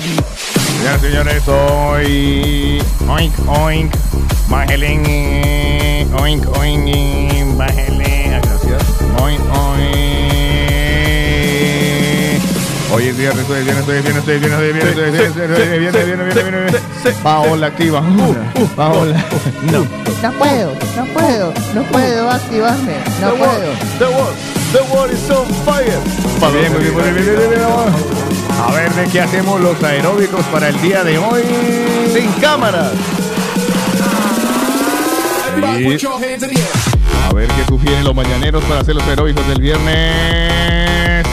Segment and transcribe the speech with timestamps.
[0.00, 2.82] Señoras y señores, hoy.
[3.08, 3.94] Oink, oink.
[4.48, 5.00] Bájele.
[5.06, 6.88] eh, Oink, oink.
[6.88, 8.32] eh, Bájele.
[8.34, 8.82] Ah, Gracias.
[9.20, 9.82] Oink, oink.
[12.94, 14.96] Hoy es viernes, hoy es viernes, hoy es viernes, hoy es viernes, hoy es viernes,
[14.98, 17.16] hoy es viernes, hoy es viernes, hoy es viernes, viernes, viernes, viernes.
[17.22, 18.02] Paola activa.
[18.76, 19.24] Paola.
[19.70, 19.86] No.
[20.22, 23.72] No puedo, no puedo, no puedo activarme, no puedo.
[23.98, 24.36] The world,
[24.72, 25.98] the world is on fire.
[26.40, 28.21] Muy bien, muy bien, muy bien, muy bien, bien, vamos.
[28.64, 31.42] A ver de qué hacemos los aeróbicos para el día de hoy.
[32.12, 32.92] Sin cámaras.
[37.28, 41.26] A ver qué sugieren los mañaneros para hacer los aeróbicos del viernes.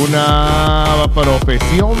[0.00, 1.96] Una profesión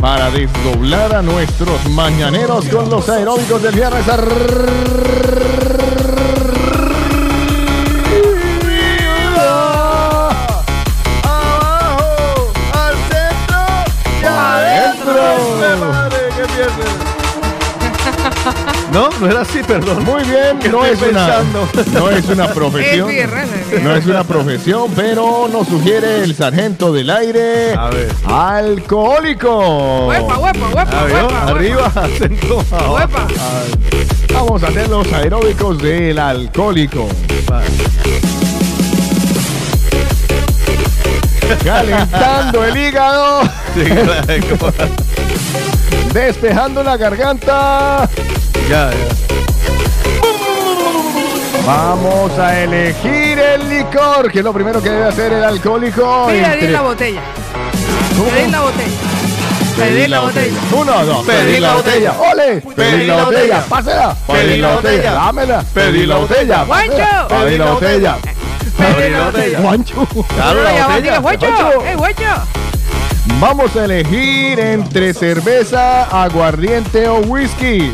[0.00, 4.08] para desdoblar a nuestros mañaneros con los aeróbicos del viernes.
[4.08, 5.01] Arriba,
[19.22, 20.04] No, era así, perdón.
[20.04, 21.42] Muy bien, ¿Qué no es, una,
[21.92, 23.08] no es una profesión.
[23.84, 27.72] No es una profesión, pero nos sugiere el sargento del aire.
[27.74, 28.12] A ver.
[28.26, 30.08] Alcohólico.
[30.08, 32.64] Huepa, huepa, huepa, A ver, huepa, arriba, acento.
[34.34, 37.06] Vamos a hacer los aeróbicos del alcohólico.
[41.64, 43.42] Calentando el hígado,
[43.74, 44.82] Sí, claro.
[46.12, 48.08] despejando la garganta.
[48.68, 48.96] Ya, ya.
[51.66, 56.26] Vamos a elegir el licor, que es lo primero que debe hacer el alcohólico.
[56.26, 57.20] Pedir entre- la botella.
[58.16, 58.30] ¿Cómo?
[58.30, 58.90] Pedir la botella.
[59.76, 60.52] Pedir la botella.
[60.72, 61.26] Uno, dos.
[61.26, 62.12] Pedir la botella.
[62.32, 62.60] ¡Ole!
[62.74, 63.64] Pedir la botella.
[63.68, 64.16] Pásela.
[64.26, 65.12] Pedir la botella.
[65.12, 65.64] Dámela.
[65.74, 66.64] Pedir la botella.
[66.64, 67.28] ¡Guancho!
[67.28, 68.16] Pedir la botella.
[68.76, 69.60] Pedir la botella.
[69.60, 70.06] Guancho.
[70.34, 71.18] Claro, la botella.
[71.18, 71.46] Guancho.
[71.86, 72.24] ¡Eh, guancho!
[73.40, 77.92] Vamos a elegir entre cerveza, aguardiente o whisky.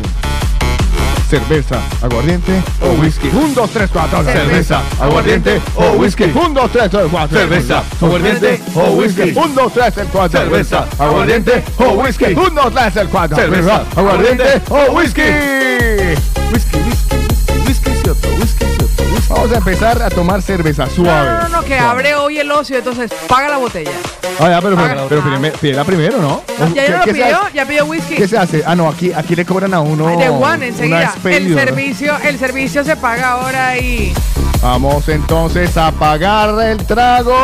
[1.28, 3.28] Cerveza, aguardiente o whisky.
[3.28, 4.25] Un, dos, tres, cuatro.
[4.25, 6.25] Cerveza, aguardiente o whisky.
[6.25, 7.39] Un, dos, tres, cuatro.
[7.39, 9.34] Cerveza, aguardiente o whisky.
[9.37, 10.41] Un, dos, tres, el cuatro.
[10.41, 12.33] Cerveza, aguardiente o whisky.
[12.33, 13.37] Un, dos, tres, el cuatro.
[13.37, 14.93] Cerveza, aguardiente o.
[14.93, 15.22] Whisky,
[19.38, 21.31] Vamos a empezar a tomar cerveza suave.
[21.31, 23.93] no, no, no, que abre hoy el ocio, entonces paga la botella.
[24.41, 25.04] Ah, ya, pero, Paga.
[25.09, 26.43] pero, primer- pídela primero, ¿no?
[26.75, 27.54] Ya ¿Qué- yo lo se pidió, hace?
[27.54, 28.15] ya pidió whisky.
[28.16, 28.65] ¿Qué se hace?
[28.66, 30.09] Ah, no, aquí, aquí le cobran a uno.
[30.16, 31.15] De una enseguida.
[31.25, 34.12] El servicio, el servicio se paga ahora y.
[34.60, 37.37] Vamos entonces a pagar el trago.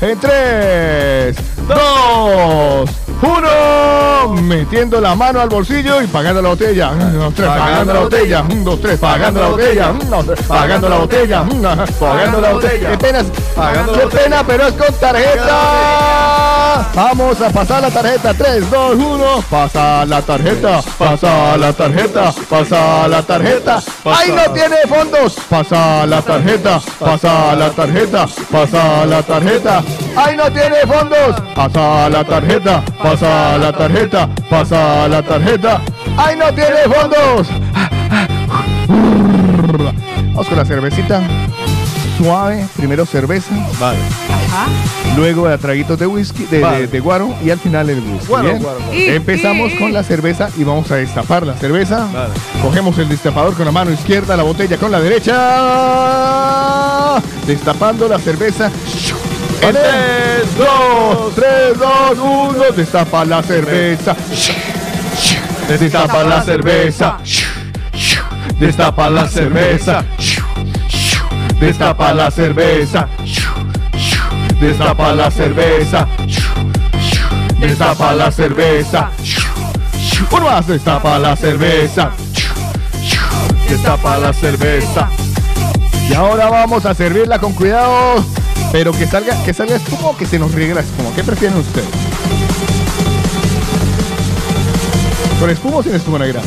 [0.00, 1.36] En 3,
[1.68, 2.90] 2,
[3.24, 4.42] 1.
[4.42, 6.90] Metiendo la mano al bolsillo y pagando la botella.
[6.90, 8.42] 1, 2, 3, pagando la botella.
[8.42, 9.90] 1, 2, 3, pagando la botella.
[9.90, 11.42] 1, 2, 3, pagando la botella.
[11.42, 12.90] 1, 2, 3, pagando la botella.
[12.90, 13.22] Qué pena,
[13.94, 15.60] qué pena, pero es con tarjeta.
[16.94, 18.34] Vamos a pasar la tarjeta.
[18.34, 19.44] 3, 2, 1.
[19.50, 20.82] Pasa la tarjeta.
[20.98, 22.34] Pasa la tarjeta.
[22.48, 23.82] Pasa la tarjeta.
[24.04, 25.36] ¡Ahí no tiene fondos!
[25.48, 26.80] Pasa la tarjeta.
[26.98, 28.26] Pasa la tarjeta.
[28.50, 29.82] Pasa la tarjeta.
[30.16, 31.40] ¡Ahí no tiene fondos!
[31.54, 32.82] Pasa la tarjeta.
[33.02, 34.28] Pasa la tarjeta.
[34.50, 35.80] Pasa la tarjeta.
[36.16, 37.48] ¡Ahí no tiene fondos!
[40.28, 41.22] Vamos con la cervecita.
[42.18, 42.66] Suave.
[42.76, 43.54] Primero cerveza.
[43.80, 43.98] Vale.
[44.28, 44.66] Ajá.
[45.16, 46.78] Luego de traguitos de whisky, de, Vale.
[46.82, 48.26] de- de guaro y al final el whisky.
[48.28, 48.62] Guaro, ¿bien?
[48.62, 48.94] guaro, guaro.
[48.94, 52.08] Y- Empezamos y- con la cerveza y vamos a destapar la cerveza.
[52.12, 52.32] Vale.
[52.62, 55.34] Cogemos el destapador con la mano izquierda, la botella con la derecha.
[57.46, 58.70] destapando la cerveza.
[59.66, 64.14] En 3, 2, 3, 2, 1, destapa la cerveza.
[65.66, 67.18] Destapa la cerveza.
[68.58, 70.04] Destapa la cerveza.
[71.58, 73.08] Destapa la cerveza.
[74.60, 76.08] Destapa la cerveza.
[77.58, 79.10] Destapa la cerveza.
[80.30, 82.10] Uno más, destapa la cerveza.
[83.66, 85.08] Destapa la cerveza.
[86.06, 88.22] Y ahora vamos a servirla con cuidado.
[88.74, 91.14] Pero que salga, que salga espuma o que se nos riegue la espuma.
[91.14, 91.86] ¿Qué prefieren ustedes?
[95.38, 96.40] ¿Con espuma o sin espuma negra?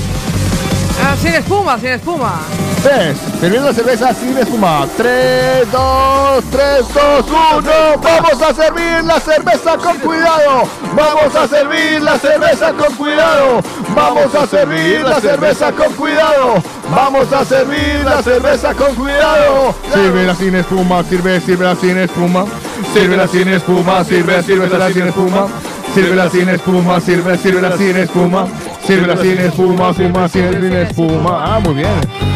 [1.01, 2.41] Ah, sin espuma, sin espuma.
[2.87, 4.87] 3, sirviendo la cerveza sin espuma.
[4.95, 7.25] 3, 2, 3, 2,
[7.57, 7.71] 1.
[8.01, 10.63] Vamos a servir la cerveza con cuidado.
[10.95, 13.61] Vamos a servir la cerveza con cuidado.
[13.93, 16.63] Vamos a servir la cerveza con cuidado.
[16.89, 19.75] Vamos a servir la cerveza con cuidado.
[19.93, 22.45] Sírvela sin espuma, sirve, sírvela sin espuma.
[22.93, 25.47] Sírvela sin espuma, sirve, sírvela sin espuma.
[25.93, 28.47] Sírvela sin espuma, sirve, sírvela sin espuma.
[28.87, 31.55] Sírvela sin espuma, espuma, sin espuma.
[31.55, 31.89] Ah, muy bien.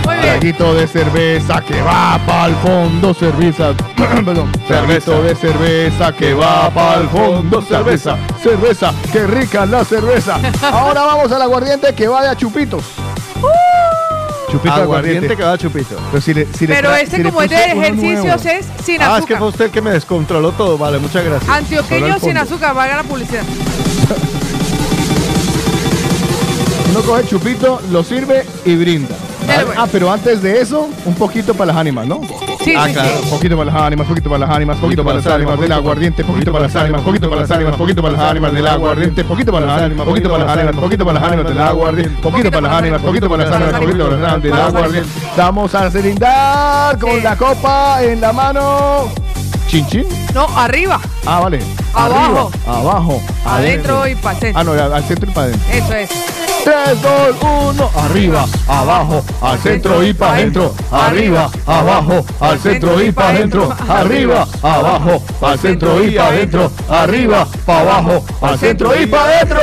[0.06, 0.22] Muy bien.
[0.22, 3.74] Traguito de cerveza que va para el fondo, cerveza.
[4.26, 4.52] Perdón.
[4.68, 8.18] Traguito de cerveza que va para el fondo, cerveza.
[8.44, 10.40] Cerveza, qué rica la cerveza.
[10.62, 12.84] Ahora vamos al aguardiente que va de a chupitos.
[14.52, 15.96] Chupito de Aguardiente que va a chupito.
[16.12, 19.16] Pero, si le- si le Pero este, si como es de ejercicios, es sin Ah,
[19.18, 19.48] es que fue azúcar.
[19.48, 20.78] usted el que me descontroló todo.
[20.78, 21.50] Vale, muchas gracias.
[21.50, 23.44] Antioqueño sin azúcar, valga la publicidad.
[26.92, 29.16] Uno coge chupito, lo sirve y brinda.
[29.46, 29.78] Pues.
[29.78, 32.22] Ah, pero antes de eso, un poquito para las ánimas, ¿no?
[32.64, 33.10] Sí, Ah, sí, claro.
[33.24, 33.30] sí.
[33.30, 36.52] Poquito para las ánimas, poquito para las ánimas, poquito para las ánimas del aguardiente, poquito
[36.52, 39.66] para las ánimas, poquito para las ánimas, poquito para las ánimas del aguardiente, poquito para
[39.66, 42.74] las ánimas, poquito para las ánimas, poquito para las ánimas del aguardiente, poquito para las
[42.76, 45.10] ánimas, poquito para las ánimas, poquito para las ánimas del aguardiente.
[45.38, 49.10] Vamos a brindar con la copa en la mano.
[49.68, 50.06] Chin chin.
[50.34, 51.60] No, arriba, Ah, vale.
[51.94, 52.52] Abajo.
[52.66, 54.64] Arriba, abajo, adentro y para Ah, centro.
[54.76, 55.74] no, al centro y para adentro.
[55.74, 56.10] Eso es.
[56.64, 57.36] 3, 2,
[57.76, 63.74] 1, arriba, abajo, al centro y para adentro, arriba, abajo, al centro y para adentro,
[63.88, 69.60] arriba, abajo, al centro y para adentro, arriba, para abajo, al centro y para adentro.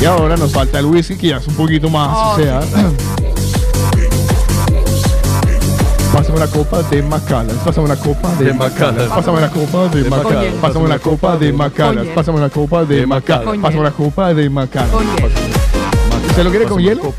[0.00, 2.60] Y ahora nos falta el whisky que ya es un poquito más, Oh, o sea.
[6.12, 9.08] Pásame una copa de Macallas, pásame una copa de De Macallas, Macallas.
[9.12, 10.60] pásame una copa de Macallas, hielo.
[10.60, 12.14] pásame una copa de Macallas, hielo.
[12.14, 14.52] pásame una copa de Macallas, Con pásame una copa de hielo.
[16.28, 17.14] ¿Usted lo quiere con hielo?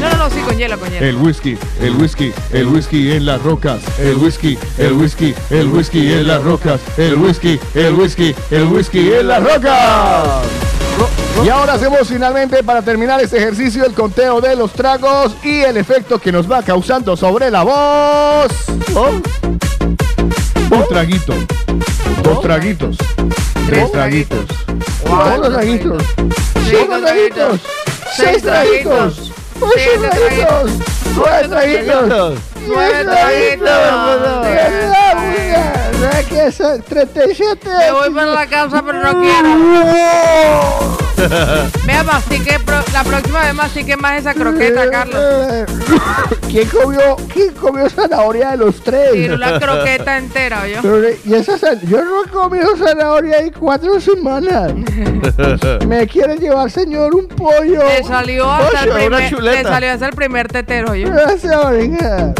[0.00, 1.06] No, no, no, sí, con hielo, con hielo.
[1.06, 6.12] El whisky, el whisky, el whisky en las rocas, el whisky, el whisky, el whisky
[6.12, 10.63] en las rocas, el whisky, el whisky, el whisky en las rocas.
[11.44, 15.76] Y ahora hacemos finalmente para terminar este ejercicio el conteo de los tragos y el
[15.76, 18.50] efecto que nos va causando sobre la voz.
[18.94, 19.10] Oh.
[20.70, 21.34] Un traguito,
[22.22, 22.96] dos traguitos,
[23.66, 24.46] tres traguitos,
[25.02, 26.02] cuatro traguitos,
[26.64, 27.60] cinco traguitos,
[28.16, 29.30] seis traguitos,
[29.60, 30.70] ocho traguitos,
[31.14, 33.04] nueve traguitos, Nueve
[36.00, 37.68] ¿Sabes qué son 37?
[37.68, 41.03] Me voy para la casa, pero no quiero.
[41.86, 42.58] Vea, mastique,
[42.92, 45.20] la próxima vez mastique más esa croqueta, Carlos.
[46.48, 49.10] ¿Quién comió, ¿Quién comió zanahoria de los tres?
[49.12, 50.80] Quiero la croqueta entera, yo.
[51.24, 54.72] Y esa yo no he comido zanahoria en cuatro semanas.
[55.86, 57.80] Me quiere llevar, señor, un pollo.
[57.80, 61.10] Te salió hasta el Oye, una primer, te salió hasta el primer tetero, yo.
[61.10, 62.34] Gracias.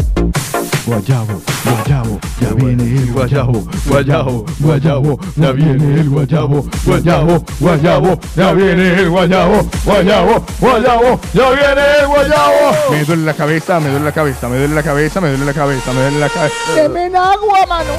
[0.85, 8.53] Guayabo, guayabo, ya viene el guayabo, guayabo, guayabo, ya viene el guayabo, guayabo, guayabo, ya
[8.53, 12.71] viene el guayabo, guayabo, guayabo, ya viene el guayabo.
[12.91, 15.53] Me duele la cabeza, me duele la cabeza, me duele la cabeza, me duele la
[15.53, 16.55] cabeza, me duele la cabeza.
[16.75, 17.91] Deme agua, mano.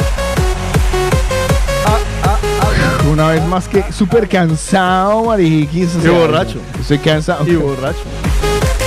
[3.11, 5.95] Una vez más que súper cansado, mariquis.
[5.97, 6.61] o Y borracho.
[6.81, 7.47] Estoy cansado.
[7.47, 8.03] Y borracho.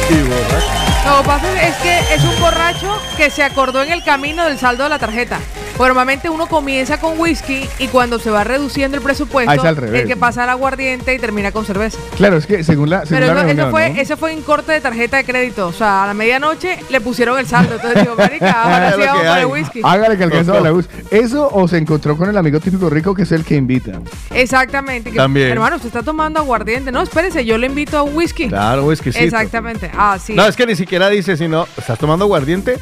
[0.10, 0.79] Y borracho.
[1.10, 4.60] Lo que pasa es que es un borracho que se acordó en el camino del
[4.60, 5.40] saldo de la tarjeta.
[5.80, 9.64] Pues normalmente uno comienza con whisky y cuando se va reduciendo el presupuesto, Ah, es
[9.64, 10.06] al revés.
[10.06, 11.98] que pasa al aguardiente y termina con cerveza.
[12.18, 14.02] Claro, es que según la, según Pero la eso, fue, ¿no?
[14.02, 15.70] ese fue en corte de tarjeta de crédito.
[15.70, 17.76] O sea, a la medianoche le pusieron el saldo.
[17.76, 19.82] Entonces digo, marica, ahora sí vamos que por el whisky.
[19.82, 20.68] Hágale que alcanzaba Tocó.
[20.70, 20.90] la luz.
[21.12, 24.02] Eso o se encontró con el amigo típico rico que es el que invita.
[24.32, 25.12] Exactamente.
[25.12, 25.48] que, También.
[25.48, 26.92] Hermano, usted está tomando aguardiente.
[26.92, 28.50] No, espérese, yo le invito a un whisky.
[28.50, 29.24] Claro, whiskycito.
[29.24, 29.90] Exactamente.
[29.98, 30.34] Ah, sí.
[30.34, 32.78] No, es que ni siquiera dice, sino, ¿estás tomando aguardiente?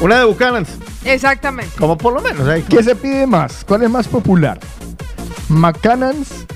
[0.00, 0.68] Una de Buchanan's.
[1.04, 1.72] Exactamente.
[1.78, 2.46] Como por lo menos.
[2.48, 2.62] ahí.
[2.62, 3.64] ¿Qué se pide más?
[3.66, 4.58] ¿Cuál es más popular?
[5.48, 6.46] ¿McCannan's,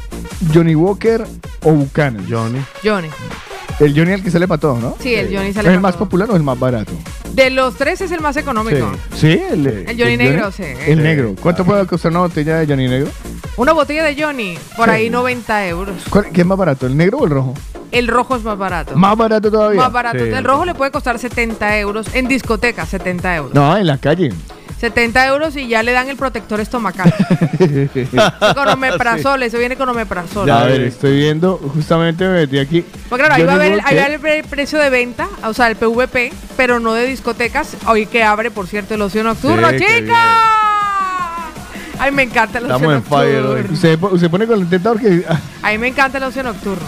[0.53, 1.25] Johnny Walker
[1.63, 2.27] o Buchanan?
[2.29, 2.63] Johnny.
[2.83, 3.09] Johnny.
[3.81, 4.97] El Johnny el que sale para todo, ¿no?
[5.01, 6.05] Sí, el Johnny ¿Es sale el para más todo.
[6.07, 6.93] popular o el más barato?
[7.33, 8.91] De los tres es el más económico.
[9.15, 10.65] Sí, el, El Johnny Negro, sí.
[10.87, 11.35] El negro.
[11.41, 13.11] ¿Cuánto puede costar una botella de Johnny Negro?
[13.57, 14.95] Una botella de Johnny, por Sí.
[14.95, 15.95] ahí 90 euros.
[16.11, 17.55] ¿Cuál- ¿Qué es más barato, el negro o el rojo?
[17.93, 18.97] El rojo es más barato.
[18.97, 19.81] Más barato todavía.
[19.81, 20.19] Más barato.
[20.25, 20.31] Sí.
[20.31, 22.07] El rojo le puede costar 70 euros.
[22.15, 23.55] En discoteca, 70 euros.
[23.55, 24.31] No, en la calle.
[24.81, 27.13] 70 euros y ya le dan el protector estomacal.
[28.55, 30.49] con omeprazol, eso viene con omeprazol.
[30.51, 32.85] a ver, estoy viendo, justamente me metí aquí.
[33.09, 34.21] Pues claro, ahí va, a ver, ahí va a Walker.
[34.21, 37.77] ver el precio de venta, o sea, el PVP, pero no de discotecas.
[37.87, 40.19] Hoy que abre, por cierto, el ocio nocturno, Sí, qué ¡chicas!
[41.99, 43.73] Ay, me encanta el ocio Estamos en fire.
[43.73, 45.25] Usted, usted pone con el tentador que.
[45.63, 46.87] A mí me encanta el ocio nocturno.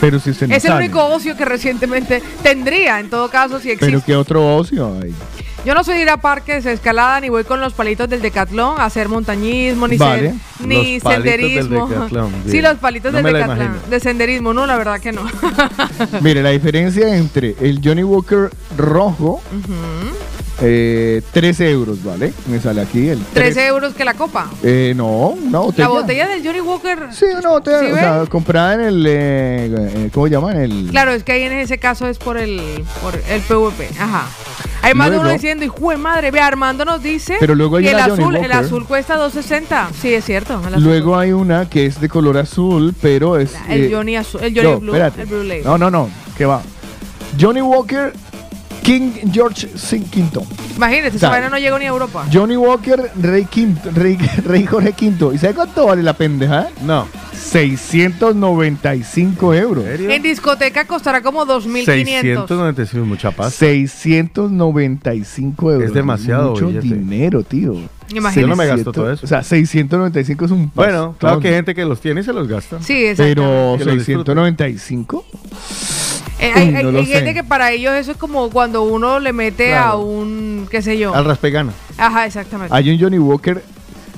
[0.00, 3.86] pero si no es el único ocio que recientemente tendría, en todo caso, si existe.
[3.86, 5.14] Pero qué otro ocio hay.
[5.66, 8.22] Yo no soy de ir a parques de escalada, ni voy con los palitos del
[8.22, 10.34] decatlón a hacer montañismo, ni, Vale.
[10.60, 11.88] ser- senderismo.
[11.88, 13.80] Decatlón, sí, los palitos No del decatlón.
[13.90, 15.22] De senderismo, no, la verdad que no.
[16.20, 19.42] Mire, la diferencia entre el Johnny Walker rojo,
[20.60, 22.32] eh, 13 euros, ¿vale?
[22.48, 24.50] Me sale aquí el 13 euros que la copa.
[24.62, 25.88] Eh, no, una botella.
[25.88, 27.08] La botella del Johnny Walker.
[27.12, 30.56] Sí, una botella, ¿Sí o sea, comprada en el, eh, eh, ¿cómo llaman?
[30.56, 33.90] El, Claro, es que ahí en ese caso es por el, por el PVP.
[33.98, 34.28] Ajá.
[34.82, 37.84] Hay más de uno diciendo, hijo de madre, ve, Armando nos dice Pero luego hay
[37.84, 39.88] que el Johnny azul, el azul cuesta 2.60.
[40.00, 40.62] Sí, es cierto.
[40.78, 43.52] Luego hay una que es de color azul, pero es...
[43.68, 45.44] el eh, Johnny azul, el Johnny no, Blue, el Blue.
[45.64, 46.62] No, no, no, que va.
[47.38, 48.12] Johnny Walker,
[48.86, 50.06] King George V.
[50.76, 52.24] Imagínate, esa vaina no llegó ni a Europa.
[52.32, 55.34] Johnny Walker, Rey, Quinto, Rey, Rey Jorge V.
[55.34, 56.68] ¿Y sabe cuánto vale la pendeja?
[56.84, 57.08] No.
[57.32, 59.84] 695 euros.
[59.84, 60.08] ¿En serio?
[60.10, 61.84] En discoteca costará como 2.500.
[61.86, 63.54] 695, mucha paz.
[63.54, 65.88] 695 euros.
[65.88, 66.86] Es demasiado Mucho billete.
[66.86, 67.74] dinero, tío.
[68.14, 68.40] Imagínate.
[68.40, 69.24] Yo no me gasto 600 todo eso.
[69.24, 72.32] O sea, 695 es un Bueno, claro que hay gente que los tiene y se
[72.32, 72.80] los gasta.
[72.80, 73.34] Sí, exacto.
[73.34, 74.36] Pero Que lo disfruten.
[74.36, 75.24] 695.
[76.38, 79.74] Eh, hay no hay gente que para ellos eso es como cuando uno le mete
[79.74, 81.14] a un, qué sé yo.
[81.14, 81.72] Al raspegana.
[81.96, 82.74] Ajá, exactamente.
[82.74, 83.62] Hay un Johnny Walker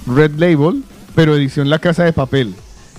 [0.07, 0.83] Red Label,
[1.15, 2.55] pero edición La Casa de Papel.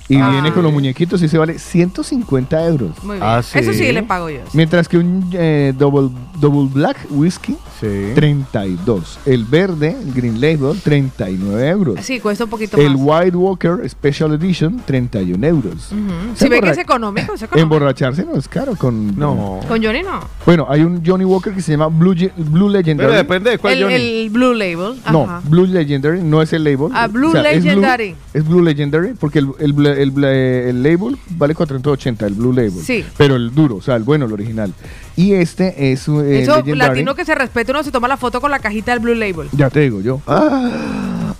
[0.09, 0.29] Y Ah.
[0.31, 2.91] viene con los muñequitos y se vale 150 euros.
[3.03, 3.23] Muy bien.
[3.25, 3.59] Ah, ¿sí?
[3.59, 4.39] Eso sí le pago yo.
[4.53, 8.11] Mientras que un eh, double, double Black Whisky, Sí.
[8.15, 9.19] 32.
[9.25, 11.99] El verde, el Green Label, 39 euros.
[12.01, 13.21] Sí, cuesta un poquito El más.
[13.23, 15.91] White Walker Special Edition, 31 euros.
[15.91, 16.35] Ujú.
[16.35, 17.57] Se Si ve que es económico, es económico.
[17.75, 19.17] Emborracharse no es caro con...
[19.17, 19.59] No.
[19.67, 20.19] Con Johnny no.
[20.45, 23.07] Bueno, hay un Johnny Walker que se llama Blue, Blue Legendary.
[23.07, 23.95] Pero depende de cuál El, Johnny.
[23.95, 24.99] el Blue Label.
[25.11, 25.41] No.
[25.45, 26.89] Blue Legendary no es el label.
[26.93, 28.15] Ah, Blue Legendary.
[28.33, 30.29] Es Blue, Legendary porque el, el, el bla-
[30.69, 32.71] el label vale 480, el Blue Label.
[32.83, 33.03] Sí.
[33.17, 34.73] Pero el duro, o sea, el bueno, el original.
[35.15, 36.77] Y este es un eh, Eso, Legendary.
[36.77, 39.49] latino que se respete, uno se toma la foto con la cajita del Blue Label.
[39.51, 40.21] Ya te digo yo.
[40.27, 41.33] Ah,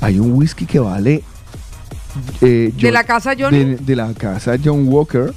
[0.00, 1.22] hay un whisky que vale.
[2.40, 3.58] eh, ¿De John- la casa Johnny?
[3.64, 5.32] De, de la casa John Walker.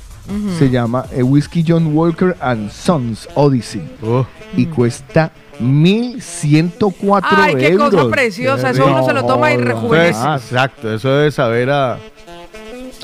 [0.60, 3.82] Se llama eh, Whisky John Walker and Sons Odyssey.
[4.04, 7.90] Oh, Y cuesta 1104 Ay, qué euros.
[7.90, 8.70] cosa preciosa.
[8.70, 10.20] Eso uno se lo toma y rejuvenece.
[10.24, 11.98] pues, exacto, eso es saber a.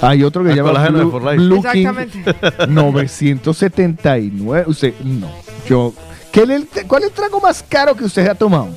[0.01, 1.37] Hay otro que se llama colágeno de Blue, For Life.
[1.37, 2.67] Blue King Exactamente.
[2.67, 4.63] 979.
[4.67, 5.29] Usted, no.
[5.67, 5.93] Yo,
[6.31, 8.69] ¿qué le- ¿Cuál es el trago más caro que usted ha tomado?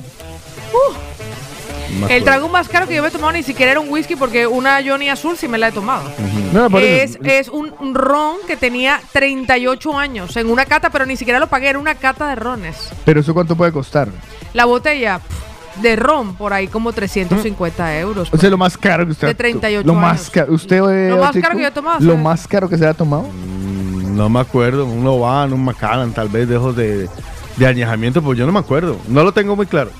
[2.07, 4.45] El trago más caro que yo me he tomado ni siquiera era un whisky porque
[4.47, 6.03] una Johnny azul sí me la he tomado.
[6.53, 11.39] No, Es, un un ron que tenía 38 años en una cata, pero ni siquiera
[11.39, 12.89] lo pagué, era una cata de rones.
[13.05, 14.07] Pero eso cuánto puede costar?
[14.53, 15.48] La botella pff,
[15.81, 18.29] de ron, por ahí como 350 euros.
[18.31, 20.53] O sea, lo más caro que usted De ha to- 38 Lo más caro.
[20.53, 22.93] ¿Usted, eh, Lo más caro que yo he tomado, Lo más caro que se ha
[22.93, 23.23] tomado.
[23.23, 27.07] Mm, No me acuerdo, un Loban, un Macallan, tal vez de esos de,
[27.57, 28.97] de añejamiento, pues yo no me acuerdo.
[29.07, 29.91] No lo tengo muy claro.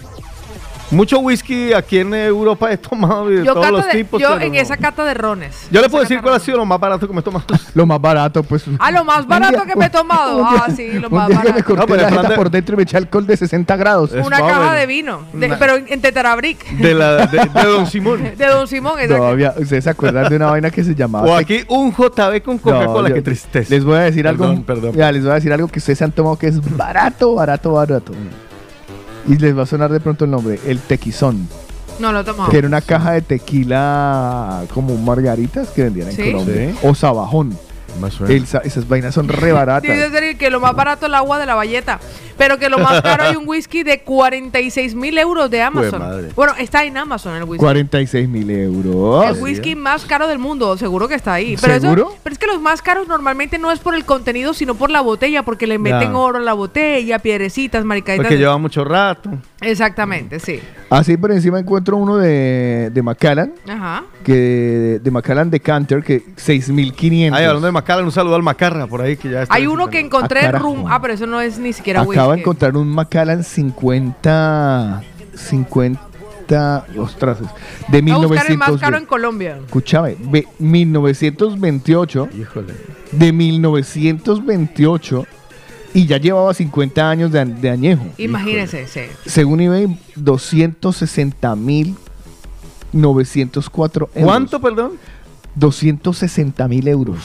[0.91, 4.19] Mucho whisky aquí en Europa he tomado de yo todos los de- tipos.
[4.21, 4.59] yo en no.
[4.59, 5.55] esa cata de rones.
[5.71, 7.45] Yo le puedo decir cuál ha sido lo más barato que me he tomado.
[7.75, 8.63] Lo más barato, pues.
[8.79, 10.37] Ah, lo más barato día- que me he tomado.
[10.39, 11.65] un Ah, sí, lo un más día que me barato.
[11.65, 14.13] corté No, pero la jeta de- por dentro y me eché alcohol de 60 grados.
[14.13, 16.65] Es Una caja de vino, de- pero en Tetrabric.
[16.71, 18.23] De, la, de, de Don Simón.
[18.35, 19.17] De Don Simón, exacto.
[19.23, 21.27] Todavía, ¿ustedes se acuerdan de una vaina que se llamaba?
[21.27, 23.69] O aquí un JB con Coca-Cola, No, qué tristeza.
[23.73, 24.63] Les voy a decir Perdón, algo.
[24.63, 24.93] perdón.
[24.93, 27.73] Ya, les voy a decir algo que ustedes se han tomado que es barato, barato,
[27.73, 28.11] barato.
[29.27, 31.47] Y les va a sonar de pronto el nombre, el tequizón.
[31.99, 32.49] No lo he tomado.
[32.49, 36.31] Que era una caja de tequila como margaritas que vendían en ¿Sí?
[36.31, 36.71] Colombia.
[36.71, 36.77] Sí.
[36.87, 37.57] O sabajón.
[37.99, 38.19] Más.
[38.21, 39.83] El esas vainas son re baratas.
[39.83, 41.99] Dice Sergio que lo más barato es el agua de la valleta,
[42.37, 45.99] pero que lo más caro hay un whisky de 46 mil euros de Amazon.
[45.99, 46.29] madre.
[46.35, 47.59] Bueno, está en Amazon el whisky.
[47.63, 49.25] 46 mil euros.
[49.35, 51.55] El whisky más caro del mundo, seguro que está ahí.
[51.59, 52.15] Pero, eso- ¿Seguro?
[52.23, 55.01] pero es que los más caros normalmente no es por el contenido, sino por la
[55.01, 58.25] botella, porque le meten oro a la botella, piedrecitas, maricaditas.
[58.25, 59.31] Porque lleva mucho rato.
[59.61, 60.59] Exactamente, sí.
[60.89, 64.03] Así por encima encuentro uno de, de Macallan, Ajá.
[64.23, 67.37] que de Macallan Decanter, que 6500.
[67.37, 69.53] Ay, hablando de Macallan, un saludo al Macarra por ahí que ya está.
[69.53, 70.63] Hay uno que encontré Ah, carajo.
[70.65, 70.85] rum.
[70.87, 75.03] Ah, pero eso no es ni siquiera Acaba acaba de encontrar un Macallan 50.
[75.35, 76.85] 50.
[76.97, 77.37] Ostras,
[77.89, 78.81] de Voy a buscar el más 1900.
[78.81, 79.57] caro en Colombia.
[79.65, 82.29] Escúchame, ve- 1928.
[82.35, 82.73] Híjole.
[83.11, 85.25] De 1928.
[85.93, 88.05] Y ya llevaba 50 años de, de añejo.
[88.17, 89.01] Imagínense, sí.
[89.25, 91.95] Según eBay, 260 mil
[92.93, 94.25] 904 euros.
[94.25, 94.93] ¿Cuánto, perdón?
[95.55, 97.17] 260 mil euros.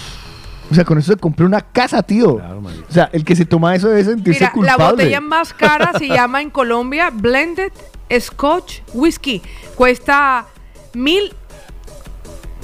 [0.70, 2.36] O sea, con eso se compró una casa, tío.
[2.36, 5.04] Claro, o sea, el que se toma eso debe sentirse Mira, la culpable.
[5.04, 7.70] botella más cara se llama en Colombia Blended
[8.18, 9.42] Scotch Whisky.
[9.74, 10.46] Cuesta
[10.94, 11.34] mil.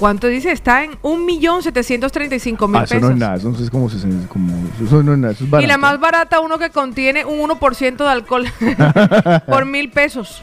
[0.01, 0.51] ¿Cuánto dice?
[0.51, 3.07] Está en un millón setecientos treinta y cinco mil Ah, eso pesos.
[3.07, 4.51] no es nada, eso es como, 60, como
[4.83, 5.67] eso no es nada, eso es Y barato.
[5.67, 8.45] la más barata, uno que contiene un 1% de alcohol
[9.47, 10.41] por mil pesos.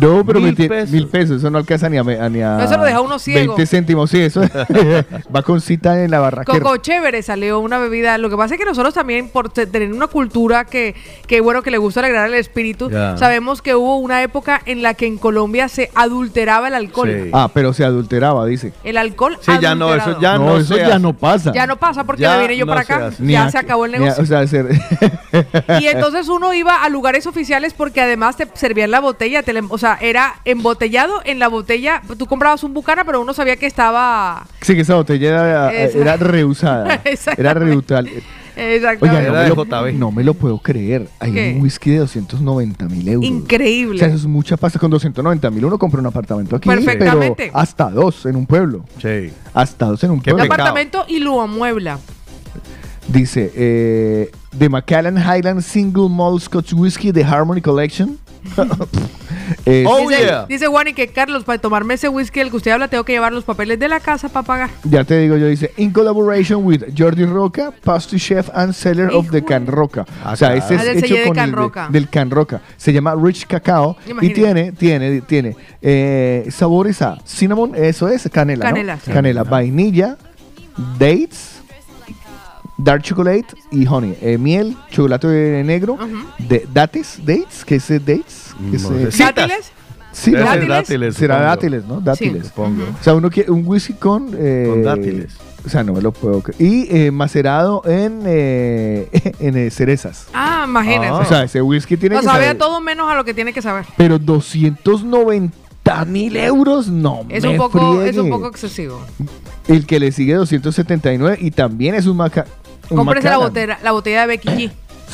[0.00, 0.90] No, pero Mil mil pesos.
[0.90, 3.54] mil pesos, eso no alcanza ni a, ni a No, eso lo deja uno ciego.
[3.56, 4.42] 20 céntimos, sí, eso
[5.34, 6.58] va con cita en la barraquera.
[6.60, 8.18] Coco chévere salió una bebida.
[8.18, 10.94] Lo que pasa es que nosotros también, por te- tener una cultura que,
[11.26, 14.94] que bueno, que le gusta alegrar el espíritu, sabemos que hubo una época en la
[14.94, 17.10] que en Colombia se adulteraba el alcohol.
[17.24, 17.30] Sí.
[17.32, 18.72] Ah, pero se adulteraba, dice.
[18.84, 21.52] El alcohol Sí, ya no, eso ya no, no, eso ya no pasa.
[21.52, 23.10] Ya no pasa porque Ya me vine yo no para acá.
[23.20, 24.22] Ya a- se acabó el negocio.
[24.22, 24.64] o sea, se-
[25.80, 29.78] Y entonces uno iba a lugares oficiales porque además te servían la botella, te o
[29.78, 32.02] sea, era embotellado en la botella.
[32.18, 34.46] Tú comprabas un bucana, pero uno sabía que estaba.
[34.60, 37.00] sí, que esa botella era, era reusada.
[37.36, 38.08] era reutal.
[38.56, 39.04] Exactamente.
[39.04, 39.98] Oiga, no Era me, de lo, JB.
[39.98, 41.08] no me lo puedo creer.
[41.18, 41.54] Hay ¿Qué?
[41.56, 43.28] un whisky de 290 mil euros.
[43.28, 43.96] Increíble.
[43.96, 44.78] O sea, eso es mucha pasta.
[44.78, 46.68] Con 290 mil uno compra un apartamento aquí.
[46.68, 47.46] Perfectamente.
[47.48, 48.84] Pero hasta dos en un pueblo.
[49.02, 49.32] Sí.
[49.52, 50.52] Hasta dos en un Qué un pueblo.
[50.54, 50.68] pecado.
[50.68, 51.98] apartamento y lo amuebla.
[53.08, 58.18] Dice, eh, The Macallan Highland Single Malt Scotch Whisky The Harmony Collection.
[59.66, 60.46] Eh, Oh, dice, yeah.
[60.46, 63.12] dice Juan y que Carlos, para tomarme ese whisky del que usted habla, tengo que
[63.12, 64.70] llevar los papeles de la casa para pagar.
[64.84, 69.30] Ya te digo yo, dice, in collaboration with Jordi Roca, pastry chef and seller of
[69.30, 70.06] the Can Roca.
[70.24, 71.88] Ah, o sea, este es Ah, del hecho de con Can el Roca.
[71.90, 72.62] del Can Roca.
[72.78, 78.64] Se llama Rich Cacao y tiene, tiene, tiene eh, sabores a cinnamon, eso es, canela,
[78.64, 78.70] ¿no?
[78.70, 79.10] Canela, sí.
[79.10, 80.16] Canela, vainilla,
[80.98, 81.53] dates,
[82.78, 84.16] dark chocolate y honey.
[84.20, 85.98] Eh, miel, chocolate negro,
[86.38, 88.54] de, dates, dates, ¿qué es dates?
[88.70, 89.10] ¿Qué es, No eh.
[89.12, 89.34] Citas.
[89.34, 89.72] ¿Dátiles?
[90.12, 90.68] sí, Debe ser ¿Dátiles?
[90.68, 91.48] dátiles, Será supongo.
[91.50, 92.00] dátiles, ¿no?
[92.00, 92.46] Dátiles.
[92.48, 92.82] Supongo.
[93.00, 94.30] O sea, uno quiere un whisky con...
[94.36, 95.32] eh, Con dátiles.
[95.66, 96.60] O sea, no me lo puedo creer.
[96.60, 99.08] Y eh, macerado en, eh,
[99.40, 100.26] en eh, cerezas.
[100.34, 101.06] Ah, imagínese.
[101.08, 101.14] Ah.
[101.20, 103.32] O sea, ese whisky tiene no que sabe saber- a todo menos a lo que
[103.32, 103.86] tiene que saber.
[103.96, 108.30] Pero 290 mil euros, no Es me un poco, es un friegue.
[108.30, 109.00] poco excesivo.
[109.68, 112.44] El que le sigue 279 y también es un maca...
[112.88, 114.70] Cómprese la botella, la botella de Becky G.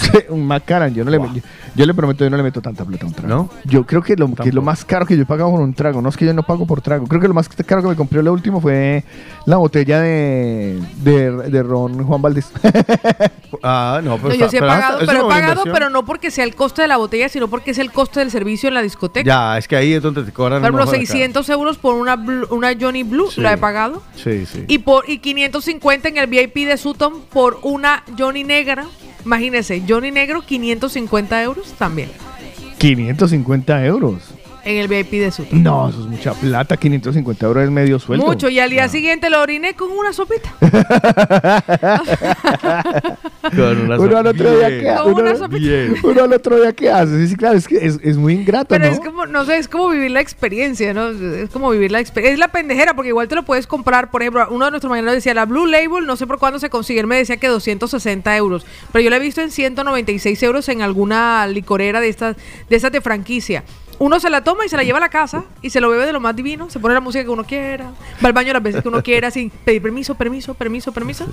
[0.28, 0.94] un Macallan.
[0.94, 1.40] Yo, no le, yo,
[1.74, 3.28] yo le prometo, yo no le meto tanta plata a un trago.
[3.28, 3.50] ¿No?
[3.64, 6.00] Yo creo que lo, que lo más caro que yo he pagado por un trago,
[6.02, 7.06] no es que yo no pago por trago.
[7.06, 9.04] Creo que lo más caro que me compré lo último fue
[9.46, 12.50] la botella de, de, de ron Juan Valdés.
[13.62, 15.74] Ah, no, No, pero yo está- sí he pagado, pero he pagado, inversión.
[15.74, 18.30] pero no porque sea el costo de la botella, sino porque es el costo del
[18.30, 19.26] servicio en la discoteca.
[19.26, 21.18] Ya, es que ahí es donde te cobran Por ejemplo, un ojo de la cara.
[21.18, 22.14] 600 euros por una,
[22.50, 23.40] una Johnny Blue, Sí.
[23.40, 24.02] la he pagado.
[24.16, 24.64] Sí, sí.
[24.68, 28.84] Y por y 550 en el VIP de Sutton por una Johnny negra.
[29.24, 32.10] Imagínense, Johnny negro, 550 euros también.
[32.78, 34.22] 550 euros.
[34.64, 35.62] En el VIP de Sutton.
[35.62, 36.76] No, eso es mucha plata.
[36.76, 38.26] 550 euros es medio sueldo.
[38.26, 38.48] Mucho.
[38.48, 40.52] Y al día siguiente lo oriné con una sopita.
[43.56, 45.32] Con una Uno al otro día que una
[46.02, 47.18] uno, al otro día qué hace.
[47.20, 48.92] Sí, sí, claro, es que es, es muy ingrato, Pero ¿no?
[48.92, 51.08] es como, no sé, es como vivir la experiencia, ¿no?
[51.08, 52.34] Es como vivir la experiencia.
[52.34, 54.10] Es la pendejera, porque igual te lo puedes comprar.
[54.10, 56.70] Por ejemplo, uno de nuestros mañaneros decía, la Blue Label, no sé por cuándo se
[56.70, 57.00] consigue.
[57.00, 58.66] Él me decía que 260 euros.
[58.92, 62.36] Pero yo la he visto en 196 euros en alguna licorera de estas,
[62.68, 63.64] de estas de franquicia.
[64.02, 66.06] Uno se la toma y se la lleva a la casa y se lo bebe
[66.06, 66.70] de lo más divino.
[66.70, 67.84] Se pone la música que uno quiera.
[68.24, 71.26] Va al baño las veces que uno quiera sin pedir permiso, permiso, permiso, permiso.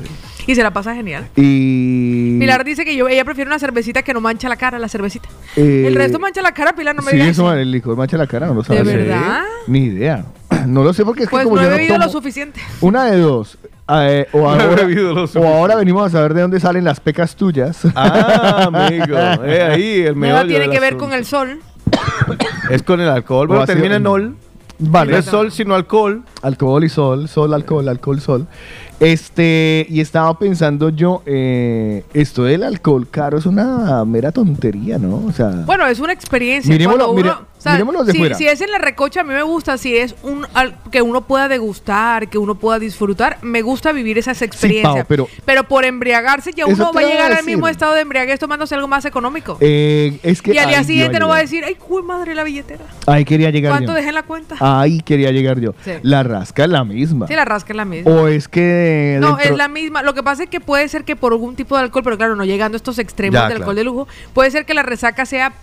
[0.45, 1.29] Y se la pasa genial.
[1.37, 2.37] Y...
[2.37, 5.29] Pilar dice que yo, ella prefiere una cervecita que no mancha la cara, la cervecita.
[5.55, 7.57] Eh, el resto mancha la cara, Pilar, no me sí, digas eso, eso.
[7.57, 8.83] el licor mancha la cara, no lo ¿De sabes.
[8.85, 9.43] verdad?
[9.67, 10.25] Ni idea.
[10.67, 12.11] No lo sé porque es que Pues como no yo he no bebido tomo- lo
[12.11, 12.59] suficiente.
[12.81, 13.57] Una de dos.
[13.89, 17.79] Eh, o, ahora, o venimos a saber de dónde salen las pecas tuyas.
[17.95, 19.15] Ah, amigo.
[19.45, 21.05] Eh, ahí el Nada tiene que ver asunto.
[21.05, 21.59] con el sol.
[22.69, 24.35] Es con el alcohol, pero termina en ol.
[24.79, 25.11] Vale.
[25.13, 26.21] No es sol, sino alcohol.
[26.43, 28.45] Alcohol y sol, sol, alcohol, alcohol, sol.
[28.99, 35.23] Este, y estaba pensando yo, eh, esto del alcohol caro es una mera tontería, ¿no?
[35.25, 36.71] O sea, Bueno, es una experiencia.
[36.71, 38.35] Miremoslo, Cuando mire- uno- O sea, Miremoslo de si, fuera.
[38.37, 39.77] si es en la recocha, a mí me gusta.
[39.79, 44.17] Si es un al- que uno pueda degustar, que uno pueda disfrutar, me gusta vivir
[44.19, 44.93] esas experiencias.
[45.07, 48.75] Pao, pero- por embriagarse, ya uno va a llegar al mismo estado de embriaguez tomándose
[48.75, 49.57] algo más económico.
[49.59, 52.43] Eh, es que y al día siguiente no va a decir, ay, cuy madre la
[52.43, 52.85] billetera.
[53.07, 53.95] Ahí quería llegar ¿Cuánto yo.
[53.95, 54.55] dejé en la cuenta?
[54.59, 55.73] Ahí quería llegar yo.
[55.83, 55.91] Sí.
[56.03, 57.27] La rasca es la misma.
[57.27, 58.11] Sí, la rasca es la misma.
[58.11, 59.17] O es que.
[59.19, 60.03] No, es la misma.
[60.03, 62.35] Lo que pasa es que puede ser que por algún tipo de alcohol, pero claro,
[62.35, 63.61] no llegando a estos extremos Ya, de claro.
[63.63, 65.53] alcohol de lujo, puede ser que la resaca sea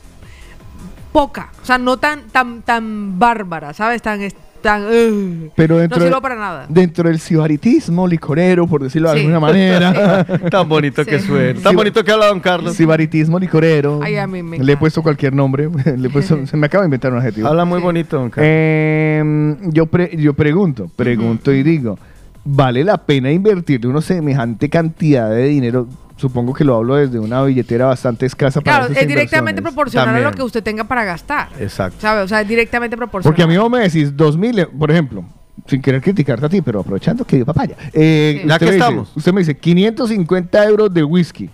[1.15, 4.03] poca, o sea, no tan tan tan bárbara, ¿sabes?
[4.03, 5.53] Tan es- tan ugh.
[5.55, 6.67] Pero dentro, no de- sirvo para nada.
[6.69, 9.21] dentro del sibaritismo licorero, por decirlo de Sí.
[9.21, 10.25] alguna manera.
[10.51, 11.61] Tan bonito que suena.
[11.61, 12.75] Tan bonito que habla don Carlos.
[12.75, 14.01] Sibaritismo licorero.
[14.03, 15.69] Ay, a mí me Le he puesto cualquier nombre.
[15.97, 17.47] Le he puesto- se me acaba de inventar un adjetivo.
[17.47, 17.85] Habla muy Sí.
[17.85, 18.49] bonito, don Carlos.
[18.51, 21.99] Eh, yo, pre- yo pregunto, pregunto y digo,
[22.45, 25.87] ¿vale la pena invertirle una semejante cantidad de dinero?
[26.25, 30.21] Supongo que lo hablo desde una billetera bastante escasa para Claro, es directamente proporcional a
[30.21, 31.51] lo que usted tenga para gastar.
[31.61, 31.99] Exacto.
[32.01, 32.25] ¿Sabes?
[32.25, 33.31] O sea, es directamente proporcional.
[33.31, 35.23] Porque a mí vos me decís dos mil, eh, por ejemplo,
[35.67, 37.77] sin querer criticarte a ti, pero aprovechando que yo papaya.
[37.93, 38.49] eh, Sí.
[38.49, 39.13] Ya usted que me dice- estamos.
[39.15, 41.51] usted me dice 550 euros de whisky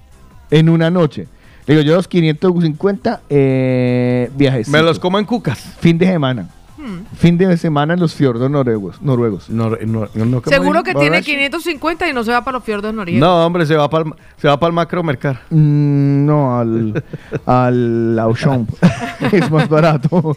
[0.53, 1.27] en una noche.
[1.67, 4.69] Le digo, yo los 550 eh, viajes.
[4.69, 5.59] Me los como en cucas.
[5.81, 6.49] Fin de semana.
[6.81, 7.05] Hmm.
[7.15, 9.03] Fin de semana en los fiordos noruegos.
[9.03, 9.51] noruegos.
[9.51, 9.77] No, no,
[10.15, 11.27] no, no, ¿cómo Seguro que tiene ¿Borracho?
[11.27, 13.21] 550 y no se va para los fiordos noruegos.
[13.21, 15.43] No, hombre, se va para el, se va para el macromercar.
[15.51, 17.05] Mm, no, al,
[17.45, 18.67] al Auchan.
[19.33, 20.37] es más barato.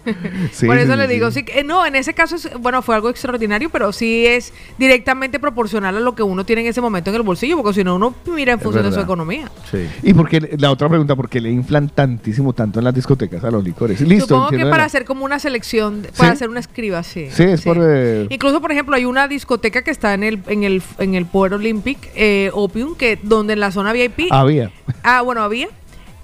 [0.51, 1.45] Sí, Por eso sí, le sí, digo, sí.
[1.47, 5.95] eh, no, en ese caso, es, bueno, fue algo extraordinario, pero sí es directamente proporcional
[5.95, 8.13] a lo que uno tiene en ese momento en el bolsillo, porque si no, uno
[8.25, 9.49] mira en función de su economía.
[9.71, 9.87] Sí.
[10.03, 13.51] Y porque la otra pregunta, ¿por qué le inflan tantísimo tanto en las discotecas a
[13.51, 14.01] los licores?
[14.01, 16.37] Listo, Supongo que para hacer como una selección, para ¿Sí?
[16.39, 17.27] hacer una escriba, sí.
[17.31, 20.63] Sí, es por, eh, Incluso, por ejemplo, hay una discoteca que está en el en
[20.63, 24.27] el en el Power Olympic, eh, Opium, que donde en la zona VIP.
[24.31, 24.71] Había.
[25.03, 25.69] Ah, bueno, había.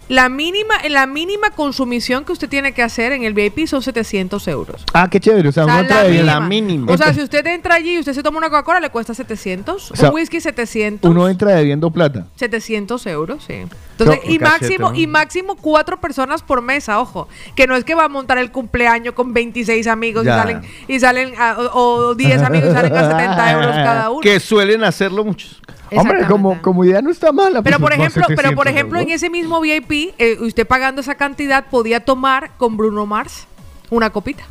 [0.10, 4.48] La mínima, la mínima consumición que usted tiene que hacer en el VIP son 700
[4.48, 4.84] euros.
[4.94, 5.50] Ah, qué chévere.
[5.50, 6.34] O sea, O sea, uno entra la mínima.
[6.34, 6.92] la mínima.
[6.94, 9.92] O sea, si usted entra allí y usted se toma una Coca-Cola, le cuesta 700.
[9.92, 11.10] O sea, un whisky 700.
[11.10, 12.26] uno entra debiendo plata.
[12.38, 13.54] 700 euros, sí.
[13.54, 14.96] Entonces, No, y cachete, máximo, ¿no?
[14.96, 17.28] y máximo cuatro personas por mesa, ojo.
[17.56, 21.00] Que no es que va a montar el cumpleaños con 26 amigos y salen, y
[21.00, 24.22] salen a- o, o 10 amigos y salen a 70 euros cada uno.
[24.22, 25.62] Que suelen hacerlo muchos.
[25.92, 27.64] Hombre, como, como idea no está mala.
[27.64, 31.02] Pero pues, por ejemplo, pero por 700 ejemplo, en ese mismo VIP, eh, usted pagando
[31.02, 33.46] esa cantidad podía tomar con Bruno Mars
[33.90, 34.44] una copita.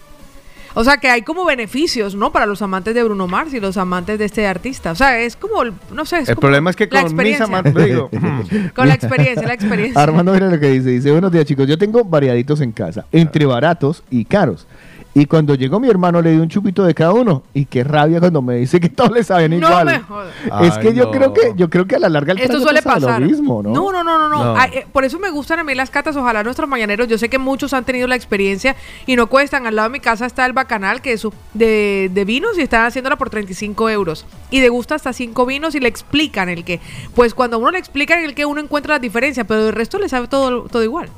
[0.75, 2.31] O sea que hay como beneficios, ¿no?
[2.31, 4.93] Para los amantes de Bruno Mars y los amantes de este artista.
[4.93, 7.11] O sea, es como, el- no sé, es El como problema es que con mis
[7.13, 7.45] experiencia.
[7.47, 8.11] amantes, digo,
[8.77, 10.01] Con la experiencia, la experiencia.
[10.01, 10.91] Armando, mira lo que dice.
[10.91, 11.67] Dice, buenos días, chicos.
[11.67, 14.67] Yo tengo variaditos en casa, entre baratos y caros.
[15.15, 17.43] Y cuando llegó mi hermano le di un chupito de cada uno.
[17.53, 19.87] Y qué rabia cuando me dice que todos le saben No igual.
[19.87, 20.33] me jodas.
[20.63, 21.11] Es Ay, que yo no.
[21.11, 23.21] creo que yo creo que a la larga el Esto suele pasa pasar.
[23.23, 23.73] lo mismo, ¿no?
[23.73, 24.57] no, no, no, no, no.
[24.57, 26.15] Ay, eh, por eso me gustan a mí las catas.
[26.17, 27.09] Ojalá nuestros mañaneros.
[27.09, 29.67] Yo sé que muchos han tenido la experiencia y no cuestan.
[29.67, 32.61] Al lado de mi casa está el bacanal, que es su- de, de vinos y
[32.63, 34.25] están haciéndola por 35 euros.
[34.53, 36.81] Y degusta hasta 5 vinos y le explican el que.
[37.17, 39.99] Pues cuando a uno le explican el que uno encuentra la diferencia, pero el resto
[39.99, 41.09] le sabe todo, todo igual.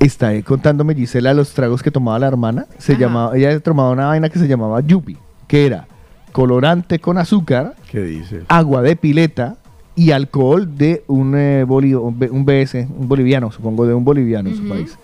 [0.00, 2.66] Está ahí contándome Gisela los tragos que tomaba la hermana.
[2.78, 3.00] Se Ajá.
[3.02, 5.16] llamaba, ella tomaba una vaina que se llamaba Yupi,
[5.48, 5.86] que era
[6.32, 8.42] colorante con azúcar, ¿Qué dice?
[8.48, 9.56] agua de pileta
[9.94, 14.04] y alcohol de un, eh, boli- un B- un BS, un boliviano, supongo, de un
[14.04, 14.98] boliviano en su país.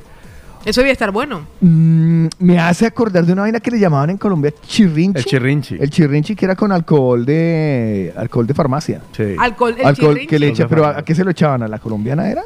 [0.64, 1.46] Eso debía estar bueno.
[1.60, 5.18] Mm, me hace acordar de una vaina que le llamaban en Colombia chirrinchi.
[5.18, 5.76] El chirrinchi.
[5.80, 9.00] El chirrinchi que era con alcohol de alcohol de farmacia.
[9.16, 9.34] Sí.
[9.38, 10.26] Alcohol, el alcohol chirrinchi.
[10.28, 11.62] que le echa, pero ¿a, qué se lo echaban?
[11.62, 12.42] ¿A la colombiana era?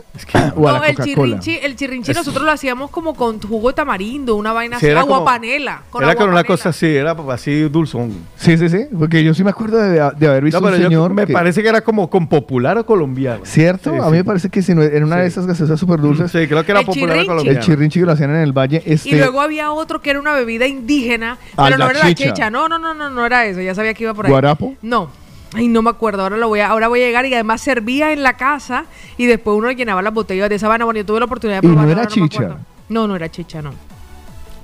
[0.57, 3.75] ¿O a No, la el chirrinchi, el chirrinchi nosotros lo hacíamos como con jugo de
[3.75, 5.83] tamarindo, una vaina Sí, así, era agua como- panela.
[5.91, 6.47] Con era agua con una panela.
[6.57, 8.13] cosa así, era así dulzón.
[8.37, 8.87] Sí, sí, sí.
[8.99, 11.13] Porque yo sí me acuerdo de, de haber visto No, pero un yo- señor.
[11.15, 13.41] me que- parece que era como con popular o colombiano.
[13.45, 13.91] ¿Cierto?
[13.93, 14.17] Sí, a mí sí.
[14.17, 16.31] me parece que si no, era una de esas gaseosas súper dulces.
[16.31, 17.27] Sí, creo que era El popular o chirrinchi.
[17.29, 17.59] colombiano.
[17.59, 18.83] El chirrinchi que lo hacían en el valle.
[18.87, 22.01] Este, Y luego había otro que era una bebida indígena, Ah, pero la no era
[22.09, 22.51] la chicha.
[22.51, 23.61] No, no, no, no, no era eso.
[23.61, 24.31] Ya sabía que iba por ahí.
[24.31, 24.75] ¿Guarapo?
[24.83, 25.11] No.
[25.55, 26.23] Ay, no me acuerdo.
[26.23, 28.85] Ahora lo voy a, ahora voy a llegar y además servía en la casa
[29.17, 30.85] y después uno llenaba las botellas de esa vaina.
[30.85, 32.37] Bueno, yo tuve la oportunidad de ¿Y no era ahora chicha?
[32.43, 32.59] acuerdo.
[32.89, 33.73] No, no era chicha, no.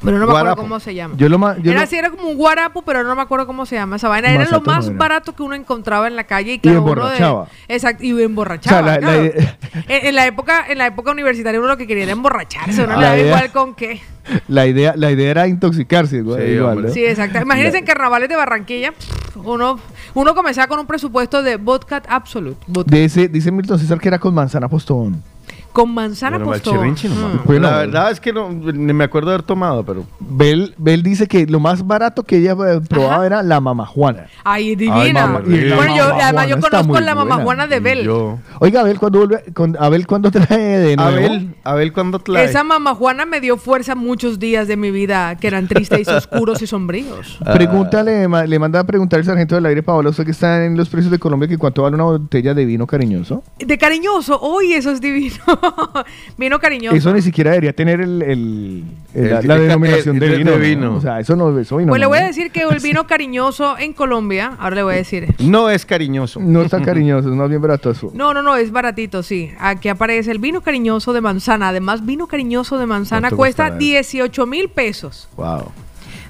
[0.04, 1.14] Pero no me acuerdo cómo se llama.
[1.16, 3.46] Yo lo ma- yo era lo- así, era como un guarapo, pero no me acuerdo
[3.46, 4.30] cómo se llama esa vaina.
[4.30, 7.46] Era lo más barato que uno encontraba en la calle y claro, uno de- emborrachaba.
[7.68, 8.80] exacto, y emborrachaba.
[8.80, 9.24] O sea, la- la claro.
[9.24, 12.84] idea- en, en la época, en la época universitaria uno lo que quería era emborracharse,
[12.84, 14.00] uno le daba la idea- igual con qué.
[14.48, 16.40] La idea, la idea era intoxicarse igual.
[16.40, 16.88] Sí, igual, hombre.
[16.88, 16.94] ¿no?
[16.94, 17.40] Sí, exacto.
[17.40, 18.92] Imagínense en carnavales de Barranquilla,
[19.34, 19.80] uno,
[20.14, 22.60] uno comenzaba con un presupuesto de vodka absolute.
[22.68, 22.90] vodka.
[22.94, 25.22] De ese, dice Milton César que era con manzana postón.
[25.72, 26.50] Con manzana Bueno.
[26.50, 27.34] Valchirrinchi nomás.
[27.34, 27.38] Mm.
[27.46, 27.70] Bueno.
[27.70, 30.04] la verdad es que no, ni me acuerdo de haber tomado, pero.
[30.20, 33.26] Bel, Bel dice que lo más barato que ella eh, probaba Ajá.
[33.26, 34.26] era la mamajuana.
[34.44, 35.26] Ay, divina.
[35.26, 37.44] mamá, y la bueno, yo, además yo conozco la mamá buena.
[37.44, 38.04] Juana de Bel.
[38.04, 38.38] Yo.
[38.60, 39.42] Oiga, Abel, ¿cuándo vuelve?
[39.54, 41.10] Con, Abel, ¿cuándo trae de nuevo?
[41.26, 42.44] Abel, Abel, ¿cuándo trae?
[42.44, 46.10] Esa mamá Juana me dio fuerza muchos días de mi vida que eran tristes y
[46.10, 47.38] oscuros y sombríos.
[47.52, 50.76] Pregúntale, ma- le manda a preguntar el sargento del aire, Paola, usted que está en
[50.76, 53.42] los precios de Colombia, que cuánto vale una botella de vino cariñoso.
[53.58, 55.34] De cariñoso, uy, eso es divino.
[56.38, 56.96] Vino cariñoso.
[56.96, 60.36] Eso ni siquiera debería tener el, el- el- la, El- la el- denominación el- de
[60.38, 60.50] vino.
[60.52, 60.62] de ¿no?
[60.62, 60.96] vino.
[60.96, 62.08] O sea, eso no eso vino, Pues le no.
[62.10, 65.34] voy a decir que el vino cariñoso en Colombia, ahora le voy a decir.
[65.40, 66.40] No es cariñoso.
[66.40, 68.10] No es tan cariñoso, es más bien baratoso.
[68.14, 69.52] No, no, no, es baratito, sí.
[69.58, 71.68] Aquí aparece el vino cariñoso de manzana.
[71.68, 73.78] Además, vino cariñoso de manzana ¿Cuánto cuesta costará?
[73.78, 75.28] 18 mil pesos.
[75.36, 75.70] Wow.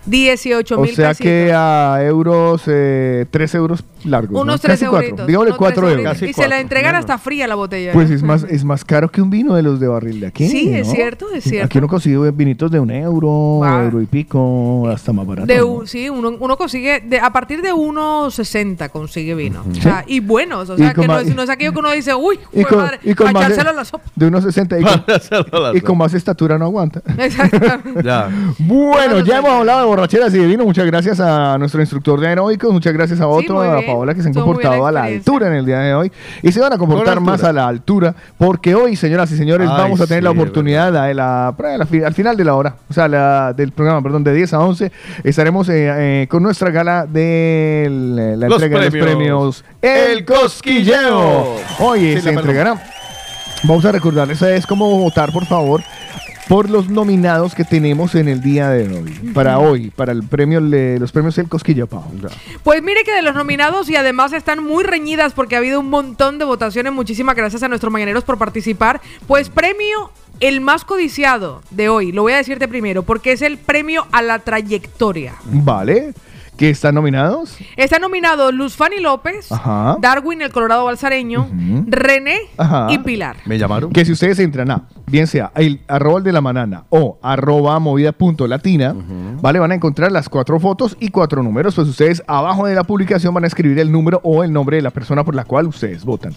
[0.07, 1.25] 18 O mil sea pesitos.
[1.25, 4.33] que a euros, eh, 3 euros largos.
[4.41, 4.59] Unos ¿no?
[4.59, 5.07] 3 Casi cuatro.
[5.07, 5.27] euritos.
[5.27, 6.13] Digámosle unos 4 tres euros.
[6.13, 7.93] Casi Y se la entregan hasta fría la botella.
[7.93, 10.49] Pues es más, es más caro que un vino de los de barril de aquí.
[10.49, 11.67] Sí, es cierto, es cierto.
[11.67, 13.65] Aquí uno consigue vinitos de un euro, Wow.
[13.85, 15.47] euro y pico, hasta más barato.
[15.47, 15.67] De ¿no?
[15.67, 19.65] un- sí, uno, uno consigue, de, a partir de 1.60 consigue vino.
[19.71, 20.69] O sea, y buenos.
[20.71, 22.79] O sea, que no más- es, no es aquello que uno dice, uy, Y con,
[22.79, 24.05] madre, y con a más echárselo de, a la sopa.
[24.17, 25.05] de unos 60 y con,
[25.77, 27.03] y con más estatura no aguanta.
[27.19, 28.03] Exactamente.
[28.03, 28.29] Ya.
[28.59, 30.65] Bueno, ya hemos hablado de borracheras y de vino.
[30.65, 32.73] Muchas gracias a nuestro instructor de aeróbicos.
[32.73, 33.87] Muchas gracias a otro, muy a.
[33.87, 36.11] Paola, que se han comportado la a la altura en el día de hoy.
[36.43, 38.15] Y se van a comportar más a la altura.
[38.39, 41.87] Porque hoy, señoras y señores, Ay, vamos a tener la sí, oportunidad a la- la
[41.87, 44.61] fi- al final de la hora, o sea, la- del programa, perdón, de 10 a
[44.61, 44.91] 11,
[45.25, 47.87] estaremos eh, eh, con nuestra gala de
[48.39, 49.63] la Los entrega de los premios.
[49.83, 51.57] premios El Cosquilleo.
[51.81, 52.83] Hoy Sí, se la entregará
[53.65, 55.83] Vamos a recordarles es cómo votar, por favor,
[56.49, 59.11] por los nominados que tenemos en el día de hoy.
[59.33, 62.05] Para hoy, para el premio, le- los premios El Cosquillo Pau.
[62.63, 65.89] Pues mire que de los nominados y además están muy reñidas porque ha habido un
[65.89, 66.93] montón de votaciones.
[66.93, 69.01] Muchísimas gracias a nuestros mañaneros por participar.
[69.27, 73.59] Pues premio el más codiciado de hoy, lo voy a decirte primero, porque es el
[73.59, 75.35] premio a la trayectoria.
[75.45, 76.13] Vale.
[76.63, 77.57] ¿Qué están nominados?
[77.77, 79.97] Están nominados Luz Fanny López, Ajá.
[80.01, 81.87] Darwin el Colorado Balsareño, Ujú.
[81.89, 82.87] René Ajá.
[82.89, 83.39] y Pilar.
[83.47, 83.91] ¿Me llamaron?
[83.91, 87.81] Que si ustedes entran a, bien sea el arroba el de la manana o arroba
[87.81, 88.95] movida punto latina,
[89.41, 89.59] ¿vale?
[89.59, 91.75] Van a encontrar las cuatro fotos y cuatro números.
[91.75, 94.83] Pues ustedes abajo de la publicación van a escribir el número o el nombre de
[94.85, 96.33] la persona por la cual ustedes votan.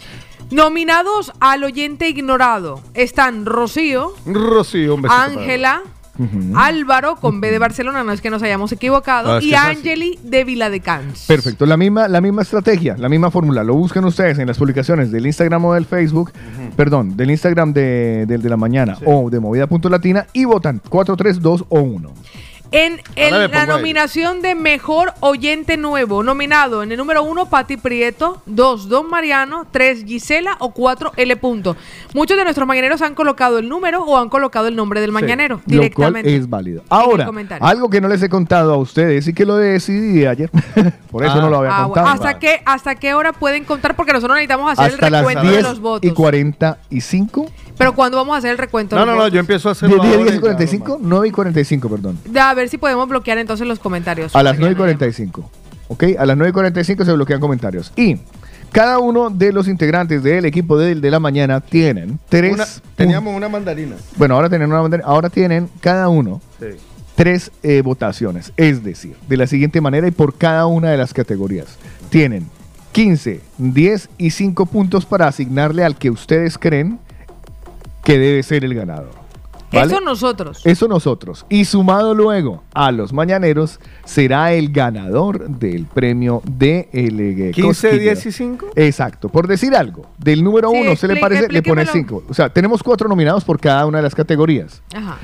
[0.49, 5.03] Nominados al oyente ignorado están Rocío, Rocío, un
[6.55, 9.53] Álvaro con B de Barcelona, no es que nos hayamos equivocado, y.
[9.53, 11.25] Angeli de Viladecans.
[11.27, 13.63] Perfecto, la misma, la misma estrategia, la misma fórmula.
[13.63, 16.31] Lo buscan ustedes en las publicaciones del Instagram o del Facebook,
[16.75, 21.41] perdón, del Instagram de, del de la mañana o de movida.latina y votan 4, 3,
[21.41, 22.13] 2 o 1.
[22.75, 23.67] En el- la ahí.
[23.67, 29.65] nominación de Mejor Oyente Nuevo, nominado en el número 1, Pati Prieto, 2, Don Mariano,
[29.71, 31.35] 3, Gisela o 4, L.
[31.37, 31.77] Punto.
[32.13, 35.55] Muchos de nuestros mañaneros han colocado el número o han colocado el nombre del mañanero
[35.55, 36.35] Lo cual directamente.
[36.35, 36.83] es válido.
[36.89, 37.29] Ahora,
[37.61, 40.49] algo que no les he contado a ustedes y que lo decidí ayer,
[41.11, 41.41] por eso Ah.
[41.41, 42.07] no lo había Ah, contado.
[42.07, 43.95] ¿hasta, qué, ¿Hasta qué hora pueden contar?
[43.95, 46.11] Porque nosotros necesitamos hacer Hasta el las recuento de 10 los votos.
[46.11, 47.45] y 45.
[47.77, 50.03] Pero ¿cuándo vamos a hacer el recuento No, no, no, yo empiezo a 10, hacerlo
[50.03, 52.19] 10, ahora 10 y ya, 45, 9 y 45, perdón.
[52.39, 54.35] A ver si podemos bloquear entonces los comentarios.
[54.35, 55.49] A las Para 9 y que no haya- 45.
[55.87, 56.03] ¿Ok?
[56.17, 57.91] A las 9 y 45 se bloquean comentarios.
[57.95, 58.17] Y
[58.71, 62.53] cada uno de los integrantes del equipo de la mañana tienen tres.
[62.53, 63.95] Una- teníamos una mandarina.
[64.17, 66.67] Bueno, ahora tienen una bandera- Ahora tienen cada uno Sí.
[67.15, 68.51] tres eh, votaciones.
[68.57, 71.67] Es decir, de la siguiente manera y por cada una de las categorías.
[72.09, 72.47] Tienen
[72.91, 76.99] 15, 10 y 5 puntos para asignarle al que ustedes creen
[78.05, 79.09] que debe ser el ganador.
[79.73, 79.91] ¿vale?
[79.91, 80.61] Eso nosotros.
[80.63, 81.45] Eso nosotros.
[81.49, 87.61] Y sumado luego a los mañaneros, será el ganador del premio de el eh, 15,
[87.61, 87.99] Cosquilleo.
[88.13, 88.67] 10 y 5.
[88.75, 89.29] Exacto.
[89.29, 91.49] Por decir algo, del número Sí, uno, ¿se le parece?
[91.49, 91.85] Le pone.
[91.85, 92.23] 5.
[92.29, 94.81] O sea, tenemos cuatro nominados por cada una de las categorías.
[94.93, 95.17] Ajá.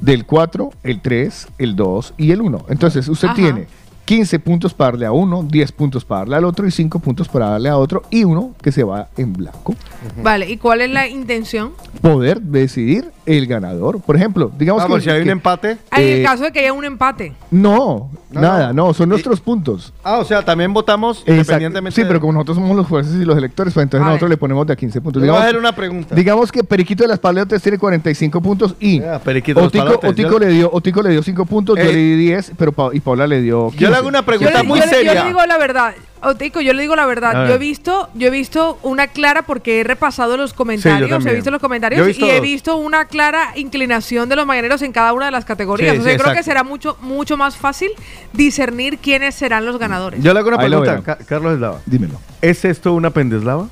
[0.00, 2.66] Del 4, el 3, el 2 y el 1.
[2.68, 3.36] Entonces, usted Ajá.
[3.36, 3.66] tiene
[4.08, 7.28] 15 puntos para darle a uno, 10 puntos para darle al otro y 5 puntos
[7.28, 9.74] para darle a otro y uno que se va en blanco.
[10.22, 11.72] Vale, ¿y cuál es la intención?
[12.00, 14.00] Poder decidir el ganador.
[14.00, 15.76] Por ejemplo, digamos Vamos, que, si hay un empate.
[15.90, 17.34] Ah, en Eh, el caso de que haya un empate.
[17.50, 19.92] No, No, nada, no, son Y- nuestros puntos.
[20.04, 21.32] Ah, o sea, también votamos Exacto.
[21.32, 21.94] independientemente.
[21.94, 24.28] Sí, de- pero como nosotros somos los jueces y los electores, pues entonces A nosotros
[24.28, 24.36] ver.
[24.36, 25.22] le ponemos de a 15 puntos.
[25.22, 26.14] Le voy a Digamos, hacer una pregunta.
[26.14, 30.10] digamos que Periquito de las Paleotes tiene 45 puntos y Ah, Periquito de Otico, Palotes,
[30.10, 31.92] Otico yo- le dio, Otico le dio 5 puntos, yo Ey.
[31.92, 33.84] le di 10, pero Pa- y Paula le dio 15.
[33.84, 35.14] Yo hago una Yo pregunta le, muy yo le- yo seria.
[35.22, 35.94] le digo la verdad.
[36.20, 37.32] Otico, yo le digo la verdad.
[37.34, 37.48] ver.
[37.48, 41.50] Yo he visto, yo he visto una clara porque he repasado los comentarios, he visto
[41.52, 44.90] los comentarios Yo he visto y he visto una clara inclinación de los mañaneros en
[44.90, 45.94] cada una de las categorías.
[45.94, 47.90] Sí, o sea, sí, yo creo que será mucho, mucho más fácil
[48.32, 50.22] discernir quiénes serán los ganadores.
[50.22, 51.80] Yo le hago una Ahí pregunta, Carlos Eslava.
[51.86, 52.20] Dímelo.
[52.42, 53.68] ¿Es esto una pendeslava?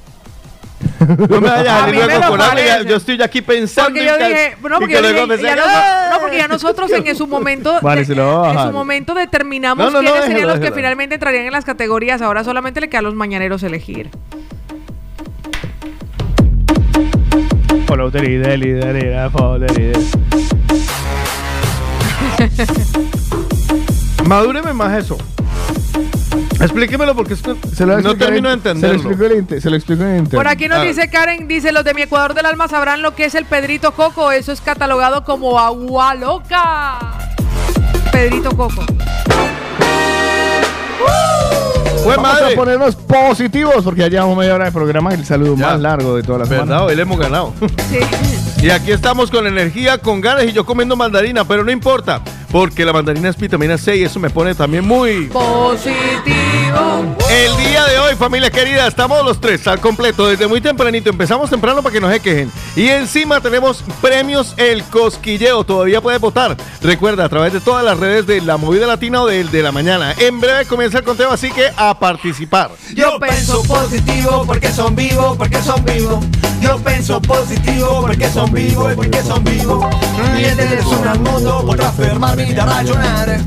[0.99, 2.85] No me vayas a me luego con ya- parece.
[2.87, 3.91] Yo estoy aquí pensando.
[3.91, 6.09] Porque yo dije, no, y porque, que yo luego dije, me ya salga, nos- ¡ah!
[6.13, 8.71] no, porque ya nosotros en su momento, Vale, se lo voy a en bajar.
[8.71, 10.77] su momento determinamos No, no, no, quiénes déjelo, serían los que déjelo.
[10.77, 12.21] finalmente entrarían en las categorías.
[12.23, 14.11] Ahora solamente le queda a los mañaneros elegir.
[24.27, 25.17] Madúreme más eso.
[26.61, 29.11] Explíquemelo porque Se lo no termino de en- Se lo entenderlo.
[29.11, 30.35] explico en se lo explico en internet.
[30.37, 30.89] Por aquí nos A ver.
[30.95, 33.93] dice Karen, dice, los de mi Ecuador del Alma sabrán lo que es el Pedrito
[33.93, 34.33] Coco.
[34.33, 36.99] Eso es catalogado como agua loca.
[38.13, 38.85] Pedrito Coco.
[42.03, 42.53] Fue Vamos madre.
[42.53, 45.69] a ponernos positivos porque ya llevamos media hora de programa y el saludo Ya.
[45.71, 46.65] más largo de toda la semana.
[46.67, 46.87] ¿Verdad?
[46.87, 47.53] Hoy le hemos ganado.
[47.91, 47.99] Sí.
[48.63, 52.85] Y aquí estamos con energía, con ganas y yo comiendo mandarina, pero no importa, porque
[52.85, 55.27] la mandarina es vitamina C y eso me pone también muy...
[55.27, 55.97] Positivo.
[57.31, 61.11] El día de hoy, familia querida, estamos los tres al completo, desde muy tempranito.
[61.11, 62.51] Empezamos temprano para que no se quejen.
[62.75, 65.65] Y encima tenemos premios El Cosquilleo.
[65.65, 66.57] Todavía puedes votar.
[66.83, 69.73] Recuerda, a través de todas las redes de La Movida Latina o del de la
[69.73, 70.15] mañana.
[70.19, 72.71] En breve comienza el conteo, así que a participar.
[72.95, 76.25] Yo pienso positivo porque son vivos, porque son vivos.
[76.61, 79.87] Yo pienso positivo porque son vivos, porque son vivos.
[80.35, 83.45] Niente nessuno al mondo potrà fermarmi da ragionare.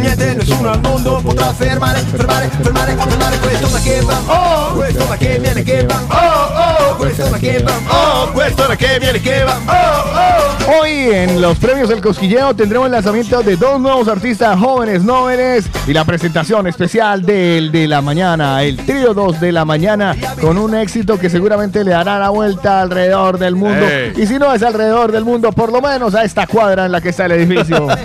[0.00, 4.18] Niente nessuno al mondo potrà fermare, fermare, fermare, fermare questo che va.
[4.26, 6.02] Oh, questo che viene che va.
[6.08, 7.72] Oh, oh, questo ma che va.
[7.88, 8.66] Oh, questo
[8.98, 9.58] viene va.
[9.66, 10.80] Oh, oh.
[10.80, 15.64] Hoy en los premios El Cosquilleo tendremos el lanzamiento de dos nuevos artistas jóvenes noveles
[15.86, 20.58] y la presentación especial del de la mañana, el trío 2 de la mañana, con
[20.58, 23.86] un éxito que seguramente le dará la vuelta alrededor del mundo.
[24.16, 27.00] Y si no es alrededor del mundo, por lo menos a esta cuadra en la
[27.00, 27.88] que está el edificio.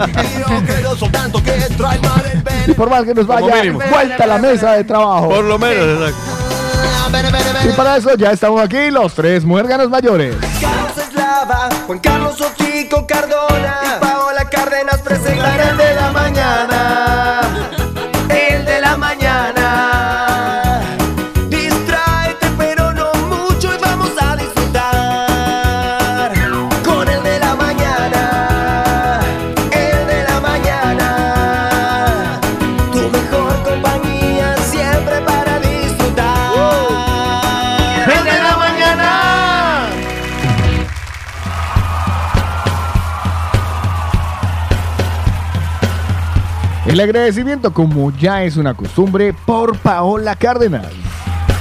[2.68, 5.30] Y por más que nos vaya, vuelta a la mesa de trabajo.
[5.30, 6.44] Por lo menos, exacto.
[7.66, 10.36] Y para eso ya estamos aquí, los tres muérganos mayores.
[10.60, 16.73] Carlos Eslava, Juan Carlos Ochico Cardona y Paola Cárdenas presentan el de la mañana.
[46.93, 50.86] El agradecimiento, como ya es una costumbre, por Paola Cárdenas.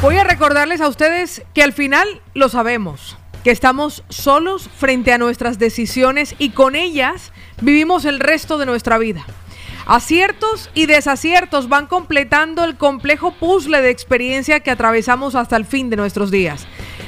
[0.03, 5.17] Voy a recordarles a ustedes que al final lo sabemos, que estamos solos frente a
[5.17, 9.25] nuestras decisiones y con ellas vivimos el resto de nuestra vida.
[9.87, 15.89] Aciertos y desaciertos van completando el complejo puzzle de experiencia que atravesamos hasta el fin
[15.89, 16.67] de nuestros días.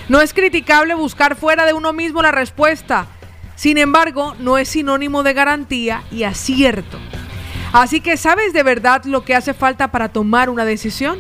[0.08, 3.06] No es criticable buscar fuera de uno mismo la respuesta,
[3.54, 6.98] sin embargo, no es sinónimo de garantía y acierto.
[7.74, 11.18] Así que, ¿sabes de verdad lo que hace falta para tomar una decisión?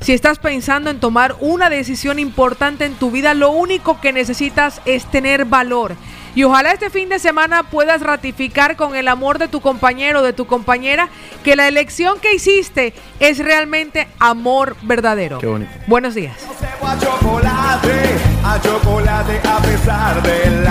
[0.00, 4.82] Si estás pensando en tomar una decisión importante en tu vida, lo único que necesitas
[4.84, 5.94] es tener valor.
[6.34, 10.22] Y ojalá este fin de semana puedas ratificar con el amor de tu compañero o
[10.22, 11.08] de tu compañera
[11.44, 15.38] que la elección que hiciste es realmente amor verdadero.
[15.38, 15.70] Qué bonito.
[15.86, 16.34] Buenos días.
[16.82, 20.66] a chocolate, a chocolate a pesar del.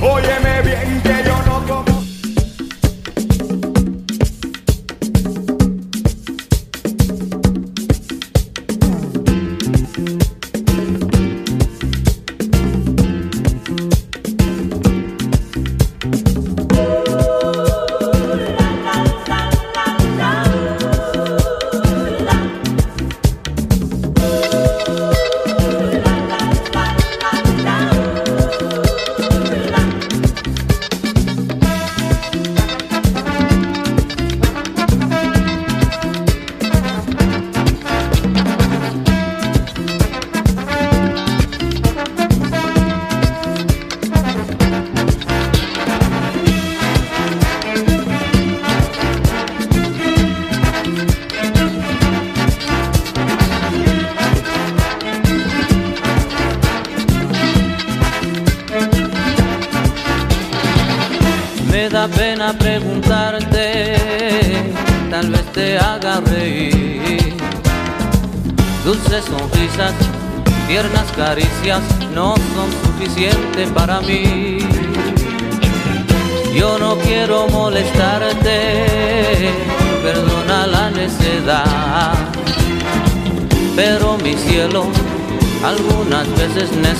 [0.00, 1.17] Óyeme bien que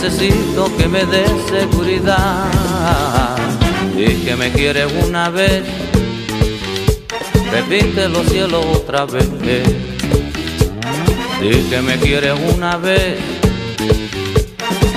[0.08, 3.36] necesito que me des seguridad
[3.94, 5.64] y que me quiere una vez.
[7.50, 9.28] Repítelo cielo otra vez.
[11.42, 13.18] Y que me quiere una vez.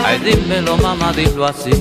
[0.04, 1.72] Ay, dímelo mamá, dilo así.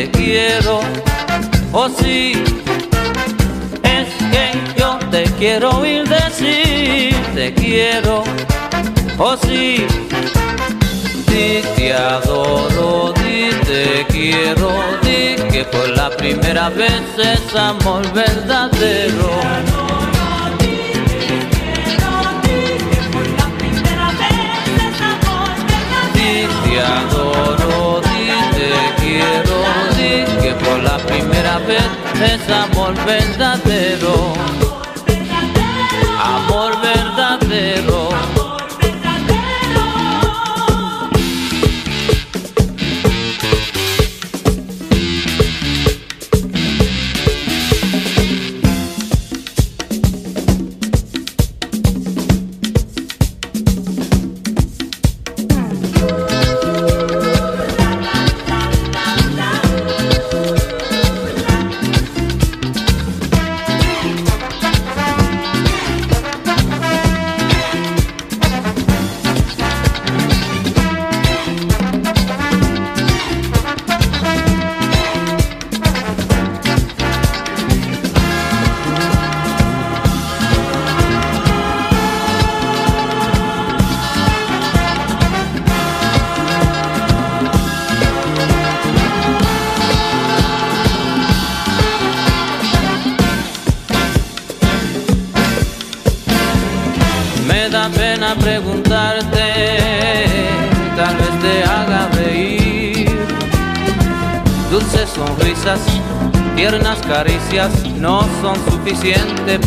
[0.00, 0.80] Te quiero,
[1.72, 2.32] oh sí.
[3.82, 8.24] Es que yo te quiero oír decir, te quiero,
[9.18, 9.86] oh sí.
[11.26, 14.70] Di te adoro, di te quiero,
[15.02, 19.89] di que por la primera vez es amor verdadero.
[31.50, 31.82] Primera vez
[32.20, 34.49] es amor verdadero.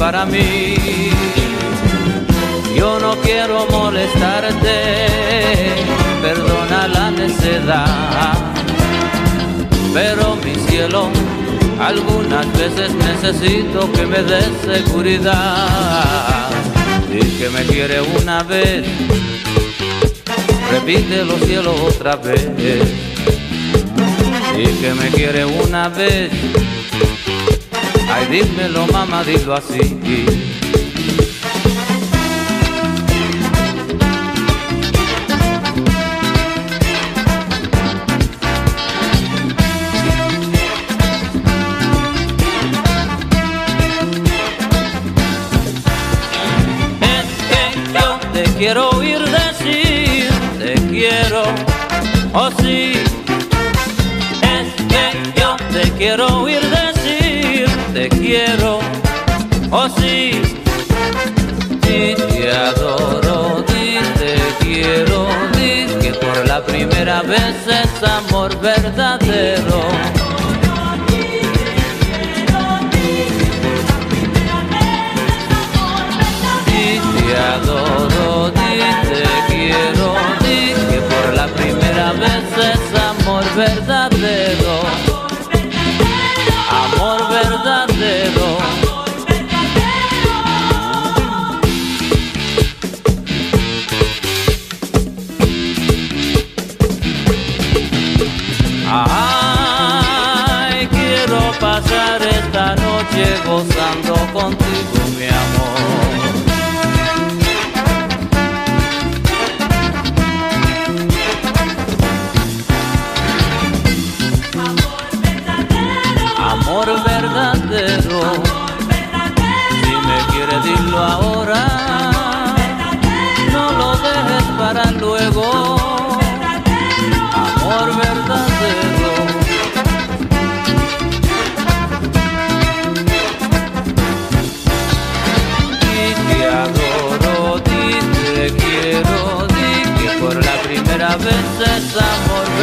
[0.04, 0.76] Para mí.
[2.76, 4.76] Yo no quiero molestarte,
[6.22, 8.34] perdona la necedad.
[9.94, 11.10] Pero mi cielo,
[11.80, 16.50] algunas veces necesito que me des seguridad
[17.10, 18.86] y que me quiere una vez.
[20.70, 22.50] Repítelo cielo otra vez.
[24.58, 26.30] Y que me quiere una vez.
[28.30, 29.98] Dímelo mamá, dilo así.
[48.58, 51.44] Quiero oír decir, te quiero,
[52.34, 52.94] oh sí.
[54.42, 56.53] Es que yo te quiero oír
[67.14, 69.82] la primera vez es amor verdadero.
[76.66, 84.03] Di te adoro, di te quiero, di que por la primera vez es amor verdadero.
[104.44, 104.93] Gozando contigo,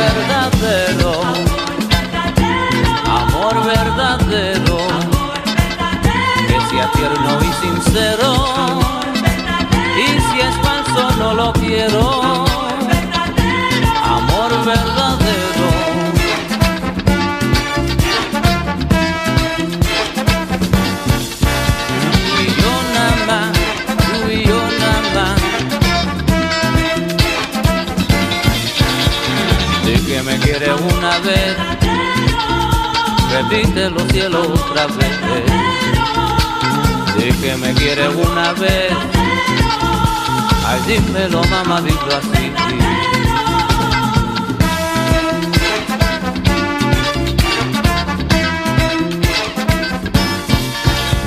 [0.01, 1.13] Amor verdadero,
[3.05, 4.79] amor verdadero,
[6.49, 8.35] que sea tierno y sincero,
[9.97, 12.20] y si es falso no lo quiero.
[30.77, 31.57] Que una vez,
[33.33, 35.11] repite los cielos otra vez.
[37.17, 38.93] De que me quieres una vez,
[40.67, 42.53] ay dímelo mamá, dilo así.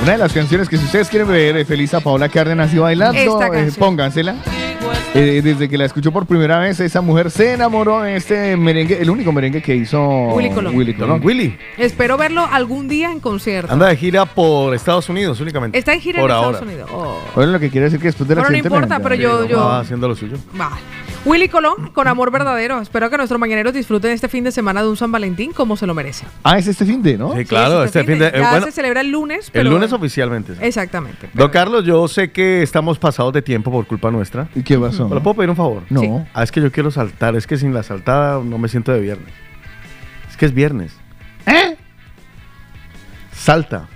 [0.02, 2.78] Una de las canciones que si ustedes quieren ver eh, feliz a Paola Cárdenas y
[2.78, 4.34] bailando, eh, póngansela.
[5.14, 9.00] Eh, desde que la escuchó por primera vez, esa mujer se enamoró de este merengue,
[9.00, 10.02] el único merengue que hizo
[10.34, 10.74] Willy Colón.
[10.74, 11.20] Willy Colón.
[11.22, 11.56] Willy.
[11.78, 13.72] Espero verlo algún día en concierto.
[13.72, 15.78] Anda de gira por Estados Unidos únicamente.
[15.78, 16.58] Está en gira por en ahora.
[16.58, 16.90] Estados Unidos.
[16.92, 17.18] Oh.
[17.36, 19.58] Bueno, lo que quiere decir que después del Bueno, no accidente importa, pero yo, yo,
[19.58, 20.36] Va haciendo lo suyo.
[20.52, 20.76] Vale.
[21.24, 22.80] Willy Colón, con amor verdadero.
[22.82, 25.86] Espero que nuestros mañaneros disfruten este fin de semana de un San Valentín como se
[25.86, 26.26] lo merece.
[26.42, 27.32] Ah, es este fin de, ¿no?
[27.34, 28.26] Sí, claro, Sí, este fin de.
[28.28, 29.46] eh, Ya bueno, se celebra el lunes.
[29.46, 30.54] el pero- lunes oficialmente.
[30.54, 30.60] sí.
[30.62, 31.30] Exactamente.
[31.32, 34.48] Don Carlos, yo sé que estamos pasados de tiempo por culpa nuestra.
[34.54, 35.08] ¿Y qué pasó?
[35.08, 35.84] ¿Me lo puedo pedir un favor?
[35.88, 36.00] No.
[36.00, 36.10] Sí.
[36.34, 37.34] Ah, es que yo quiero saltar.
[37.36, 39.32] Es que sin la saltada no me siento de viernes.
[40.28, 40.92] Es que es viernes.
[41.46, 41.76] ¿Eh?
[43.32, 43.88] Salta.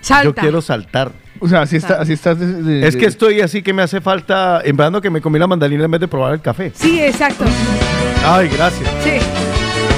[0.00, 0.24] Salta.
[0.24, 1.12] Yo quiero saltar.
[1.40, 2.38] O sea, así, está, así estás.
[2.38, 4.60] de- de- Es que estoy así que me hace falta.
[4.64, 6.72] En verdad que me comí la mandalina en vez de probar el café.
[6.74, 7.44] Sí, exacto.
[8.26, 8.88] Ay, gracias.
[9.04, 9.10] Sí,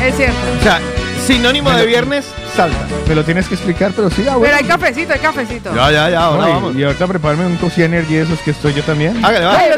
[0.06, 0.36] es cierto.
[0.58, 0.80] O sea,
[1.26, 2.76] sinónimo de viernes, salta.
[3.08, 4.44] Me lo tienes que explicar, pero sí, ah, bueno.
[4.44, 5.74] Pero hay cafecito, hay cafecito.
[5.74, 6.76] Ya, ya, ya, ahora Ay, vamos.
[6.76, 9.24] Y ahorita prepararme un Coffee Energy de esos que estoy yo también.
[9.24, 9.58] Hágale, va.
[9.58, 9.70] Ay,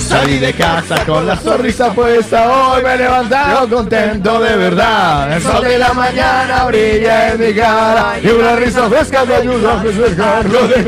[0.00, 5.36] Salí de casa con la sonrisa puesta, hoy me he levantado contento de verdad.
[5.36, 9.78] El sol de la mañana brilla en mi cara y una risa fresca me ayuda
[9.78, 10.84] a refrescarlo de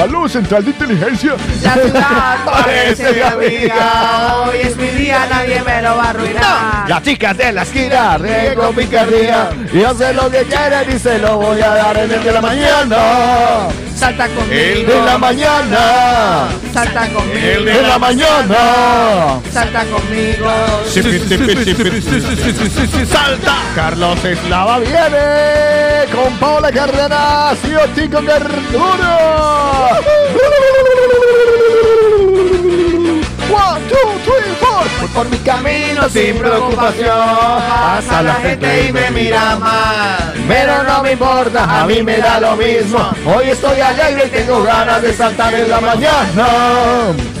[0.00, 1.34] Aló, central de inteligencia.
[1.62, 4.42] La ciudad Parece mi mi amiga.
[4.46, 6.88] Hoy es mi día, nadie me lo va a arruinar.
[6.88, 11.18] Las chicas de la esquina ríen con picardía y hacen lo que quieren y se
[11.18, 13.68] lo voy a dar en el de la mañana.
[13.94, 14.54] Salta conmigo.
[14.54, 16.48] El De la mañana.
[16.72, 17.46] Salta conmigo.
[17.46, 19.40] El De la mañana.
[19.52, 20.50] Salta conmigo.
[23.06, 23.54] Salta.
[23.74, 29.89] Carlos Eslava viene con Paola Cárdenas y Otico Cardura.
[33.50, 34.84] One, two, three, four.
[35.00, 37.08] Voy por mi camino sin preocupación.
[37.08, 40.34] Pasa la gente y me mira mal.
[40.46, 43.10] Pero no me importa, a mí me da lo mismo.
[43.26, 46.48] Hoy estoy alegre y tengo ganas de saltar en la mañana.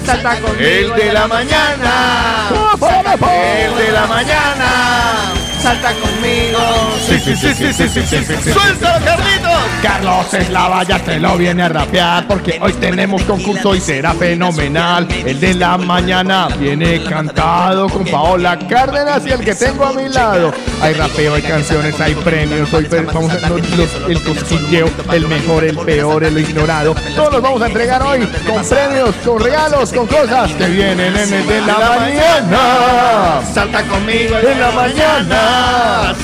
[0.04, 0.60] Salta conmigo.
[0.60, 2.50] El de la mañana.
[2.80, 5.39] El de la mañana.
[5.62, 6.58] Salta conmigo.
[7.06, 8.50] Sí, sí, sí, sí, sí, sí, sí, sí.
[8.52, 9.50] ¡Suéltalo, Carlitos!
[9.82, 15.06] Carlos Eslava ya te lo viene a rapear porque hoy tenemos concurso y será fenomenal.
[15.24, 20.08] El de la mañana viene cantado con Paola Cárdenas y el que tengo a mi
[20.08, 20.52] lado.
[20.80, 22.72] Hay rapeo, hay canciones, hay premios.
[22.72, 26.94] Hoy pe- vamos a los- los- el cosquilleo, el mejor, el peor, el ignorado.
[27.14, 31.32] Todos los vamos a entregar hoy con premios, con regalos, con cosas que vienen en
[31.34, 33.40] el de la mañana.
[33.52, 35.49] Salta conmigo En la mañana.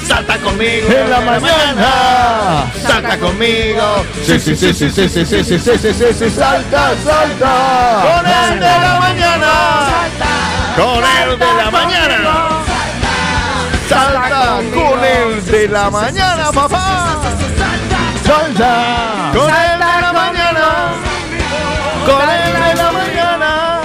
[0.07, 2.65] Salta conmigo En la mañana.
[2.83, 4.05] Salta conmigo.
[4.25, 8.03] Sí, sí, sí, sí, sí, sí, sí, sí, sí, sí, sí, sí, salta, salta.
[8.03, 9.53] Con el de la mañana.
[10.77, 12.47] Con el de la mañana.
[13.89, 17.21] Salta con el de la mañana, papá.
[18.25, 19.31] Salta.
[19.33, 20.67] Con el de la mañana.
[22.05, 23.81] Con el de la mañana.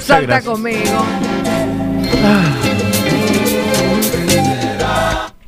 [0.00, 1.04] Salta conmigo.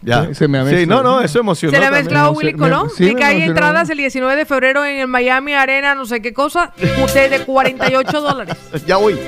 [0.03, 0.33] Ya.
[0.35, 1.03] Se me ha sí, mezclado.
[1.03, 1.75] no, no, eso emocionó.
[1.75, 2.89] Se le ha mezclado me- Willy me- Colón.
[2.97, 6.07] sí, y me que hay entradas el 19 de febrero en el Miami Arena, no
[6.07, 6.73] sé qué cosa.
[7.05, 8.57] Usted de 48 dólares.
[8.87, 9.19] Ya voy.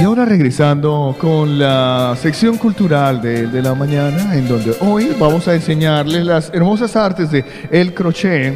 [0.00, 5.46] Y ahora regresando con la sección cultural de, de la mañana, en donde hoy vamos
[5.46, 8.52] a enseñarles las hermosas artes de el crochet,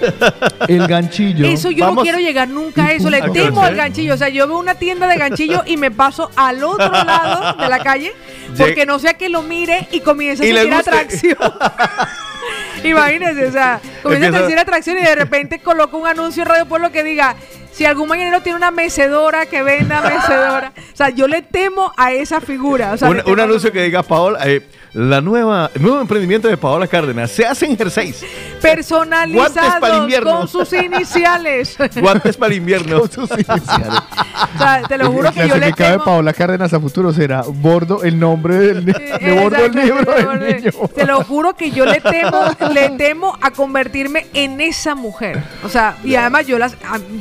[0.68, 1.46] el ganchillo.
[1.46, 3.10] Eso yo Vamos- no quiero llegar nunca a eso.
[3.10, 4.14] Le ¿A temo al ganchillo.
[4.14, 7.68] O sea, yo veo una tienda de ganchillo y me paso al otro lado de
[7.68, 8.12] la calle
[8.56, 11.36] porque Lleg- no sea que lo mire y comience a sentir atracción.
[12.84, 16.66] Imagínense, o sea, comienza a sentir atracción y de repente coloco un anuncio en Radio
[16.66, 17.34] Pueblo que diga,
[17.76, 20.72] si algún mañanero tiene una mecedora que venda mecedora.
[20.96, 22.92] O sea, yo le temo a esa figura.
[22.92, 26.56] O sea, un, temo anuncio que diga Paola, eh, la nueva, el nuevo emprendimiento de
[26.56, 27.30] Paola Cárdenas.
[27.30, 28.30] Se hacen jerseys, Guantes
[28.62, 30.38] para el Personalizados invierno.
[30.38, 31.76] con sus iniciales.
[32.00, 33.00] guantes para invierno.
[33.00, 34.00] Con sus iniciales.
[34.54, 36.04] O sea, te lo juro El que yo le clasificado de temo.
[36.04, 40.62] Paola Cárdenas a futuro será bordo el nombre del de bordo el libro de del
[40.62, 40.70] niño.
[40.94, 45.42] Te lo juro que yo le temo, le temo a convertirme en esa mujer.
[45.64, 46.76] O sea, y además yo las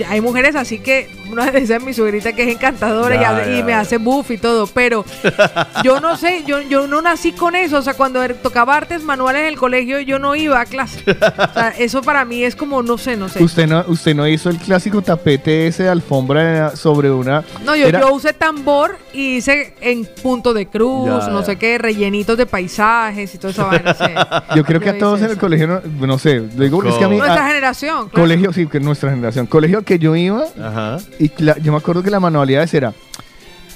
[0.10, 3.38] hay mujeres así que una de esas es mi suegrita que es encantadora y Ya,
[3.38, 3.66] hace- y, ya.
[3.66, 5.06] me hace buff y todo, pero
[5.84, 7.78] yo no sé, yo, yo no nací con eso.
[7.78, 11.04] O sea, cuando er- tocaba artes manuales en el colegio, yo no iba a clase.
[11.08, 13.44] O sea, eso para mí es como, no sé, no sé.
[13.44, 17.44] Usted no, usted no hizo el clásico tapete ese de alfombra sobre una.
[17.64, 21.46] No, yo, era- yo usé tambor y hice en punto de cruz, Ya, no ya.
[21.46, 23.96] sé qué, rellenitos de paisajes y toda esa vaina.
[24.56, 27.04] Yo creo que Yo a todos en el colegio, no, no sé, digo es que
[27.04, 27.18] a mí.
[27.18, 28.24] Nuestra a- generación, claro.
[28.26, 29.46] Colegio, sí, que nuestra generación.
[29.48, 30.98] Colegio al que yo iba, Ajá.
[31.20, 32.94] Y yo me acuerdo que la manualidad era.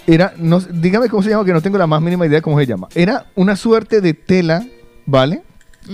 [0.08, 2.58] Era, no, dígame cómo se llama, que no tengo la más mínima idea de cómo
[2.60, 2.88] se llama.
[2.96, 4.66] Era una suerte de tela,
[5.06, 5.44] ¿vale?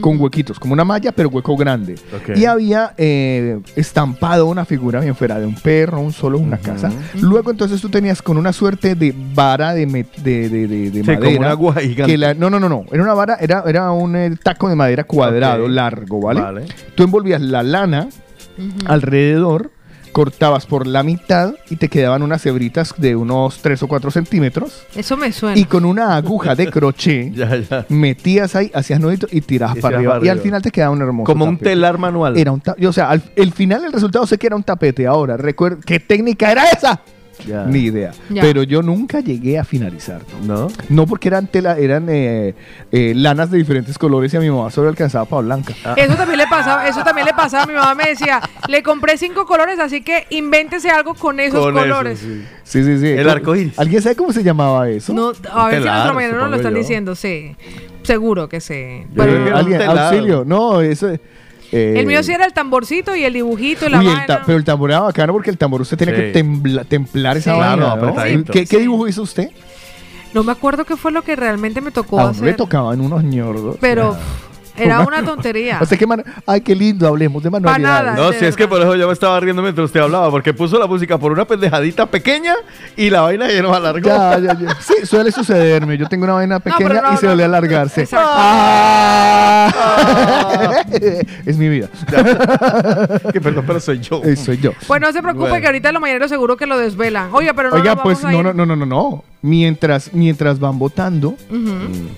[0.02, 1.96] Con huequitos, como una malla, pero hueco grande.
[2.14, 2.36] Ok.
[2.38, 6.92] Y había eh, estampado una figura bien fuera de un perro, un solo, una casa.
[7.22, 11.00] Luego entonces tú tenías con una suerte de vara de, me- de, de, de- de
[11.00, 11.40] Sí, como madera.
[11.40, 12.12] una aguja gigante.
[12.12, 12.84] que la- no, no, no, no.
[12.92, 16.42] Era una vara, era, era un eh, taco de madera cuadrado, largo, ¿vale?
[16.42, 16.66] Vale.
[16.96, 18.10] Tú envolvías la lana
[18.86, 19.72] alrededor,
[20.16, 24.84] cortabas por la mitad y te quedaban unas hebritas de unos 3 o 4 centímetros.
[24.96, 25.60] Eso me suena.
[25.60, 27.86] Y con una aguja de crochet Ya, ya.
[27.90, 30.14] metías ahí, hacías nuditos y tirabas Y para arriba.
[30.14, 32.38] para Y al final te quedaba un hermoso Como un telar manual.
[32.38, 35.06] Era un o sea, al el final el resultado sé que era un tapete.
[35.06, 35.38] Ahora,
[35.86, 37.02] ¿qué técnica era esa?
[37.46, 37.66] Ya.
[37.66, 38.12] Ni idea.
[38.30, 38.42] Ya.
[38.42, 40.22] Pero yo nunca llegué a finalizar.
[40.46, 40.68] ¿No?
[40.90, 42.56] No porque eran tela, eran eh,
[42.92, 45.74] eh, lanas de diferentes colores y a mi mamá solo alcanzaba para blanca.
[45.98, 47.66] Eso también le pasaba, eso también le pasaba.
[47.66, 51.76] Mi mamá me decía, le compré cinco colores, así que invéntese algo con esos Con
[51.78, 52.20] eso, colores.
[52.20, 52.46] sí.
[52.64, 53.08] Sí, sí, sí.
[53.08, 53.78] El arco iris.
[53.78, 55.14] ¿Alguien sabe cómo se llamaba eso?
[55.14, 56.80] No, a ver si telar, nuestro mañana no lo están yo.
[56.80, 57.56] diciendo, sí.
[58.04, 59.04] Seguro que sí.
[59.16, 59.22] Un
[59.54, 59.82] ¿Alguien?
[59.84, 60.44] Auxilio.
[60.46, 61.10] No, eso.
[61.72, 64.26] Eh, el mío sí era el tamborcito y el dibujito y la Uy, el vaina.
[64.26, 66.22] ta- pero el tambor era bacano porque el tambor usted tiene Sí.
[66.22, 67.60] que tembla- templar esa Sí.
[67.60, 67.76] vaina.
[67.76, 68.10] Claro, ¿no?
[68.12, 68.54] apretadito.
[68.54, 69.50] ¿Qué, dibujo hizo usted?
[70.34, 72.56] No me acuerdo qué fue lo que realmente me tocó A uno le hacer.
[72.58, 73.78] tocaban unos ñordos.
[73.80, 74.18] Pero
[74.78, 75.80] era una tontería.
[75.86, 78.06] O sea, qué man- Ay, qué lindo, hablemos de manualidades.
[78.14, 78.16] nada.
[78.18, 80.80] No, si es que por eso yo me estaba riendo mientras usted hablaba, porque puso
[80.80, 82.54] la música por una pendejadita pequeña
[82.96, 84.08] y la vaina ya nos alargó.
[84.08, 84.76] Ya, ya, ya.
[84.82, 85.98] Sí, suele sucederme.
[85.98, 87.46] Yo tengo una vaina pequeña no, y se no, suele no.
[87.46, 88.02] alargarse.
[88.02, 88.28] Exacto.
[89.76, 90.84] Ah.
[91.46, 91.88] es mi vida.
[93.34, 94.22] que perdón, pero soy yo.
[94.24, 94.72] Eh, soy yo.
[94.88, 95.62] Pues no se preocupe Bueno.
[95.62, 97.30] que ahorita los mañaneros seguro que lo desvelan.
[97.34, 98.56] Oiga, pero no Oiga, pues vamos a no, ir.
[98.56, 99.24] no, no, no, no, no.
[99.46, 101.36] Mientras, mientras van votando,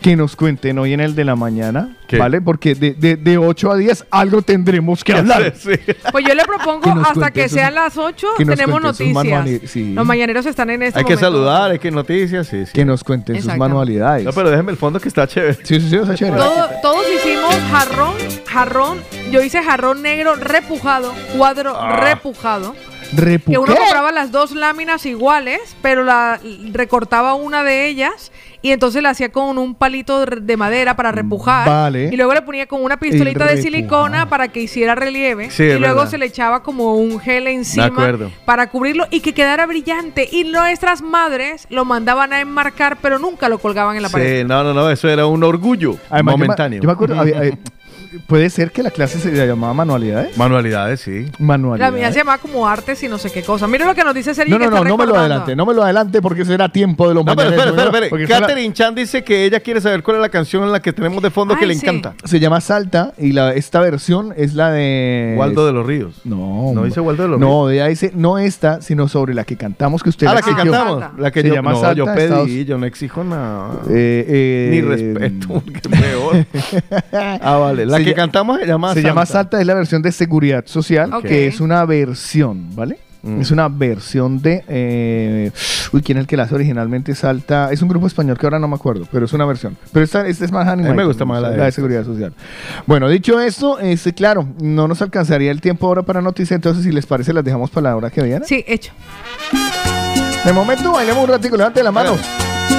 [0.01, 2.17] que nos cuenten hoy en el de la mañana, ¿Qué?
[2.17, 2.39] ¿vale?
[2.39, 5.53] Porque de, de, de 8 a 10 algo tendremos que hablar.
[5.57, 5.71] Sí.
[6.13, 9.61] Pues yo le propongo Que hasta que sean las 8 que nos tenemos noticias.
[9.69, 9.93] sí.
[9.93, 12.71] Los mañaneros están en este Hay que saludar, hay que noticias, sí, sí.
[12.71, 14.23] Que nos cuenten sus manualidades.
[14.23, 15.55] No, pero déjenme el fondo que está chévere.
[15.63, 16.37] Sí, sí, sí, está chévere.
[16.37, 18.13] Todo- todos hicimos jarrón,
[18.45, 18.99] jarrón.
[19.31, 21.97] Yo hice jarrón negro repujado, cuadro Ah.
[21.99, 22.73] repujado.
[23.15, 26.39] Que uno compraba las dos láminas iguales, pero la
[26.71, 28.31] recortaba una de ellas
[28.61, 31.67] y entonces la hacía con un palito de de madera para repujar.
[31.67, 32.09] Vale.
[32.11, 35.49] Y luego le ponía con una pistolita de silicona para que hiciera relieve.
[35.51, 36.11] Sí, y luego verdad.
[36.11, 38.31] se le echaba como un gel encima acuerdo.
[38.45, 40.27] para cubrirlo y que quedara brillante.
[40.31, 44.41] Y nuestras madres lo mandaban a enmarcar, pero nunca lo colgaban en la pared.
[44.41, 46.81] Sí, no, no, no, eso era un orgullo Además, yo me- momentáneo.
[46.81, 47.57] Yo me, acuerdo, había- eh,
[48.27, 50.37] puede ser que la clase se llamaba manualidades.
[50.37, 51.25] Manualidades, sí.
[51.39, 51.93] La Manualidades.
[51.93, 53.67] mía se llamaba como artes y no sé qué cosa.
[53.67, 54.57] Mira lo que nos dice Sergio.
[54.57, 57.15] No, no, no, no me lo adelante, no me lo adelante porque será tiempo de
[57.15, 58.09] los No, pero mañaneros, espera, espera, espera.
[58.09, 60.93] Porque Catherine Chan dice que ella quiere saber cuál es la canción en la que
[60.93, 61.85] tenemos de fondo que le sí.
[61.85, 62.15] encanta.
[62.23, 65.35] Se llama Salta y la, esta versión es la de...
[65.37, 66.21] Waldo de los Ríos.
[66.23, 69.57] No, ¿No dice Waldo de los No, ella dice, no esta, sino sobre la que
[69.57, 70.71] cantamos que usted Ah, la que exigió.
[70.71, 70.99] cantamos.
[71.01, 71.21] Salta.
[71.21, 73.71] La que Se yo, llama no, Salta, yo pedí, Estados- yo no exijo nada.
[73.89, 76.45] Eh, eh, Ni respeto, que peor.
[77.41, 77.85] ah, vale.
[77.85, 79.33] La Se que cantamos se llama Se llama Santa.
[79.39, 82.99] Salta, es la versión de Seguridad Social, que es una versión, ¿vale?
[83.23, 83.41] Mm.
[83.41, 84.63] Es una versión de...
[84.67, 85.51] eh,
[85.91, 87.13] uy, ¿quién es el que la hace originalmente?
[87.15, 87.71] Salta...
[87.71, 89.75] Es un grupo español que ahora no me acuerdo, pero es una versión.
[89.91, 90.93] Pero esta, esta es más animada.
[90.95, 92.33] me gusta más la de- Seguridad Social.
[92.85, 96.91] Bueno, dicho esto, este, claro, no nos alcanzaría el tiempo ahora para noticias, entonces si
[96.91, 98.45] les parece las dejamos para la hora que viene.
[98.45, 98.93] Sí, hecho.
[100.45, 102.19] De momento bailemos un ratico, levante las manos.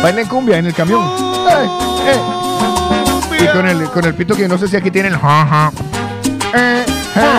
[0.02, 1.02] Bailen cumbia en el camión.
[1.04, 1.66] Eh,
[2.12, 2.47] eh.
[3.38, 5.18] Y con el, con el pito que no sé si aquí tienen.
[5.18, 5.72] Ja, ja.
[6.54, 6.86] Eh,
[7.16, 7.34] eh.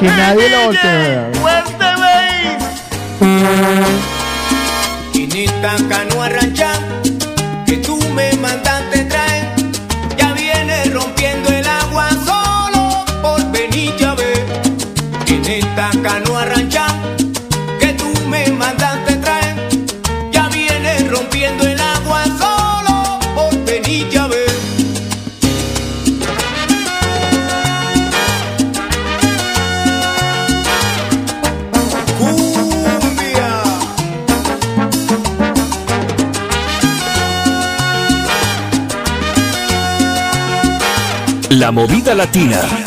[0.00, 1.34] Que nadie lo voltee.
[5.44, 6.83] Esta canoa rancha
[41.64, 42.83] la movida latina.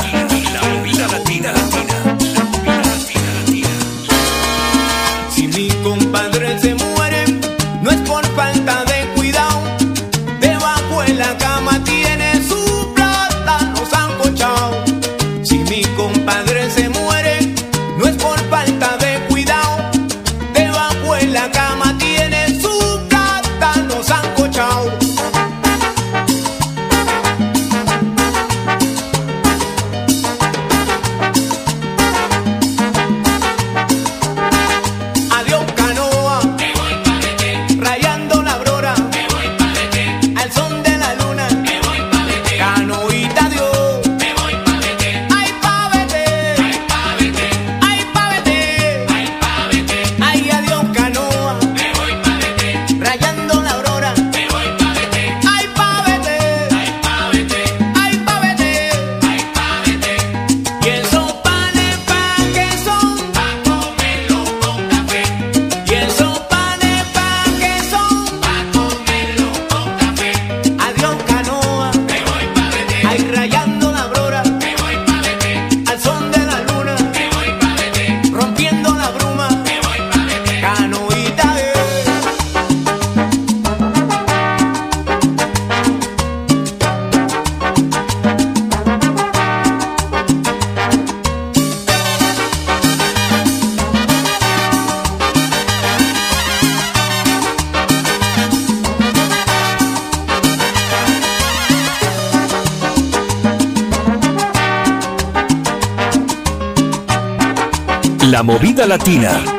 [108.30, 109.57] La movida latina.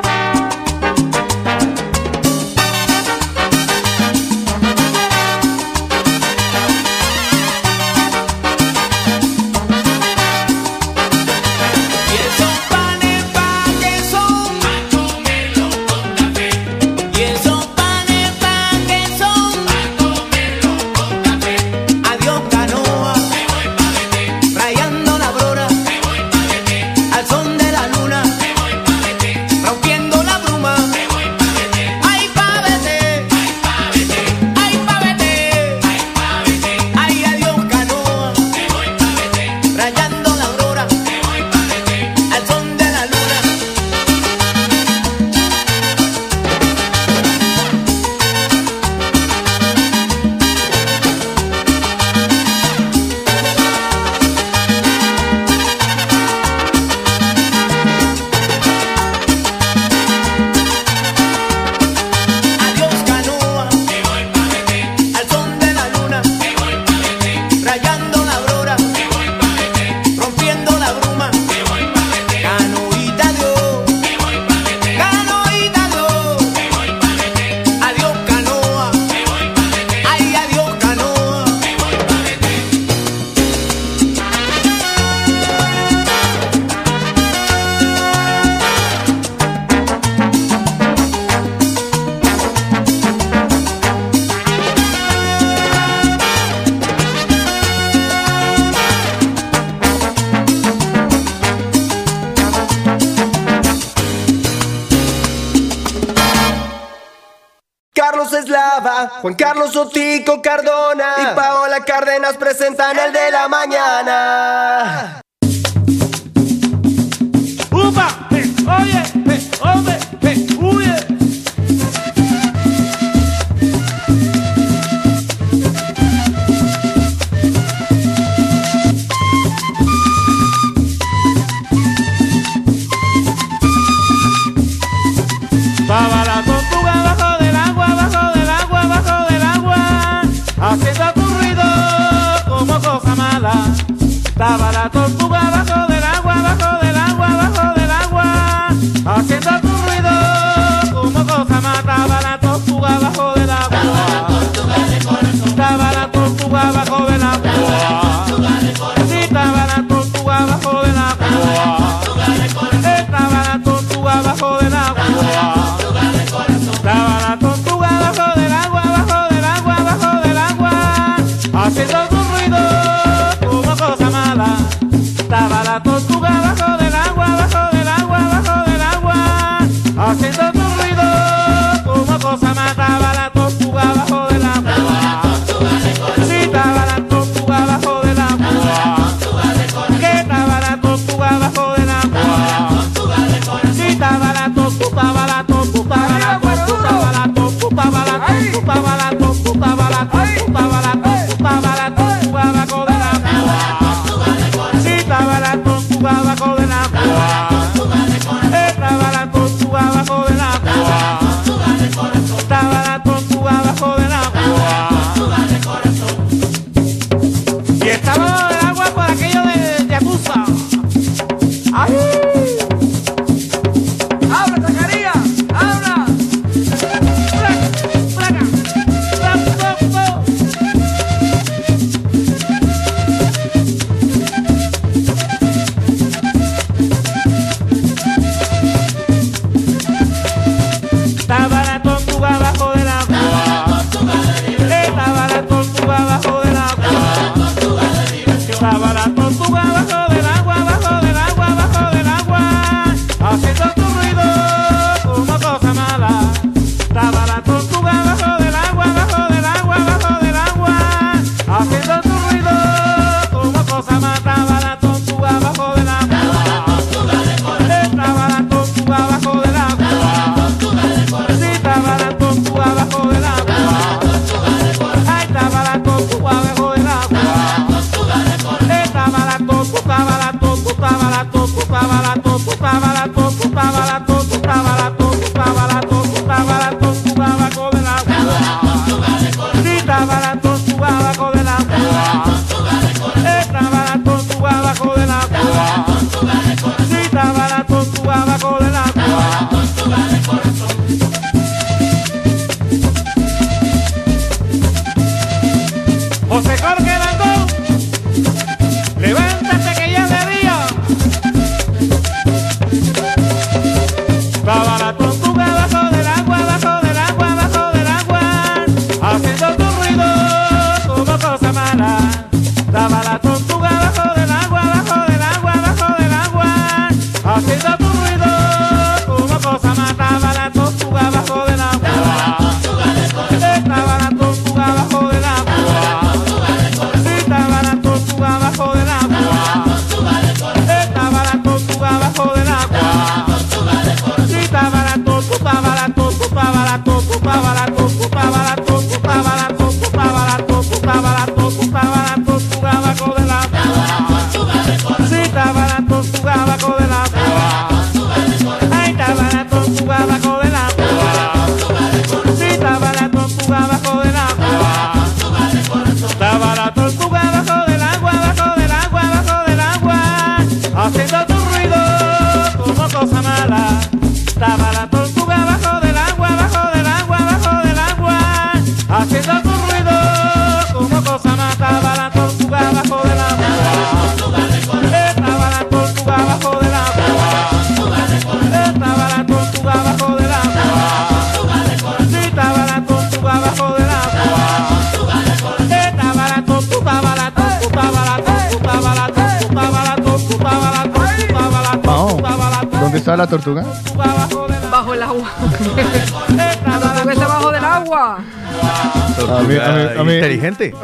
[112.36, 113.77] presentan el de la mañana.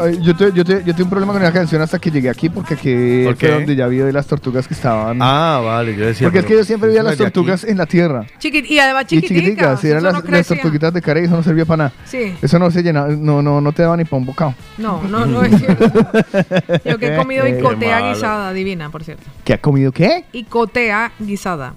[0.00, 2.28] Ay, Yo, te- yo, te- yo tengo un problema con la canción hasta que llegué
[2.30, 3.54] aquí porque aquí ¿Por fue qué?
[3.54, 5.18] donde ya vi de las tortugas que estaban.
[5.20, 6.26] Ah, vale, yo decía.
[6.26, 7.22] porque es que yo siempre veía las aquí.
[7.24, 8.26] tortugas en la tierra.
[8.38, 9.82] Chiquit y además Y chiquiticas.
[9.84, 10.56] y eran eso las, no las crecía.
[10.56, 11.92] tortuguitas de cara y eso no servía para nada.
[12.04, 12.34] Sí.
[12.42, 14.54] Eso no se llenaba, no, no, no te daba ni para un bocado.
[14.78, 15.84] No, no, no es cierto.
[16.84, 19.24] Yo que he comido icotea guisada, divina, por cierto.
[19.44, 20.24] ¿Qué ha comido qué?
[20.32, 21.74] Icotea guisada.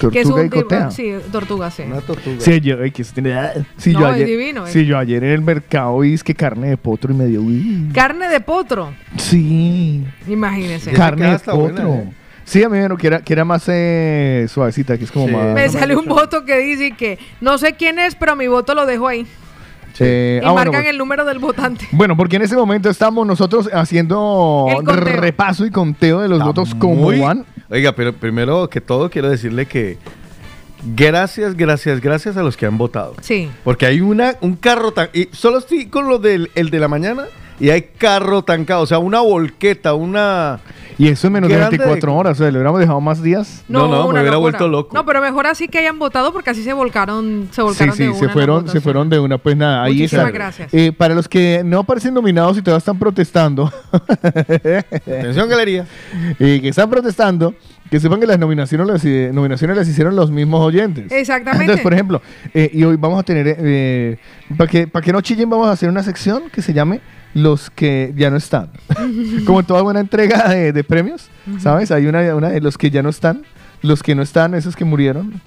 [0.00, 0.90] Tortuga que es un y cotea.
[0.90, 1.82] Sí, tortuga, sí.
[1.82, 2.36] Una tortuga.
[2.40, 4.70] Sí, yo, ay, que eso tiene- ah, sí, No, yo es ayer, divino, eh.
[4.72, 7.42] sí, yo ayer en el mercado vi es que carne de potro y me dio,
[7.42, 10.90] uy, Carne de potro, sí, imagínese.
[10.92, 11.94] Ca- carne de buena, potro.
[11.94, 12.12] eh.
[12.44, 15.28] Sí, a mí me dijeron que era, que era más eh, suavecita, que es como
[15.28, 15.32] Sí.
[15.34, 15.54] más...
[15.54, 18.86] Me sale un voto que dice que no sé quién es, pero mi voto lo
[18.86, 19.24] dejo ahí.
[20.02, 21.86] Eh, Y ah, bueno, marcan pues- el número del votante.
[21.92, 26.74] Bueno, porque en ese momento estamos nosotros haciendo repaso y conteo de los Está votos
[26.74, 27.44] como van.
[27.70, 29.96] Oiga, pero primero que todo quiero decirle que
[30.96, 33.14] gracias, gracias, gracias a los que han votado.
[33.20, 33.48] Sí.
[33.62, 35.08] Porque hay una, un carro tan...
[35.12, 37.26] Y solo estoy con lo del el de la mañana
[37.60, 38.82] y hay carro tancado.
[38.82, 40.60] O sea, una volqueta, una...
[40.98, 41.78] Y eso en menos de Grande.
[41.78, 43.64] 24 horas, o sea, le hubiéramos dejado más días.
[43.68, 44.38] No, no, me hubiera locura.
[44.38, 44.94] vuelto loco.
[44.94, 48.02] No, pero mejor así que hayan votado porque así se volcaron, se Sí, volcaron sí,
[48.02, 49.38] de una se fueron, se fueron de una.
[49.38, 50.30] Pues nada, ahí Muchísimas está.
[50.38, 50.74] gracias.
[50.74, 53.72] Eh, para los que no aparecen nominados y todavía están protestando,
[54.22, 55.86] Atención, galería.
[56.38, 57.54] y que están protestando,
[57.90, 61.10] que sepan que las nominaciones las, eh, nominaciones las hicieron los mismos oyentes.
[61.10, 61.64] Exactamente.
[61.64, 62.20] Entonces, por ejemplo,
[62.52, 64.18] eh, y hoy vamos a tener, eh,
[64.56, 67.00] para que, para que no chillen, vamos a hacer una sección que se llame
[67.34, 68.70] Los que ya no están.
[69.46, 71.28] Como toda buena entrega de, de premios,
[71.58, 71.90] ¿sabes?
[71.90, 73.42] Hay una, una de los que ya no están,
[73.82, 75.40] los que no están, esos que murieron.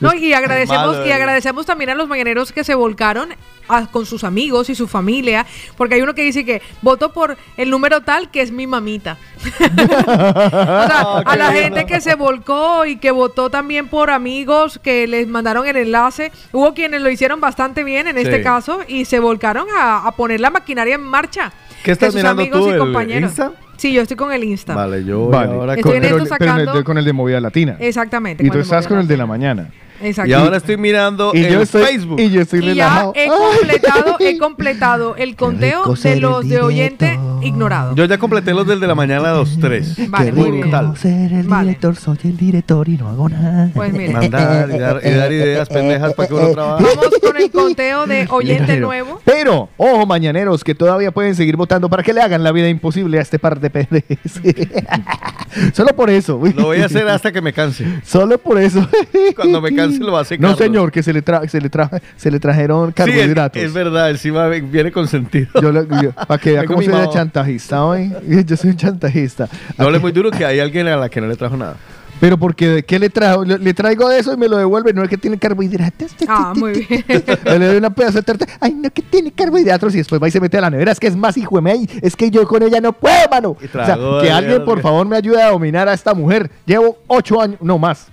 [0.00, 3.28] No, y agradecemos, y agradecemos también a los mañaneros que se volcaron
[3.68, 5.46] a- con sus amigos y su familia,
[5.76, 9.16] porque hay uno que dice que voto por el número tal que es mi mamita.
[9.60, 11.60] o sea, Oh, a la lindo.
[11.76, 16.32] gente que se volcó y que votó también por amigos que les mandaron el enlace.
[16.52, 20.40] Hubo quienes lo hicieron bastante bien en este caso y se volcaron a, a poner
[20.40, 21.52] la maquinaria en marcha.
[21.82, 23.30] ¿Qué estás sus mirando amigos tú, y el compañeros.
[23.30, 23.52] Insta?
[23.76, 24.74] Sí, yo estoy con el Insta.
[24.74, 25.52] Vale, yo Vale.
[25.54, 25.96] ahora Estoy con...
[25.96, 27.76] en pero, esto pero en el de- sacando- con el de movida latina.
[27.78, 28.44] Exactamente.
[28.46, 29.70] Y tú estás con el de la mañana.
[30.02, 30.30] Exacto.
[30.30, 32.20] Y ahora estoy mirando Y en yo estoy, Facebook.
[32.20, 36.60] y yo estoy Y ya he completado, he completado el conteo rico de los de
[36.60, 37.94] oyente ignorado.
[37.94, 39.94] Yo ya completé los del de la mañana a los tres.
[40.10, 40.62] Vale, muy bien.
[40.62, 40.96] Brutal.
[40.96, 41.68] Ser el Vale.
[41.68, 43.70] director, soy el director y no hago nada.
[43.74, 44.12] Pues mire.
[44.12, 46.84] Mandar y dar, y dar ideas pendejas para que uno trabaje.
[46.84, 49.20] Vamos con el conteo de oyente Pero- nuevo.
[49.24, 53.18] Pero, ojo, mañaneros, que todavía pueden seguir votando para que le hagan la vida imposible
[53.18, 54.18] a este par de pendejes.
[55.72, 56.40] Solo por eso.
[56.54, 57.84] Lo voy a hacer hasta que me canse.
[58.04, 58.86] Solo por eso.
[59.34, 60.58] Cuando me canse lo hace No, Carlos.
[60.58, 63.62] señor, que se le, tra se le, tra se le trajeron Sí, es, carbohidratos.
[63.62, 65.48] es verdad, encima viene consentido.
[65.60, 68.12] Yo lo- yo- para que vea cómo soy de chantajista hoy.
[68.46, 69.48] Yo soy un chantajista.
[69.76, 71.76] No hable muy duro que hay alguien a la que no le trajo nada.
[72.20, 73.46] Pero porque, ¿qué le trajo?
[73.46, 74.92] Le, le traigo de eso y me lo devuelve.
[74.92, 76.10] No es que tiene carbohidratos.
[76.28, 77.02] Ah, muy bien.
[77.46, 78.46] le doy una pedazo de torta.
[78.60, 79.94] Ay, no, que tiene carbohidratos.
[79.94, 80.92] Y después va y se mete a la nevera.
[80.92, 81.88] Es que es más hijo de mey.
[82.02, 83.50] Es que yo con ella no puedo, mano.
[83.52, 86.50] O sea, que alguien, por favor, me ayude a dominar a esta mujer.
[86.66, 88.08] Llevo ocho años, no más.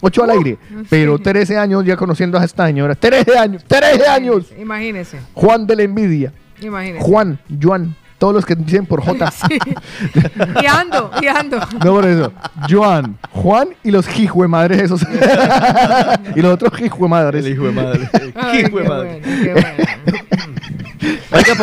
[0.00, 0.58] Ocho al aire.
[0.90, 2.94] Pero 13 años ya conociendo a esta señora.
[2.94, 3.64] 13 años.
[3.66, 4.52] 13 años.
[4.58, 6.32] Imagínese, Juan de la envidia.
[6.60, 7.04] imagínese.
[7.04, 7.96] Juan, Juan.
[8.18, 9.32] Todos los que dicen por J.
[10.62, 11.58] Y ando, y ando.
[11.82, 12.30] No por eso.
[12.68, 15.00] Joan, Juan y los hijos de madres esos.
[16.36, 17.46] y los otros hijos de madres.
[17.46, 17.72] El hijo de
[21.00, 21.54] de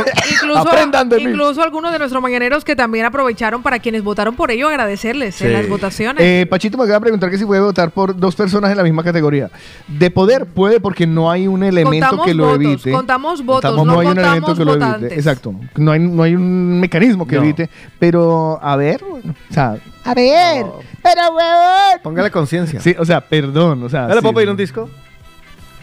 [0.64, 1.30] bueno.
[1.30, 1.62] Incluso, mí.
[1.64, 5.54] algunos de nuestros mañaneros que también aprovecharon para quienes votaron por ello, agradecerles en Sí.
[5.54, 6.24] las votaciones.
[6.24, 8.84] Eh, Pachito me acaba de preguntar que si puede votar por dos personas en la
[8.84, 9.50] misma categoría.
[9.88, 12.92] De poder puede porque no hay un elemento Contamos que lo votos, evite.
[12.92, 15.14] contamos votos, Contamos- no hay un elemento que lo evite.
[15.16, 15.54] Exacto.
[15.76, 17.44] No hay, no hay un mecanismo que No.
[17.44, 17.70] evite.
[18.00, 19.22] Pero, a ver, o
[19.54, 20.66] sea, a ver,
[21.04, 22.00] pero huevón.
[22.04, 22.80] Póngale conciencia.
[22.80, 23.84] Sí, o sea, perdón.
[23.84, 24.22] O sea, ¿No le sí.
[24.22, 24.90] puedo pedir un disco?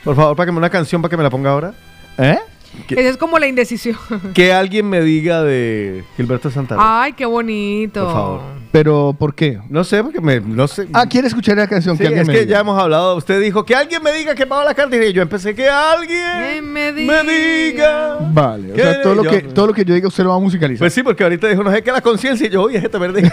[0.02, 1.72] Por favor, para que me una canción para que me la ponga ahora.
[2.18, 2.38] ¿Eh?
[2.87, 3.97] Que- Esa es como la indecisión.
[4.35, 7.03] Que alguien me diga de Gilberto Santa Rosa.
[7.03, 8.05] Ay, qué bonito.
[8.05, 8.41] Por favor.
[8.75, 9.61] Pero, ¿por qué?
[9.68, 10.41] No sé, porque me.
[10.41, 10.89] No sé.
[10.93, 12.51] Ah, ¿quiere escuchar la canción Sí, que alguien es me que diga?
[12.55, 13.14] ya hemos hablado.
[13.14, 14.97] Usted dijo que alguien me diga que pago la carta.
[14.97, 18.16] Y yo empecé que alguien me me diga.
[18.33, 20.37] Vale, o sea, todo lo, Yo- que, todo lo que yo diga usted lo va
[20.37, 20.81] a musicalizar.
[20.81, 22.49] Pues sí, porque ahorita dijo, no sé qué la conciencia.
[22.49, 23.31] Y yo, oye, este verde.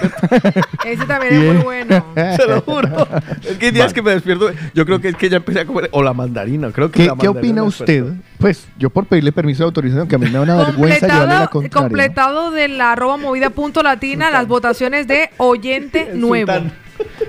[0.85, 2.05] Ese también es muy bueno.
[2.37, 3.07] Se lo juro.
[3.43, 4.51] Es que días que me despierto.
[4.75, 5.89] Yo creo que es que ya empecé a comer.
[5.91, 6.71] O la mandarina.
[6.71, 8.05] Creo que ¿Qué, la qué opina usted?
[8.37, 11.33] Pues yo por pedirle permiso de autorización, que a mí me da una vergüenza llevarle
[11.39, 11.69] la contraria.
[11.87, 16.53] completado de la arroba movida punto latina las votaciones de oyente nuevo.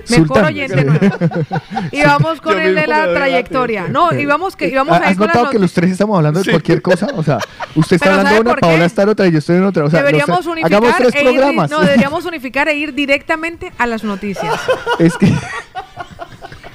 [0.09, 1.17] Mejor oyente nuevo.
[1.91, 3.87] Y vamos con el de la trayectoria.
[3.87, 5.91] No, y vamos, que, y vamos a ¿Has ir con las notado que los tres
[5.91, 7.07] estamos hablando de cualquier cosa?
[7.15, 7.39] O sea,
[7.75, 8.59] usted está hablando ¿sabe de una?
[8.59, 9.85] Paola está en otra y yo estoy en otra.
[9.85, 11.71] O sea, deberíamos unificar hagamos tres e programas.
[11.71, 14.53] no, deberíamos unificar e ir directamente a las noticias.
[14.99, 15.33] es que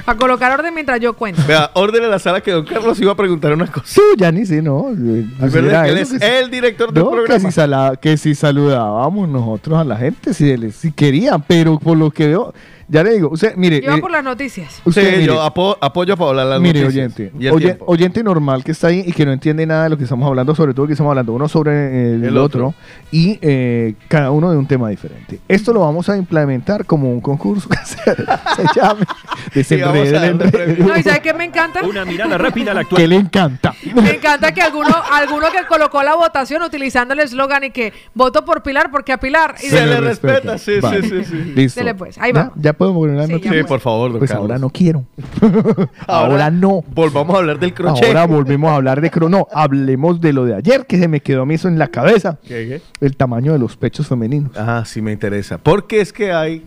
[0.09, 1.43] Para colocar orden mientras yo cuento.
[1.47, 3.95] Vea, ordene la sala que don Carlos iba a preguntar una cosa.
[3.95, 4.87] tú ya ni sé, ¿no?
[4.91, 7.51] Es verdad que él es el director del No, que programa.
[7.51, 11.99] si, sala- que si saludábamos nosotros a la gente, si, les- si querían, pero por
[11.99, 12.55] lo que veo,
[12.89, 14.81] ya le digo, usted, mire, Yo eh, por las noticias.
[14.85, 17.13] usted, sí, mire, yo apo- apoyo a Paola las Mire, noticias.
[17.19, 17.85] oyente, Y el oye- tiempo.
[17.87, 20.55] oyente normal que está ahí y que no entiende nada de lo que estamos hablando,
[20.55, 22.75] sobre todo que estamos hablando uno sobre el, El otro, otro.
[23.11, 25.39] y eh, cada uno de un tema diferente.
[25.49, 29.05] Esto lo vamos a implementar como un concurso que se, se llame
[29.65, 30.51] Sí, vamos a Desenrede el darle Enredo.
[30.51, 30.87] premio.
[30.87, 31.83] No, ¿y sabes qué me encanta?
[31.83, 33.09] Una mirada rápida a la que actualidad.
[33.11, 33.75] le encanta.
[33.95, 38.45] Me encanta que alguno, alguno que colocó la votación utilizando el eslogan y que voto
[38.45, 39.55] por Pilar porque a Pilar.
[39.63, 41.03] Y Se le respeta, sí, Vale.
[41.03, 41.53] sí, sí, sí.
[41.55, 41.81] Listo.
[41.81, 42.39] Dele, pues, ahí ¿Ya?
[42.41, 42.55] vamos.
[42.57, 43.53] ¿Ya podemos poner la Sí, noticia?
[43.53, 44.45] Sí, por favor, don Pues Carlos.
[44.47, 45.05] ahora no quiero.
[46.07, 46.83] ahora no.
[46.95, 48.07] Volvamos a hablar del crochet.
[48.09, 49.47] Ahora volvemos a hablar de crono.
[49.53, 52.39] Hablemos de lo de ayer, que se me quedó a mí eso en la cabeza.
[52.47, 54.53] ¿Qué, El tamaño de los pechos femeninos.
[54.53, 54.61] qué?
[54.61, 55.59] Ajá, sí me interesa.
[55.59, 56.65] Porque es que hay...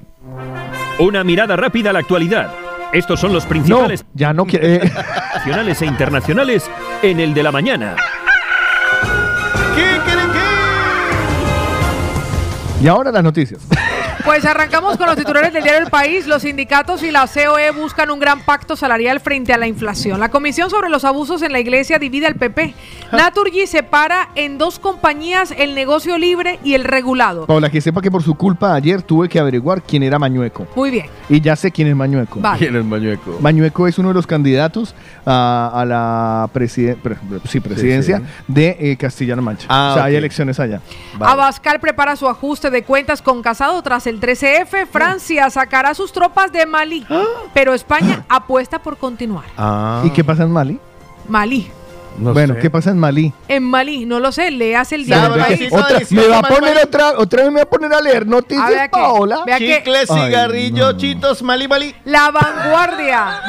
[0.99, 2.51] Una mirada rápida a la actualidad.
[2.93, 4.67] Estos son los No, principales ya no quiero.
[4.67, 4.81] eh,
[5.35, 6.69] nacionales e internacionales
[7.01, 7.95] en el de la mañana.
[9.75, 10.27] ¿Qué quieren
[12.79, 12.83] que?
[12.83, 13.61] y ahora las noticias.
[14.25, 16.27] Pues arrancamos con los titulares del diario El País.
[16.27, 20.19] Los sindicatos y la COE buscan un gran pacto salarial frente a la inflación.
[20.19, 22.73] La Comisión sobre los Abusos en la Iglesia divide al PP.
[23.11, 27.45] Naturgy separa en dos compañías el negocio libre y el regulado.
[27.47, 30.67] Paula, que sepa que por su culpa ayer tuve que averiguar quién era Mañueco.
[30.75, 31.07] Muy bien.
[31.29, 32.39] Y ya sé quién es Mañueco.
[32.39, 32.59] Vale.
[32.59, 33.37] ¿Quién es Mañueco?
[33.41, 34.93] Mañueco es uno de los candidatos
[35.25, 37.17] a, a la presiden- pre-
[37.49, 39.65] sí, presidencia Sí, de eh, Castilla-La Mancha.
[39.69, 40.79] Ah, o sea, hay elecciones allá.
[41.17, 41.31] Vale.
[41.33, 44.87] Abascal prepara su ajuste de cuentas con Casado tras el 13F.
[44.87, 47.05] Francia sacará sus tropas de Malí.
[47.53, 49.45] Pero España apuesta por continuar.
[49.57, 50.79] Ah, ¿Y qué pasa en Mali?
[51.27, 51.69] Malí.
[52.17, 52.59] no bueno, sé.
[52.59, 53.31] ¿qué pasa en Malí?
[53.47, 55.69] En Malí, no lo sé, leas el diario que-
[56.11, 56.83] me va a poner Malí.
[56.85, 59.43] otra, otra vez me va a poner a leer A noticias, que- Paola.
[59.45, 60.97] vea que Chicles, Ay, cigarrillo, no.
[60.97, 61.95] chitos, malí, malí.
[62.03, 63.39] La vanguardia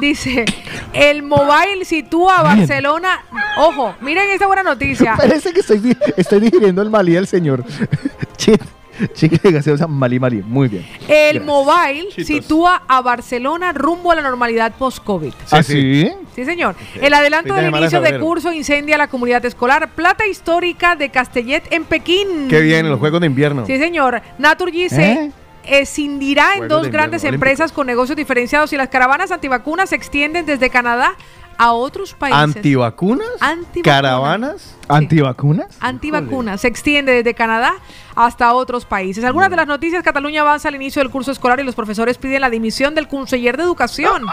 [0.00, 0.44] dice,
[0.92, 3.24] el mobile sitúa a Barcelona.
[3.58, 5.14] Ojo, miren esta buena noticia.
[5.16, 7.64] Parece que estoy, estoy digiriendo el Malí del señor.
[8.36, 8.60] Chit-
[9.14, 10.42] Chicle de gaseosa Malí Malí.
[10.42, 10.86] Muy bien.
[11.08, 12.26] El Mobile Chitos.
[12.26, 15.32] sitúa a Barcelona rumbo a la normalidad post-COVID.
[15.50, 16.10] ¿Ah, sí?
[16.34, 16.74] Sí, señor.
[17.00, 19.90] El adelanto del inicio de curso incendia la comunidad escolar.
[19.94, 22.48] Plata histórica de Castellet en Pekín.
[22.48, 23.66] Qué bien, en los Juegos de Invierno.
[23.66, 24.22] Sí, señor.
[24.38, 25.30] Naturgy se ¿Eh?
[25.64, 30.46] escindirá en dos de grandes empresas con negocios diferenciados y las caravanas antivacunas se extienden
[30.46, 31.14] desde Canadá
[31.60, 32.40] a otros países.
[32.40, 33.28] ¿Antivacunas?
[33.38, 33.84] Antivacunas.
[33.84, 34.76] ¿Caravanas?
[34.88, 35.76] ¿Antivacunas?
[35.78, 36.62] Antivacunas.
[36.62, 37.74] Se extiende desde Canadá
[38.16, 39.22] hasta otros países.
[39.24, 42.40] Algunas de las noticias, Cataluña avanza al inicio del curso escolar y los profesores piden
[42.40, 44.24] la dimisión del conseller de educación.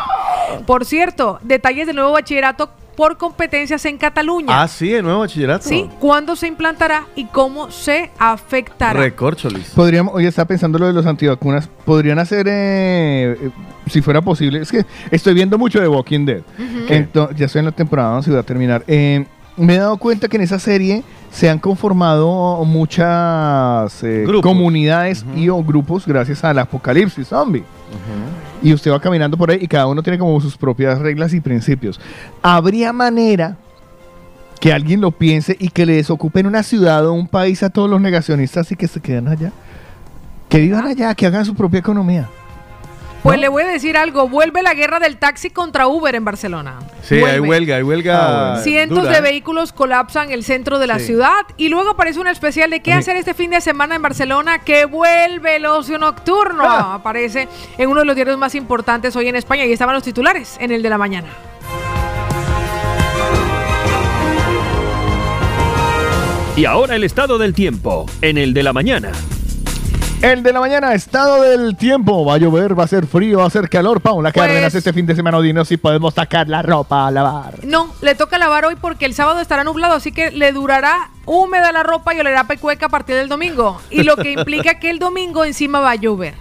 [0.65, 4.47] Por cierto, detalles del nuevo bachillerato por competencias en Cataluña.
[4.63, 5.69] Ah, sí, el nuevo bachillerato.
[5.69, 8.99] Sí, cuándo se implantará y cómo se afectará.
[8.99, 9.69] Recorcholis.
[9.75, 11.69] Podríamos, oye, estaba pensando lo de los antivacunas.
[11.85, 13.49] Podrían hacer, eh, eh,
[13.85, 16.41] si fuera posible, es que estoy viendo mucho de Walking Dead.
[16.89, 18.83] Ento- ya estoy en la temporada, no se va a terminar.
[18.87, 19.25] Eh,
[19.57, 25.49] me he dado cuenta que en esa serie se han conformado muchas eh, comunidades y
[25.49, 27.63] o grupos gracias al apocalipsis zombie.
[28.61, 31.39] Y usted va caminando por ahí y cada uno tiene como sus propias reglas y
[31.39, 31.99] principios.
[32.41, 33.57] ¿Habría manera
[34.59, 37.89] que alguien lo piense y que le desocupen una ciudad o un país a todos
[37.89, 39.51] los negacionistas y que se queden allá?
[40.49, 42.29] Que vivan allá, que hagan su propia economía.
[43.28, 43.41] Pues ¿No?
[43.41, 46.80] le voy a decir algo, vuelve la guerra del taxi contra Uber en Barcelona.
[47.03, 47.49] Sí, hay Vuelve.
[47.49, 48.53] huelga, hay huelga.
[48.53, 49.21] Ah, Cientos dura, de ¿eh?
[49.21, 51.07] vehículos colapsan el centro de la Sí.
[51.07, 52.97] ciudad y luego aparece un especial de qué Sí.
[52.99, 56.63] hacer este fin de semana en Barcelona que vuelve el ocio nocturno.
[56.63, 56.93] Ah.
[56.93, 60.55] Aparece en uno de los diarios más importantes hoy en España y estaban los titulares
[60.61, 61.28] en el de la mañana.
[66.55, 69.11] Y ahora el estado del tiempo, en el de la mañana.
[70.22, 72.26] El de la mañana, estado del tiempo.
[72.26, 74.01] Va a llover, va a ser frío, va a ser calor.
[74.01, 77.63] Paula Pues- Cárdenas, este fin de semana, dinos si podemos sacar la ropa a lavar.
[77.63, 81.72] No, le toca lavar hoy porque el sábado estará nublado, así que le durará húmeda
[81.72, 83.80] la ropa y olerá pecueca a partir del domingo.
[83.91, 86.34] Y lo que implica que el domingo encima va a llover.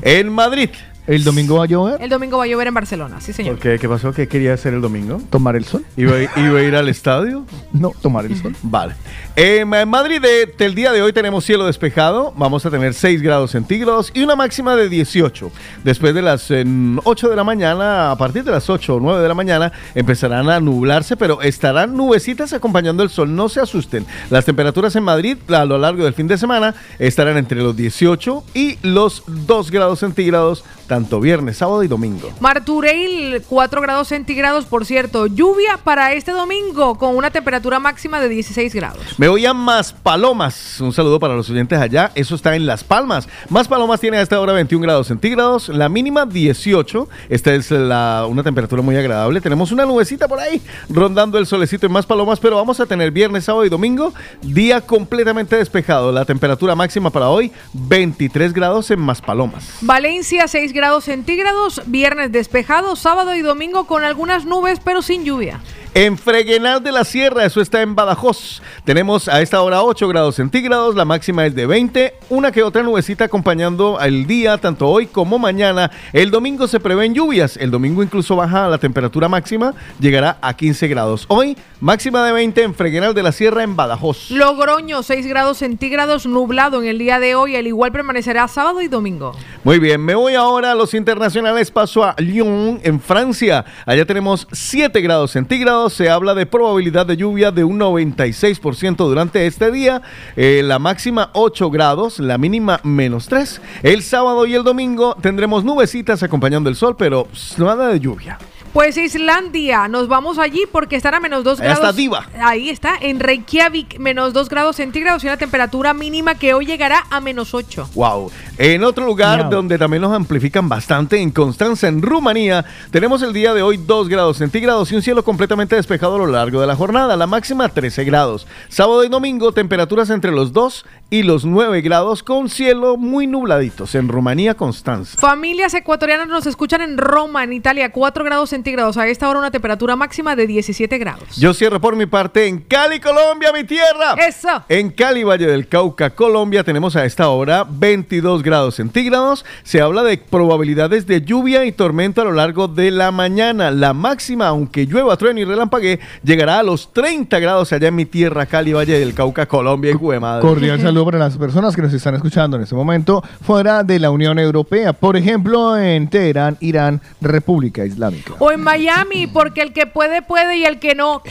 [0.00, 0.70] En Madrid.
[1.08, 2.00] ¿El domingo va a llover?
[2.02, 3.54] El domingo va a llover en Barcelona, sí señor.
[3.54, 3.78] ¿Por qué?
[3.78, 4.12] ¿Qué pasó?
[4.12, 5.20] ¿Qué quería hacer el domingo?
[5.30, 5.84] ¿Tomar el sol?
[5.96, 7.46] ¿Iba, a- iba a ir al estadio?
[7.72, 8.54] No, tomar el sol.
[8.62, 8.94] Vale.
[9.34, 12.32] En Ma- Madrid, de- del día de hoy tenemos cielo despejado.
[12.36, 15.50] Vamos a tener 6 grados centígrados y una máxima de 18.
[15.82, 16.64] Después de las eh,
[17.04, 20.50] 8 de la mañana, a partir de las 8 o 9 de la mañana, empezarán
[20.50, 23.34] a nublarse, pero estarán nubecitas acompañando el sol.
[23.34, 24.04] No se asusten.
[24.28, 28.44] Las temperaturas en Madrid a lo largo del fin de semana estarán entre los 18
[28.52, 30.64] y los 2 grados centígrados,
[30.98, 32.28] tanto viernes, sábado y domingo.
[32.40, 35.28] Martureil, 4 grados centígrados, por cierto.
[35.28, 38.98] Lluvia para este domingo con una temperatura máxima de 16 grados.
[39.16, 40.80] Me voy a Más Palomas.
[40.80, 42.10] Un saludo para los oyentes allá.
[42.16, 43.28] Eso está en Las Palmas.
[43.48, 45.68] Más Palomas tiene a esta hora 21 grados centígrados.
[45.68, 47.08] La mínima 18.
[47.28, 49.40] Esta es la- una temperatura muy agradable.
[49.40, 52.40] Tenemos una nubecita por ahí rondando el solecito en Más Palomas.
[52.40, 54.12] Pero vamos a tener viernes, sábado y domingo.
[54.42, 56.10] Día completamente despejado.
[56.10, 59.64] La temperatura máxima para hoy 23 grados en Más Palomas.
[59.80, 61.82] Valencia, 6 grados centígrados.
[61.86, 65.60] Viernes despejado, sábado y domingo con algunas nubes, pero sin lluvia.
[66.00, 68.62] En Freguenal de la Sierra, eso está en Badajoz.
[68.84, 72.84] Tenemos a esta hora 8 grados centígrados, la máxima es de 20, una que otra
[72.84, 75.90] nubecita acompañando el día, tanto hoy como mañana.
[76.12, 80.86] El domingo se prevén lluvias, el domingo incluso baja la temperatura máxima, llegará a 15
[80.86, 81.24] grados.
[81.26, 84.30] Hoy, máxima de 20 en Freguenal de la Sierra, en Badajoz.
[84.30, 87.56] Logroño, 6 grados centígrados, nublado en el día de hoy.
[87.56, 89.32] Al igual permanecerá sábado y domingo.
[89.64, 93.64] Muy bien, me voy ahora a los internacionales, paso a Lyon, en Francia.
[93.84, 99.46] Allá tenemos 7 grados centígrados, se habla de probabilidad de lluvia de un 96% durante
[99.46, 100.02] este día,
[100.36, 103.60] Eh, la máxima 8 grados, la mínima menos 3.
[103.82, 107.28] El sábado y el domingo tendremos nubecitas acompañando el sol, pero
[107.58, 108.38] nada de lluvia.
[108.72, 111.84] Pues Islandia, nos vamos allí porque estará a menos 2 Allá grados.
[111.84, 112.26] está Diva.
[112.40, 117.04] Ahí está, en Reykjavik, menos 2 grados centígrados y una temperatura mínima que hoy llegará
[117.10, 117.90] a menos 8.
[117.94, 118.30] Wow.
[118.58, 123.54] En otro lugar donde también nos amplifican bastante, en Constanza, en Rumanía, tenemos el día
[123.54, 126.76] de hoy 2 grados centígrados y un cielo completamente despejado a lo largo de la
[126.76, 127.16] jornada.
[127.16, 128.46] La máxima 13 grados.
[128.68, 133.94] Sábado y domingo, temperaturas entre los 2 y los 9 grados con cielo muy nubladitos
[133.94, 135.18] en Rumanía, Constanza.
[135.18, 138.98] Familias ecuatorianas nos escuchan en Roma, en Italia, 4 grados centígrados.
[138.98, 141.36] A esta hora una temperatura máxima de 17 grados.
[141.36, 144.14] Yo cierro por mi parte en Cali, Colombia, mi tierra.
[144.26, 144.64] Eso.
[144.68, 149.46] En Cali, Valle del Cauca, Colombia, tenemos a esta hora 22 grados centígrados.
[149.62, 153.70] Se habla de probabilidades de lluvia y tormenta a lo largo de la mañana.
[153.70, 158.04] La máxima, aunque llueva, trueno y relampaguee, llegará a los 30 grados allá en mi
[158.04, 159.92] tierra, Cali, Valle del Cauca, Colombia.
[159.92, 160.42] Y madre.
[160.42, 164.10] Cordial saludo para las personas que nos están escuchando en este momento fuera de la
[164.10, 164.92] Unión Europea.
[164.92, 168.32] Por ejemplo, en Teherán, Irán, República Islámica.
[168.40, 171.22] O en Miami, porque el que puede, puede y el que no.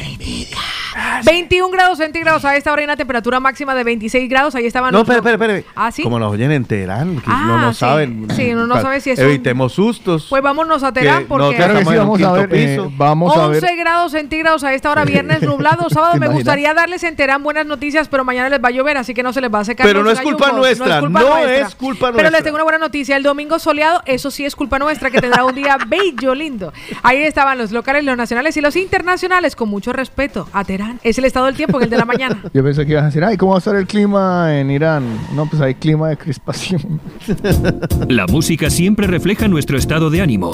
[1.25, 4.55] 21 grados centígrados a esta hora y una temperatura máxima de 26 grados.
[4.55, 5.65] Ahí estaban No, espere, espere, espere.
[5.75, 6.03] ¿Ah, sí?
[6.03, 7.79] Como nos oyen en Teherán, que Ah, no, no sí.
[7.79, 8.27] saben.
[8.35, 10.27] Sí, uno no sabe si es un- Evitemos sustos.
[10.29, 11.43] Pues vámonos a Teherán Que porque...
[11.45, 13.63] no, claro que sí, vamos a ver, eh, vamos a ver.
[13.63, 16.13] 11 grados centígrados a esta hora, viernes nublado, sábado.
[16.13, 19.13] ¿Te Me gustaría darles en Terán buenas noticias, pero mañana les va a llover, así
[19.13, 19.85] que no se les va a secar.
[19.85, 22.29] Pero no es culpa nuestra, no es culpa Pero nuestra.
[22.31, 23.15] les tengo una buena noticia.
[23.17, 26.73] El domingo soleado, eso sí es culpa nuestra, que tendrá un día bello, lindo.
[27.03, 30.47] Ahí estaban los locales, los nacionales y los internacionales, con mucho respeto.
[30.53, 30.86] A Teherán.
[31.03, 32.41] Es el estado del tiempo, el de la mañana.
[32.53, 35.05] Yo pensé que ibas a decir, ay, ¿cómo va a estar el clima en Irán?
[35.33, 37.01] No, pues hay clima de crispación.
[38.07, 40.51] La música siempre refleja nuestro estado de ánimo.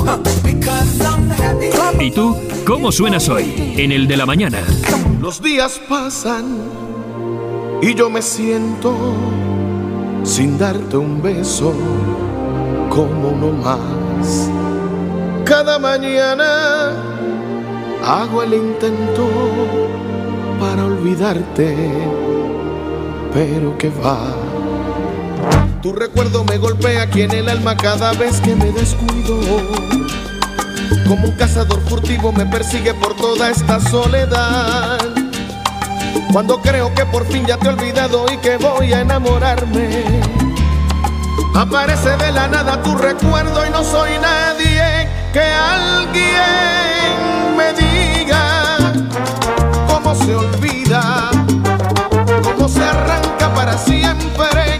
[2.00, 2.36] ¿Y tú?
[2.66, 3.74] ¿Cómo suenas hoy?
[3.78, 4.60] En el de la mañana.
[5.22, 6.58] Los días pasan
[7.82, 8.96] y yo me siento
[10.24, 11.74] sin darte un beso
[12.90, 14.50] como uno más.
[15.46, 16.92] Cada mañana
[18.04, 19.30] hago el intento
[20.60, 21.76] para olvidarte,
[23.34, 24.20] pero que va.
[25.82, 29.40] Tu recuerdo me golpea aquí en el alma cada vez que me descuido.
[31.08, 34.98] Como un cazador furtivo me persigue por toda esta soledad.
[36.32, 40.04] Cuando creo que por fin ya te he olvidado y que voy a enamorarme.
[41.56, 46.26] Aparece de la nada tu recuerdo y no soy nadie que alguien
[47.58, 48.63] me diga
[50.26, 51.32] se olvida,
[52.44, 54.80] cómo se arranca para siempre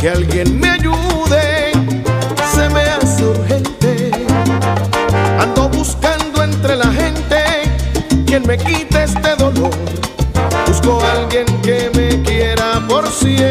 [0.00, 1.72] Que alguien me ayude,
[2.54, 4.10] se me hace urgente.
[5.38, 7.36] Ando buscando entre la gente
[8.24, 9.70] quien me quite este dolor.
[10.66, 13.49] Busco a alguien que me quiera por siempre,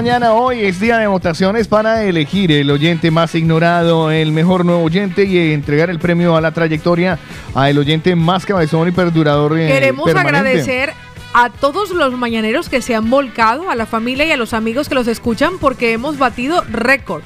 [0.00, 0.32] mañana.
[0.32, 5.24] Hoy es día de votaciones para elegir el oyente más ignorado, el mejor nuevo oyente
[5.26, 7.18] y entregar el premio a la trayectoria
[7.54, 9.58] al oyente más cabezón y perdurador.
[9.58, 10.38] eh, Queremos permanente.
[10.38, 10.94] agradecer
[11.34, 14.88] a todos los mañaneros que se han volcado, a la familia y a los amigos
[14.88, 17.22] que los escuchan, porque hemos batido récord.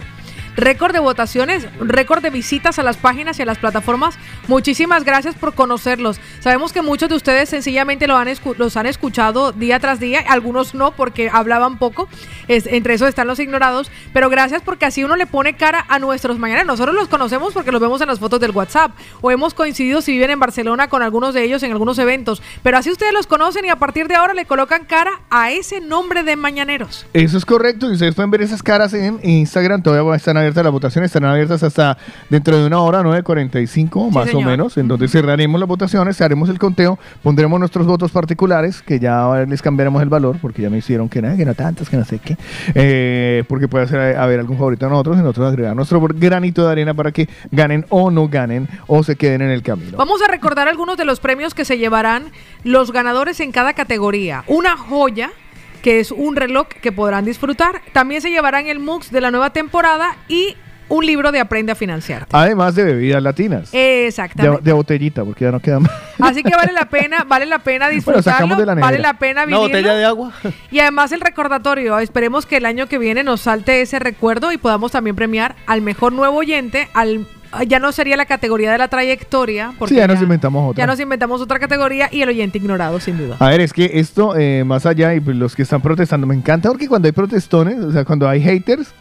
[0.56, 4.16] Récord de votaciones, récord de visitas a las páginas y a las plataformas.
[4.46, 6.20] Muchísimas gracias por conocerlos.
[6.38, 10.20] Sabemos que muchos de ustedes sencillamente lo han escu- los han escuchado día tras día,
[10.28, 12.08] algunos no porque hablaban poco,
[12.48, 16.38] entre esos están los ignorados, pero gracias porque así uno le pone cara a nuestros
[16.38, 16.66] mañaneros.
[16.66, 20.12] Nosotros los conocemos porque los vemos en las fotos del WhatsApp o hemos coincidido si
[20.12, 23.64] viven en Barcelona con algunos de ellos en algunos eventos, pero así ustedes los conocen
[23.64, 27.06] y a partir de ahora le colocan cara a ese nombre de mañaneros.
[27.12, 29.82] Eso es correcto y ustedes pueden ver esas caras en Instagram.
[29.82, 31.98] Todavía están abiertas las votaciones, estarán abiertas hasta
[32.30, 34.78] dentro de una hora, 9.45 más o menos.
[34.78, 40.00] Entonces cerraremos las votaciones, haremos el conteo, pondremos nuestros votos particulares, que ya les cambiaremos
[40.04, 42.36] el valor, porque ya me hicieron que nada, que no tantos, que no sé qué.
[42.76, 46.70] Eh, porque puede ser haber algún favorito de nosotros y nosotros agregar nuestro granito de
[46.70, 49.98] arena para que ganen o no ganen o se queden en el camino.
[49.98, 52.26] Vamos a recordar algunos de los premios que se llevarán
[52.62, 54.44] los ganadores en cada categoría.
[54.46, 55.23] Una joya
[55.84, 57.82] que es un reloj que podrán disfrutar.
[57.92, 60.56] También se llevarán el MUX de la nueva temporada y
[60.88, 62.26] un libro de Aprende a Financiar.
[62.32, 63.70] Además de bebidas latinas.
[63.70, 64.62] De, Exactamente.
[64.62, 65.92] de botellita, porque ya no queda más.
[66.20, 69.14] Así que vale la pena, vale la pena Bueno, sacamos disfrutarlo, de la vale la
[69.18, 69.62] pena Una vivirlo.
[69.68, 70.32] botella de agua.
[70.70, 74.56] Y además el recordatorio, esperemos que el año que viene nos salte ese recuerdo y
[74.58, 77.26] podamos también premiar al mejor nuevo oyente, al
[77.68, 80.82] ya no sería la categoría de la trayectoria, porque Sí, ya nos inventamos otra.
[80.82, 83.36] ya nos inventamos otra categoría y el oyente ignorado, sin duda.
[83.38, 86.34] A ver, es que esto, eh, más allá, y pues los que están protestando, me
[86.34, 88.92] encanta porque cuando hay protestones, o sea, cuando hay haters,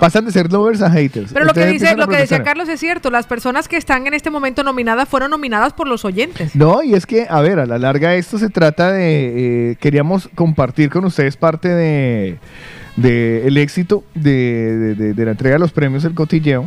[0.00, 1.32] pasan de ser lovers a haters.
[1.32, 2.42] Pero lo que dice, lo que decía.
[2.42, 6.04] Carlos es cierto, las personas que están en este momento nominadas fueron nominadas por los
[6.04, 6.56] oyentes.
[6.56, 10.28] No, y es que, a ver, a la larga esto se trata de, eh, queríamos
[10.34, 12.38] compartir con ustedes parte de,
[13.00, 16.66] de el éxito de, de- de- de la entrega de los premios del cotilleo,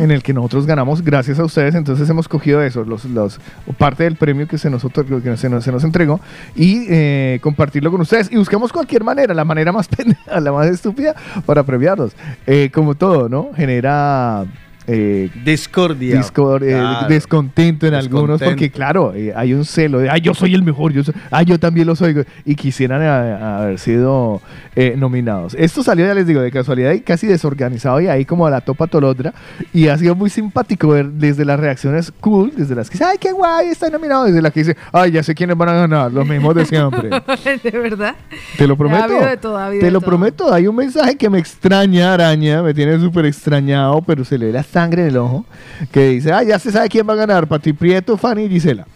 [0.00, 3.40] en el que nosotros ganamos gracias a ustedes, entonces hemos cogido eso, los, los,
[3.78, 6.20] parte del premio que se nos, otorgó, que se nos, se nos entregó,
[6.54, 10.66] y eh, compartirlo con ustedes, y buscamos cualquier manera, la manera más pendeja, la más
[10.68, 11.14] estúpida,
[11.46, 12.12] para premiarlos.
[12.46, 13.50] Eh, como todo, ¿no?
[13.56, 14.44] Genera...
[14.86, 16.16] eh, Discordia.
[16.16, 17.08] Discord, eh, Claro.
[17.08, 20.92] descontento en algunos, porque claro, eh, hay un celo de, ay, yo soy el mejor,
[20.92, 24.40] yo, soy- ay, yo también lo soy, y quisieran haber sido
[24.76, 25.54] eh, nominados.
[25.58, 28.60] Esto salió, ya les digo, de casualidad y casi desorganizado, y ahí como a la
[28.60, 29.32] topa tolodra,
[29.72, 33.18] y ha sido muy simpático ver desde las reacciones cool, desde las que dice, ay,
[33.18, 36.12] qué guay, está nominado, desde las que dice, ay, ya sé quiénes van a ganar,
[36.12, 37.08] los mismos de siempre.
[37.62, 38.14] de verdad.
[38.58, 39.04] Te lo prometo.
[39.04, 40.10] habido de todo, ha habido Te de lo todo.
[40.10, 40.52] prometo.
[40.52, 42.62] Hay un mensaje que me extraña, araña.
[42.62, 45.46] Me tiene súper extrañado, pero se le ve la sangre en el ojo.
[45.90, 47.46] Que dice: Ah, ya se sabe quién va a ganar.
[47.46, 48.86] Pati Prieto, Fanny y Gisela.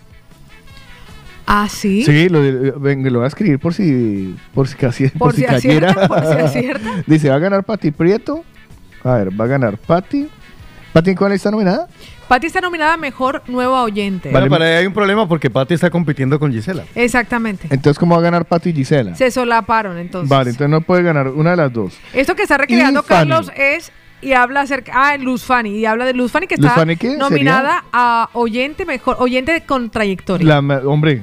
[1.46, 2.02] Ah, sí.
[2.04, 5.46] Sí, lo, lo voy a escribir por si, por si casi por, Por si si
[5.46, 5.90] cayera.
[5.90, 6.90] acierta, por si acierta.
[7.06, 8.44] dice: Va a ganar Pati Prieto.
[9.02, 10.28] A ver, va a ganar Pati.
[10.92, 11.86] ¿Pati en cuál está nominada?
[12.28, 14.30] Pati está nominada a Mejor Nueva Oyente.
[14.30, 16.84] Bueno, pero ahí hay un problema porque Pati está compitiendo con Gisela.
[16.94, 17.68] Exactamente.
[17.70, 19.14] Entonces, ¿cómo va a ganar Pati y Gisela?
[19.14, 20.28] Se solaparon entonces.
[20.28, 21.96] Vale, entonces no puede ganar una de las dos.
[22.12, 23.02] Esto que está recreando.
[23.02, 26.66] Carlos es y habla acerca ah Luz Fanny y habla de Luz Fanny que ¿Luz
[26.66, 30.60] está Fanny nominada a oyente mejor oyente con trayectoria.
[30.60, 31.22] La, hombre,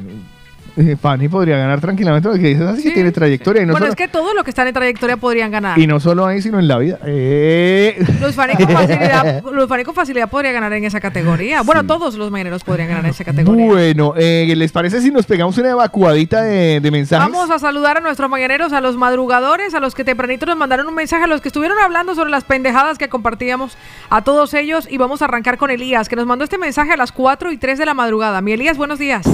[0.78, 3.62] eh, Fanny podría ganar tranquilamente porque dices así que tiene trayectoria.
[3.62, 5.80] Y no, bueno, solo, es que todos los que están en trayectoria podrían ganar.
[5.80, 7.00] y no solo ahí, sino en la vida.
[7.06, 7.98] Eh.
[8.22, 11.62] Luz Fanny con facilidad, Luz Fanny con facilidad podría ganar en esa categoría.
[11.62, 13.66] Bueno, todos los mañaneros podrían ganar en esa categoría.
[13.66, 17.32] Bueno, eh, ¿les parece si nos pegamos una evacuadita de, de mensajes?
[17.32, 20.88] Vamos a saludar a nuestros mañaneros, a los madrugadores, a los que tempranito nos mandaron
[20.88, 23.78] un mensaje, a los que estuvieron hablando sobre las pendejadas que compartíamos,
[24.10, 24.88] a todos ellos.
[24.90, 27.58] Y vamos a arrancar con Elías, que nos mandó este mensaje a las 4 y
[27.58, 28.42] 3 de la madrugada.
[28.42, 29.26] Mi Elías, buenos días.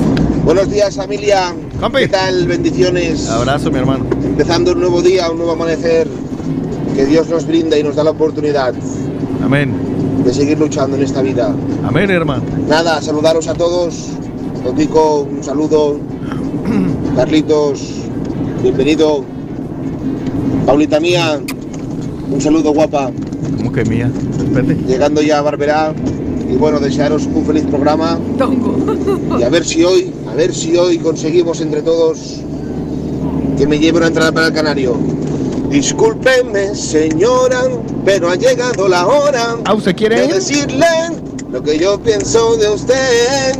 [0.43, 1.30] Buenos días familia,
[1.97, 2.45] ¿qué tal?
[2.45, 3.29] Bendiciones.
[3.29, 4.05] Abrazo, mi hermano.
[4.23, 6.07] Empezando un nuevo día, un nuevo amanecer
[6.95, 8.73] que Dios nos brinda y nos da la oportunidad
[9.41, 9.73] Amén.
[10.25, 11.55] de seguir luchando en esta vida.
[11.85, 12.43] Amén, hermano.
[12.67, 14.09] Nada, saludaros a todos.
[14.63, 15.99] Contigo, un saludo.
[17.15, 17.81] Carlitos,
[18.61, 19.23] bienvenido.
[20.65, 21.39] Paulita mía,
[22.29, 23.09] un saludo guapa.
[23.57, 24.11] ¿Cómo que mía?
[24.37, 24.75] Espérate.
[24.85, 25.93] Llegando ya a Barberá.
[26.51, 28.19] Y bueno, desearos un feliz programa.
[29.39, 32.41] Y a ver si hoy, a ver si hoy conseguimos entre todos
[33.57, 34.95] que me lleve una entrada para el Canario.
[35.69, 37.61] Discúlpeme, señora,
[38.03, 40.33] pero ha llegado la hora ¿Ah, usted quiere de ir?
[40.33, 40.85] decirle
[41.49, 43.55] lo que yo pienso de usted.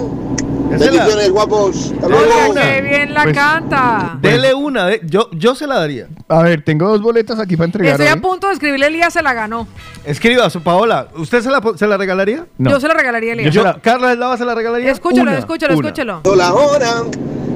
[0.80, 1.92] Bendiciones, guapos.
[1.94, 2.24] Hasta luego.
[2.50, 4.18] Oiga, qué bien la Pues, canta.
[4.22, 6.08] Dele una, de- yo, yo se la daría.
[6.28, 7.94] A ver, tengo dos boletas aquí para entregar.
[8.00, 9.68] Estoy a punto de escribirle Elías se la ganó.
[10.06, 12.46] Escriba, su Paola, ¿usted se la, se la regalaría?
[12.58, 12.70] No.
[12.72, 13.54] Yo se la regalaría a Elías.
[13.54, 14.92] Yo- Carla Eslava se la regalaría.
[14.92, 15.88] Escúchalo, Una, escúchalo, una.
[15.90, 16.22] escúchalo.
[16.36, 17.04] La hora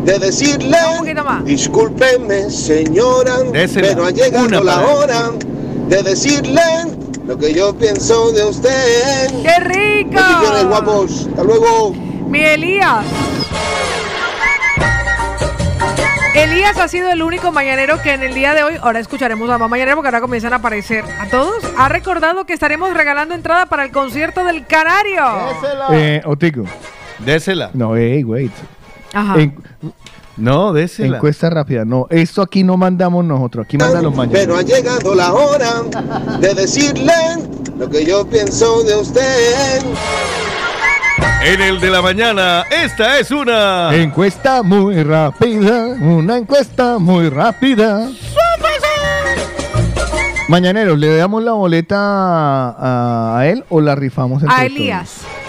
[0.04, 0.78] de decirle,
[1.46, 3.88] discúlpeme, señora, Désela.
[3.88, 5.32] pero ha llegado Una la hora
[5.88, 6.62] de decirle
[7.26, 9.32] lo que yo pienso de usted.
[9.42, 10.12] ¡Qué rico!
[10.22, 11.28] Bendiciones, guapos.
[11.30, 11.96] Hasta luego.
[12.28, 13.06] Mi Elías.
[16.34, 19.58] Elías ha sido el único mañanero que en el día de hoy, ahora escucharemos a
[19.58, 23.68] más mañanero porque ahora comienzan a aparecer a todos, ha recordado que estaremos regalando entrada
[23.68, 25.24] para el concierto del Canario.
[25.92, 26.64] Eh, Otico.
[27.20, 27.70] Désela.
[27.74, 28.52] No, hey, wait.
[29.14, 29.40] Ajá.
[29.40, 29.56] En-
[30.36, 31.16] no, désela.
[31.16, 31.86] Encuesta rápida.
[31.86, 33.66] No, esto aquí no mandamos nosotros.
[33.66, 34.46] Aquí mandan los mañaneros.
[34.46, 35.72] Pero ha llegado la hora
[36.42, 37.14] de decirle
[37.78, 39.82] lo que yo pienso de usted.
[41.44, 43.96] En el de la mañana, esta es una.
[43.96, 45.86] Encuesta muy rápida.
[46.02, 48.10] Una encuesta muy rápida.
[50.48, 55.45] Mañaneros, ¿le damos la boleta a, a él o la rifamos entre A todos?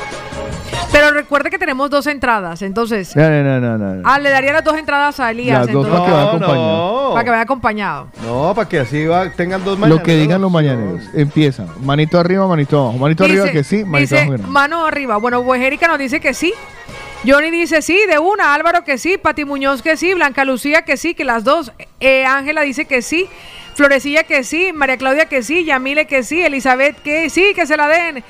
[0.97, 3.15] Pero recuerde que tenemos dos entradas, entonces.
[3.15, 4.03] No, no, no, no, no.
[4.05, 5.59] Ah, le daría las dos entradas a Elías.
[5.67, 7.09] Las dos entonces, para que vaya acompañado.
[7.09, 7.13] no.
[7.13, 8.09] para que vaya acompañado.
[8.25, 10.01] No, para que así va- tengan dos mañaneros.
[10.01, 11.03] Lo que digan los mañaneros.
[11.15, 11.67] Empieza.
[11.83, 12.99] Manito arriba, manito abajo.
[12.99, 14.49] Manito arriba que sí, manito dice, abajo que no.
[14.49, 15.17] mano arriba.
[15.19, 16.55] Bueno, pues Erika nos dice que sí.
[17.27, 18.55] Johnny dice sí, de una.
[18.55, 19.19] Álvaro que sí.
[19.19, 20.15] Pati Muñoz que sí.
[20.15, 21.73] Blanca Lucía que sí, que las dos.
[22.01, 23.29] Eh, Ángela dice que sí.
[23.75, 24.73] Florecilla que sí.
[24.73, 25.65] María Claudia que sí.
[25.65, 26.41] Yamile que sí.
[26.43, 28.25] Elizabeth que sí, que se la den.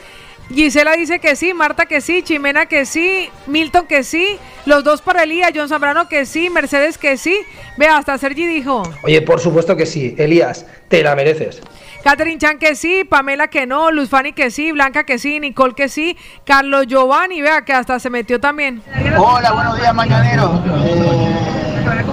[0.53, 5.03] Gisela dice que sí, Marta que sí, Chimena que sí, Milton que sí, los dos
[5.03, 7.37] para Elías, John Zambrano que sí, Mercedes que sí.
[7.77, 8.83] Vea, hasta Sergi dijo.
[9.03, 10.15] Oye, por supuesto que sí.
[10.19, 11.61] Elías, te la mereces.
[12.05, 15.75] Catherine Chan que sí, Pamela que no, Luz Fanny que sí, Blanca que sí, Nicole
[15.75, 18.81] que sí, Carlos Giovanni, vea que hasta se metió también.
[19.19, 20.63] Hola, buenos días, mañanero.
[20.85, 22.05] Eh,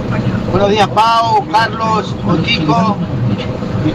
[0.50, 2.96] buenos días, Pau, Carlos, Otico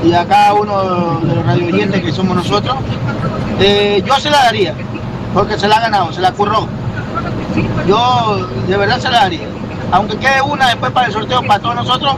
[0.04, 2.76] y a cada uno de los radio oyentes que somos nosotros.
[3.60, 4.74] Eh, yo se la daría,
[5.34, 6.68] porque se la ha ganado, se la curró.
[7.88, 9.48] Yo de verdad se la daría.
[9.92, 12.16] Aunque quede una después para el sorteo para todos nosotros,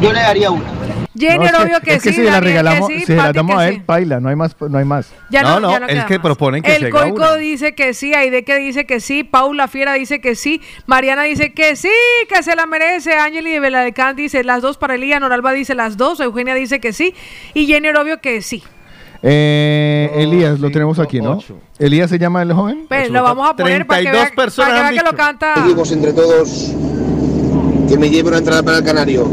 [0.00, 0.64] yo le daría una.
[1.20, 3.32] Jenny No, es que- Orobio que es que sí, si la regalamos, sí, si la
[3.32, 3.74] damos a sí.
[3.74, 5.12] él, baila, no hay más, no hay más.
[5.30, 6.22] Ya no, no, no, ya no es que más.
[6.24, 7.36] proponen que se El Coico una.
[7.36, 11.52] dice que sí, Aide que dice que sí, Paula Fiera dice que sí, Mariana dice
[11.52, 11.88] que sí,
[12.28, 15.96] que se la merece, Ángeli de Veladecán dice las dos para Elía, Noralba dice las
[15.96, 17.14] dos, Eugenia dice que sí,
[17.54, 18.62] y Jenny Orobio que sí.
[19.22, 21.38] Eh, Elías, lo tenemos aquí, ¿no?
[21.78, 22.86] Elías se llama el joven.
[22.88, 25.54] Pues lo vamos a poner para que vea, para que, vea que lo canta.
[25.56, 26.72] Pedimos entre todos
[27.88, 29.28] que me lleve una entrada para el Canario.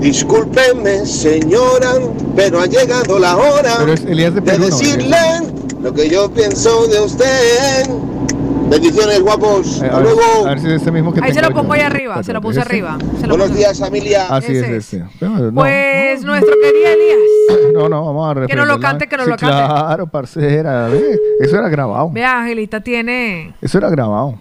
[0.00, 1.92] Discúlpeme, señora,
[2.34, 4.78] pero ha llegado la hora Pero es Elías de de Perú, ¿no?
[4.78, 5.16] decirle
[5.82, 7.86] lo que yo pienso de usted.
[8.70, 9.82] Bendiciones, guapos.
[9.82, 10.46] Eh, Hasta a, ver, luego.
[10.46, 12.40] a ver si es este mismo que Ahí se lo pongo ahí arriba, se lo
[12.40, 12.96] puse arriba.
[13.20, 14.26] se lo Buenos puse- días, familia.
[14.30, 15.04] Así Ese es este.
[15.18, 17.72] Pero, no, Pues nuestro querido Elías.
[17.74, 19.54] no, no, vamos a Que nos lo cante, que nos Sí, lo cante.
[19.56, 20.86] Claro, parcera.
[20.88, 22.10] ve, Eso era grabado.
[22.10, 23.54] Vea, Angelita tiene.
[23.60, 24.38] Eso era grabado.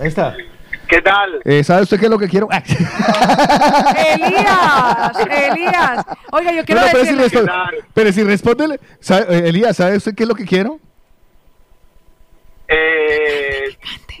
[0.00, 0.34] Ahí está.
[0.88, 1.40] ¿Qué tal?
[1.44, 2.48] Eh, ¿Sabe usted qué es lo que quiero?
[3.96, 6.04] Elías, Elías.
[6.30, 7.22] Oiga, yo quiero No, no, pero, si decirle.
[7.24, 8.80] responde, pero si respóndele.
[9.00, 10.78] ¿sabe- eh, Elías, ¿sabe usted qué es lo que quiero?
[12.68, 13.45] Eh,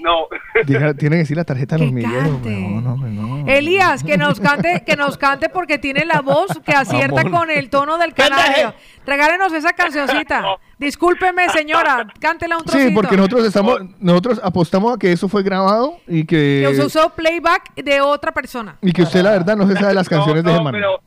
[0.06, 0.28] no.
[0.64, 2.40] Diga- tiene que decir la tarjeta de los milleros.
[2.42, 3.46] no, no.
[3.48, 7.68] Elías, que nos cante, que nos cante porque tiene la voz que acierta con el
[7.70, 8.72] tono del canario.
[9.04, 10.44] Regálenos esa cancioncita.
[10.78, 12.88] Discúlpeme, señora, cántela un trocito.
[12.88, 16.84] Sí, porque nosotros estamos, nosotros apostamos a que eso fue grabado y Que que, usted
[16.84, 18.76] usó playback de otra persona.
[18.82, 20.72] y que usted la verdad no se sabe las canciones de no, Germán.
[20.74, 21.00] pero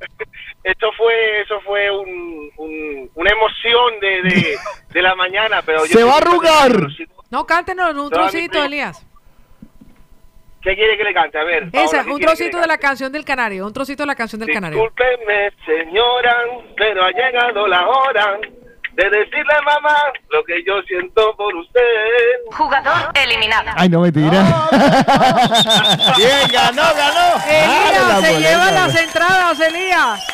[0.63, 4.55] eso fue, eso fue un, un- una emoción de, de,
[4.93, 6.87] de la mañana, pero yo ¡Se va a arrugar!
[7.29, 9.05] No, cántenos un trocito, Elías.
[10.61, 11.37] ¿Qué quiere que le cante?
[11.37, 11.69] A ver.
[11.71, 13.65] Esa, ¿qué un trocito de la canción del canario.
[13.65, 14.77] Un trocito de la canción del canario.
[14.77, 16.35] Discúlpeme, señora,
[16.75, 18.39] pero ha llegado la hora
[18.93, 19.97] de decirle a mamá
[20.29, 21.79] lo que yo siento por usted.
[22.51, 23.71] Jugador eliminado.
[23.77, 24.29] Ay, no, mentira.
[26.17, 27.41] Bien, ganó, ganó.
[27.47, 30.27] Elías, se boleta, lleva las entradas, Elías.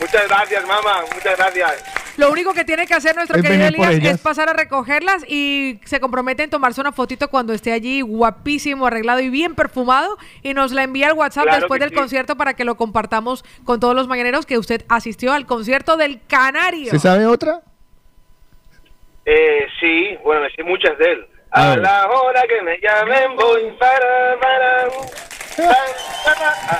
[0.00, 2.05] Muchas gracias, mamá, muchas gracias.
[2.16, 5.80] Lo único que tiene que hacer nuestro Es querido Elías es pasar a recogerlas y
[5.84, 10.54] se compromete en tomarse una fotito cuando esté allí guapísimo, arreglado y bien perfumado y
[10.54, 11.96] nos la envía al WhatsApp Claro después del sí.
[11.96, 16.20] concierto para que lo compartamos con todos los mañaneros que usted asistió al concierto del
[16.26, 16.90] Canario.
[16.90, 17.60] ¿Se sabe otra?
[19.24, 21.26] Eh, sí, bueno, me sé muchas de él.
[21.50, 24.88] A A, la hora que me llamen voy para, para.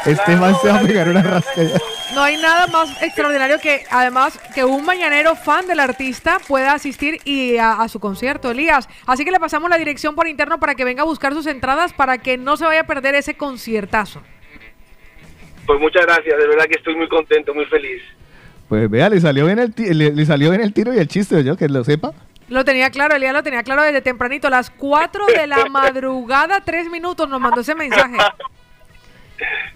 [0.05, 1.78] Este man se va a pegar una rascada.
[2.15, 7.19] No hay nada más extraordinario que, además, que un mañanero fan del artista pueda asistir
[7.24, 8.89] y a, a su concierto, Elías.
[9.07, 11.93] Así que le pasamos la dirección por interno para que venga a buscar sus entradas
[11.93, 14.23] para que no se vaya a perder ese conciertazo.
[15.66, 18.01] Pues muchas gracias, de verdad que estoy muy contento, muy feliz.
[18.69, 21.09] Pues vea, le salió bien el, ti- le, le salió bien el tiro y el
[21.09, 22.12] chiste, yo que lo sepa.
[22.48, 24.47] Lo tenía claro, Elías lo tenía claro desde tempranito.
[24.47, 28.16] A las 4 de la madrugada, 3 minutos, nos mandó ese mensaje.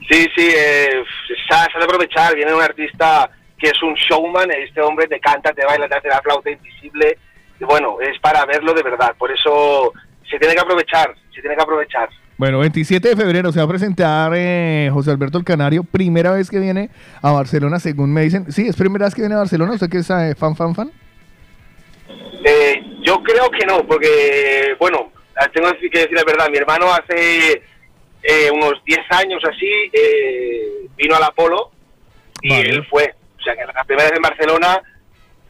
[0.09, 1.03] Sí, sí, eh,
[1.49, 2.35] de aprovechar.
[2.35, 4.51] Viene un artista que es un showman.
[4.51, 7.19] Este hombre te canta, te baila, te hace la flauta invisible.
[7.61, 9.15] Y bueno, es para verlo de verdad.
[9.19, 9.93] Por eso
[10.29, 12.09] se tiene que aprovechar, se tiene que aprovechar.
[12.41, 16.49] Bueno, 27 de febrero se va a presentar eh, José Alberto el Canario, primera vez
[16.49, 16.89] que viene
[17.21, 18.51] a Barcelona, según me dicen.
[18.51, 20.91] Sí, es primera vez que viene a Barcelona, ¿usted que es eh, fan, fan, fan?
[22.43, 25.13] Eh, yo creo que no, porque, bueno,
[25.53, 26.49] tengo que decir la verdad.
[26.51, 27.63] Mi hermano hace
[28.23, 31.71] eh, unos 10 años así eh, vino al Apolo
[32.43, 33.15] y él fue.
[33.39, 34.83] O sea, que la primera vez en Barcelona,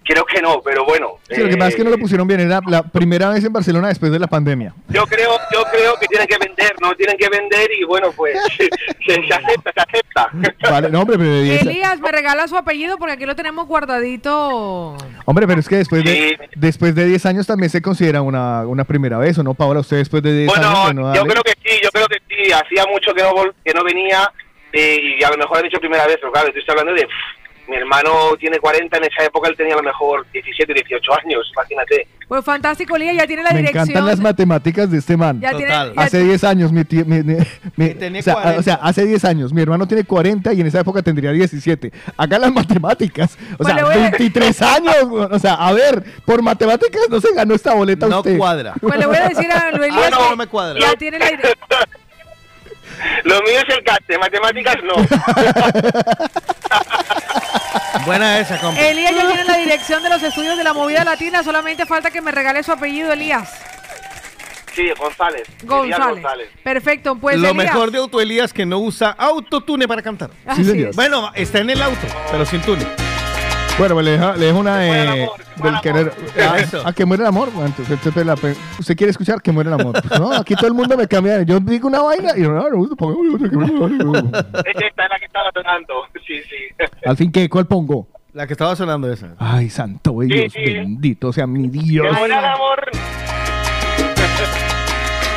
[0.04, 1.18] creo que no, pero bueno.
[1.28, 3.44] Sí, lo que eh, pasa es que no lo pusieron bien, era la primera vez
[3.44, 4.74] en Barcelona después de la pandemia.
[4.88, 6.94] Yo creo, yo creo que tienen que vender, ¿no?
[6.94, 8.68] Tienen que vender y bueno, pues se,
[9.06, 10.30] se acepta, se acepta.
[10.70, 13.66] Vale, no, hombre, pero de 10 Elías, me regala su apellido porque aquí lo tenemos
[13.66, 14.96] guardadito.
[15.24, 18.84] Hombre, pero es que después de, después de 10 años también se considera una, una
[18.84, 19.80] primera vez, ¿o no, Paola?
[19.80, 20.82] Usted después de 10 años...
[20.84, 22.52] Bueno, bueno, yo creo que sí, yo creo que sí.
[22.52, 23.32] Hacía mucho que no,
[23.64, 24.30] que no venía
[24.72, 27.06] eh, y a lo mejor he dicho primera vez, pero claro, estoy hablando de...
[27.70, 31.50] mi hermano tiene 40, en esa época él tenía a lo mejor 17, 18 años,
[31.54, 32.06] imagínate.
[32.28, 33.82] Pues fantástico, Elías, ya tiene la Me dirección.
[33.84, 35.40] encantan las matemáticas de este man.
[35.40, 35.94] Ya tiene- Total.
[35.94, 37.36] ya Hace ti- 10 años, mi tío- mi- mi-
[37.76, 38.60] mi- o, sea, 40.
[38.60, 41.90] o sea, hace 10 años, mi hermano tiene 40 y en esa época tendría 17.
[42.16, 43.36] Haga las matemáticas.
[43.54, 44.96] O Pues sea, le voy a- 23 años.
[45.30, 48.36] O sea, a ver, por matemáticas no se ganó esta boleta No usted.
[48.38, 48.74] cuadra.
[48.80, 50.78] Pues le voy a decir a Luis Ah, no, no me cuadra.
[50.80, 51.54] ya tiene la dirección.
[53.24, 54.94] Lo mío es el caste, matemáticas no.
[58.06, 58.80] Buena esa, compa.
[58.80, 62.20] Elías ya tiene la dirección de los estudios de la movida latina, solamente falta que
[62.20, 63.50] me regale su apellido, Elías.
[64.74, 65.42] Sí, González.
[65.62, 66.48] Elías González.
[66.62, 67.72] Perfecto, pues Lo Elías.
[67.72, 70.30] mejor de Auto Elías que no usa autotune para cantar.
[70.46, 70.90] Así Sí, señor.
[70.90, 70.96] es.
[70.96, 72.86] Bueno, está en el auto, pero sin tune.
[73.78, 75.28] Bueno, pues le dejo, le dejo una eh,
[75.62, 76.12] del querer.
[76.38, 76.86] Ah, a, eso.
[76.86, 77.48] a que muere el amor.
[77.64, 79.94] Entonces, usted, la pe- usted quiere escuchar que muere el amor.
[80.06, 81.40] Pues no, aquí todo el mundo me cambia.
[81.42, 82.84] Yo digo una vaina y no, no, no.
[82.84, 83.06] Esta
[85.04, 85.94] es la que estaba sonando.
[86.26, 86.56] Sí, sí.
[87.06, 87.48] Al fin, ¿qué?
[87.48, 88.06] ¿Cuál pongo?
[88.34, 89.34] La que estaba sonando esa.
[89.38, 92.06] Ay, santo Dios, bendito sea mi Dios.
[92.06, 92.90] Que muera el amor.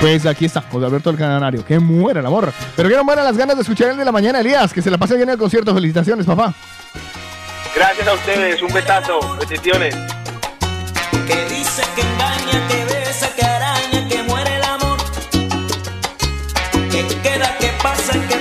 [0.01, 1.63] Pues aquí está, José Alberto el Canario.
[1.65, 2.51] Que muera el amor.
[2.75, 4.73] Pero que no mueran las ganas de escuchar el de la mañana, Elías.
[4.73, 5.73] Que se la pase bien en el concierto.
[5.73, 6.53] Felicitaciones, papá.
[7.75, 9.95] Gracias a ustedes, un besazo, bendiciones.
[11.27, 14.97] Que dice que engaña, que besa, que araña, que muere el amor.
[16.91, 18.32] Que queda, que pasa, que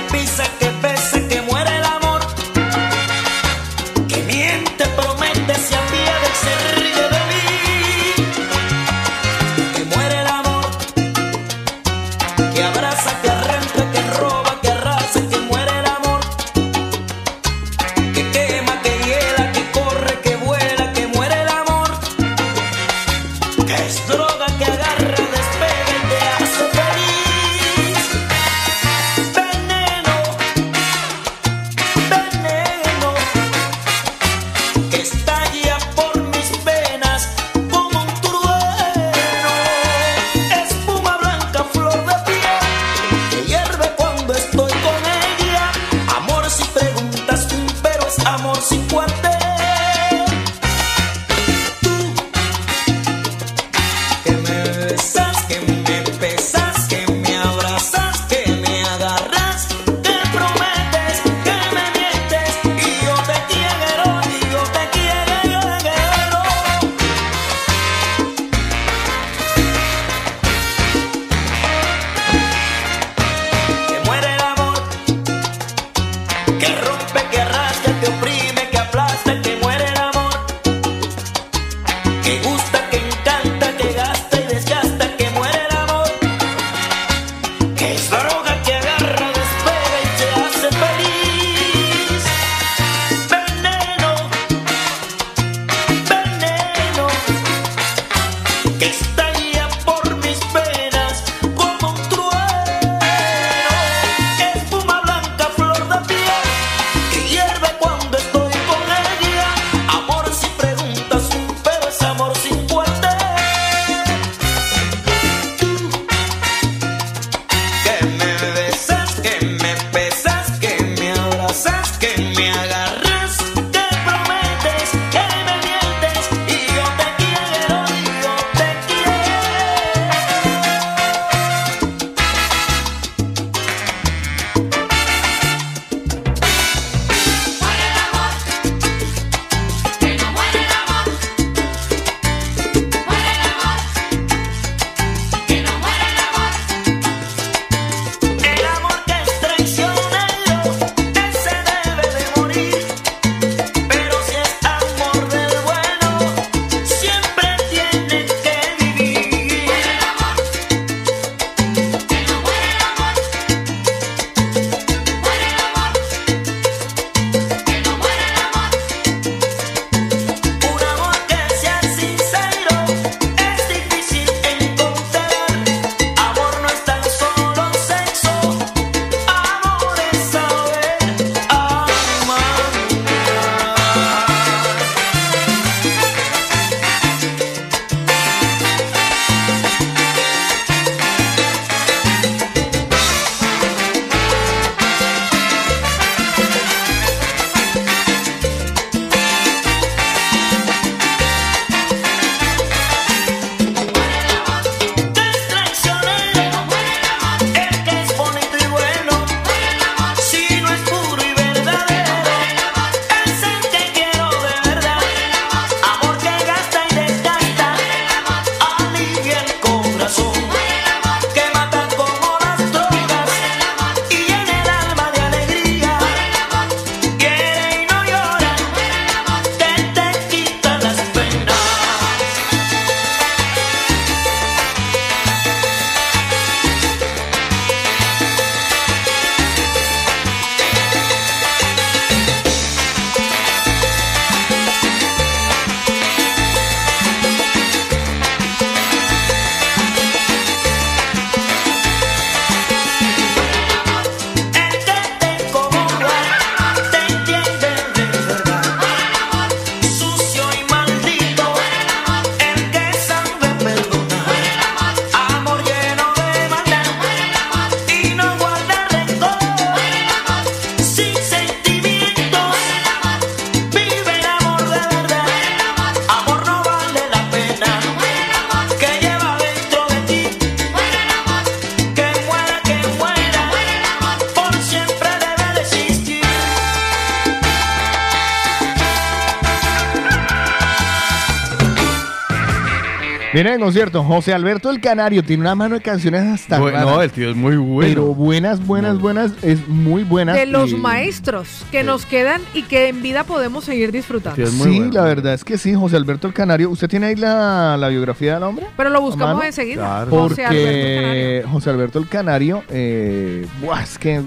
[293.43, 294.03] Viene de concierto.
[294.05, 297.29] José Alberto el Canario tiene una mano de canciones hasta Bueno, raras, no, el tío
[297.29, 297.89] es muy bueno.
[297.89, 299.33] Pero buenas, buenas, buenas.
[299.41, 300.31] Es muy buena.
[300.31, 304.47] De los y- maestros que nos quedan y que en vida podemos seguir disfrutando.
[304.47, 306.69] Sí, la verdad es que sí, José Alberto el Canario.
[306.69, 308.65] ¿Usted tiene ahí la, la biografía del hombre?
[308.77, 310.05] Pero lo ¿A buscamos enseguida.
[310.09, 314.21] José Alberto Porque José Alberto el Canario, eh, buah, es que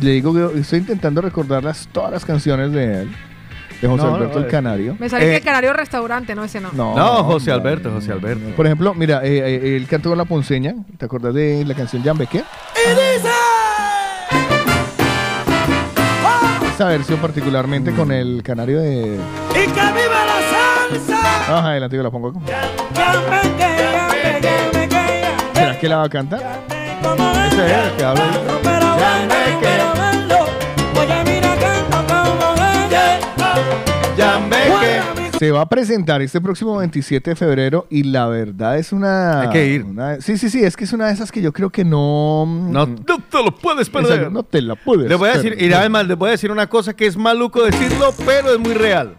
[0.00, 3.08] le digo que estoy intentando recordar las, todas las canciones de él,
[3.80, 4.48] de José No, Alberto no, el eh.
[4.50, 4.96] Canario.
[4.98, 6.70] Me sale Eh, que el Canario Restaurante, no ese no.
[6.72, 8.54] no, No, José Alberto, José Alberto.
[8.56, 10.74] Por ejemplo, mira, eh, eh, él cantó con la Ponceña.
[10.98, 12.42] ¿Te acuerdas de la canción Jambeque?
[16.74, 19.18] Esa versión particularmente con el canario de...
[19.50, 20.40] Y que viva la
[21.00, 21.22] salsa.
[21.50, 22.34] Más adelante yo la pongo.
[25.54, 26.40] ¿Será que la va a cantar?
[27.50, 28.22] Ese es el que habla
[35.38, 39.42] Se va a presentar este próximo 27 de febrero y la verdad es una...
[39.42, 39.84] Hay que ir.
[39.84, 42.46] una- sí, sí, sí, es que es una de esas que yo creo que no...
[42.46, 42.96] No, no
[43.30, 44.32] te lo puedes perder.
[44.32, 46.66] No te la puedes Les voy a decir, y además les voy a decir una
[46.68, 49.16] cosa que es maluco decirlo, pero es muy real.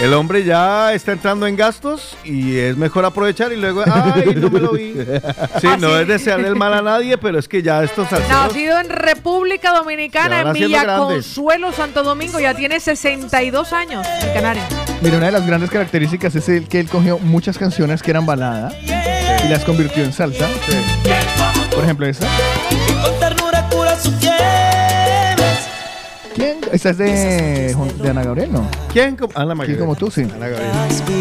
[0.00, 4.48] El hombre ya está entrando en gastos y es mejor aprovechar y luego, ay, no
[4.48, 4.94] me lo vi.
[5.60, 8.46] Sí, Ah, no es desearle el mal a nadie, pero es que ya estos salseros...
[8.48, 10.96] Nacido en República Dominicana, en Villa.
[10.96, 14.62] Consuelo, Santo Domingo, ya tiene 62 años, el Canario.
[15.02, 18.24] Mira, una de las grandes características es el que él cogió muchas canciones que eran
[18.24, 18.72] balada
[19.44, 20.48] y las convirtió en salsa.
[21.74, 22.26] Por ejemplo, esa.
[26.72, 28.68] Esa es de, de Ana Gabriel, ¿no?
[28.92, 29.16] ¿Quién?
[29.34, 30.26] Ana ¿Quién como tú, sí.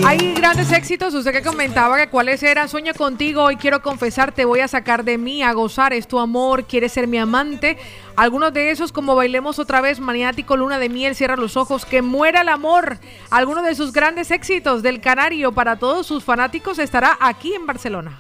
[0.06, 1.14] Hay grandes éxitos.
[1.14, 2.70] Usted que comentaba que cuáles eran.
[2.70, 6.20] Sueño contigo, hoy quiero confesar, te voy a sacar de mí, a gozar, es tu
[6.20, 7.78] amor, quieres ser mi amante.
[8.16, 12.02] Algunos de esos, como Bailemos otra vez, Maniático, Luna de Miel, Cierra los ojos, Que
[12.02, 12.98] muera el amor.
[13.32, 18.20] Algunos de sus grandes éxitos del Canario para todos sus fanáticos estará aquí en Barcelona.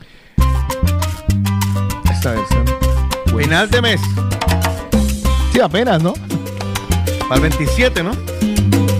[2.11, 2.65] Esta versión.
[3.37, 4.01] Final de mes.
[5.53, 6.13] Sí, apenas, ¿no?
[7.29, 8.11] Para el 27, ¿no?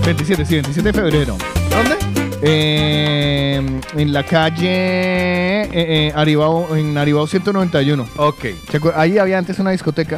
[0.04, 1.36] 27, sí, 27 de febrero.
[1.68, 1.96] ¿Dónde?
[2.42, 3.60] Eh,
[3.96, 8.06] en la calle eh, eh, Aribao, en Aribao 191.
[8.16, 8.44] Ok.
[8.70, 10.16] ¿Se acuer- Ahí había antes una discoteca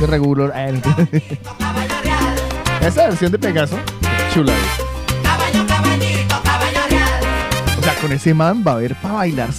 [0.00, 0.52] de regular.
[2.80, 3.78] Esa versión de Pegaso,
[4.32, 4.52] chula.
[7.78, 9.50] O sea, con ese man va a haber para bailar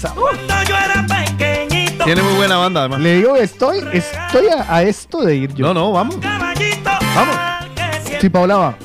[1.37, 2.03] pequeñito.
[2.03, 2.99] Tiene muy buena banda, además.
[2.99, 5.67] Le digo, estoy, estoy a, a esto de ir yo.
[5.67, 6.17] No, no, vamos.
[6.19, 7.35] Vamos.
[8.21, 8.77] Sí, Paola va.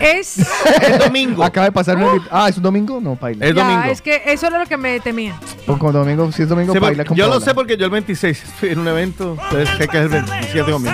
[0.00, 0.38] Es.
[0.82, 1.44] Es domingo.
[1.44, 3.00] Acaba de pasar una Ah, ¿es un domingo?
[3.00, 3.46] No, paila.
[3.46, 3.84] Es ya, domingo.
[3.92, 5.34] es que eso era lo que me temía.
[5.66, 7.44] Con- con domingo, si es domingo, Sí, porque paila con yo lo Paola.
[7.44, 10.70] sé porque yo el 26 estoy en un evento, entonces sé que es el 27
[10.70, 10.90] domingo.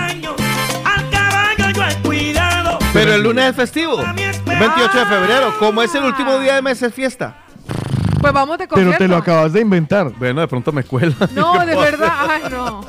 [0.84, 2.78] Al caballo yo he cuidado.
[2.92, 4.14] Pero el lunes es festivo, el
[4.58, 7.36] 28 de febrero, como es el último día de mes es fiesta.
[8.20, 8.98] Pues vamos de Pero concierto.
[8.98, 10.10] te lo acabas de inventar.
[10.18, 11.14] Bueno, de pronto me cuela.
[11.34, 12.84] No, de verdad, ay, no.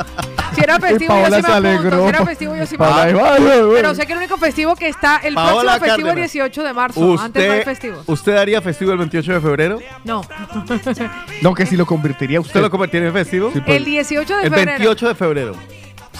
[0.56, 2.02] Si era festivo, yo sí me apunto.
[2.04, 3.02] Si era festivo, yo sí me apunto.
[3.02, 3.76] ay, vale, güey.
[3.82, 6.32] Pero sé que el único festivo que está, el Paola próximo festivo es el Cárdenas.
[6.34, 7.20] 18 de marzo.
[7.20, 8.04] Antes no hay festivos.
[8.08, 9.80] ¿Usted haría festivo el 28 de febrero?
[10.04, 10.22] No.
[11.42, 12.50] No, que si lo convertiría usted.
[12.50, 13.52] ¿Usted lo convertiría en festivo?
[13.54, 13.78] Sí, pues.
[13.78, 14.72] el 18 de El febrero.
[14.72, 15.56] 28 de febrero.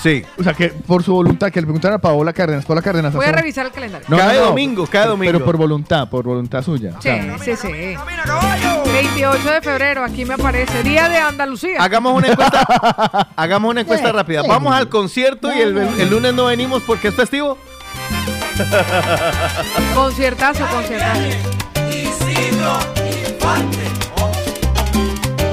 [0.02, 0.24] Sí.
[0.38, 2.64] O sea, que por su voluntad, que le preguntaran a Paola Cárdenas.
[2.66, 3.14] Paola Cárdenas.
[3.14, 4.08] Voy a ¿hace- revisar el calendario.
[4.10, 4.46] No, cada no, no.
[4.48, 5.32] domingo, cada domingo.
[5.34, 6.92] Pero por voluntad, por voluntad suya.
[6.98, 7.72] O Sí, sea, sí, sí.
[8.94, 10.84] 28 de febrero, aquí me aparece.
[10.84, 11.82] Día de Andalucía.
[11.84, 13.28] Hagamos una encuesta.
[13.36, 14.44] hagamos una encuesta rápida.
[14.48, 17.58] Vamos al concierto y el, el lunes no venimos porque es festivo.
[19.96, 21.20] Conciertazo, conciertazo.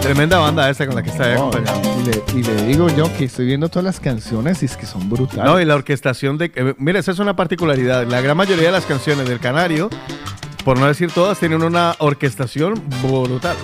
[0.07, 1.51] Tremenda banda esta con la que está no,
[2.01, 4.87] y, le, y le digo yo que estoy viendo todas las canciones y es que
[4.87, 5.45] son brutales.
[5.45, 6.53] No, y la orquestación de...
[6.55, 8.07] eh, mira, esa es una particularidad.
[8.07, 9.91] La gran mayoría de las canciones del Canario,
[10.65, 13.57] por no decir todas, tienen una orquestación brutal.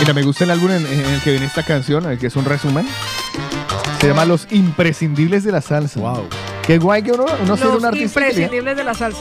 [0.00, 2.36] Mira, me gusta el álbum en, en el que viene esta canción, el que es
[2.36, 2.88] un resumen.
[4.00, 6.00] Se llama Los Imprescindibles de la Salsa.
[6.00, 6.28] Wow.
[6.66, 8.20] Qué guay que uno, uno sea un Los artista.
[8.20, 9.18] diga, imprescindibles de la salsa.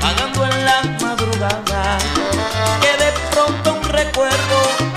[0.00, 1.98] Pagando en la madrugada.
[2.80, 4.91] Que de pronto un recuerdo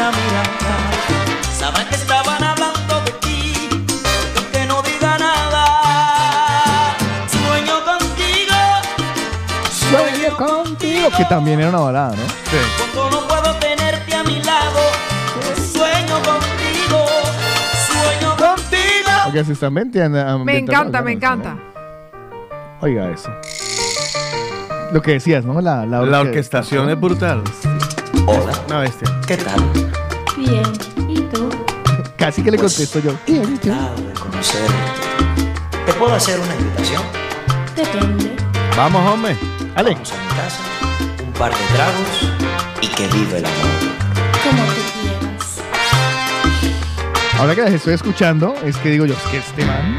[0.00, 0.74] la mirada.
[1.58, 3.68] Saben que estaban hablando de ti.
[4.52, 5.64] Que no diga nada.
[7.28, 8.58] Sueño contigo.
[9.70, 11.08] Sueño contigo.
[11.16, 12.22] Que también era una balada, ¿no?
[12.94, 14.80] Cuando no puedo tenerte a mi lado.
[15.72, 17.04] Sueño contigo.
[17.92, 19.10] Sueño contigo.
[19.24, 20.38] Porque se están metiendo.
[20.44, 21.56] Me encanta, me encanta.
[22.80, 23.30] Oiga eso.
[24.92, 25.60] Lo que decías, ¿no?
[25.60, 27.42] La, la, La orque- orquestación es brutal.
[28.26, 28.52] Hola.
[28.66, 29.08] Una bestia.
[29.26, 29.60] ¿Qué tal?
[30.36, 30.62] Bien.
[31.08, 31.48] ¿Y tú?
[32.16, 33.12] Casi que le contesto yo.
[33.26, 34.74] Bien, ¿y de conocerte.
[35.86, 37.02] ¿Te puedo hacer una invitación?
[37.74, 38.36] Depende.
[38.76, 39.36] Vamos, hombre.
[39.74, 39.92] Ale.
[39.92, 40.58] Vamos a mi casa,
[41.26, 42.32] un par de tragos
[42.82, 43.56] y que vive el amor.
[44.44, 45.58] Como tú quieras.
[47.38, 49.98] Ahora que las estoy escuchando, es que digo yo, es que este man.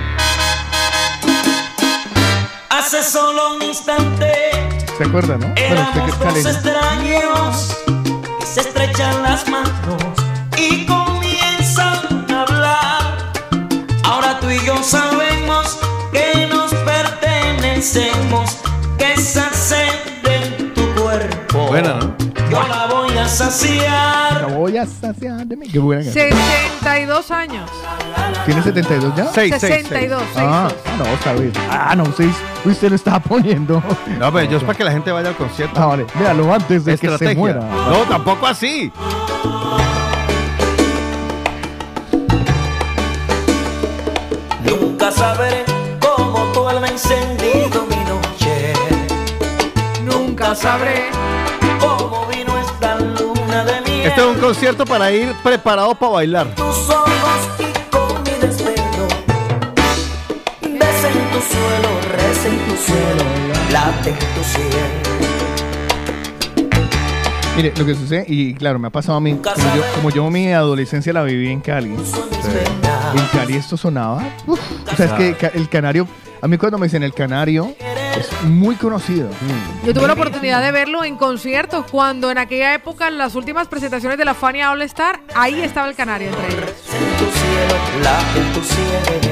[2.69, 4.51] Hace solo un instante
[5.01, 5.47] ¿Se acuerda, no?
[5.47, 7.70] Bueno, usted que es extraños
[8.81, 10.01] estrechan las manos
[10.57, 13.31] y comienzan a hablar.
[14.03, 15.77] Ahora tú y yo sabemos
[16.11, 18.57] que nos pertenecemos,
[18.97, 19.93] que sed
[20.23, 21.67] en tu cuerpo.
[21.67, 22.10] Buena, ¿no?
[23.41, 24.41] Saciar.
[24.41, 25.67] La voy a saciar de mí.
[25.67, 26.29] Qué buena canción.
[26.79, 27.69] 62 años.
[28.45, 29.25] ¿Tiene 72 ya?
[29.33, 29.87] Seis, seis, seis.
[29.87, 30.23] 62.
[30.37, 30.95] Ah, ah,
[31.25, 31.53] no, bien.
[31.69, 32.35] Ah, no, seis.
[32.63, 33.81] Usted lo estaba poniendo.
[34.19, 35.81] No, pero yo es para que la gente vaya al concierto.
[35.81, 36.05] Ah, vale.
[36.19, 37.39] Véalo antes de que se Estrategia.
[37.39, 37.61] muera.
[37.61, 38.91] No, tampoco así.
[44.63, 45.65] Nunca sabré
[45.99, 48.73] cómo tu alma ha encendido mi noche.
[50.03, 51.09] Nunca sabré
[54.11, 56.53] Este es un concierto para ir preparado para bailar.
[56.53, 59.07] tus ojos y con mi desvelo.
[60.61, 63.23] Besa en tu suelo, reza en tu cielo,
[63.71, 64.99] late en tu cielo.
[67.55, 70.29] Mire, lo que sucede, y claro, me ha pasado a mí, como yo, como yo
[70.29, 71.95] mi adolescencia la viví en Cali.
[71.95, 74.25] En Cali esto sonaba.
[74.45, 74.59] uf,
[74.91, 76.05] o sea, es que el canario,
[76.41, 77.73] a mí cuando me dicen el canario,
[78.19, 79.29] es muy conocido.
[79.85, 83.67] Yo tuve la oportunidad de verlo en conciertos cuando en aquella época, en las últimas
[83.67, 86.71] presentaciones de la Fania All Star, ahí estaba el canario entre ellos.
[86.93, 89.31] En tu cielo, late en tu cielo.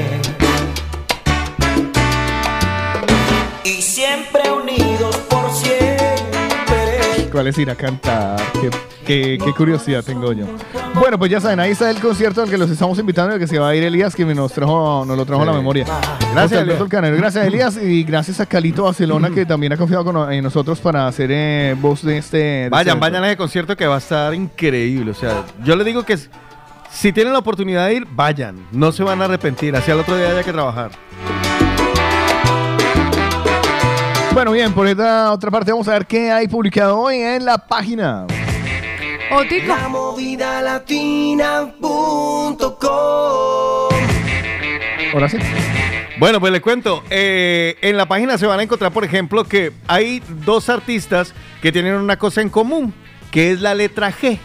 [3.64, 7.28] Y siempre unidos por siempre.
[7.30, 8.40] ¿Cuáles irá a cantar?
[8.60, 8.70] Qué,
[9.10, 10.46] qué- qué curiosidad tengo yo.
[10.94, 13.46] Bueno, pues ya saben, ahí está el concierto al que los estamos invitando, al que
[13.46, 15.84] se va a ir Elías, que nos, trajo, nos lo trajo a la memoria.
[16.32, 16.88] Gracias, Elías.
[16.88, 21.06] Gracias, Elías, y gracias a Calito Barcelona, que también ha confiado con, en nosotros para
[21.06, 22.36] hacer eh, voz de este.
[22.38, 25.10] de Vayan, este vayan a ese concierto que va a estar increíble.
[25.10, 26.16] O sea, yo le digo que
[26.90, 28.66] si tienen la oportunidad de ir, vayan.
[28.72, 29.74] No se van a arrepentir.
[29.76, 30.90] Así al otro día haya que trabajar.
[34.32, 37.58] Bueno, bien, por esta otra parte vamos a ver qué hay publicado hoy en la
[37.58, 38.26] página.
[39.32, 39.68] Otico.
[39.68, 41.80] La movida latina.com
[45.12, 45.38] Ahora sí.
[46.18, 47.02] Bueno, pues les cuento.
[47.10, 51.72] eh, en la página se van a encontrar, por ejemplo, que hay dos artistas que
[51.72, 52.92] tienen una cosa en común,
[53.30, 54.38] que es la letra G.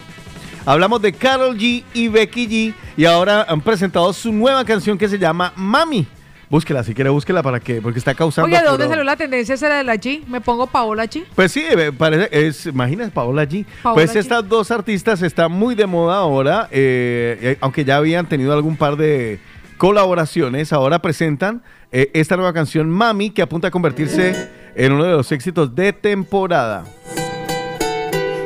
[0.64, 5.08] Hablamos de Carol G y Becky G y ahora han presentado su nueva canción que
[5.08, 6.06] se llama Mami.
[6.48, 8.46] Búsquela, si quiere, búsquela para que, porque está causando.
[8.46, 10.24] Oye, ¿de dónde salió la tendencia esa de la G?
[10.26, 11.24] Me pongo Paola G.
[11.34, 13.66] Pues sí, eh, parece, es, imagínate, Paola G.
[13.82, 14.20] Paola pues G.
[14.20, 18.76] estas dos artistas están muy de moda ahora, eh, eh, aunque ya habían tenido algún
[18.76, 19.40] par de
[19.76, 21.62] colaboraciones, ahora presentan
[21.92, 25.92] eh, esta nueva canción Mami, que apunta a convertirse en uno de los éxitos de
[25.92, 26.84] temporada.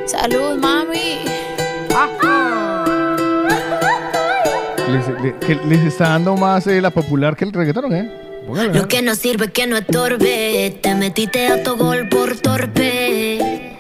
[0.07, 1.21] Salud, mami.
[4.91, 8.11] Les, les está dando más eh, la popular que el reggaetón, ¿o qué?
[8.47, 8.73] Póngala.
[8.73, 10.79] Lo que no sirve que no estorbe.
[10.83, 13.77] Te metiste a tu gol por torpe.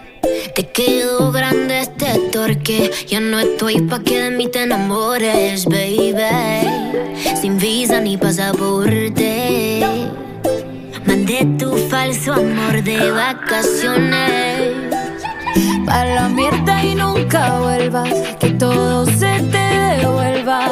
[0.54, 2.90] Te quedó grande este torque.
[3.08, 6.14] Ya no estoy pa' que de mí te enamores, baby.
[7.40, 9.80] Sin visa ni pasaporte.
[11.06, 14.74] Mandé tu falso amor de vacaciones.
[15.86, 18.12] Pa' la mierda y nunca vuelvas.
[18.38, 20.70] Que todo se te devuelva.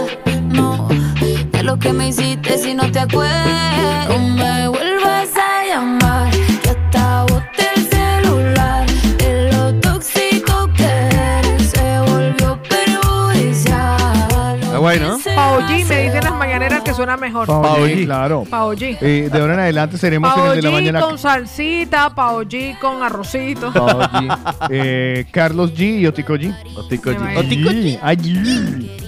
[1.68, 4.08] Lo que me hiciste si no te acuerdas.
[4.08, 6.30] No me vuelvas a llamar.
[6.62, 8.86] Que hasta boté el celular.
[9.18, 11.70] De lo tóxico que eres.
[11.70, 14.58] Se volvió perjudicial.
[14.62, 15.18] Está guay, ¿no?
[15.34, 17.46] Pao G, me dicen las mañaneras que suena mejor.
[17.46, 18.44] Pao G, claro.
[18.48, 18.96] Pao G.
[19.02, 21.00] Eh, de ahora en adelante seremos en el de la G mañana.
[21.02, 23.74] con salsita, Pao G con arrocito.
[23.74, 24.38] Pao G,
[24.70, 26.50] eh, Carlos G y Otico G.
[26.76, 27.36] Otico G.
[27.36, 27.98] Otico G.
[28.02, 29.07] Allí.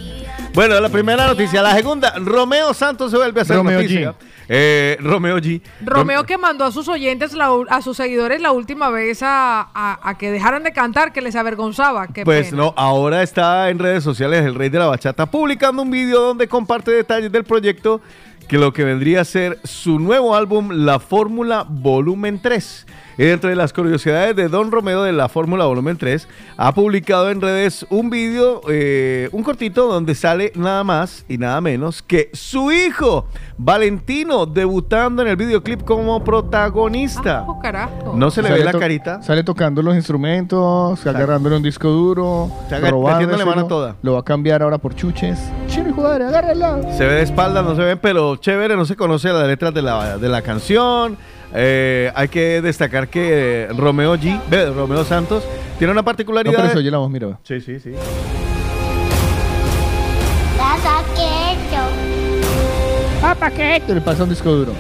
[0.53, 1.63] Bueno, la primera noticia.
[1.63, 4.11] La segunda, Romeo Santos se vuelve a hacer Romeo noticia.
[4.13, 4.15] G.
[4.49, 5.63] Eh, Romeo G.
[5.81, 10.01] Romeo que mandó a sus oyentes, la a sus seguidores la última vez a, a-
[10.03, 12.09] a que dejaran de cantar, que les avergonzaba.
[12.09, 12.63] Qué Pues pena.
[12.65, 16.49] no, ahora está en redes sociales el rey de la bachata publicando un video donde
[16.49, 18.01] comparte detalles del proyecto
[18.49, 22.87] que lo que vendría a ser su nuevo álbum La Fórmula Volumen 3.
[23.19, 26.27] Y dentro de las curiosidades de Don Romeo de La Fórmula Volumen 3,
[26.57, 31.61] ha publicado en redes un video, eh, un cortito donde sale nada más y nada
[31.61, 33.27] menos que su hijo,
[33.59, 37.45] Valentino, debutando en el videoclip como protagonista.
[37.47, 38.15] Oh, carajo.
[38.17, 39.23] No se le Sale ve la carita.
[39.23, 43.97] Sale tocando los instrumentos, agarrándole un disco duro, metiéndole mano toda.
[44.03, 45.39] Lo va a cambiar ahora por chuches.
[45.95, 46.81] Joder, agárrala.
[46.97, 49.83] Se ve de espalda, no se ve, pero chévere, no se conoce la letra de
[49.83, 51.19] la, de la canción.
[51.55, 55.43] Eh, hay que destacar que Romeo G, ve, Romeo Santos,
[55.79, 56.55] tiene una No, particularidad.
[56.57, 57.39] pero se oye la voz, mira.
[57.43, 57.93] Sí, sí, sí.
[63.21, 63.83] Papá, ¿qué?
[63.87, 64.73] Le pasa un disco duro.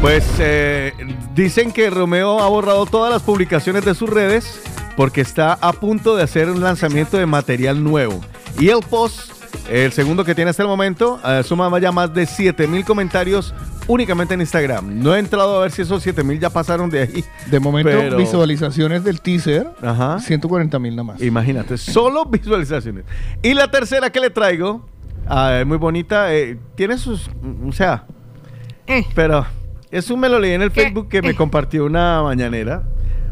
[0.00, 0.92] Pues eh,
[1.34, 4.60] dicen que Romeo ha borrado todas las publicaciones de sus redes
[4.96, 8.20] porque está a punto de hacer un lanzamiento de material nuevo.
[8.58, 9.30] Y el post,
[9.70, 13.54] el segundo que tiene hasta el momento, eh, suma ya más de 7000 comentarios
[13.86, 15.02] únicamente en Instagram.
[15.02, 17.24] No he entrado a ver si esos 7000 ya pasaron de ahí.
[17.46, 20.18] De momento, Pero- visualizaciones del teaser, Ajá.
[20.20, 21.22] 140 mil nada más.
[21.22, 23.04] Imagínate, solo visualizaciones.
[23.42, 24.86] Y la tercera que le traigo,
[25.26, 28.04] ah, es muy bonita, eh, tiene sus, mm, o sea,
[29.14, 29.46] pero
[29.90, 32.82] eso me lo leí en el Facebook que me compartió una mañanera,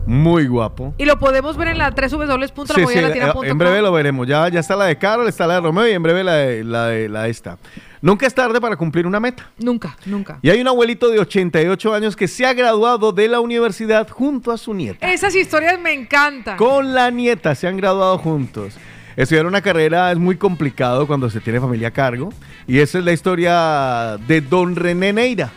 [0.06, 0.94] muy guapo.
[0.98, 3.44] Y lo podemos ver en la Sí, sí, www.lamovidalatina.com.
[3.44, 4.26] en breve lo veremos.
[4.26, 6.64] Ya, ya está la de Carol, está la de Romeo y en breve la de,
[6.64, 7.58] la de la de esta.
[8.02, 9.50] Nunca es tarde para cumplir una meta.
[9.58, 10.38] Nunca, nunca.
[10.40, 14.52] Y hay un abuelito de 88 años que se ha graduado de la universidad junto
[14.52, 15.12] a su nieta.
[15.12, 16.56] Esas historias me encantan.
[16.56, 18.74] Con la nieta se han graduado juntos.
[19.16, 22.32] Estudiar una carrera es muy complicado cuando se tiene familia a cargo.
[22.66, 25.52] Y esa es la historia de Don René Neira.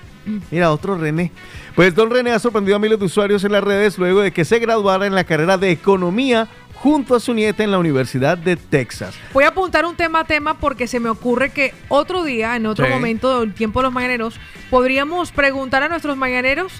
[0.52, 1.32] Mira, otro René.
[1.76, 4.46] Pues Don René ha sorprendido a miles de usuarios en las redes luego de que
[4.46, 6.48] se graduara en la carrera de economía
[6.84, 9.16] junto a su nieta en la Universidad de Texas.
[9.34, 12.66] Voy a apuntar un tema a tema porque se me ocurre que otro día, en
[12.66, 12.92] otro Sí.
[12.92, 14.36] momento del tiempo de los mañaneros,
[14.70, 16.74] podríamos preguntar a nuestros mañaneros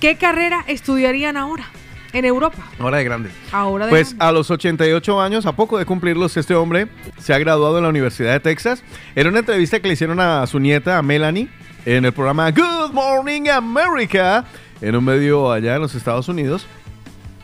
[0.00, 1.64] qué carrera estudiarían ahora
[2.12, 2.58] en Europa.
[2.80, 3.30] Ahora de grande.
[3.52, 4.24] Ahora de Pues grande.
[4.24, 7.90] a los 88 años, a poco de cumplirlos, este hombre se ha graduado en la
[7.90, 8.82] Universidad de Texas.
[9.14, 11.48] En una entrevista que le hicieron a su nieta, a Melanie,
[11.84, 14.44] en el programa Good Morning America,
[14.80, 16.66] en un medio allá en los Estados Unidos,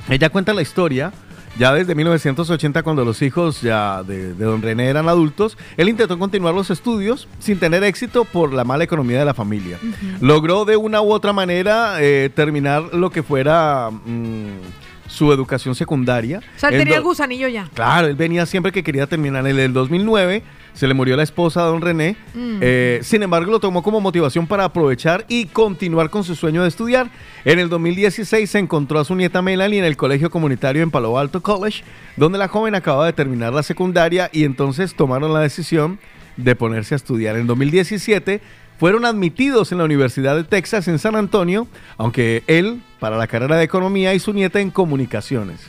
[0.09, 1.13] ella cuenta la historia.
[1.59, 6.19] Ya desde 1980, cuando los hijos ya de, de don René eran adultos, él intentó
[6.19, 9.79] continuar los estudios sin tener éxito por la mala economía de la familia.
[10.21, 14.61] Logró de una u otra manera eh, terminar lo que fuera mm,
[15.09, 16.41] su educación secundaria.
[16.57, 17.69] O sea, él tenía el gusanillo ya.
[17.75, 19.47] Claro, él venía siempre que quería terminar.
[19.47, 20.43] En el 2009
[20.75, 22.17] se le murió la esposa a don René.
[22.35, 22.59] Mm.
[22.61, 26.69] Eh, sin embargo, lo tomó como motivación para aprovechar y continuar con su sueño de
[26.69, 27.11] estudiar.
[27.45, 31.19] En el 2016 se encontró a su nieta Melanie en el colegio comunitario en Palo
[31.19, 31.85] Alto College,
[32.17, 35.99] donde la joven acababa de terminar la secundaria y entonces tomaron la decisión
[36.37, 37.37] de ponerse a estudiar.
[37.37, 38.41] En 2017
[38.79, 41.69] fueron admitidos en la Universidad de Texas en San Antonio,
[41.99, 45.61] aunque él para la carrera de economía y su nieta en comunicaciones.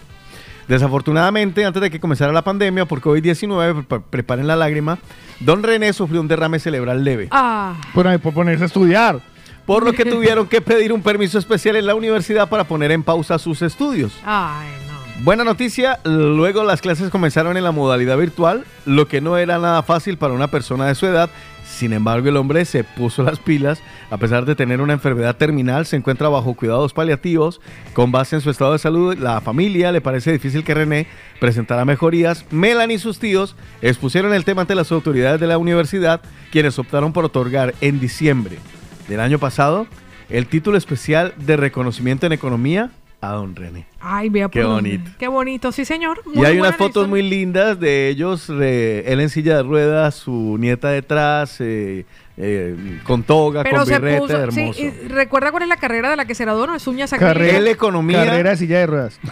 [0.67, 4.97] Desafortunadamente, antes de que comenzara la pandemia por COVID-19, pre- preparen la lágrima,
[5.39, 7.27] don René sufrió un derrame cerebral leve.
[7.31, 7.75] Ah.
[7.93, 9.19] Por, ahí, por ponerse a estudiar.
[9.65, 13.01] Por lo que tuvieron que pedir un permiso especial en la universidad para poner en
[13.03, 14.11] pausa sus estudios.
[14.25, 14.93] Ay, no.
[15.23, 19.81] Buena noticia, luego las clases comenzaron en la modalidad virtual, lo que no era nada
[19.83, 21.29] fácil para una persona de su edad.
[21.73, 23.81] Sin embargo, el hombre se puso las pilas,
[24.11, 27.61] a pesar de tener una enfermedad terminal, se encuentra bajo cuidados paliativos.
[27.93, 31.07] Con base en su estado de salud, la familia le parece difícil que René
[31.39, 32.45] presentara mejorías.
[32.51, 36.21] Melanie y sus tíos expusieron el tema ante las autoridades de la universidad,
[36.51, 38.59] quienes optaron por otorgar en diciembre
[39.07, 39.87] del año pasado
[40.29, 42.91] el título especial de reconocimiento en economía
[43.23, 43.85] a don René.
[43.99, 45.09] Ay, vea Qué bonito.
[45.17, 46.21] Qué bonito, sí, señor.
[46.25, 47.09] Y Muy hay buena unas fotos historia.
[47.09, 52.05] muy lindas de ellos, él en silla de ruedas, su nieta detrás, eh,
[52.37, 54.51] eh, con toga, Pero con birrete, puso.
[54.51, 54.79] Sí, hermoso.
[54.81, 56.75] y recuerda cuál es la carrera de la que se graduó, ¿no?
[56.75, 58.25] Es uñas Carrera- economía.
[58.25, 59.19] Carrera de silla de ruedas.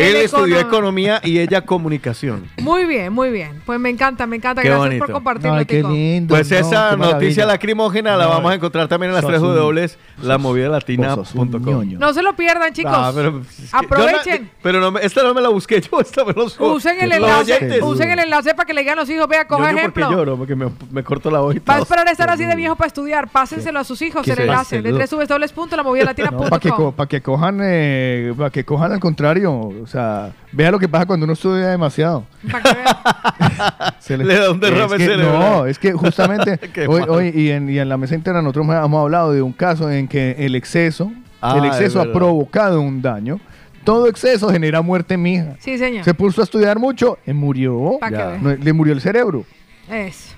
[0.00, 2.44] Él, estudió econo- economía y ella comunicación.
[2.60, 3.60] Muy bien, muy bien.
[3.66, 4.62] Pues me encanta, me encanta.
[4.62, 5.04] Qué Gracias bonito.
[5.06, 5.90] por compartirlo, Ay, qué Tico.
[5.90, 6.34] lindo.
[6.34, 7.12] Pues no, esa qué maravilla.
[7.12, 10.38] noticia lacrimógena la No, vamos a encontrar también en las sos tres un- dobles, la
[10.38, 11.98] movidalatina.com.
[11.98, 12.96] No se lo pierdan, chicos.
[13.14, 14.50] Pero, es que Aprovechen.
[14.62, 16.44] pero no, me- esta no me la busqué yo, esta me lo
[16.74, 17.82] Usen el los enlace, oyentes.
[17.82, 20.00] usen el enlace para que le digan a los hijos, vea, coja Yo no porque
[20.00, 20.10] ejemplo.
[20.18, 21.82] lloro, porque me, me corto la voz y Va a todo.
[21.84, 23.28] esperar estar así de viejo para estudiar.
[23.30, 25.26] Pásenselo a sus hijos Que el se- enlace de Páselo.
[25.26, 26.48] www.lamovidalatina.com.
[26.48, 30.78] para que, co- pa' que cojan, eh, para que cojan al contrario, sea, vea lo
[30.78, 32.24] que pasa cuando uno estudia demasiado.
[33.98, 35.38] Se Le da un derrame es que, cerebral.
[35.40, 36.58] No, es que justamente
[36.88, 39.90] hoy, hoy y, en, y en la mesa interna nosotros hemos hablado de un caso
[39.90, 41.12] en que el exceso,
[41.42, 43.40] Ah, el es exceso ha provocado un daño.
[43.82, 45.56] Todo exceso genera muerte en mi hija.
[45.58, 46.04] Sí, señor.
[46.04, 47.98] Se puso a estudiar mucho y murió.
[48.42, 49.44] No, le murió el cerebro.
[49.90, 50.34] Eso.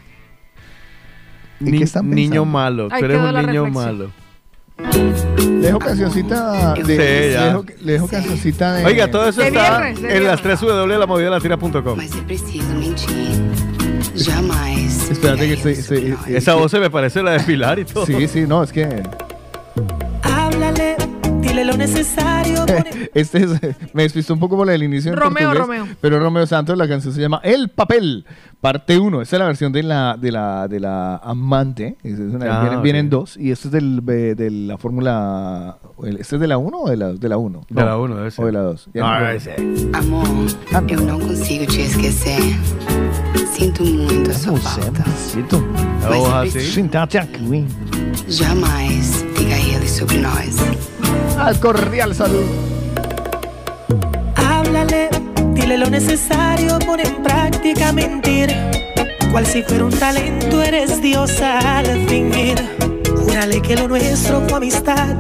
[1.59, 3.73] ¿Y Ni- qué están niño malo, tú Ahí eres un niño reflexión.
[3.73, 4.11] malo.
[5.39, 10.13] Le dejo cancioncita de, Sí, dejo, dejo cancioncita de Oiga, todo eso De está viernes,
[10.17, 11.07] en las 3 w de la
[12.27, 13.07] preciso mentir.
[14.17, 15.11] Jamais.
[15.11, 18.05] Espérate que se- Esa voz se me parece la de Pilar y todo.
[18.07, 19.03] Sí, sí, no, es que
[21.73, 22.65] lo necesario.
[23.15, 23.51] Este es,
[23.93, 25.97] me despistó un poco por el inicio en Romeo, portugués, Romeo.
[26.01, 28.25] pero Romeo Santos, la canción se llama El Papel,
[28.61, 29.21] parte 1.
[29.23, 31.97] Esta es la versión de la, de la, de la amante.
[32.03, 32.85] Es una- Ah, vienen, ok.
[32.85, 33.37] vienen dos.
[33.37, 35.77] Y este es del, de, la fórmula.
[36.19, 37.19] ¿Este es de la 1 o de la 1?
[37.19, 37.67] De la 1.
[37.69, 38.45] De la uno, debe ser.
[38.45, 38.89] O de la 2.
[39.03, 39.57] Ah, debe ser.
[39.93, 40.27] Amor,
[40.89, 42.41] eu não consigo te esquecer.
[43.53, 45.05] Sinto muito a sua falta.
[45.05, 46.61] Mas eu
[48.29, 51.02] Jamais diga ele sobre nós.
[51.39, 52.45] Al cordial salud.
[54.37, 55.09] Háblale,
[55.55, 58.55] dile lo necesario, pon en práctica mentir.
[59.31, 62.57] Cual si fuera un talento, eres diosa al fingir.
[63.17, 65.17] Júrale que lo nuestro fue amistad,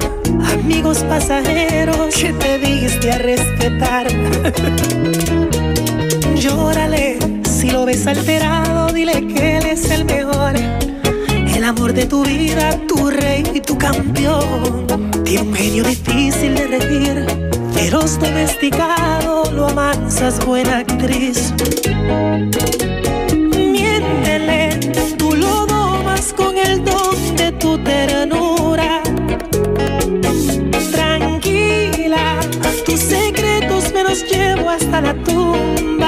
[0.53, 4.07] amigos pasajeros que te diste a respetar.
[6.37, 10.55] Llórale, si lo ves alterado, dile que él es el mejor.
[11.63, 15.12] El amor de tu vida, tu rey y tu campeón.
[15.33, 17.27] Genio difícil de regir,
[17.73, 21.55] feroz domesticado, lo amansas, buena actriz.
[23.35, 24.79] Miéntele,
[25.17, 29.03] tú lo domas con el don de tu ternura.
[30.93, 32.39] Tranquila,
[32.85, 36.02] tus secretos me los llevo hasta la tumba.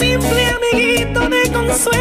[0.00, 2.00] Simple amiguito de consuelo.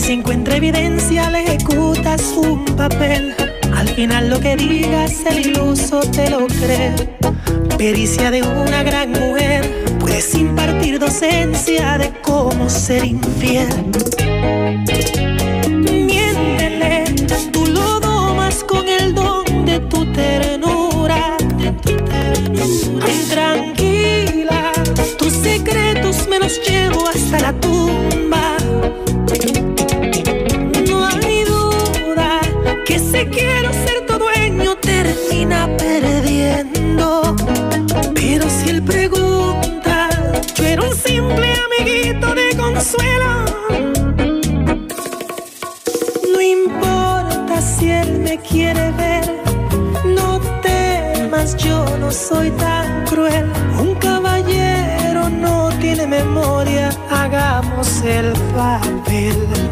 [0.00, 3.32] Si encuentra evidencia le ejecutas un papel.
[3.76, 6.94] Al final lo que digas el iluso te lo cree.
[7.80, 9.64] Pericia de una gran mujer.
[9.98, 13.68] Puedes impartir docencia de cómo ser infiel.
[15.66, 17.04] Miéntele,
[17.50, 21.38] tú lo domas con el don de tu ternura.
[23.30, 24.72] Tranquila,
[25.16, 28.58] tus secretos me los llevo hasta la tumba.
[30.86, 32.40] No hay duda
[32.84, 36.09] que si quiero ser tu dueño termina perdiendo.
[52.10, 53.50] Soy tan cruel.
[53.80, 59.69] Un caballero no tiene memoria, hagamos el papel.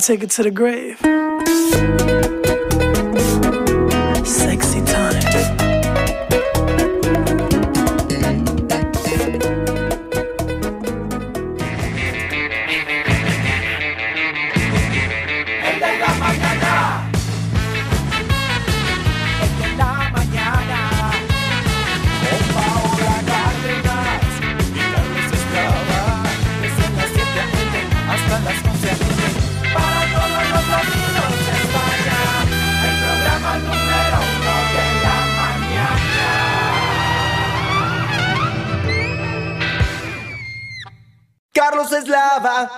[0.00, 2.29] Take it to the grave.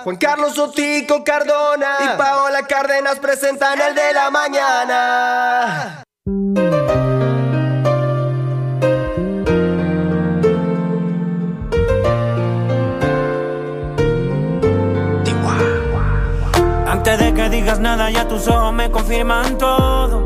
[0.03, 6.03] Juan Carlos Otico Cardona y Paola Cárdenas presentan el de la mañana.
[16.85, 20.25] Antes de que digas nada, ya tus ojos me confirman todo.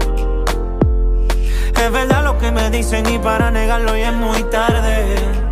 [1.76, 5.47] Es verdad lo que me dicen y para negarlo ya es muy tarde.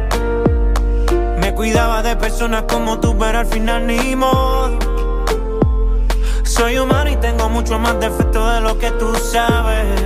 [1.65, 4.77] Cuidaba de personas como tú, pero al final ni modo.
[6.43, 9.99] Soy humano y tengo mucho más defectos de lo que tú sabes.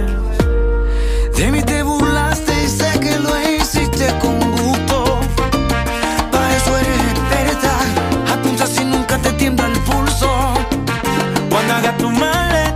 [1.36, 2.40] De mí te burlas
[3.02, 3.10] que
[4.22, 5.20] con gusto.
[6.32, 8.34] Pa' eso eres experta.
[8.34, 10.30] Apunta si nunca te tiembla el pulso.
[11.50, 12.69] Cuando hagas tu maleta,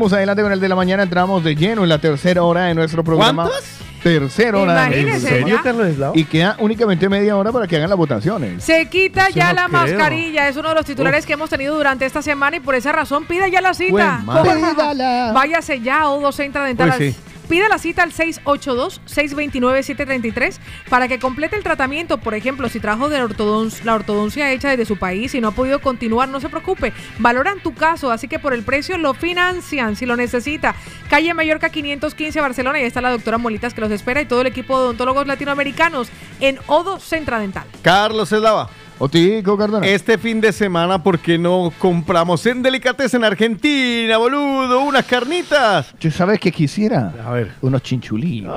[0.00, 1.02] Seguimos adelante con el de la mañana.
[1.02, 3.42] Entramos de lleno en la tercera hora de nuestro programa.
[3.44, 3.70] ¿Cuántas?
[4.02, 4.86] Tercera hora.
[4.86, 5.60] Imagínese, ¿En serio.
[5.62, 5.88] Carlos?
[6.14, 8.64] Y queda únicamente media hora para que hagan las votaciones.
[8.64, 9.78] Se quita Eso ya no la creo.
[9.82, 12.92] mascarilla, es uno de los titulares que hemos tenido durante esta semana y por esa
[12.92, 14.22] razón pida ya la cita.
[14.24, 14.94] Porfa,
[15.34, 16.94] Váyase ya a Odo Centra Dental.
[16.96, 17.20] Pues sí.
[17.50, 20.58] Pida la cita al 682-629-733
[20.88, 22.18] para que complete el tratamiento.
[22.18, 25.50] Por ejemplo, si trajo de ortodon- la ortodoncia hecha desde su país y no ha
[25.50, 26.92] podido continuar, no se preocupe.
[27.18, 30.74] Valoran tu caso, así que por el precio lo financian si lo necesita.
[31.08, 34.42] Calle Mallorca 515 Barcelona y ahí está la doctora Molitas que los espera y todo
[34.42, 36.08] el equipo de odontólogos latinoamericanos
[36.40, 37.64] en Odo Centra Dental.
[37.82, 38.68] Carlos Eslava.
[39.02, 39.86] Otico Cardona.
[39.86, 44.82] Este fin de semana, ¿por qué no compramos en Delicatessen en Argentina, boludo?
[44.82, 45.94] Unas carnitas.
[45.98, 47.14] ¿Tú sabes qué quisiera?
[47.24, 47.52] A ver.
[47.62, 48.50] Unos chinchulines.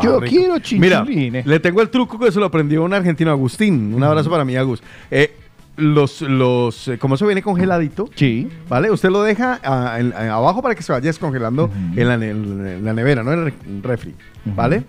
[0.00, 0.30] Yo rico.
[0.30, 1.44] quiero Mira, chinchulines.
[1.44, 3.92] le tengo el truco que se lo aprendió un argentino, Agustín.
[3.92, 4.80] Un abrazo para mí, Agus.
[5.10, 5.34] Eh,
[5.78, 8.48] los, los, eh, como eso viene congeladito, sí.
[8.68, 8.90] ¿vale?
[8.90, 12.92] Usted lo deja ah, en- abajo para que se vaya descongelando en, la, en la
[12.92, 14.14] nevera, no en el re- refri,
[14.44, 14.84] ¿vale?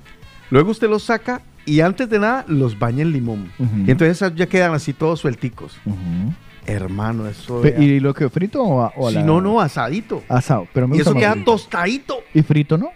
[0.50, 3.52] Luego usted los saca y antes de nada los baña en limón.
[3.86, 5.78] Y entonces ya quedan así todos suelticos.
[6.66, 7.62] Hermano, eso...
[7.62, 7.80] Vea.
[7.80, 10.24] ¿Y lo que frito o, a- o a Si la- no, no, asadito.
[10.30, 10.68] Asado.
[10.74, 11.52] Pero me Y gusta eso queda frito.
[11.52, 12.18] tostadito.
[12.34, 12.90] ¿Y frito no?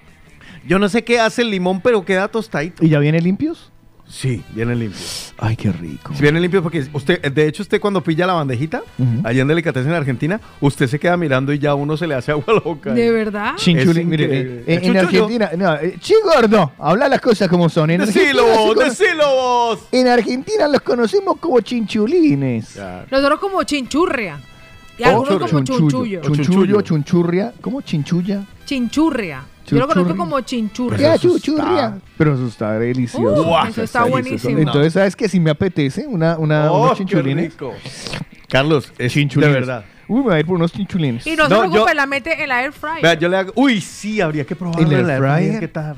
[0.67, 2.85] Yo no sé qué hace el limón, pero queda tostadito.
[2.85, 3.71] ¿Y ya viene limpios?
[4.15, 5.33] Sí, vienen limpios.
[5.39, 6.13] Ay, qué rico.
[6.13, 8.83] Si vienen limpios porque usted, de hecho, usted cuando pilla la bandejita,
[9.23, 12.13] allá en Delicatessen en Argentina, usted se queda mirando y ya a uno se le
[12.13, 12.93] hace agua a la boca.
[12.93, 13.55] ¿De verdad?
[13.55, 14.63] Chinchulín, mire, increíble.
[14.67, 14.97] eh, en.
[14.97, 17.89] Argentina, no, eh, chi gordo, habla las cosas como son.
[17.89, 19.79] En Decilo vos, cono- decilo vos.
[19.91, 22.79] En Argentina los conocemos como chinchulines.
[23.09, 24.39] Nosotros como chinchurria.
[24.97, 26.21] Y algunos como chunchullo.
[26.21, 26.21] chunchullo.
[26.21, 27.53] Chunchullo, chunchurria.
[27.61, 28.43] ¿Cómo chinchulla?
[28.65, 29.43] Chinchurria.
[29.65, 31.13] Yo lo conozco como chinchurria.
[31.13, 31.97] ¿Qué chuchurria?
[32.17, 33.43] Pero eso está delicioso.
[33.49, 34.57] Uh, eso está buenísimo.
[34.59, 35.27] Entonces, ¿sabes qué?
[35.29, 37.51] Si me apetece una, una, Oh, unos qué chinchulines.
[37.53, 37.73] rico.
[38.49, 39.53] Carlos, es Chinchulines.
[39.53, 39.85] de verdad.
[40.07, 41.25] Uy, me voy a ir por unos chinchulines.
[41.25, 43.01] Y no, se preocupe, yo- la mete en la air fryer.
[43.01, 43.53] Vea, yo le hago.
[43.55, 45.59] Uy, sí, habría que probarlo ¿En la air fryer?
[45.59, 45.95] ¿Qué tal?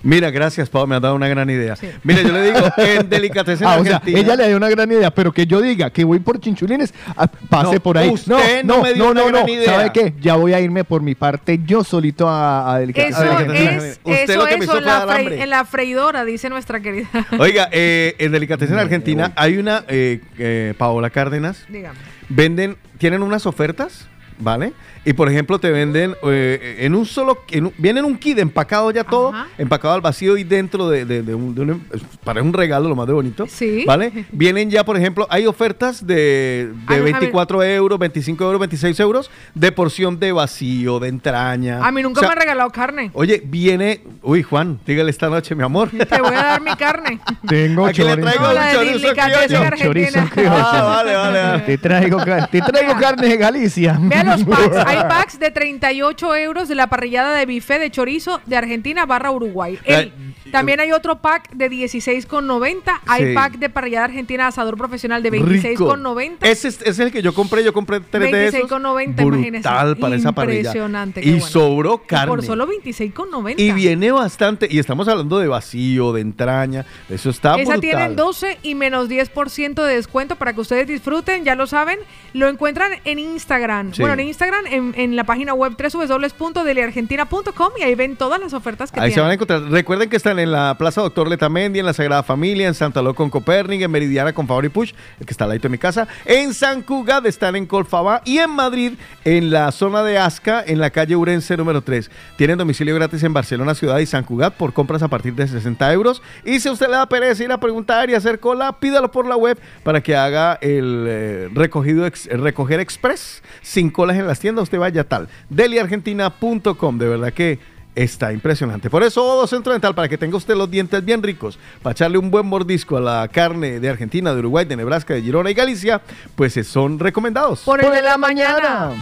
[0.00, 1.74] Mira, gracias, Pau, me has dado una gran idea.
[2.04, 4.20] Mira, yo le digo, en Delicatessen Ah, o sea, Argentina.
[4.20, 7.26] ella le dio una gran idea, pero que yo diga que voy por chinchulines, ah,
[7.48, 8.08] pase No, por ahí.
[8.08, 9.74] usted no me dio una gran idea.
[9.74, 10.14] ¿Sabe qué?
[10.20, 13.24] Ya voy a irme por mi parte yo solito a, a Delicatessen.
[13.26, 13.78] Eso Delicatessen.
[13.90, 15.42] es, Usted eso, lo que me eso, hizo en fue la, dar frei- hambre.
[15.42, 17.08] en la freidora, dice nuestra querida.
[17.40, 21.98] Oiga, eh, en Delicatessen Argentina hay una, eh, eh, Paola Cárdenas, Dígame.
[22.28, 24.06] venden, tienen unas ofertas,
[24.38, 24.72] ¿vale?
[25.08, 28.90] Y por ejemplo te venden eh, en un solo, en un- vienen un kit empacado
[28.90, 31.82] ya todo, empacado al vacío y dentro de, de- de un, de un-
[32.24, 33.84] para un regalo lo más de bonito, Sí.
[33.86, 34.26] ¿vale?
[34.32, 37.12] Vienen ya, por ejemplo, hay ofertas de, de A ver, a ver.
[37.14, 41.86] 24 euros, 25 euros, 26 euros de porción de vacío, de entraña.
[41.86, 43.10] A mí nunca O sea, me han regalado carne.
[43.14, 45.88] Oye, viene, uy Juan, dígale esta noche, mi amor.
[45.88, 47.18] Te voy a dar mi carne.
[47.48, 49.58] Tengo Aquí le traigo No, un la de chorizo criollo.
[49.62, 49.76] Argentina.
[49.78, 50.52] Chorizo criollo.
[50.54, 51.62] Ah, vale, vale, vale.
[51.62, 52.18] Te traigo,
[52.50, 53.96] te traigo carne de Galicia.
[54.02, 54.76] Vean los packs.
[54.86, 59.30] Hay packs de 38 euros de la parrillada de bife de chorizo de Argentina barra
[59.30, 59.78] Uruguay.
[59.84, 60.12] El-
[60.50, 63.00] también hay otro pack de 16,90.
[63.06, 63.34] Hay Sí.
[63.34, 65.46] pack de parrillada argentina asador profesional de Rico.
[65.46, 66.46] 26,90.
[66.46, 68.60] Ese es, ese es el que yo compré, yo compré tres de esos.
[68.70, 69.68] 26,90, imagínese.
[69.68, 70.58] Brutal para esa parrilla.
[70.60, 71.46] Impresionante, Y bueno.
[71.46, 72.26] sobró Y carne.
[72.28, 73.54] Por solo 26,90.
[73.60, 77.80] Y viene bastante, y estamos hablando de vacío, de entraña, eso está Esa brutal.
[77.80, 81.98] tienen 12 y menos 10% de descuento para que ustedes disfruten, ya lo saben.
[82.32, 83.92] Lo encuentran en Instagram.
[83.94, 84.00] Sí.
[84.02, 88.92] Bueno, en Instagram, en, en la página web www.deliargentina.com y ahí ven todas las ofertas
[88.92, 89.54] que Ahí se van a tienen.
[89.56, 89.72] encontrar.
[89.72, 93.30] Recuerden que están en la Plaza Doctor Letamendi, en la Sagrada Familia, en Santa con
[93.30, 96.08] Copérnic, en Meridiana con Favor y Push, el que está al lado de mi casa.
[96.24, 98.94] En San Cugat están en Colfabá y en Madrid,
[99.24, 102.10] en la zona de Asca, en la calle Urense número 3.
[102.36, 105.92] Tienen domicilio gratis en Barcelona Ciudad y San Cugat por compras a partir de 60
[105.92, 106.22] euros.
[106.44, 109.36] Y si usted le da pereza ir a preguntar y hacer cola, pídalo por la
[109.36, 114.64] web para que haga el eh, recogido recoger express sin colas en las tiendas.
[114.64, 115.28] Usted vaya tal.
[115.48, 116.98] Deliargentina.com.
[116.98, 117.58] De verdad que
[117.98, 118.90] Está impresionante.
[118.90, 122.16] Por eso Odo Centro Dental, para que tenga usted los dientes bien ricos, para echarle
[122.16, 125.54] un buen mordisco a la carne de Argentina, de Uruguay, de Nebraska, de Girona y
[125.54, 126.00] Galicia,
[126.36, 127.62] pues eh, son recomendados.
[127.62, 128.92] Por el de la mañana.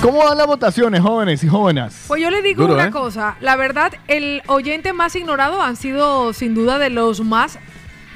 [0.00, 2.04] ¿Cómo van las votaciones, jóvenes y jóvenes?
[2.08, 2.90] Pues yo le digo Duro, una ¿eh?
[2.92, 7.58] cosa, la verdad, el oyente más ignorado han sido sin duda de los más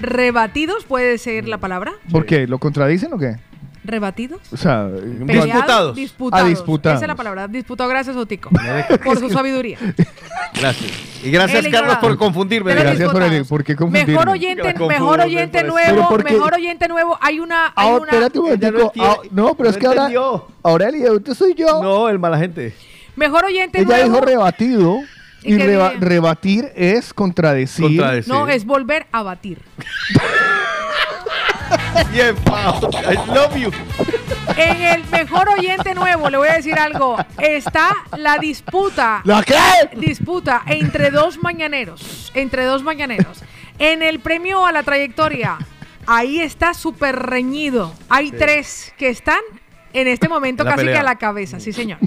[0.00, 2.46] rebatidos, puede ser la palabra, ¿Por qué?
[2.46, 3.36] ¿Lo contradicen o qué?
[3.84, 4.40] Rebatidos.
[4.52, 4.88] O sea,
[5.26, 6.44] Peleados, Disputados.
[6.44, 6.96] Ah, disputados.
[6.96, 7.88] Esa es la palabra, disputado.
[7.90, 8.50] Gracias, Otico,
[9.04, 9.78] por su sabiduría.
[10.54, 10.90] Gracias.
[11.24, 12.74] Y gracias, El Carlos, por confundirme.
[12.74, 13.44] Gracias por el.
[13.44, 14.12] ¿por qué confundirme?
[14.12, 17.18] Mejor oyente, mejor oyente nuevo, mejor oyente nuevo.
[17.20, 18.04] Hay una, hay una.
[18.04, 19.04] espérate un no momentico.
[19.04, 20.48] Ah, no, pero es que ahora, entendió.
[20.62, 21.82] ahora el idiota soy yo.
[21.82, 22.74] No, el mala gente.
[23.16, 24.04] Mejor oyente Ella nuevo.
[24.04, 24.98] dijo rebatido.
[25.44, 26.04] ¿Y Y qué reba- dije?
[26.04, 27.84] rebatir es contradecir.
[27.84, 28.32] Contradecir.
[28.32, 29.58] No, es volver a batir.
[32.12, 32.90] Bien, Pau.
[32.92, 33.70] I love you.
[34.56, 37.16] En el mejor oyente nuevo, le voy a decir algo.
[37.38, 39.22] Está la disputa.
[39.24, 39.54] ¿La qué?
[39.96, 42.30] Disputa entre dos mañaneros.
[42.34, 43.42] Entre dos mañaneros.
[43.78, 45.58] En el premio a la trayectoria,
[46.06, 47.92] ahí está súper reñido.
[48.08, 48.36] Hay Sí.
[48.38, 49.40] tres que están
[49.92, 51.98] en este momento la casi que a la cabeza, sí, señor.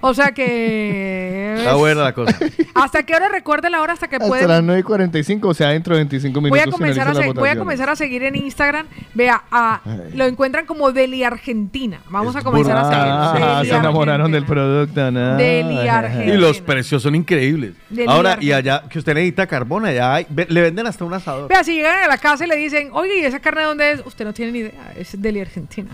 [0.00, 1.54] O sea que.
[1.58, 2.36] Está buena la cosa.
[2.74, 4.48] ¿Hasta qué hora recuerde la hora hasta que Hasta pueden?
[4.48, 6.50] las 9 y 45, o sea, dentro de 25 minutos.
[6.64, 8.86] Voy a, comenzar a voy a comenzar a seguir en Instagram.
[9.14, 9.80] Vea, a-
[10.14, 12.00] lo encuentran como Deli Argentina.
[12.08, 12.98] Vamos a comenzar a seguir.
[13.44, 15.36] Ah, Deli se enamoraron del producto, ¿no?
[15.36, 16.34] Deli Argentina.
[16.34, 17.74] Y los precios son increíbles.
[17.90, 21.48] Del Ahora, y allá, que usted necesita carbón, allá hay- le venden hasta un asador.
[21.48, 23.92] Vea, si llegan a la casa y le dicen, oye, ¿y esa carne de dónde
[23.92, 24.02] es?
[24.04, 25.90] Usted no tiene ni idea, es Deli Argentina.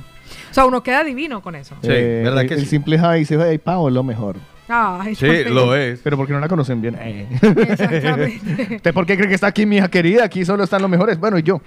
[0.50, 1.74] O sea, uno queda divino con eso.
[1.82, 2.66] Sí, Eh, ¿verdad el, que el sí?
[2.66, 4.36] simple Javi dice, ay, Pau, es lo mejor.
[4.70, 6.00] Ay, Sí, lo es.
[6.04, 6.94] Pero porque no la conocen bien.
[7.00, 7.26] Eh.
[7.70, 8.76] Exactamente.
[8.76, 10.24] ¿Usted por qué cree que está aquí, mi hija querida?
[10.24, 11.18] Aquí solo están los mejores.
[11.18, 11.62] Bueno, y yo.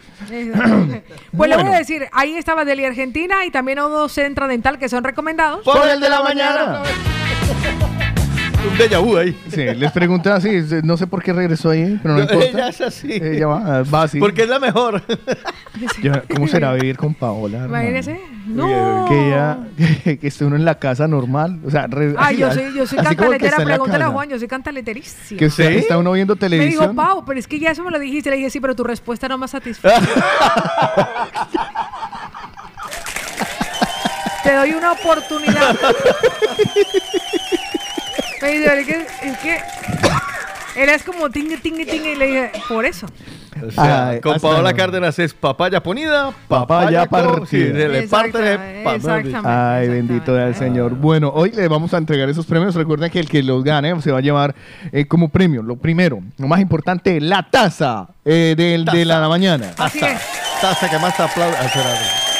[1.35, 4.87] Pues le voy a decir, ahí estaba Deli Argentina y también Odo Centra Dental que
[4.87, 5.63] son recomendados.
[5.65, 6.83] Por el de la mañana.
[8.69, 9.35] Un déjà vu ahí.
[9.49, 10.49] Sí, les pregunta así,
[10.83, 12.45] no sé por qué regresó ahí, pero no importa.
[12.45, 13.11] Ella es así.
[13.11, 14.19] Ella va, va así.
[14.23, 15.01] Porque es la mejor.
[16.01, 17.65] Yo- ¿Cómo será vivir con Paola?
[17.65, 18.19] Imagínese.
[18.45, 19.05] No.
[19.09, 19.57] Que ella,
[20.03, 21.59] que, que esté uno en la casa normal.
[21.65, 24.09] O sea, re- Ay, así, yo soy, yo soy cantaletera, pregúntale a.
[24.09, 25.39] Juan, yo soy cantaleterísima.
[25.39, 26.81] Que usted está uno viendo Me televisión.
[26.81, 28.29] dijo, Pau, pero es que ya eso me lo dijiste.
[28.29, 30.05] Le dije, sí, pero tu respuesta no me satisface.
[34.43, 35.75] Te doy una oportunidad.
[38.41, 39.59] Me dice, es que, es que
[40.75, 42.13] era es como tingue, tingue, tingue.
[42.13, 43.07] Y le dije, por eso.
[43.65, 44.73] O sea, Ay, con Paola.
[44.73, 47.45] Cárdenas es papaya ponida, Papaya papaya, partida.
[47.45, 48.59] sí, se le parte de.
[49.43, 50.95] Ay, bendito sea el Señor.
[50.95, 52.73] Bueno, hoy le vamos a entregar esos premios.
[52.75, 54.55] Recuerden que el que los gane se va a llevar
[54.91, 59.73] eh, como premio, lo primero, lo más importante, la taza eh, del, de la mañana.
[59.77, 60.19] Así es.
[60.61, 61.55] Taza que más te aplaude.
[61.59, 62.30] Ah.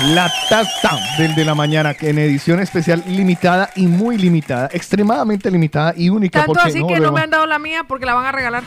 [0.00, 5.50] La taza del de la mañana, que en edición especial limitada y muy limitada, extremadamente
[5.50, 6.38] limitada y única.
[6.40, 8.62] Tanto porque así que no me han dado la mía porque la van a regalar.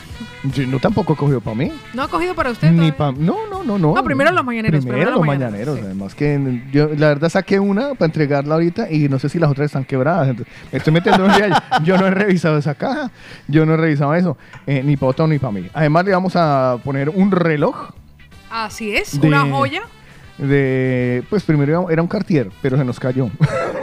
[0.54, 1.72] Yo no tampoco he cogido para mí.
[1.94, 2.70] No ha cogido para usted.
[2.70, 3.94] Ni pa- no, no, no, no.
[3.94, 5.78] No, primero los mañaneros, Primero, primero los mañaneros.
[5.82, 9.50] Además que yo la verdad saqué una para entregarla ahorita y no sé si las
[9.50, 10.28] otras están quebradas.
[10.28, 11.62] Entonces, me estoy metiendo en ella.
[11.82, 13.10] Yo no he revisado esa caja.
[13.48, 14.36] Yo no he revisado eso.
[14.66, 15.66] eh, ni para Otto ni para mí.
[15.72, 17.90] Además le vamos a poner un reloj
[18.50, 19.82] Así es, De- una joya.
[20.42, 21.22] De...
[21.30, 23.30] Pues primero era un Cartier, pero se nos cayó.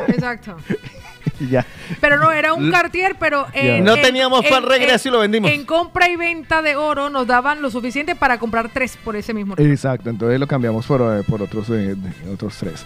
[0.07, 0.56] Exacto.
[1.40, 1.65] y ya.
[2.02, 3.45] Pero no, era un Cartier, pero...
[3.53, 5.52] eh, No en- teníamos en- para el regreso en- y lo vendimos.
[5.52, 9.34] En compra y venta de oro nos daban lo suficiente para comprar tres por ese
[9.34, 9.56] mismo.
[9.57, 11.95] Exacto, entonces lo cambiamos por, eh, por otros, eh,
[12.31, 12.86] otros tres.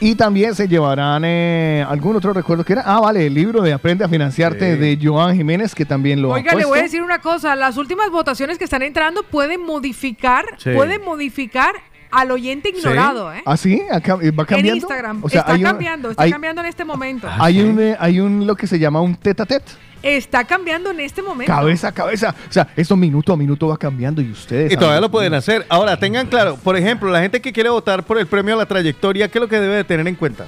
[0.00, 2.82] Y también se llevarán eh, algún otro recuerdo que era.
[2.86, 4.78] Ah, vale, el libro de Aprende a Financiarte Sí.
[4.80, 7.54] de Joan Jiménez, que también lo Oiga, le voy a decir una cosa.
[7.56, 10.70] Las últimas votaciones que están entrando pueden modificar, Sí.
[10.74, 11.72] pueden modificar
[12.14, 13.42] al oyente ignorado, ¿eh?
[13.44, 13.82] ¿Ah, sí?
[13.90, 14.56] ¿Va cambiando?
[14.56, 15.24] En Instagram.
[15.24, 17.28] O sea, está un- cambiando, está hay- cambiando en este momento.
[17.38, 19.72] Hay un, eh, hay un lo que se llama un tete a tete.
[20.02, 21.50] Está cambiando en este momento.
[21.50, 22.34] Cabeza a cabeza.
[22.48, 24.70] O sea, esto minuto a minuto va cambiando y ustedes.
[24.72, 25.64] Y todavía lo pueden hacer.
[25.70, 28.66] Ahora, tengan claro, por ejemplo, la gente que quiere votar por el premio a la
[28.66, 30.44] trayectoria, ¿qué es lo que debe de tener en cuenta?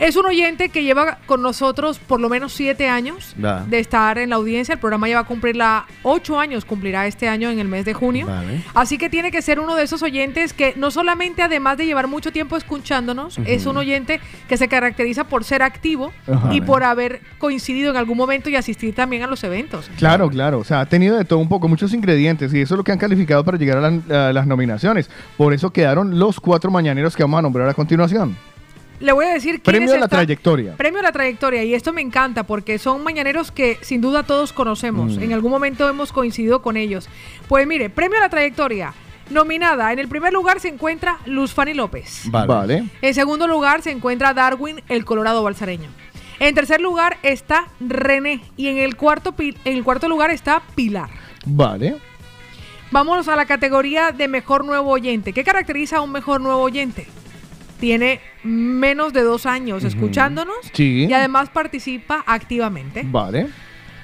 [0.00, 3.64] Es un oyente que lleva con nosotros por lo menos siete años Va.
[3.68, 4.72] de estar en la audiencia.
[4.72, 7.84] El programa ya va a cumplir la ocho años, cumplirá este año en el mes
[7.84, 8.26] de junio.
[8.26, 8.62] Vale.
[8.74, 12.06] Así que tiene que ser uno de esos oyentes que no solamente además de llevar
[12.08, 16.12] mucho tiempo escuchándonos, es un oyente que se caracteriza por ser activo
[16.50, 19.90] y por haber coincidido en algún momento y asistir también a los eventos.
[19.98, 20.60] Claro, claro.
[20.60, 22.92] O sea, ha tenido de todo un poco, muchos ingredientes y eso es lo que
[22.92, 25.10] han calificado para llegar a, la- a las nominaciones.
[25.36, 28.34] Por eso quedaron los cuatro mañaneros que vamos a nombrar a continuación.
[29.00, 30.76] Le voy a decir quiénes Premio a la trayectoria.
[30.76, 34.52] Premio a la trayectoria, y esto me encanta porque son mañaneros que sin duda todos
[34.52, 35.16] conocemos.
[35.16, 35.22] Mm.
[35.22, 37.08] En algún momento hemos coincidido con ellos.
[37.48, 38.92] Pues mire, Premio a la trayectoria.
[39.30, 42.22] Nominada, en el primer lugar se encuentra Luz Fanny López.
[42.26, 42.84] Vale.
[43.00, 45.88] En segundo lugar se encuentra Darwin, el Colorado Balsareño.
[46.40, 48.42] En tercer lugar está René.
[48.56, 51.10] Y en el cuarto, en el cuarto lugar está Pilar.
[51.46, 51.96] Vale.
[52.90, 55.32] Vámonos a la categoría de mejor nuevo oyente.
[55.32, 57.06] ¿Qué caracteriza a un mejor nuevo oyente?
[57.80, 61.06] Tiene menos de dos años escuchándonos Sí.
[61.08, 63.02] y además participa activamente.
[63.04, 63.48] Vale.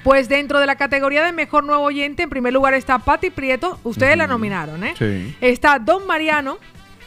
[0.03, 3.79] Pues dentro de la categoría de mejor nuevo oyente, en primer lugar está Patti Prieto.
[3.83, 4.93] Ustedes la nominaron, ¿eh?
[4.97, 5.35] Sí.
[5.41, 6.57] Está Don Mariano.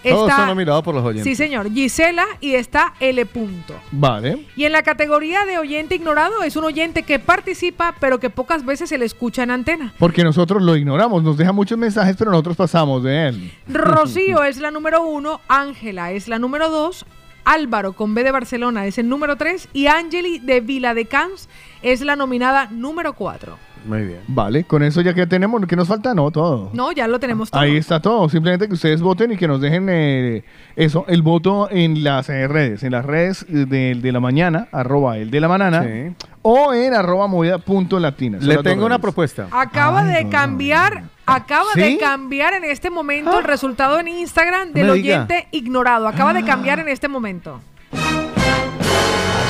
[0.03, 1.25] Todos son nominados por los oyentes.
[1.25, 1.73] sí, señor.
[1.73, 3.25] Gisela y está L.
[3.27, 3.75] Punto.
[3.93, 4.47] Vale.
[4.57, 8.65] Y en la categoría de oyente ignorado es un oyente que participa, pero que pocas
[8.65, 9.93] veces se le escucha en antena.
[9.99, 13.53] Porque nosotros lo ignoramos, nos deja muchos mensajes, pero nosotros pasamos de él.
[13.69, 17.07] Rocío es la número uno, Ángela es la número dos,
[17.45, 21.49] Álvaro con B de Barcelona es el número tres y Angeli de Vila de Camps
[21.83, 23.59] es la nominada número cuatro.
[23.87, 24.21] Muy bien.
[24.29, 26.15] Vale, con eso ya que tenemos, ¿qué nos falta?
[26.15, 26.71] No, todo.
[26.75, 27.61] No, ya lo tenemos todo.
[27.61, 28.29] Ahí está todo.
[28.29, 30.45] Simplemente que ustedes voten y que nos dejen eh,
[30.77, 34.69] eso, el voto en las eh, redes, en las redes eh, de, de la mañana,
[34.73, 36.15] arroba el de la mañana, Sí.
[36.43, 38.39] o en arroba movida punto latina.
[38.39, 39.47] Son Le tengo una propuesta.
[39.51, 41.81] Acaba de cambiar, acaba ¿Sí?
[41.81, 46.07] de cambiar en este momento el resultado en Instagram del oyente ignorado.
[46.09, 47.61] Acaba de cambiar en este momento.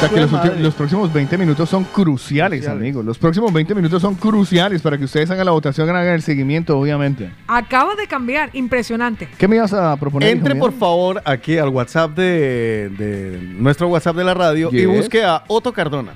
[0.01, 3.05] O sea que los, próximos 20 minutos son cruciales, amigos.
[3.05, 6.79] Los próximos 20 minutos son cruciales para que ustedes hagan la votación, hagan el seguimiento,
[6.79, 7.31] obviamente.
[7.47, 9.29] Acaba de cambiar, impresionante.
[9.37, 10.31] ¿Qué me ibas a proponer?
[10.31, 15.23] Entre por favor aquí al WhatsApp de, de nuestro WhatsApp de la radio y busque
[15.23, 16.15] a Otto Cardona.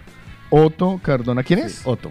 [0.49, 1.43] Otto Cardona.
[1.43, 1.83] ¿Quién es?
[1.85, 2.11] Otto.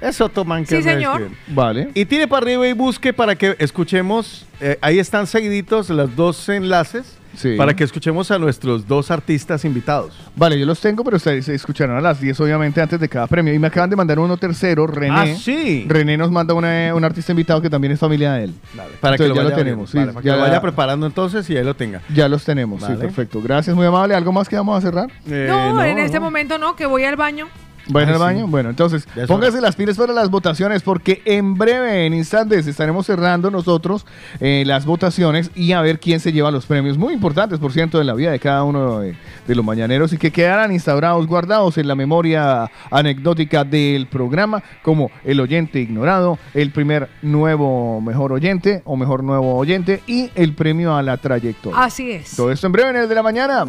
[0.00, 1.30] Es Otto Man que Sí, señor.
[1.48, 1.90] Vale.
[1.94, 4.46] Y tire para arriba y busque para que escuchemos.
[4.60, 7.56] eh, ahí están seguiditos los dos enlaces Sí.
[7.56, 10.12] para que escuchemos a nuestros dos artistas invitados.
[10.36, 13.26] Vale, yo los tengo, pero ustedes se escucharán a las 10, obviamente, antes de cada
[13.26, 13.52] premio.
[13.54, 15.32] Y me acaban de mandar uno tercero, René.
[15.32, 15.84] Ah, sí.
[15.88, 18.54] René nos manda una- un artista invitado que también es familia de él.
[19.00, 19.90] Para que lo ya vaya lo tenemos.
[19.90, 22.00] sí, vale, para que ya, lo vaya preparando entonces y ahí lo tenga.
[22.14, 23.40] ya los tenemos, sí, perfecto.
[23.42, 24.14] Gracias, muy amable.
[24.14, 25.10] ¿Algo más que vamos a cerrar?
[25.26, 27.48] Eh, no, en este momento no, que voy al baño.
[27.94, 28.18] ¿Va en sí.
[28.18, 28.46] baño?
[28.46, 33.50] Bueno, entonces, póngase las pilas para las votaciones porque en breve, en instantes, estaremos cerrando
[33.50, 34.06] nosotros
[34.40, 37.98] eh, las votaciones y a ver quién se lleva los premios muy importantes, por ciento,
[37.98, 39.16] de la vida de cada uno de,
[39.46, 45.10] de los mañaneros y que quedarán instaurados, guardados en la memoria anecdótica del programa como
[45.24, 50.96] el oyente ignorado, el primer nuevo mejor oyente o mejor nuevo oyente y el premio
[50.96, 51.82] a la trayectoria.
[51.82, 52.36] Así es.
[52.36, 53.66] Todo esto en breve en el de la mañana.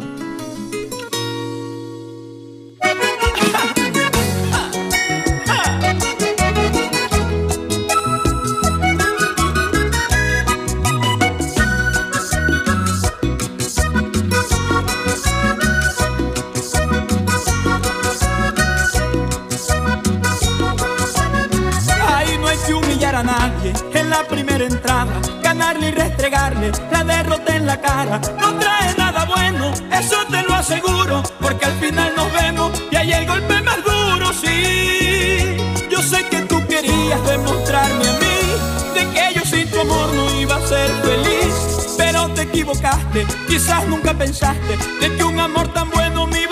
[23.14, 28.20] A nadie en la primera entrada, ganarle y restregarle la derrota en la cara.
[28.40, 33.12] No trae nada bueno, eso te lo aseguro, porque al final nos vemos y hay
[33.12, 34.32] el golpe más duro.
[34.32, 35.56] Sí,
[35.90, 40.40] yo sé que tú querías demostrarme a mí de que yo sin tu amor no
[40.40, 43.26] iba a ser feliz, pero te equivocaste.
[43.46, 46.43] Quizás nunca pensaste de que un amor tan bueno me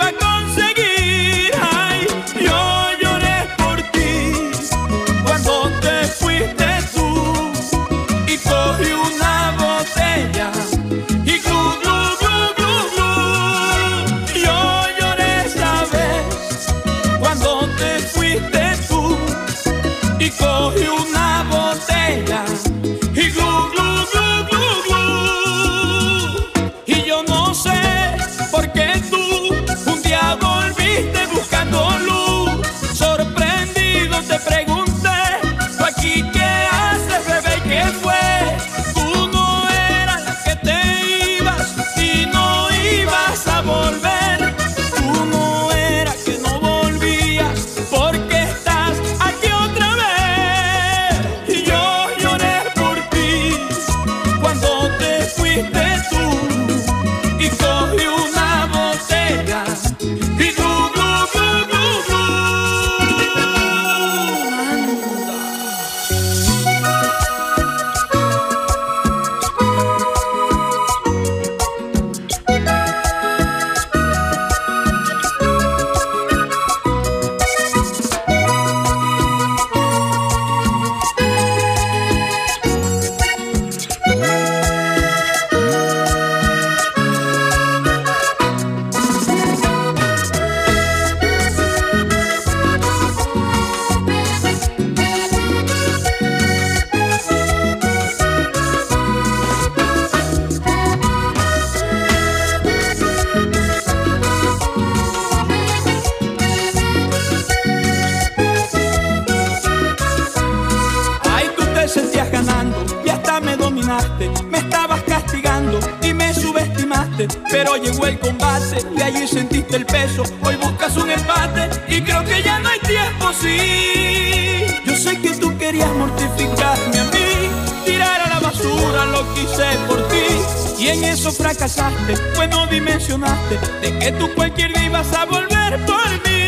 [117.49, 120.23] Pero llegó el combate y allí sentiste el peso.
[120.43, 124.65] Hoy buscas un empate y creo que ya no hay tiempo, sí.
[124.85, 127.49] Yo sé que tú querías mortificarme a mí,
[127.85, 130.83] tirar a la basura lo que hice por ti.
[130.83, 135.85] Y en eso fracasaste, pues no dimensionaste de que tú cualquier día ibas a volver
[135.85, 136.42] por mí.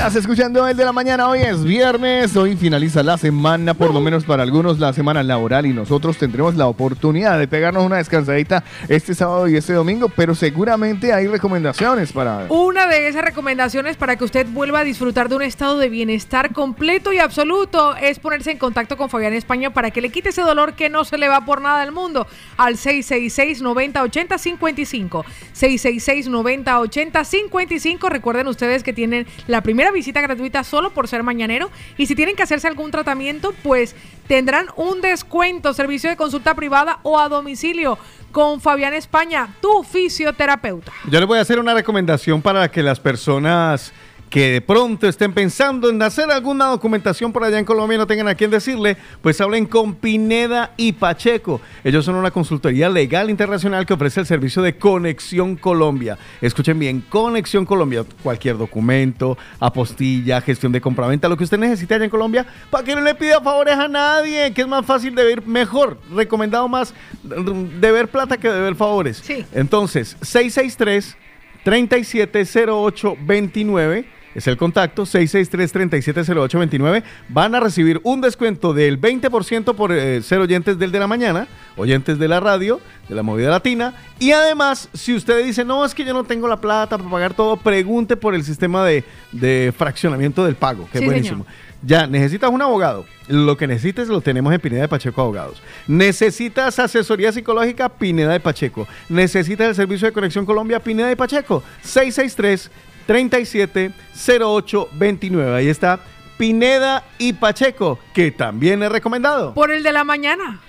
[0.00, 4.00] Estás escuchando el de la mañana, hoy es viernes, hoy finaliza la semana, por lo
[4.00, 8.64] menos para algunos la semana laboral y nosotros tendremos la oportunidad de pegarnos una descansadita
[8.88, 12.46] este sábado y este domingo, pero seguramente hay recomendaciones para...
[12.48, 16.54] Una de esas recomendaciones para que usted vuelva a disfrutar de un estado de bienestar
[16.54, 20.40] completo y absoluto es ponerse en contacto con Fabián España para que le quite ese
[20.40, 25.24] dolor que no se le va por nada del mundo al 666-9080-55.
[25.54, 28.08] 666-9080-55.
[28.08, 32.36] Recuerden ustedes que tienen la primera visita gratuita solo por ser mañanero y si tienen
[32.36, 33.94] que hacerse algún tratamiento, pues
[34.26, 37.98] tendrán un descuento, servicio de consulta privada o a domicilio
[38.32, 40.92] con Fabián España, tu fisioterapeuta.
[41.10, 43.92] Yo les voy a hacer una recomendación para que las personas
[44.30, 48.06] que de pronto estén pensando en hacer alguna documentación por allá en Colombia y no
[48.06, 51.60] tengan a quién decirle, pues hablen con Pineda y Pacheco.
[51.82, 56.16] Ellos son una consultoría legal internacional que ofrece el servicio de Conexión Colombia.
[56.40, 62.04] Escuchen bien, Conexión Colombia, cualquier documento, apostilla, gestión de compraventa, lo que usted necesite allá
[62.04, 65.24] en Colombia, para que no le pida favores a nadie, que es más fácil de
[65.24, 66.94] ver mejor, recomendado más
[67.24, 69.20] de ver plata que de ver favores.
[69.24, 69.44] Sí.
[69.52, 71.16] Entonces, 663
[71.64, 77.02] 370829 es el contacto 663-370829.
[77.28, 81.48] Van a recibir un descuento del 20% por eh, ser oyentes del de la mañana,
[81.76, 83.94] oyentes de la radio, de la movida latina.
[84.18, 87.34] Y además, si usted dice, no, es que yo no tengo la plata para pagar
[87.34, 91.44] todo, pregunte por el sistema de, de fraccionamiento del pago, que Sí, es buenísimo.
[91.44, 91.70] señor.
[91.82, 93.06] Ya, necesitas un abogado.
[93.26, 95.62] Lo que necesites lo tenemos en Pineda de Pacheco Abogados.
[95.86, 98.86] Necesitas asesoría psicológica, Pineda de Pacheco.
[99.08, 101.62] Necesitas el servicio de Conexión Colombia, Pineda de Pacheco.
[101.82, 102.70] 663
[103.10, 105.56] 370829.
[105.56, 105.98] Ahí está
[106.38, 109.52] Pineda y Pacheco, que también es recomendado.
[109.54, 110.60] Por el de la mañana.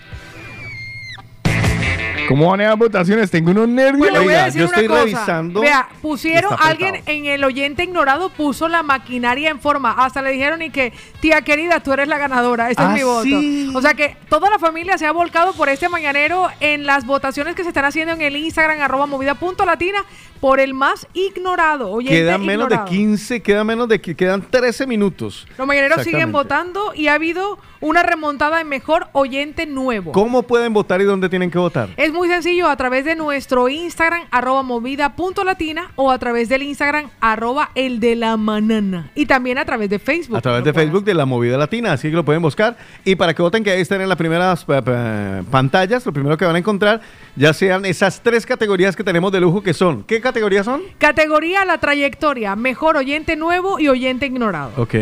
[2.27, 3.30] ¿Cómo van las votaciones?
[3.30, 4.07] Tengo unos nervios.
[4.09, 5.01] Pues a Oiga, decir yo una estoy cosa.
[5.03, 5.59] revisando.
[5.61, 9.91] Vea, pusieron alguien en el oyente ignorado, puso la maquinaria en forma.
[9.97, 12.69] Hasta le dijeron y que, tía querida, tú eres la ganadora.
[12.69, 13.23] Este Ah, es mi voto.
[13.23, 13.72] sí.
[13.76, 17.53] O sea que toda la familia se ha volcado por este mañanero en las votaciones
[17.55, 19.99] que se están haciendo en el Instagram, arroba movida punto latina,
[20.41, 21.89] por el más ignorado.
[21.91, 22.91] Oyente Quedan menos de ignorado.
[22.91, 25.47] 15, quedan menos de que quedan 13 minutos.
[25.57, 30.11] Los mañaneros siguen votando y ha habido una remontada en mejor oyente nuevo.
[30.11, 31.89] ¿Cómo pueden votar y dónde tienen que votar?
[31.97, 36.49] Es muy sencillo a través de nuestro Instagram, arroba movida punto latina, o a través
[36.49, 39.11] del Instagram, arroba el de la manana.
[39.15, 40.38] Y también a través de Facebook.
[40.38, 42.77] A través de Facebook de la Movida Latina, así que lo pueden buscar.
[43.03, 46.45] Y para que voten, que ahí están en las primeras eh, pantallas, lo primero que
[46.45, 47.01] van a encontrar,
[47.35, 50.03] ya sean esas tres categorías que tenemos de lujo que son.
[50.03, 50.82] ¿Qué categorías son?
[50.98, 54.72] Categoría La Trayectoria, mejor oyente nuevo y oyente ignorado.
[54.78, 54.95] Ok.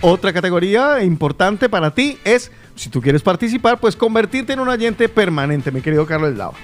[0.00, 5.08] Otra categoría importante para ti es, si tú quieres participar, pues convertirte en un oyente
[5.08, 6.54] permanente, mi querido Carlos Lava.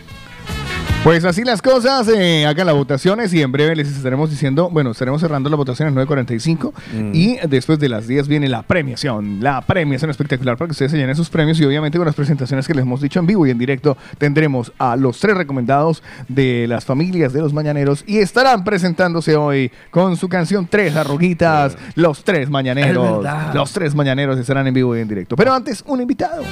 [1.06, 4.90] Pues así las cosas, eh, hagan las votaciones y en breve les estaremos diciendo, bueno,
[4.90, 7.10] estaremos cerrando las votaciones 9.45 Mm.
[7.14, 10.98] y después de las 10 viene la premiación, la premiación espectacular para que ustedes se
[10.98, 13.50] llenen sus premios y obviamente con las presentaciones que les hemos dicho en vivo y
[13.50, 18.64] en directo tendremos a los tres recomendados de las familias de los mañaneros y estarán
[18.64, 23.24] presentándose hoy con su canción Tres Arruguitas, los tres mañaneros,
[23.54, 25.36] los tres mañaneros estarán en vivo y en directo.
[25.36, 26.42] Pero antes, un invitado.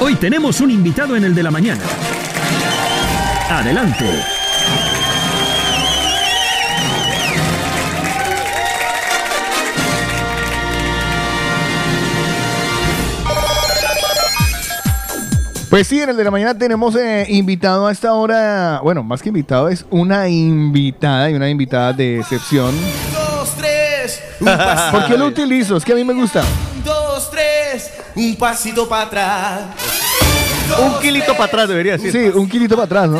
[0.00, 1.82] Hoy tenemos un invitado en el de la mañana.
[3.50, 4.06] Adelante.
[15.68, 19.20] Pues sí, en el de la mañana tenemos eh, invitado a esta hora, bueno, más
[19.20, 22.72] que invitado, es una invitada y una invitada de excepción.
[23.12, 24.90] dos, tres, un pasito.
[24.92, 25.76] ¿Por qué lo utilizo?
[25.76, 26.42] Es que a mí me gusta.
[26.76, 29.60] Un, dos, tres, un pasito para atrás.
[30.78, 32.12] Un kilito para atrás debería decir.
[32.12, 33.18] Sí, un kilito para atrás, ¿no?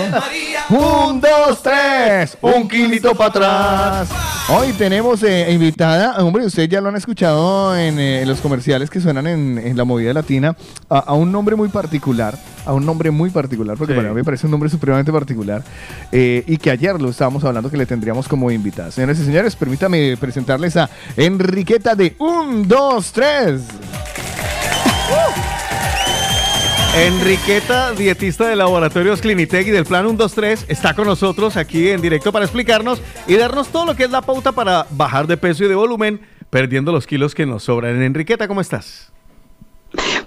[0.71, 4.09] Un, dos, tres, un kilito para atrás.
[4.49, 8.91] Hoy tenemos eh, invitada, hombre, ustedes ya lo han escuchado en, eh, en los comerciales
[8.91, 10.57] que suenan en, en la movida latina,
[10.89, 12.37] a, a un nombre muy particular,
[12.67, 13.97] a un nombre muy particular, porque Sí.
[13.97, 15.63] para mí me parece un nombre supremamente particular,
[16.13, 18.91] eh, y que ayer lo estábamos hablando que le tendríamos como invitada.
[18.91, 23.63] Señores y señores, permítame presentarles a Enriqueta de Un, dos, tres.
[26.97, 32.33] Enriqueta, dietista de Laboratorios Clinitec y del Plan 123, está con nosotros aquí en directo
[32.33, 35.69] para explicarnos y darnos todo lo que es la pauta para bajar de peso y
[35.69, 38.03] de volumen, perdiendo los kilos que nos sobran.
[38.03, 39.13] Enriqueta, ¿cómo estás?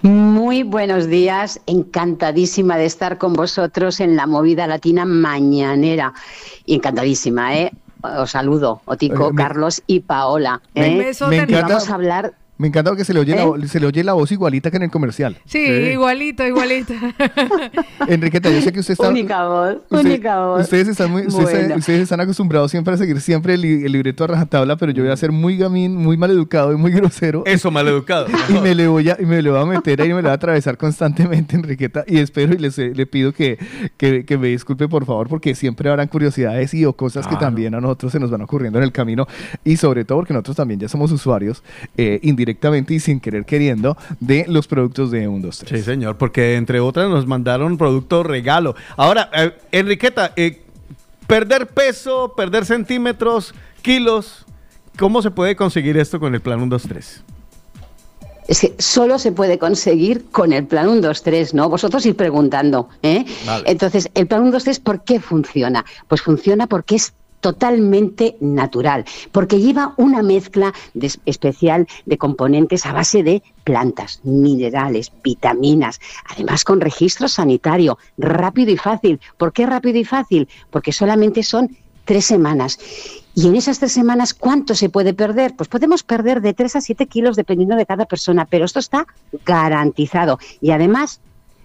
[0.03, 6.13] Muy buenos días, encantadísima de estar con vosotros en la movida latina mañanera.
[6.65, 7.71] Y encantadísima, ¿eh?
[8.01, 10.61] Os saludo, Otico, Eh, me- Carlos y Paola.
[10.75, 11.13] me- ¿eh?
[11.29, 13.87] me Y encanta- vamos a hablar Me encanta porque se le oye, la, se le
[13.87, 15.37] oye la voz igualita que en el comercial.
[15.45, 16.93] Sí, igualito, igualito.
[18.07, 19.09] Enriqueta, yo sé que usted está...
[19.09, 20.61] Única voz, usted- única voz.
[20.63, 21.75] Ustedes están, muy, ustedes, Bueno.
[21.77, 25.03] ustedes están acostumbrados siempre a seguir siempre el, li- el libreto a rajatabla, pero yo
[25.03, 27.43] voy a ser muy gamín, muy maleducado y muy grosero.
[27.45, 28.27] Eso, maleducado.
[28.49, 30.23] y me le voy a, y me le voy a meter ahí y me le
[30.23, 32.03] voy a atravesar constantemente, Enriqueta.
[32.07, 33.57] Y espero y les, eh, le pido que,
[33.97, 37.73] que, que me disculpe, por favor, porque siempre habrán curiosidades y o cosas que también
[37.75, 39.27] a nosotros se nos van ocurriendo en el camino.
[39.63, 41.63] Y sobre todo porque nosotros también ya somos usuarios,
[41.97, 46.17] eh, indirectamente y sin querer queriendo, de los productos de un 2 3 Sí, señor,
[46.17, 48.75] porque entre otras nos mandaron producto regalo.
[48.97, 50.61] Ahora, eh, Enriqueta, eh,
[51.25, 54.45] perder peso, perder centímetros, kilos,
[54.99, 57.23] ¿cómo se puede conseguir esto con el plan 1, 2, 3?
[58.45, 61.69] Es que solo se puede conseguir con el plan 1, 2, 3, ¿no?
[61.69, 63.23] Vosotros ir preguntando, ¿eh?
[63.45, 63.63] Vale.
[63.67, 65.85] Entonces, el plan 1, 2, 3, ¿por qué funciona?
[66.09, 67.13] Pues funciona porque es
[67.43, 70.73] totalmente natural, porque lleva una mezcla
[71.25, 75.99] especial de componentes a base de plantas, minerales, vitaminas,
[76.29, 79.19] además con registro sanitario, rápido y fácil.
[79.37, 80.47] ¿Por qué rápido y fácil?
[80.71, 82.79] Porque solamente son tres semanas.
[83.35, 85.53] Y en esas tres semanas, ¿cuánto se puede perder?
[85.57, 89.05] Pues podemos perder de 3 a 7 kilos dependiendo de cada persona, pero esto está
[89.45, 90.39] garantizado.
[90.61, 91.19] Y además,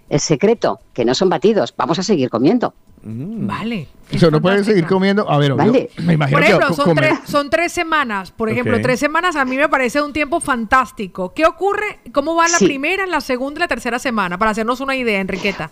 [0.09, 2.73] el secreto, que no son batidos, vamos a seguir comiendo.
[3.03, 3.87] Vale.
[4.13, 5.29] O sea, no pueden seguir comiendo.
[5.29, 5.89] A ver, Vale.
[6.03, 8.31] me imagino Por que ejemplo, co- son comer- tres, son tres semanas.
[8.31, 11.33] Por ejemplo, tres semanas a mí me parece un tiempo fantástico.
[11.33, 11.99] ¿Qué ocurre?
[12.11, 12.65] ¿Cómo va la Sí.
[12.65, 14.37] primera, la segunda y la tercera semana?
[14.37, 15.71] Para hacernos una idea, Enriqueta.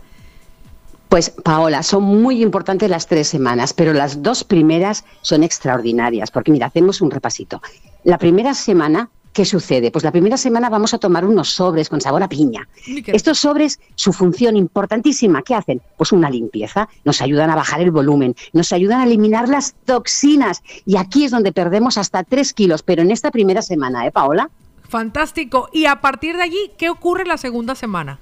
[1.09, 6.51] Pues Paola, son muy importantes las tres semanas, pero las dos primeras son extraordinarias, porque
[6.51, 7.61] mira, hacemos un repasito.
[8.03, 9.91] La primera semana, ¿qué sucede?
[9.91, 12.67] Pues la primera semana vamos a tomar unos sobres con sabor a piña.
[13.05, 15.79] Estos sobres, su función importantísima, ¿qué hacen?
[15.95, 20.63] Pues una limpieza, nos ayudan a bajar el volumen, nos ayudan a eliminar las toxinas,
[20.87, 24.49] y aquí es donde perdemos hasta tres kilos, pero en esta primera semana, ¿eh, Paola?
[24.89, 25.69] Fantástico.
[25.71, 28.17] Y a partir de allí, ¿qué ocurre la segunda semana?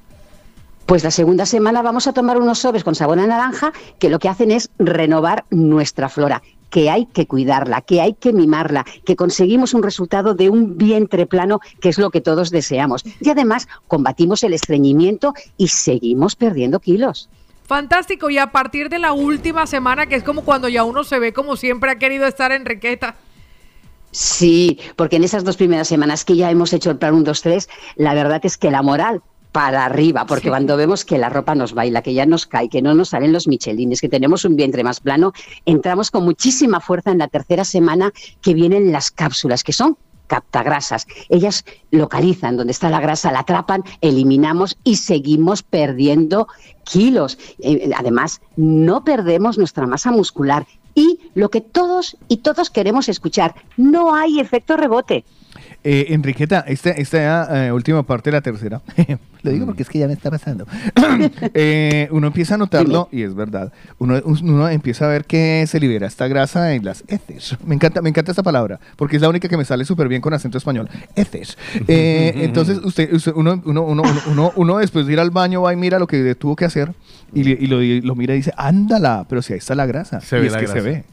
[0.86, 4.20] Pues la segunda semana vamos a tomar unos sobres con sabor a naranja que lo
[4.20, 9.16] que hacen es renovar nuestra flora que hay que cuidarla, que hay que mimarla, que
[9.16, 13.04] conseguimos un resultado de un vientre plano, que es lo que todos deseamos.
[13.20, 17.30] Y además combatimos el estreñimiento y seguimos perdiendo kilos.
[17.66, 18.30] Fantástico.
[18.30, 21.34] Y a partir de la última semana, que es como cuando ya uno se ve
[21.34, 23.16] como siempre ha querido estar, Enriqueta.
[24.12, 27.42] Sí, porque en esas dos primeras semanas que ya hemos hecho el plan 1, 2,
[27.42, 29.22] 3, la verdad es que la moral
[29.56, 32.82] para arriba, porque cuando vemos que la ropa nos baila, que ya nos cae, que
[32.82, 35.32] no nos salen los michelines, que tenemos un vientre más plano,
[35.66, 38.12] entramos con muchísima fuerza en la tercera semana
[38.42, 41.08] que vienen las cápsulas, que son captagrasas.
[41.30, 46.50] Ellas localizan donde está la grasa, la atrapan, eliminamos y seguimos perdiendo
[46.84, 47.38] kilos.
[47.60, 50.68] Eh, además, no perdemos nuestra masa muscular.
[50.96, 55.24] Y lo que todos y todos queremos escuchar, no hay efecto rebote.
[55.88, 58.82] Eh, Enriqueta, esta, esta eh, última parte de la tercera,
[59.44, 60.66] lo digo porque es que ya me está pasando.
[61.54, 65.80] Eh, uno empieza a notarlo, y es verdad, uno, uno empieza a ver que se
[65.80, 67.56] libera esta grasa en las heces.
[67.66, 70.22] Me encanta, me encanta esta palabra, porque es la única que me sale súper bien
[70.22, 70.90] con acento español.
[71.16, 71.58] Heces.
[71.88, 75.62] Eh, entonces, usted, usted- uno, uno, uno, uno, uno- uno después de ir al baño
[75.62, 76.94] va y mira lo que tuvo que hacer,
[77.34, 79.86] y, le- y lo, y lo mira y dice, ándala, pero si ahí está la
[79.86, 80.20] grasa.
[80.22, 80.80] Se Y ve es la que grasa.
[80.82, 81.04] se ve.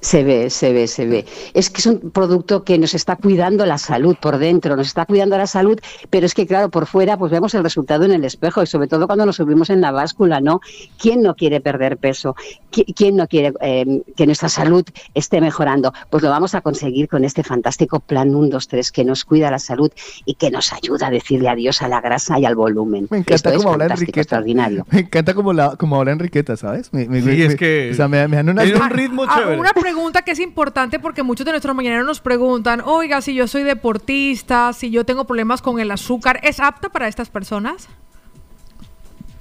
[0.00, 1.24] Se ve, se ve, se ve.
[1.54, 5.06] Es que es un producto que nos está cuidando la salud por dentro, nos está
[5.06, 5.78] cuidando la salud,
[6.08, 8.86] pero es que claro, por fuera pues vemos el resultado en el espejo y sobre
[8.86, 10.60] todo cuando nos subimos en la báscula, ¿no?
[11.00, 12.36] ¿Quién no quiere perder peso?
[12.70, 15.92] ¿Qui- ¿Quién no quiere eh, que nuestra salud esté mejorando?
[16.10, 19.50] Pues lo vamos a conseguir con este fantástico plan 1, 2, 3 que nos cuida
[19.50, 19.90] la salud
[20.24, 23.08] y que nos ayuda a decirle adiós a la grasa y al volumen.
[23.10, 24.20] Me encanta Esto es habla Enriqueta.
[24.20, 24.86] extraordinario.
[24.92, 26.92] Me encanta como, la, como habla Enriqueta, ¿sabes?
[26.92, 29.34] Me, me- Sí, me- es que O sea, me, me dan tiene un ritmo Ah,
[29.40, 29.58] chévere.
[29.58, 33.48] una pregunta que es importante porque muchos de nuestros mañaneros nos preguntan, oiga, si yo
[33.48, 37.88] soy deportista, si yo tengo problemas con el azúcar, ¿es apta para estas personas?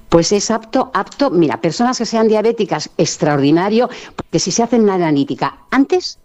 [0.08, 4.94] Pues es apto, apto, mira, personas que sean diabéticas, extraordinario, porque si se hacen una
[4.94, 6.18] analítica antes,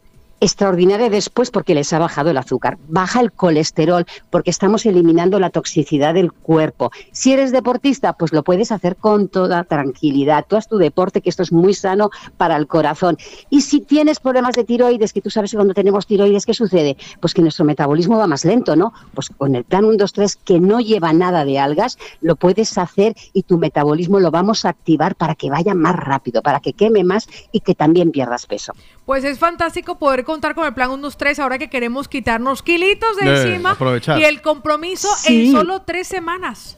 [0.43, 5.51] extraordinaria después porque les ha bajado el azúcar, baja el colesterol porque estamos eliminando la
[5.51, 6.91] toxicidad del cuerpo.
[7.13, 10.45] Si eres deportista, pues lo puedes hacer con toda tranquilidad.
[10.49, 13.19] Tú haz tu deporte, que esto es muy sano para el corazón.
[13.51, 16.97] Y si tienes problemas de tiroides, que tú sabes que cuando tenemos tiroides, ¿qué sucede?
[17.21, 18.93] Pues que nuestro metabolismo va más lento, ¿no?
[19.15, 22.77] Pues con el plan 1, 2, 3, que no lleva nada de algas, lo puedes
[22.79, 26.73] hacer y tu metabolismo lo vamos a activar para que vaya más rápido, para que
[26.73, 28.73] queme más y que también pierdas peso.
[29.07, 32.63] Pues es fantástico poder contar con el plan 1, 2, 3 ahora que queremos quitarnos
[32.63, 34.19] kilitos de Eh, encima aprovechar.
[34.19, 35.47] y el compromiso Sí.
[35.47, 36.77] en solo tres semanas.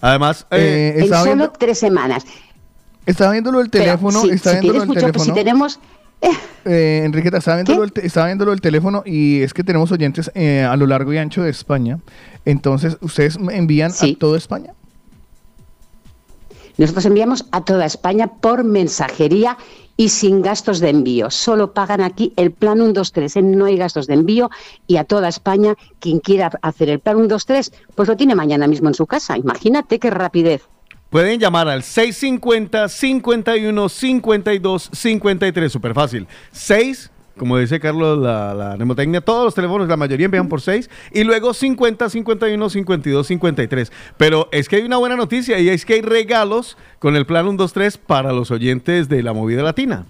[0.00, 2.24] Además, eh, en estaba solo viendo- tres semanas.
[3.06, 5.24] Estaba viendo lo del Pero teléfono, si- está si mucho- teléfono.
[5.24, 5.80] si tenemos
[6.66, 10.62] Eh, Enriqueta, estaba viéndolo, el estaba viéndolo el teléfono y es que tenemos oyentes eh,
[10.70, 11.98] a lo largo y ancho de España.
[12.44, 14.74] Entonces, ¿ustedes envían a toda España?
[16.80, 19.58] Nosotros enviamos a toda España por mensajería
[19.98, 21.30] y sin gastos de envío.
[21.30, 23.42] Solo pagan aquí el plan 123, ¿eh?
[23.42, 24.48] no hay gastos de envío
[24.86, 28.88] y a toda España quien quiera hacer el plan 123, pues lo tiene mañana mismo
[28.88, 29.36] en su casa.
[29.36, 30.62] Imagínate qué rapidez.
[31.10, 36.26] Pueden llamar al 650 51 52 53, súper fácil.
[36.52, 37.10] 6,
[37.40, 41.24] como dice Carlos, la, la mnemotecnia, todos los teléfonos, la mayoría empiezan por 6, y
[41.24, 43.92] luego 50 51 52 53.
[44.18, 47.46] Pero es que hay una buena noticia y es que hay regalos con el plan
[47.46, 50.04] 123 para los oyentes de la movida latina.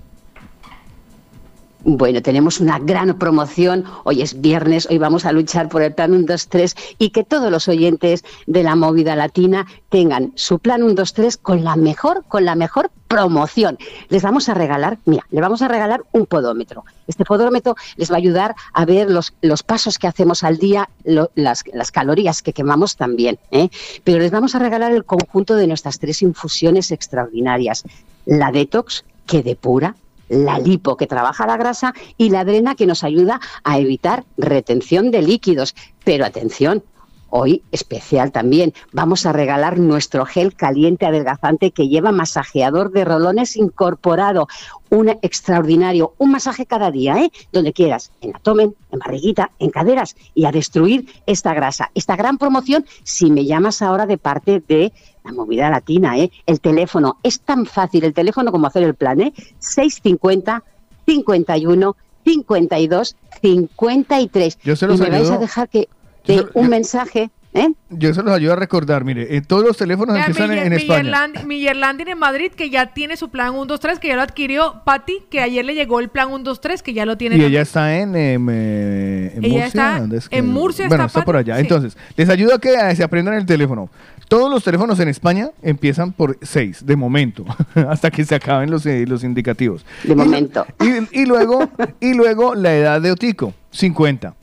[1.82, 3.84] Bueno, tenemos una gran promoción.
[4.04, 7.68] Hoy es viernes, hoy vamos a luchar por el plan 123 y que todos los
[7.68, 12.90] oyentes de la movida latina tengan su plan 123 con la mejor, con la mejor
[13.08, 13.78] promoción.
[14.10, 16.84] Les vamos a regalar, mira, le vamos a regalar un podómetro.
[17.06, 20.90] Este podómetro les va a ayudar a ver los, los pasos que hacemos al día,
[21.34, 23.38] las, las calorías que quemamos también.
[23.52, 23.70] ¿eh?
[24.04, 27.84] Pero les vamos a regalar el conjunto de nuestras tres infusiones extraordinarias.
[28.26, 29.96] La detox, que depura,
[30.30, 35.10] la lipo que trabaja la grasa y la drena que nos ayuda a evitar retención
[35.10, 35.74] de líquidos.
[36.04, 36.82] Pero atención,
[37.30, 43.56] hoy especial también, vamos a regalar nuestro gel caliente adelgazante que lleva masajeador de rolones
[43.56, 44.48] incorporado.
[44.90, 47.30] Un extraordinario, un masaje cada día, ¿eh?
[47.52, 51.90] donde quieras, en abdomen, en barriguita, en caderas y a destruir esta grasa.
[51.94, 54.92] Esta gran promoción, si me llamas ahora de parte de
[55.24, 56.30] la movida latina, ¿eh?
[56.46, 59.32] El teléfono, es tan fácil el teléfono como hacer el plan, ¿eh?
[59.58, 60.64] 650
[61.06, 64.58] 51 52 53.
[64.62, 65.88] Yo se y los me vais a dejar que
[66.26, 67.68] de se- un yo- mensaje, ¿eh?
[67.90, 70.66] Yo se los ayudo a recordar, mire, eh, todos los teléfonos Vea, empiezan en, Miller-
[70.66, 71.02] en España.
[71.02, 74.82] Millerland- Millerlanding en Madrid, que ya tiene su plan 123, que ya lo adquirió.
[74.84, 77.34] Patty, que ayer le llegó el plan 123, que ya lo tiene.
[77.34, 77.52] Y también.
[77.52, 79.66] ella está en, em, eh, en Ella Murcia.
[79.66, 81.56] está- ¿dónde es en Murcia Bueno, está está por allá.
[81.56, 81.62] sí.
[81.62, 83.90] Entonces, les ayudo a que se aprendan el teléfono.
[84.28, 87.44] Todos los teléfonos en España empiezan por 6, de momento,
[87.88, 89.84] hasta que se acaben los, eh, los indicativos.
[90.04, 90.64] De momento.
[90.78, 91.68] Y, y luego,
[91.98, 94.34] y luego la edad de Otico, 50.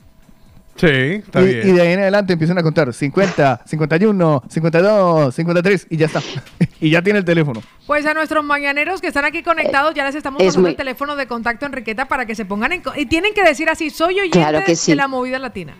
[0.78, 1.68] Sí, está y, bien.
[1.68, 6.22] y de ahí en adelante empiezan a contar 50, 51, 52, 53 y ya está.
[6.80, 7.60] y ya tiene el teléfono.
[7.86, 10.76] Pues a nuestros mañaneros que están aquí conectados, ya les estamos es pasando muy- el
[10.76, 12.82] teléfono de contacto Enriqueta para que se pongan en.
[12.96, 14.92] Y tienen que decir así: soy oyente Claro que sí.
[14.92, 15.74] de la movida latina.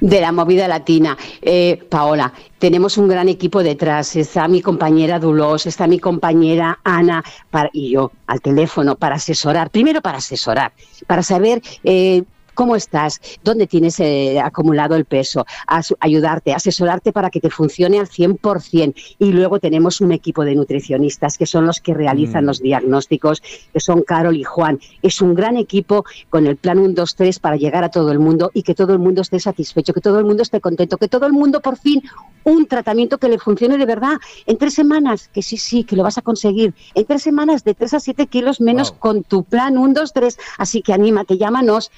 [0.00, 1.16] de la movida latina.
[1.40, 4.16] Eh, Paola, tenemos un gran equipo detrás.
[4.16, 9.70] Está mi compañera Dulos, está mi compañera Ana para- y yo al teléfono para asesorar.
[9.70, 10.72] Primero para asesorar,
[11.06, 12.24] para saber eh,
[12.54, 17.98] cómo estás, dónde tienes eh, acumulado el peso, as- ayudarte, asesorarte para que te funcione
[17.98, 18.94] al 100%.
[19.18, 22.46] Y luego tenemos un equipo de nutricionistas que son los que realizan Mm.
[22.46, 24.78] los diagnósticos, que son Carol y Juan.
[25.02, 28.18] Es un gran equipo con el plan 1, 2, 3 para llegar a todo el
[28.18, 31.08] mundo y que todo el mundo esté satisfecho, que todo el mundo esté contento, que
[31.08, 32.02] todo el mundo por fin
[32.44, 34.18] un tratamiento que le funcione de verdad.
[34.46, 36.74] En tres semanas, que sí, sí, que lo vas a conseguir.
[36.94, 40.38] En tres semanas de 3 a 7 kilos menos con tu plan 1, 2, 3.
[40.58, 41.92] Así que anímate, llámanos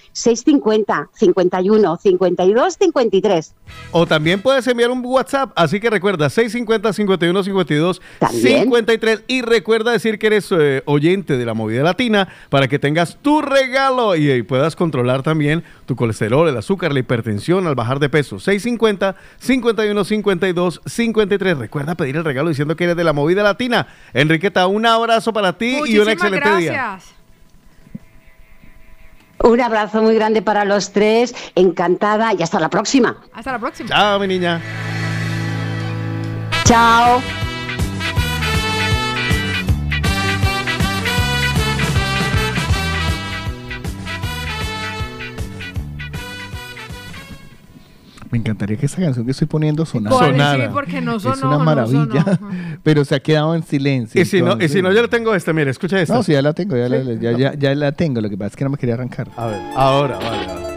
[0.44, 3.54] 650 51 52 53.
[3.92, 8.62] O también puedes enviar un WhatsApp, así que recuerda 650 51 52 También.
[8.62, 13.16] 53 y recuerda decir que eres eh, oyente de la movida latina para que tengas
[13.22, 17.98] tu regalo y, eh, puedas controlar también tu colesterol, el azúcar, la hipertensión al bajar
[17.98, 18.38] de peso.
[18.38, 21.58] 650 51 52 53.
[21.58, 23.86] Recuerda pedir el regalo diciendo que eres de la movida latina.
[24.12, 26.98] Enriqueta, un abrazo para ti y un excelente día.
[29.42, 33.16] Un abrazo muy grande para los tres, encantada y hasta la próxima.
[33.32, 33.88] Hasta la próxima.
[33.88, 34.60] Chao, mi niña.
[36.64, 37.20] Chao.
[48.34, 50.16] Me encantaría que esa canción que estoy poniendo sonara.
[50.16, 50.34] ¿Cuál?
[50.60, 52.50] Sí, porque no Es sonó, una no maravilla, sonó.
[52.82, 54.20] pero se ha quedado en silencio.
[54.20, 56.14] Y si, no, y si no, yo le tengo esta, mire, escucha esta.
[56.16, 58.20] No, sí, ya la tengo, ya, la, ya, ya- ya la tengo.
[58.20, 59.28] Lo que pasa es que no me quería arrancar.
[59.36, 60.73] A ver, ahora, vale, vale.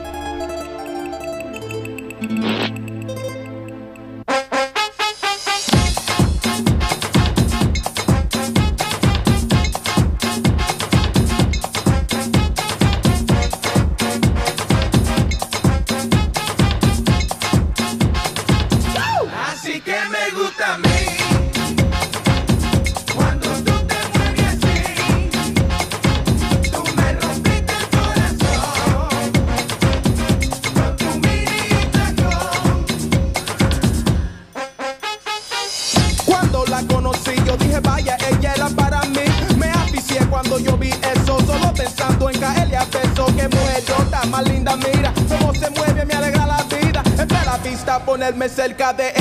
[48.87, 49.16] got that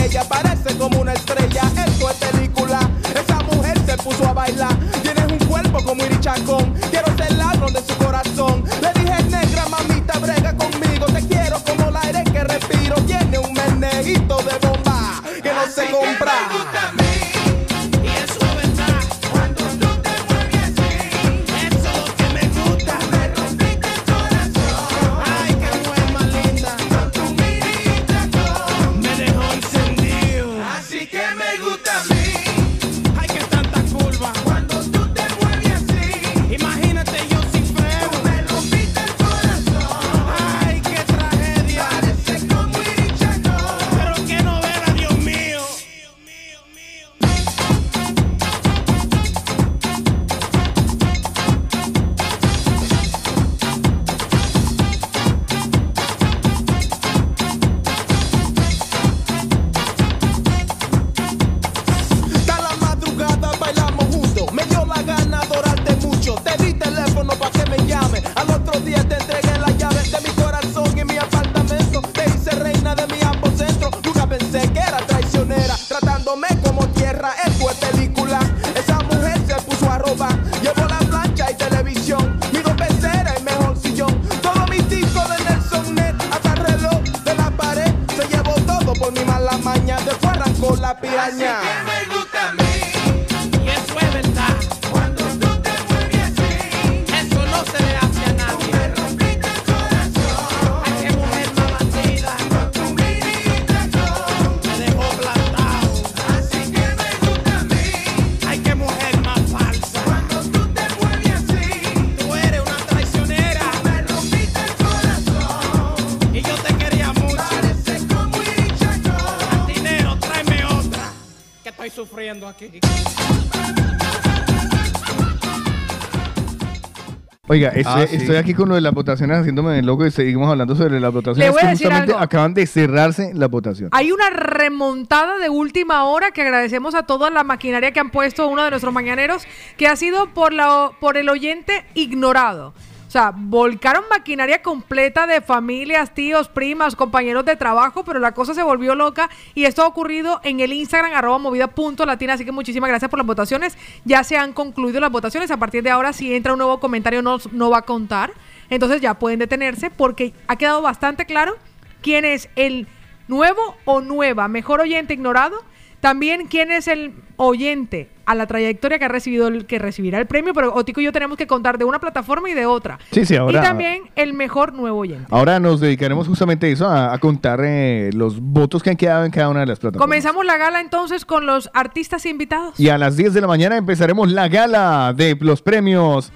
[127.49, 128.16] Oiga, estoy, Ah, sí.
[128.16, 131.47] estoy aquí con lo de las votaciones haciéndome loco y seguimos hablando sobre las votaciones.
[131.47, 132.25] Le voy que a decir justamente algo.
[132.25, 133.91] acaban de cerrarse las votaciones.
[133.94, 138.49] Hay una remontada de última hora que agradecemos a toda la maquinaria que han puesto
[138.49, 139.44] uno de nuestros mañaneros,
[139.76, 142.75] que ha sido por, la, por el oyente ignorado.
[143.07, 148.52] O sea, volcaron maquinaria completa de familias, tíos, primas, compañeros de trabajo, pero la cosa
[148.52, 152.44] se volvió loca y esto ha ocurrido en el Instagram arroba movida punto latina, así
[152.44, 153.75] que muchísimas gracias por las votaciones.
[154.07, 157.23] Ya se han concluido las votaciones, a partir de ahora si entra un nuevo comentario
[157.23, 158.33] no, no va a contar,
[158.70, 161.57] entonces ya pueden detenerse porque ha quedado bastante claro
[162.02, 162.86] quién es el
[163.26, 165.57] nuevo o nueva mejor oyente ignorado,
[166.01, 170.26] también quién es el oyente a la trayectoria que ha recibido el que recibirá el
[170.26, 172.98] premio, pero Otico y yo tenemos que contar de una plataforma y de otra.
[173.12, 175.26] Sí, sí, ahora- Y también el mejor nuevo oyente.
[175.30, 179.24] Ahora nos dedicaremos justamente a eso, a, a contar eh, los votos que han quedado
[179.24, 180.05] en cada una de las plataformas.
[180.06, 182.78] Comenzamos la gala entonces con los artistas invitados.
[182.78, 186.32] Y a las 10 de la mañana empezaremos la gala de los premios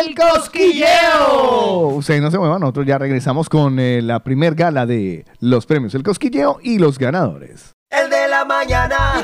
[0.00, 1.88] El Cosquilleo.
[1.96, 5.94] Ustedes no se muevan, nosotros ya regresamos con eh, la primer gala de los premios
[5.94, 7.72] El Cosquilleo y los ganadores.
[7.90, 9.22] El de la mañana.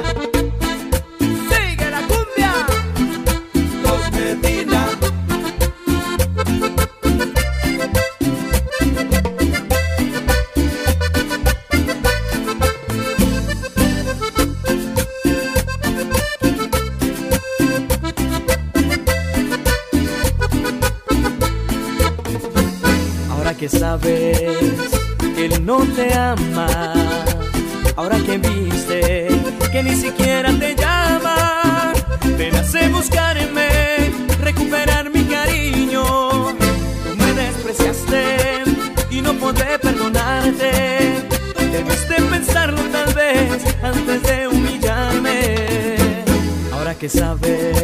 [23.60, 24.56] Que sabes
[25.34, 26.94] que él no te ama,
[27.94, 29.28] ahora que viste
[29.70, 31.92] que ni siquiera te llama,
[32.38, 33.68] te nace buscarme,
[34.40, 36.02] recuperar mi cariño.
[37.04, 38.64] Tú me despreciaste
[39.10, 40.70] y no podré perdonarte.
[41.70, 45.96] Debes de pensarlo tal vez antes de humillarme.
[46.72, 47.76] Ahora que sabes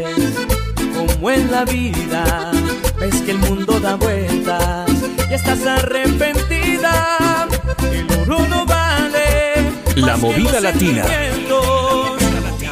[0.97, 2.51] cómo es la vida,
[2.99, 4.96] ves que el mundo da vueltas
[5.31, 7.47] y estás arrepentida.
[7.93, 9.73] El oro no vale.
[9.97, 11.05] La movida latina.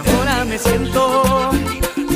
[0.07, 1.51] Ahora me siento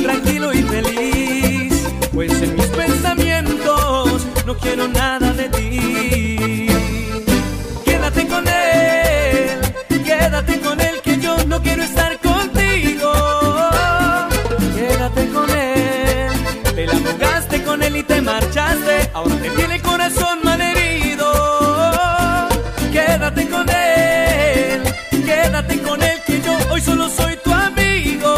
[0.03, 6.67] tranquilo y feliz, pues en mis pensamientos no quiero nada de ti.
[7.85, 9.59] Quédate con él,
[10.05, 12.28] quédate con él, que yo no quiero estar contigo.
[17.99, 21.27] Y te marchaste, ahora te tiene el corazón malherido.
[22.91, 24.81] Quédate con él,
[25.25, 28.33] quédate con él, que yo hoy solo soy tu amigo.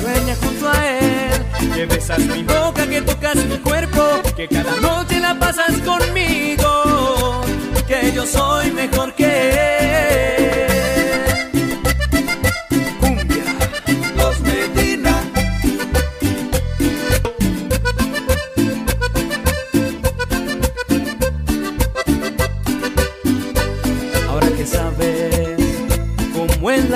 [0.00, 4.02] Sueña junto a él, Que besas mi boca, que tocas mi cuerpo,
[4.36, 7.42] que cada noche la pasas conmigo.
[7.86, 10.11] Que yo soy mejor que él.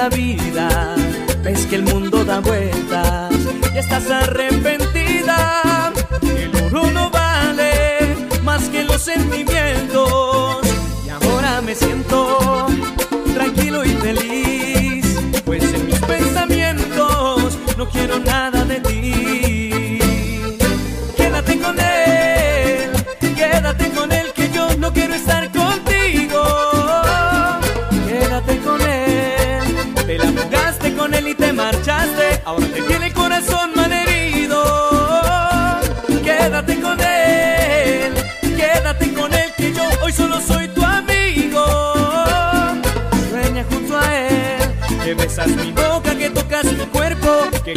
[0.08, 0.94] Vida,
[1.42, 3.34] ves que el mundo da vueltas
[3.74, 5.92] y estás arrepentida.
[6.22, 10.58] El oro no vale más que los sentimientos.
[11.06, 12.66] Y ahora me siento
[13.34, 18.55] tranquilo y feliz, pues en mis pensamientos no quiero nada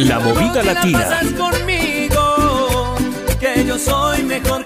[0.04, 0.98] La movida latina.
[0.98, 2.96] La pasas conmigo,
[3.38, 4.59] que yo soy mejor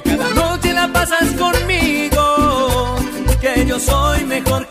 [0.00, 2.96] que cada noche la pasas conmigo,
[3.40, 4.67] que yo soy mejor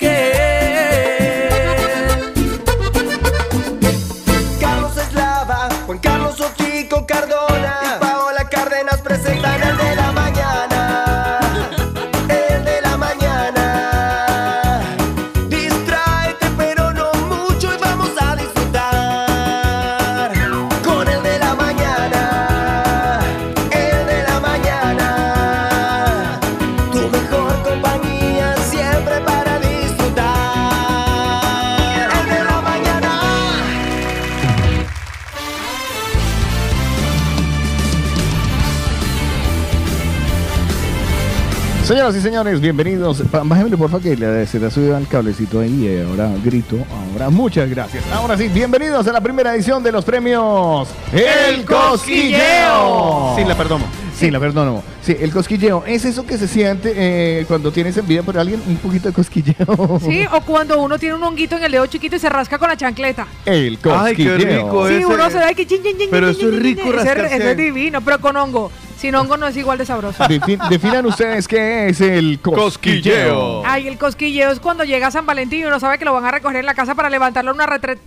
[42.08, 43.22] Señoras y señores, bienvenidos.
[43.30, 45.88] Bájemele, por favor, que le- se le ha subido el cablecito ahí.
[45.88, 46.78] y ahora grito.
[47.12, 48.02] Ahora, muchas gracias.
[48.14, 53.34] Ahora sí, bienvenidos a la primera edición de los premios El Cosquilleo.
[53.36, 53.84] Sí, la perdono.
[54.16, 54.84] Sí, la perdono.
[55.02, 58.78] Sí, el cosquilleo es eso que se siente eh, cuando tienes envidia por alguien, un
[58.78, 60.00] poquito de cosquilleo.
[60.02, 62.70] Sí, o cuando uno tiene un honguito en el dedo chiquito y se rasca con
[62.70, 63.28] la chancleta.
[63.46, 64.38] El Ay, qué cosquilleo.
[64.38, 65.06] rico Sí, ese.
[65.06, 67.44] uno se da que chin, chin, chin, Pero chin, eso es chin, rico rascarse ese
[67.44, 67.52] ahí.
[67.52, 68.72] es divino, pero con hongo.
[68.98, 70.24] Sin hongo no es igual de sabroso.
[70.26, 73.64] Defi- definan ustedes qué es el cosquilleo.
[73.66, 76.32] Ay, el cosquilleo es cuando llega San Valentín y uno sabe que lo van a
[76.32, 78.02] recoger en la casa para levantarlo en una retreta.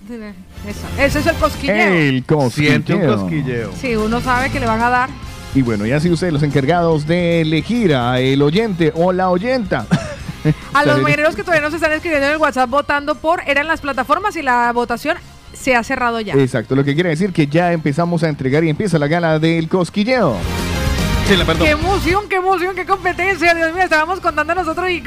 [0.67, 1.75] Eso, ese es el cosquilleo.
[1.95, 2.71] El cosquilleo.
[2.71, 3.71] Siente un cosquilleo.
[3.81, 5.11] Sí, uno sabe que le van a dar.
[5.55, 9.87] Y bueno, ya así ustedes los encargados de elegir a el oyente o la oyenta.
[10.73, 13.83] A los mañaneros que todavía nos están escribiendo en el WhatsApp votando por, eran las
[13.83, 15.19] plataformas y la votación
[15.53, 16.33] se ha cerrado ya.
[16.33, 19.69] Exacto, lo que quiere decir que ya empezamos a entregar y empieza la gala del
[19.69, 20.37] cosquilleo.
[21.31, 23.55] Qué emoción, qué emoción, qué competencia.
[23.55, 25.01] Dios mío, estábamos contando nosotros y.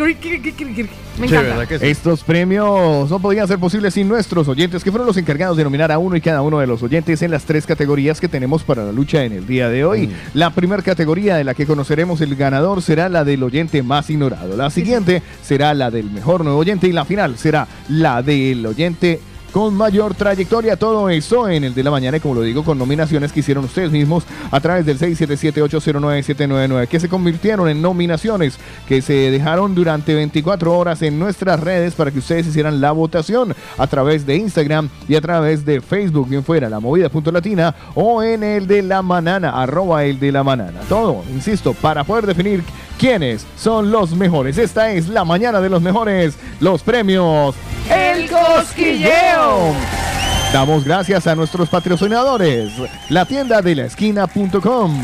[1.19, 1.63] Me encanta.
[1.81, 5.91] Estos premios no podrían ser posibles sin nuestros oyentes, que fueron los encargados de nominar
[5.91, 8.85] a uno y cada uno de los oyentes en las tres categorías que tenemos para
[8.85, 10.09] la lucha en el día de hoy.
[10.33, 14.55] La primera categoría de la que conoceremos el ganador será la del oyente más ignorado.
[14.55, 19.19] La siguiente será la del mejor nuevo oyente y la final será la del oyente
[19.53, 20.75] con mayor trayectoria.
[20.75, 23.63] Todo eso en el de la mañana, y como lo digo, con nominaciones que hicieron
[23.63, 28.57] ustedes mismos a través del 677-809-799, que se convirtieron en nominaciones
[28.87, 33.55] que se dejaron durante 24 horas en nuestras redes para que ustedes hicieran la votación
[33.77, 38.43] a través de Instagram y a través de Facebook, bien fuera la movida.latina o en
[38.43, 40.79] el de la manana, arroba el de la manana.
[40.89, 42.63] Todo, insisto, para poder definir
[42.97, 44.57] quiénes son los mejores.
[44.57, 47.55] Esta es la mañana de los mejores, los premios
[47.89, 49.73] El Cosquilleo.
[50.51, 52.71] Damos gracias a nuestros patrocinadores,
[53.09, 55.03] la tienda de la esquina.com,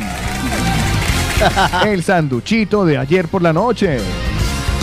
[1.88, 4.00] el sanduchito de ayer por la noche,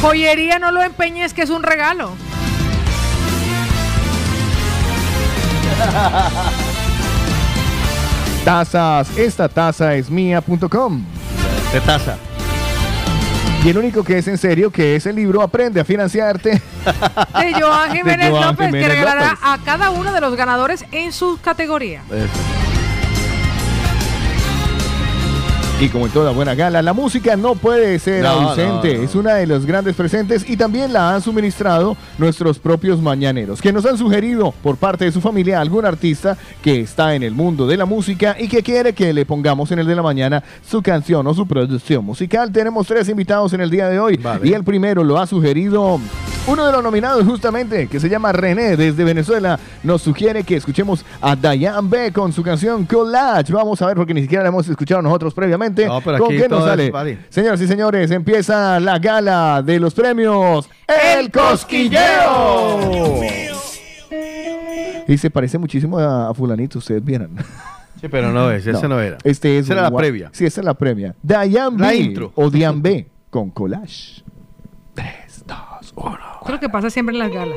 [0.02, 2.10] Joyería, no lo empeñes, que es un regalo.
[8.44, 11.05] tazas, esta taza es mía.com,
[11.73, 12.18] De taza.
[13.66, 16.50] Y el único que es en serio, que es el libro Aprende a financiarte.
[17.40, 19.38] De Joan Jiménez Joan López, Jiménez que regalará López.
[19.42, 22.02] a cada uno de los ganadores en su categoría.
[25.78, 28.94] Y como en toda buena gala, la música no puede ser No, ausente.
[28.94, 29.05] no, no.
[29.05, 33.74] Es una de los grandes presentes y también la han suministrado nuestros propios mañaneros, que
[33.74, 37.66] nos han sugerido por parte de su familia algún artista que está en el mundo
[37.66, 40.80] de la música y que quiere que le pongamos en el de la mañana su
[40.80, 42.50] canción o su producción musical.
[42.52, 46.00] Tenemos tres invitados en el día de hoy y el primero lo ha sugerido
[46.46, 51.05] uno de los nominados justamente, que se llama René desde Venezuela, nos sugiere que escuchemos
[51.20, 53.52] a Diane B con su canción Collage.
[53.52, 55.65] Vamos a ver porque ni siquiera la hemos escuchado nosotros previamente.
[55.86, 57.18] No, pero ¿Con aquí qué nos sale?
[57.28, 63.20] Señoras y señores, empieza la gala de los premios El Cosquilleo.
[65.08, 67.30] Y se parece muchísimo a, a fulanito, ustedes vieran.
[68.00, 69.18] Sí, pero no es, ese no era.
[69.24, 70.30] Este es Esa era la previa.
[70.32, 71.14] Sí, esa es la previa.
[71.22, 72.32] Diane La B intro.
[72.34, 74.22] o Diane B con Collage.
[74.96, 75.44] Eso
[76.44, 77.56] es lo que pasa siempre en las galas.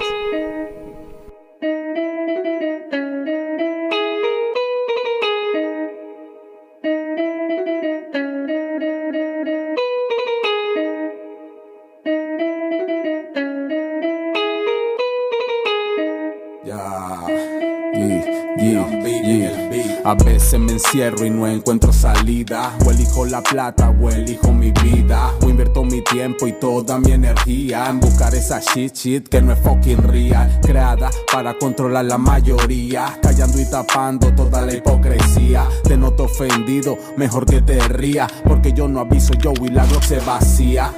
[20.09, 22.75] A veces me encierro y no encuentro salida.
[22.83, 25.31] O elijo la plata o elijo mi vida.
[25.43, 29.53] O invierto mi tiempo y toda mi energía en buscar esa shit shit que no
[29.53, 30.61] es fucking real.
[30.63, 33.19] Creada para controlar la mayoría.
[33.21, 35.67] Callando y tapando toda la hipocresía.
[35.83, 38.25] Te noto ofendido, mejor que te ría.
[38.45, 40.91] Porque yo no aviso, yo y la se vacía.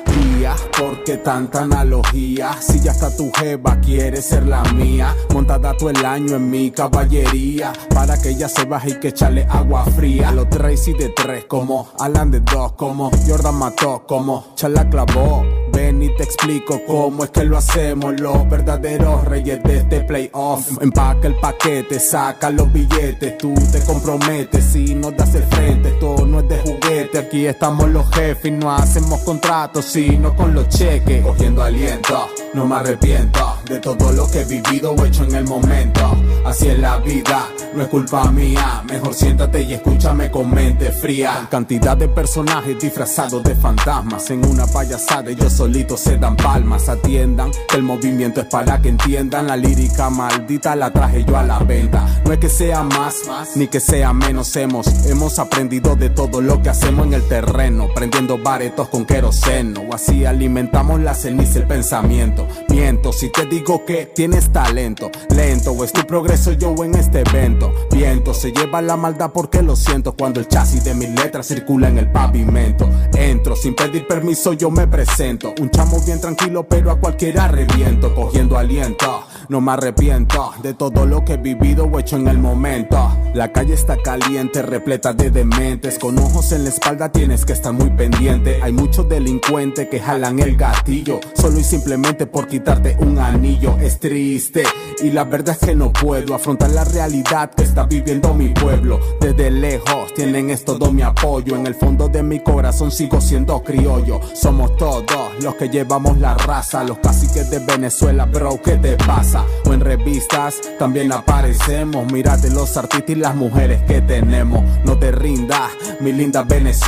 [0.78, 2.54] Porque tanta analogía.
[2.60, 5.16] Si ya está tu jeva, quiere ser la mía.
[5.34, 7.72] Montada todo el año en mi caballería.
[7.94, 10.32] Para que ella se baje y que echarle agua fría.
[10.32, 15.46] Los Tracy de tres, como Alan de dos, como Jordan mató, como Chala clavó.
[15.72, 18.20] Ven y te explico cómo es que lo hacemos.
[18.20, 20.82] Los verdaderos reyes de este playoff.
[20.82, 23.38] Empaca el paquete, saca los billetes.
[23.38, 25.90] Tú te comprometes si no das el frente.
[25.90, 26.71] Esto no es de
[27.18, 31.22] Aquí estamos los jefes no hacemos contratos, sino con los cheques.
[31.22, 35.46] Cogiendo aliento, no me arrepiento de todo lo que he vivido o hecho en el
[35.46, 36.02] momento.
[36.46, 38.84] Así es la vida, no es culpa mía.
[38.90, 41.48] Mejor siéntate y escúchame con mente fría.
[41.50, 44.30] Cantidad de personajes disfrazados de fantasmas.
[44.30, 46.90] En una payasada ellos solitos se dan palmas.
[46.90, 49.48] Atiendan que el movimiento es para que entiendan.
[49.48, 52.06] La lírica maldita la traje yo a la venta.
[52.26, 53.16] No es que sea más,
[53.56, 54.56] ni que sea menos.
[54.56, 57.88] Hemos, hemos aprendido de todo lo que hacemos en el terreno.
[57.94, 59.82] Prendiendo baretos con queroseno.
[59.94, 62.48] Así alimentamos la ceniza el pensamiento.
[62.70, 65.12] Miento si te digo que tienes talento.
[65.30, 67.74] Lento es tu progreso yo en este evento.
[67.92, 70.14] Viento se lleva la maldad porque lo siento.
[70.14, 72.90] Cuando el chasis de mis letras circula en el pavimento.
[73.14, 75.54] Entro sin pedir permiso, yo me presento.
[75.60, 78.14] Un chamo bien tranquilo, pero a cualquiera reviento.
[78.14, 82.38] Cogiendo aliento, no me arrepiento de todo lo que he vivido o hecho en el
[82.38, 82.98] momento.
[83.34, 86.00] La calle está caliente, repleta de dementes.
[86.00, 88.60] Con ojos en la espalda tienes que estar muy pendiente.
[88.62, 91.20] Hay muchos delincuentes que jalan el gatillo.
[91.34, 93.78] Solo y simplemente por quitarte un anillo.
[93.80, 94.64] Es triste.
[95.02, 99.00] Y la verdad es que no puedo afrontar la realidad que está viviendo mi pueblo.
[99.22, 101.56] Desde lejos tienen es todo mi apoyo.
[101.56, 104.20] En el fondo de mi corazón sigo siendo criollo.
[104.34, 106.84] Somos todos los que llevamos la raza.
[106.84, 109.46] Los caciques de Venezuela, bro, ¿qué te pasa?
[109.66, 112.12] O en revistas también aparecemos.
[112.12, 114.64] Mírate los artistas y las mujeres que tenemos.
[114.84, 115.72] No te rindas,
[116.02, 116.81] mi linda Venezuela.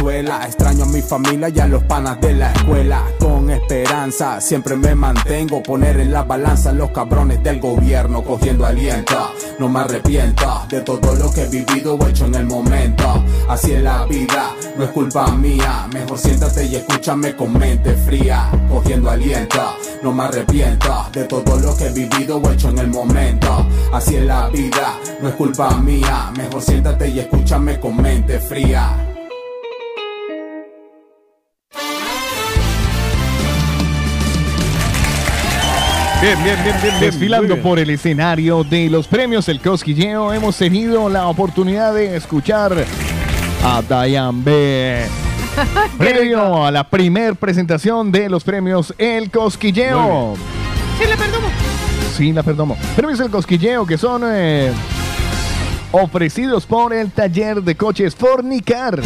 [0.44, 3.04] Extraño a mi familia y a los panas de la escuela.
[3.20, 5.64] Con esperanza siempre me mantengo.
[5.64, 8.22] Poner en la balanza los cabrones del gobierno.
[8.22, 12.46] Cogiendo aliento, no me arrepiento de todo lo que he vivido o hecho en el
[12.46, 13.24] momento.
[13.48, 15.88] Así es la vida, no es culpa mía.
[15.94, 18.52] Mejor siéntate y escúchame con mente fría.
[18.70, 22.88] Cogiendo aliento, no me arrepiento de todo lo que he vivido o hecho en el
[22.88, 23.66] momento.
[23.94, 26.32] Así es la vida, no es culpa mía.
[26.36, 29.13] Mejor siéntate y escúchame con mente fría.
[36.24, 37.00] Bien, bien, bien, bien.
[37.02, 42.86] Desfilando por el escenario de los premios El Cosquilleo, hemos tenido la oportunidad de escuchar
[43.62, 45.06] a Diane B.
[45.98, 50.36] Previo a la primer presentación de los premios El Cosquilleo.
[50.98, 51.48] Sí, le perdono.
[52.16, 52.78] Sí, la perdomo.
[52.96, 54.72] Premios El Cosquilleo que son eh,
[55.92, 59.02] ofrecidos por el taller de coches Fornicar.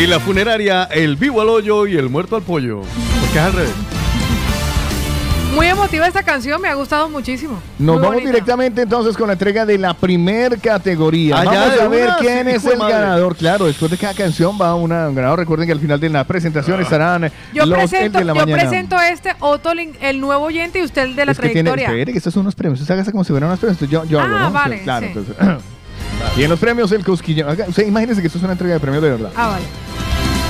[0.00, 2.82] Y la funeraria El Vivo al Hoyo y El Muerto al Pollo.
[3.20, 3.91] Porque es al revés.
[5.54, 7.60] Muy emotiva esta canción, me ha gustado muchísimo.
[7.78, 8.30] Nos Muy vamos bonita.
[8.30, 11.36] directamente entonces con la entrega de la primer categoría.
[11.40, 12.92] Ah, ya, vamos de a ver una, quién sí, es el madre.
[12.94, 13.36] ganador.
[13.36, 15.38] Claro, después de cada canción va una, un ganador.
[15.40, 18.32] Recuerden que al final de la presentación estarán eh, Yo los el presento, de la
[18.32, 18.62] yo mañana.
[18.62, 21.88] presento este, Otto, el nuevo oyente y usted el de la es que tiene, trayectoria.
[21.98, 22.80] espere, que estos son unos premios.
[22.80, 23.78] Usted haga como si fueran unos premios.
[23.90, 24.50] Yo, yo Ah, hago, ¿no?
[24.52, 25.12] vale, Claro, sí.
[25.18, 25.36] entonces.
[26.38, 27.48] y en los premios el cosquilleo.
[27.50, 29.30] Haga- O sea, imagínense que esto es una entrega de premios de verdad.
[29.36, 29.64] Ah, vale.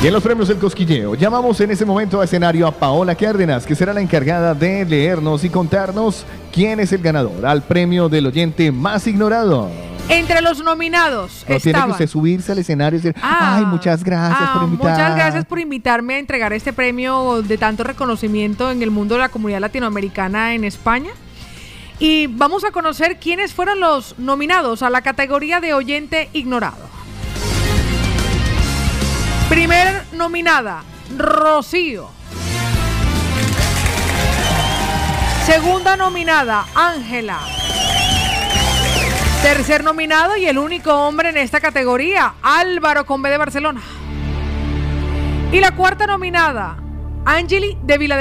[0.03, 3.65] Y en los premios El Cosquilleo, llamamos en ese momento a escenario a Paola Cárdenas,
[3.65, 8.27] que será la encargada de leernos y contarnos quién es el ganador al premio del
[8.27, 9.71] oyente más ignorado.
[10.09, 11.91] Entre los nominados No tiene que estaban.
[11.93, 14.91] usted subirse al escenario y decir, Ah, ay, muchas gracias ah, por invitar.
[14.91, 19.21] Muchas gracias por invitarme a entregar este premio de tanto reconocimiento en el mundo de
[19.21, 21.13] la comunidad latinoamericana en España.
[22.01, 26.91] Y vamos a conocer quiénes fueron los nominados a la categoría de oyente ignorado.
[29.49, 30.83] Primer nominada,
[31.17, 32.09] Rocío.
[35.45, 37.39] Segunda nominada, Ángela.
[39.43, 43.83] Tercer nominado y el único hombre en esta categoría, Álvaro Combe de Barcelona.
[45.53, 46.77] Y la cuarta nominada,
[47.25, 48.17] Angeli de Vila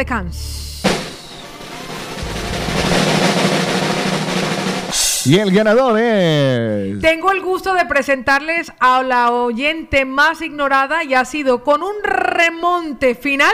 [5.26, 7.00] Y el ganador es...
[7.00, 11.94] Tengo el gusto de presentarles a la oyente más ignorada y ha sido con un
[12.04, 13.54] remonte final,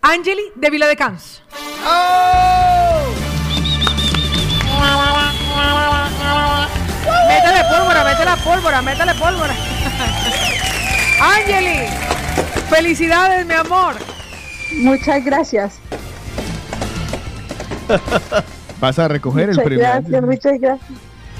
[0.00, 1.42] Angeli de Vila de Cans.
[7.28, 9.54] Métele pólvora, métele pólvora, métele pólvora.
[11.36, 11.86] Angeli,
[12.70, 13.96] felicidades, mi amor.
[14.78, 15.78] Muchas gracias.
[18.80, 19.84] Vas a recoger el Muchas premio.
[19.84, 20.90] gracias, muchas gracias.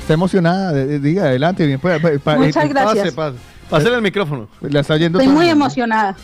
[0.01, 0.73] Está emocionada.
[0.73, 1.67] Diga, adelante.
[1.67, 2.97] Bien, pa- pa- pa- Muchas eh, gracias.
[2.99, 3.37] Pase, pase.
[3.69, 4.49] Pásale el micrófono.
[4.61, 6.17] La está oyendo Estoy todo muy el emocionada.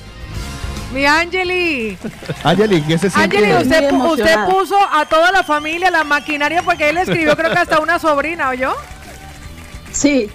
[0.95, 1.97] Mi Angeli.
[2.45, 3.37] Angeli, ¿qué se siente?
[3.39, 7.59] Angeli, usted, usted puso a toda la familia la maquinaria porque él escribió creo que
[7.59, 8.73] hasta una sobrina, ¿oyó?
[9.91, 10.31] Sí.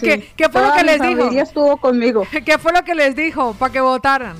[0.00, 1.30] ¿Qué, qué fue lo que mi les dijo?
[1.30, 2.26] estuvo conmigo.
[2.44, 4.36] ¿Qué fue lo que les dijo para que votaran?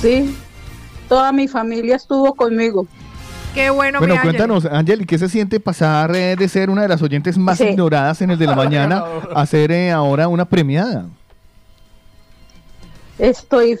[0.00, 0.36] Sí.
[1.12, 2.86] Toda mi familia estuvo conmigo.
[3.52, 7.02] Qué bueno, Bueno, cuéntanos, Angeli, ¿qué se siente pasar eh, de ser una de las
[7.02, 7.64] oyentes más Sí.
[7.64, 11.04] ignoradas en el de la mañana a ser eh, ahora una premiada?
[13.18, 13.78] Estoy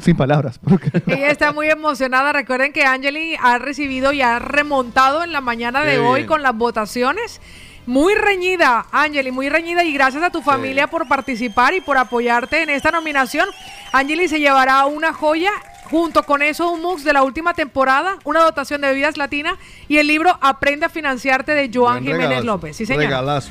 [0.00, 0.58] Sin palabras.
[0.58, 2.32] porque- Ella está muy emocionada.
[2.32, 6.26] Recuerden que Angeli ha recibido y ha remontado en la mañana de Qué hoy bien.
[6.26, 7.40] con las votaciones.
[7.86, 9.82] Muy reñida, Angeli, muy reñida.
[9.84, 13.48] Y gracias a tu familia por participar y por apoyarte en esta nominación.
[13.92, 15.50] Angeli se llevará una joya.
[15.90, 19.98] Junto con eso, un MUX de la última temporada, una dotación de bebidas latina y
[19.98, 22.46] el libro Aprende a financiarte de Joan Buen Jiménez regalazo.
[22.46, 22.76] López.
[22.76, 23.02] Sí, señor.
[23.02, 23.50] Regalazo.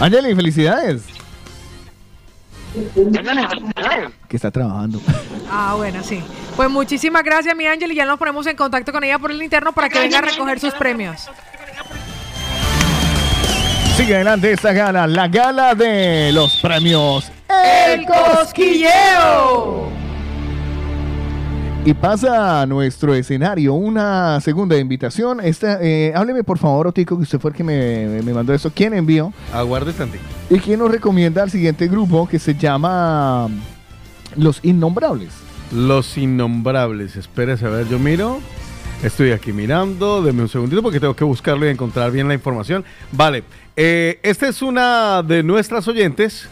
[0.00, 1.04] Angeli, felicidades.
[4.28, 5.00] Que está trabajando.
[5.54, 6.24] Ah, bueno, sí.
[6.56, 9.42] Pues muchísimas gracias, mi Ángel, y ya nos ponemos en contacto con ella por el
[9.42, 11.28] interno para que venga a recoger sus premios.
[13.96, 17.30] Sigue adelante esta gala, la gala de los premios.
[17.48, 19.90] ¡El cosquilleo!
[21.84, 25.40] Y pasa a nuestro escenario una segunda invitación.
[25.40, 28.72] Esta, eh, hábleme por favor, Otico, que usted fue el que me, me mandó esto.
[28.74, 29.32] ¿Quién envió?
[29.52, 30.24] Aguarde tantito.
[30.48, 33.48] ¿Y quién nos recomienda al siguiente grupo que se llama
[34.36, 35.32] Los Innombrables?
[35.70, 37.16] Los innombrables.
[37.16, 38.40] Espérese, a ver, yo miro.
[39.02, 40.22] Estoy aquí mirando.
[40.22, 42.84] Deme un segundito porque tengo que buscarlo y encontrar bien la información.
[43.10, 43.42] Vale.
[43.76, 46.48] Eh, esta es una de nuestras oyentes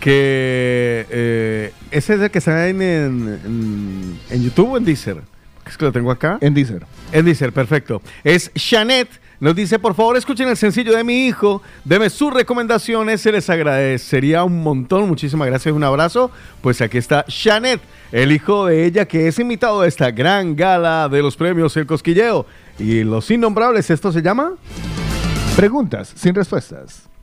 [0.00, 1.06] que...
[1.10, 5.18] Eh, ese es el que está en, en, en- YouTube o en Deezer.
[5.66, 6.38] Es que lo tengo acá.
[6.40, 6.84] En Deezer.
[7.12, 8.02] En Deezer, perfecto.
[8.22, 9.08] Es Shanet.
[9.40, 11.62] Nos dice, por favor, escuchen el sencillo de mi hijo.
[11.84, 13.20] Deme sus recomendaciones.
[13.20, 15.08] Se les agradecería un montón.
[15.08, 15.74] Muchísimas gracias.
[15.74, 16.30] Un abrazo.
[16.60, 17.80] Pues aquí está Shanet,
[18.12, 21.86] el hijo de ella que es invitado a esta gran gala de los premios El
[21.86, 22.46] Cosquilleo.
[22.78, 24.52] Y los innombrables, ¿esto se llama?
[25.56, 27.13] Preguntas sin respuestas.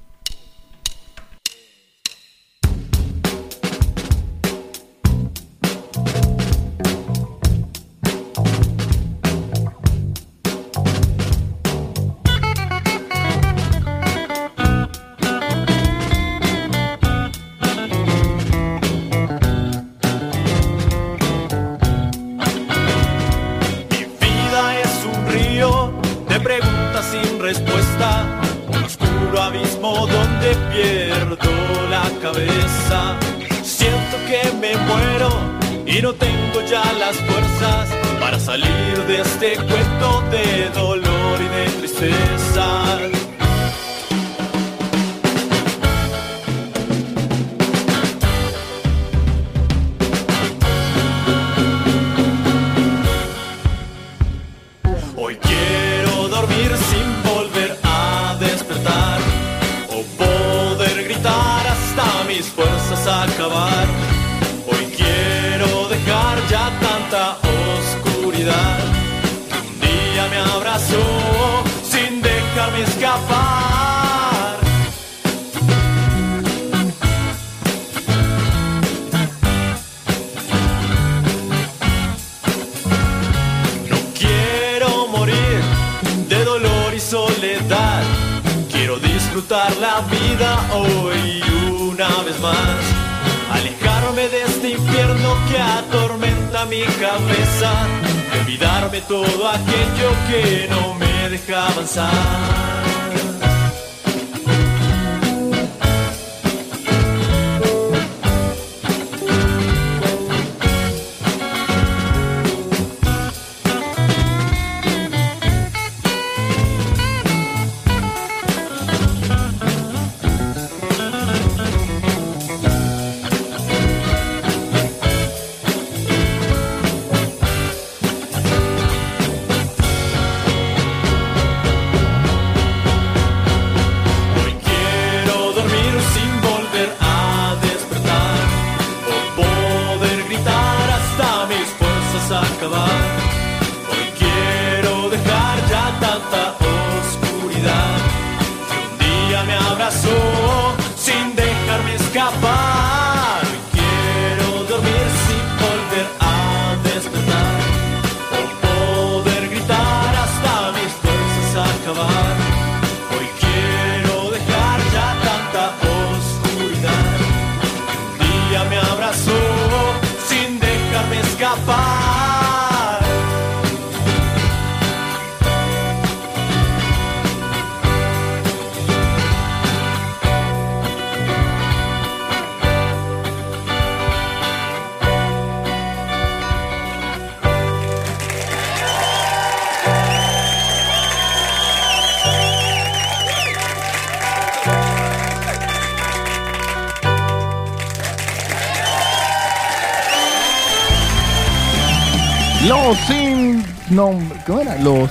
[204.84, 205.10] Los.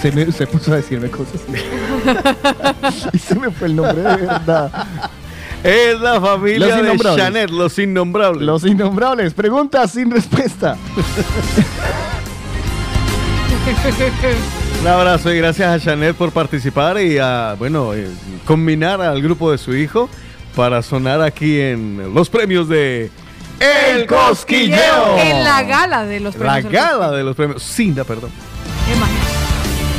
[0.00, 1.40] Se, me, se puso a decirme cosas.
[3.12, 4.70] y se me fue el nombre de verdad.
[5.62, 7.24] Es la familia Los de innombrables.
[7.24, 8.42] Chanel, los innombrables.
[8.42, 9.34] Los innombrables.
[9.34, 10.76] Preguntas sin respuesta.
[14.80, 18.08] Un abrazo y gracias a Chanel por participar y a, bueno, eh,
[18.46, 20.08] combinar al grupo de su hijo
[20.56, 23.10] para sonar aquí en los premios de
[23.60, 25.18] El Cosquilleo.
[25.18, 26.72] En la gala de los La premios.
[26.72, 27.62] gala de los premios.
[27.62, 28.30] Cinda, perdón.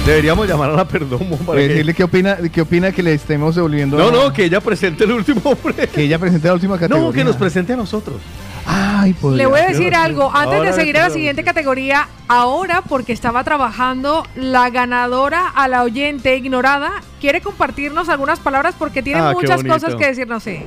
[0.05, 1.67] Deberíamos llamar a la Perdomo para Pues que...
[1.69, 3.97] decirle qué opina, qué opina que le estemos devolviendo.
[3.97, 5.91] No, no, que ella presente el último premio.
[5.93, 7.05] Que ella presente la última categoría.
[7.07, 8.17] No, que nos presente a nosotros.
[8.65, 9.35] Ay, pues.
[9.35, 13.13] Le voy a decir algo, antes Ahora de seguir a la siguiente categoría, ahora porque
[13.13, 19.33] estaba trabajando la ganadora a la oyente ignorada, quiere compartirnos algunas palabras porque tiene Ah,
[19.33, 20.43] muchas cosas que decirnos.
[20.43, 20.59] Sí.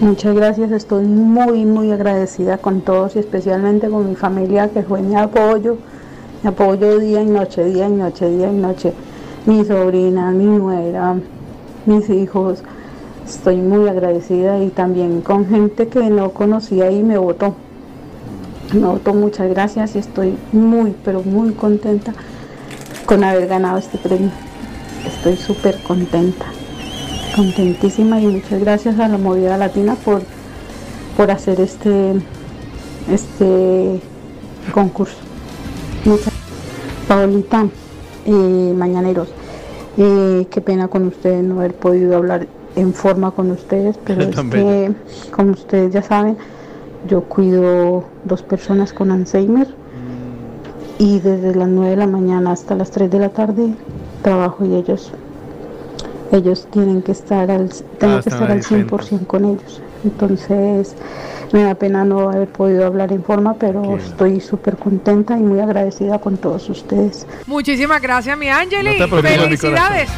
[0.00, 5.00] Muchas gracias, estoy muy, muy agradecida con todos y especialmente con mi familia que fue
[5.00, 5.76] mi apoyo,
[6.42, 8.92] mi apoyo día y noche, día y noche, día y noche.
[9.46, 11.16] Mi sobrina, mi nuera,
[11.86, 12.62] mis hijos.
[13.26, 17.54] Estoy muy agradecida y también con gente que no conocía y me votó.
[18.72, 22.12] Me votó, muchas gracias y estoy muy, pero muy contenta
[23.06, 24.30] con haber ganado este premio.
[25.06, 26.46] Estoy súper contenta
[27.34, 30.22] contentísima y muchas gracias a la movida latina por,
[31.16, 32.14] por hacer este,
[33.10, 34.00] este
[34.72, 35.16] concurso.
[36.04, 36.31] Muchas
[37.12, 37.66] Paolita,
[38.24, 39.28] eh, mañaneros,
[39.98, 44.34] eh, qué pena con ustedes no haber podido hablar en forma con ustedes, pero es
[44.34, 44.92] que,
[45.30, 46.38] como ustedes ya saben,
[47.06, 49.68] yo cuido dos personas con Alzheimer
[50.98, 53.74] y desde las 9 de la mañana hasta las 3 de la tarde
[54.22, 55.12] trabajo y ellos
[56.30, 57.68] ellos tienen que estar al
[57.98, 59.82] tengo Ah, que están estar al 100% con ellos.
[60.04, 60.94] Entonces,
[61.52, 65.60] me da pena no haber podido hablar en forma, pero estoy súper contenta y muy
[65.60, 67.26] agradecida con todos ustedes.
[67.46, 68.98] Muchísimas gracias, mi Angeli.
[68.98, 70.08] No Felicidades.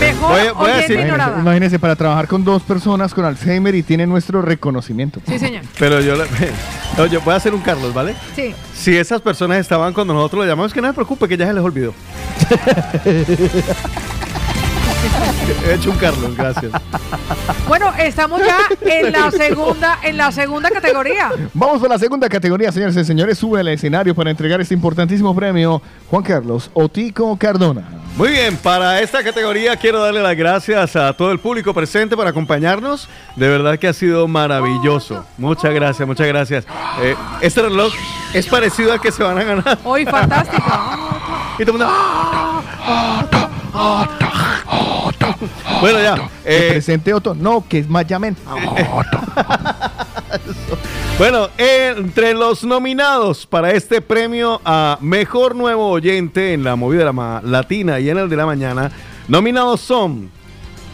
[0.00, 1.12] Mejor Voy a- voy a decir- ignorada.
[1.28, 5.20] Imagínese, imagínese, para trabajar con dos personas con Alzheimer y tiene nuestro reconocimiento.
[5.28, 5.62] Sí, señor.
[5.78, 6.24] Pero yo, le-
[6.98, 8.14] no, yo voy a hacer un Carlos, ¿vale?
[8.34, 8.52] Sí.
[8.74, 11.52] Si esas personas estaban cuando nosotros lo llamamos, que no se preocupe, que ya se
[11.52, 11.94] les olvidó.
[15.66, 16.72] He hecho un Carlos, gracias.
[17.66, 21.30] Bueno, estamos ya en la segunda, en la segunda categoría.
[21.54, 23.38] Vamos por la segunda categoría, señores y señores.
[23.38, 27.82] Sube al escenario para entregar este importantísimo premio Juan Carlos Otico Cardona.
[28.16, 32.26] Muy bien, para esta categoría quiero darle las gracias a todo el público presente por
[32.26, 33.08] acompañarnos.
[33.36, 35.24] De verdad que ha sido maravilloso.
[35.38, 36.66] Muchas gracias, muchas gracias.
[37.00, 37.92] Eh, este reloj
[38.34, 39.78] es parecido al que se van a ganar.
[39.84, 40.62] Hoy fantástico.
[41.58, 43.41] Y todo el mundo,
[45.80, 46.30] Bueno, ya.
[46.44, 47.34] Eh, presente Otto.
[47.34, 48.36] No, que es más llamen.
[51.18, 58.00] Bueno, entre los nominados para este premio a Mejor Nuevo Oyente en la movida latina
[58.00, 58.90] y en el de la mañana,
[59.28, 60.30] nominados son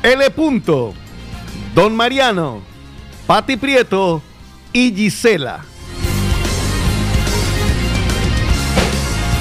[0.02, 0.30] L.
[0.30, 0.92] Punto,
[1.74, 2.60] Don Mariano,
[3.26, 4.20] Pati Prieto
[4.72, 5.60] y Gisela.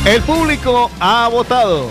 [0.06, 1.90] El público ha votado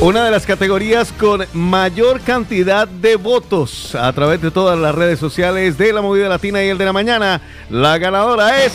[0.00, 5.20] una de las categorías con mayor cantidad de votos a través de todas las redes
[5.20, 7.40] sociales de la movida latina y el de la mañana.
[7.70, 8.72] La ganadora es...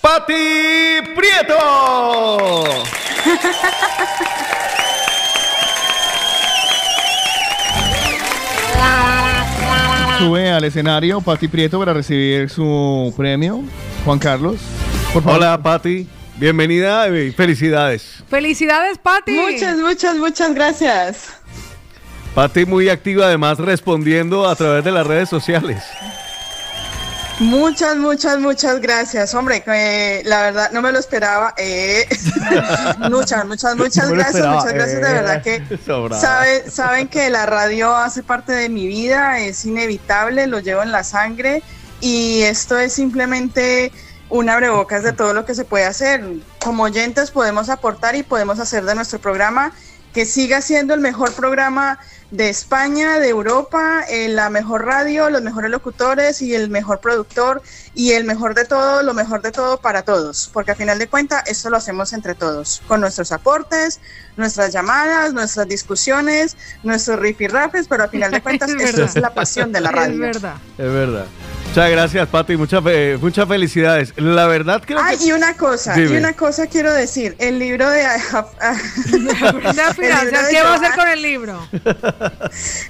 [0.00, 0.32] Pati
[1.14, 2.64] Prieto.
[10.18, 13.62] Sube al escenario Pati Prieto para recibir su premio.
[14.04, 14.58] Juan Carlos.
[15.12, 16.08] Hola, Patti.
[16.36, 18.22] Bienvenida y felicidades.
[18.28, 19.32] Felicidades, Patti.
[19.32, 21.28] Muchas, muchas, muchas gracias.
[22.32, 25.82] Patti muy activa además respondiendo a través de las redes sociales.
[27.40, 29.34] Muchas, muchas, muchas gracias.
[29.34, 31.54] Hombre, eh, la verdad no me lo esperaba.
[31.56, 32.06] Eh.
[33.10, 34.46] muchas, muchas, muchas gracias.
[34.46, 35.02] Muchas gracias.
[35.02, 35.60] de verdad que
[36.20, 40.92] sabe, saben que la radio hace parte de mi vida, es inevitable, lo llevo en
[40.92, 41.64] la sangre
[42.00, 43.90] y esto es simplemente
[44.30, 46.24] un abrebocas de todo lo que se puede hacer.
[46.60, 49.72] Como oyentes podemos aportar y podemos hacer de nuestro programa
[50.14, 51.98] que siga siendo el mejor programa
[52.30, 57.60] de España, de Europa, eh, la mejor radio, los mejores locutores y el mejor productor
[57.94, 61.08] y el mejor de todo, lo mejor de todo para todos, porque a final de
[61.08, 64.00] cuentas esto lo hacemos entre todos, con nuestros aportes,
[64.36, 69.72] nuestras llamadas, nuestras discusiones, nuestros rifirrafes, pero a final de cuentas esto es la pasión
[69.72, 70.14] de la radio.
[70.26, 70.54] Es verdad.
[70.78, 71.26] Es verdad.
[71.66, 72.56] Muchas gracias, Pati.
[72.56, 72.82] Muchas,
[73.20, 74.12] muchas felicidades.
[74.16, 77.36] La verdad creo Ay, y una cosa, y una cosa quiero decir.
[77.38, 78.00] El libro de...
[80.00, 81.68] ¿Qué va a hacer con el libro?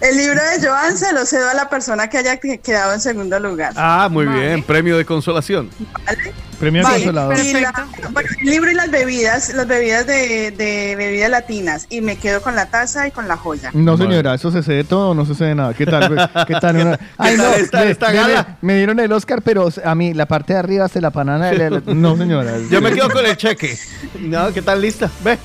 [0.00, 3.39] el libro de Joan se lo cedo a la persona que haya quedado en segundo
[3.41, 3.73] lugar.
[3.76, 4.62] Ah, muy bien.
[4.62, 5.70] Premio de consolación.
[6.07, 6.33] ¿Vale?
[6.59, 7.39] Premio Vale, consolador.
[7.39, 11.86] y la- bueno, el libro y las bebidas, las bebidas de, de bebidas latinas.
[11.89, 13.70] Y me quedo con la taza y con la joya.
[13.73, 15.73] No, señora, eso se cede todo, no se cede nada.
[15.73, 16.09] ¿Qué tal?
[16.15, 16.47] pues?
[16.47, 16.76] ¿Qué tal?
[16.76, 18.59] Una- Ay, no, tal esta- me- esta me, gala?
[18.60, 21.50] me dieron el Oscar, pero a mí la parte de arriba se la banana.
[21.86, 22.52] No, señora.
[22.70, 23.78] Yo me quedo con el cheque.
[24.18, 25.10] No, ¿qué tal lista?
[25.25, 25.39] Ve.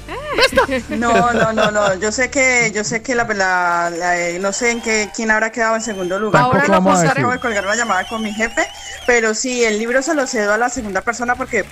[0.89, 1.95] No, no, no, no.
[1.95, 5.31] Yo sé que, yo sé que la, la- la- eh, no sé en qué quién
[5.31, 6.43] habrá quedado en segundo lugar.
[6.43, 7.17] Ahora vamos a decir.
[7.19, 8.67] acabo de colgar una llamada con mi jefe,
[9.05, 11.65] pero sí, el libro se lo cedo a la segunda persona porque,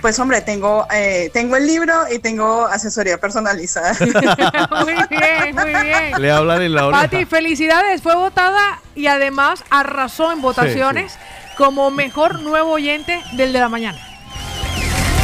[0.00, 3.92] pues, hombre, tengo, eh, tengo el libro y tengo asesoría personalizada.
[4.84, 6.12] muy bien, muy bien.
[6.20, 7.02] Le hablan en la oreja.
[7.02, 8.02] Pati, felicidades.
[8.02, 11.12] Fue votada y además arrasó en votaciones
[11.56, 13.98] como mejor nuevo oyente del de la mañana.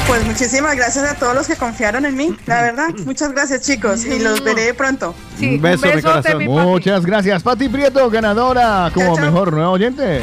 [0.06, 2.88] Pues muchísimas gracias a todos los que confiaron en mí, la verdad.
[3.04, 5.14] Muchas gracias, chicos, y los veré pronto.
[5.40, 6.44] un beso, mi corazón.
[6.44, 10.22] Muchas gracias, Pati Prieto, ganadora como mejor nuevo oyente.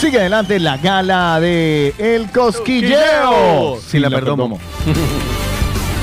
[0.00, 3.78] Sigue adelante la gala de El Cosquilleo.
[3.86, 4.58] Sí, la perdomo.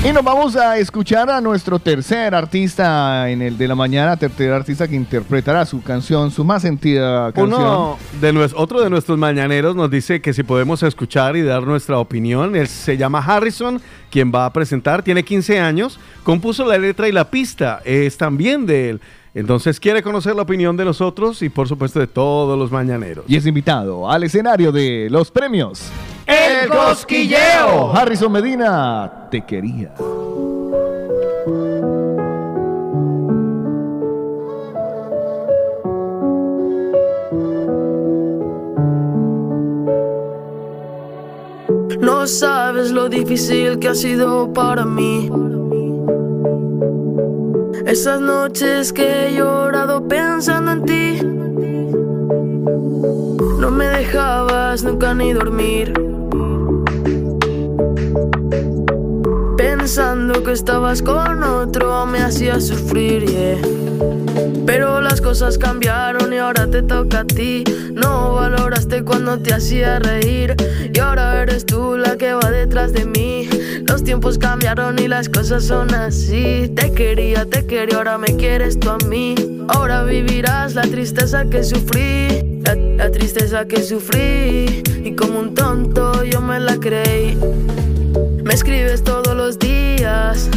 [0.05, 4.53] Y nos vamos a escuchar a nuestro tercer artista en el de la mañana, tercer
[4.53, 7.61] artista que interpretará su canción, su más sentida canción.
[7.61, 11.97] Uno de otro de nuestros mañaneros nos dice que si podemos escuchar y dar nuestra
[11.97, 12.55] opinión.
[12.55, 17.11] Él se llama Harrison, quien va a presentar, tiene 15 años, compuso la letra y
[17.11, 19.01] la pista, es también de él.
[19.37, 23.23] Entonces quiere conocer la opinión de nosotros y por supuesto de todos los mañaneros.
[23.27, 25.91] Y es invitado al escenario de los premios.
[26.25, 27.95] El Cosquilleo.
[27.95, 29.93] Harrison Medina, te quería.
[42.01, 45.29] No sabes lo difícil que ha sido para mí.
[47.87, 51.21] Esas noches que he llorado pensando en ti.
[53.61, 55.93] No me dejabas nunca ni dormir.
[59.55, 63.23] Pensando que estabas con otro me hacía sufrir.
[64.65, 67.63] Pero las cosas cambiaron y ahora te toca a ti.
[67.93, 70.57] No valoraste cuando te hacía reír.
[70.93, 73.36] Y ahora eres tú la que va detrás de mí.
[73.87, 76.71] Los tiempos cambiaron y las cosas son así.
[76.75, 79.35] Te quería, te quería, ahora me quieres tú a mí.
[79.69, 82.61] Ahora vivirás la tristeza que sufrí.
[82.63, 87.37] La, tristeza que sufrí y como un tonto yo me la creí.
[88.43, 90.49] Me escribes todos los días,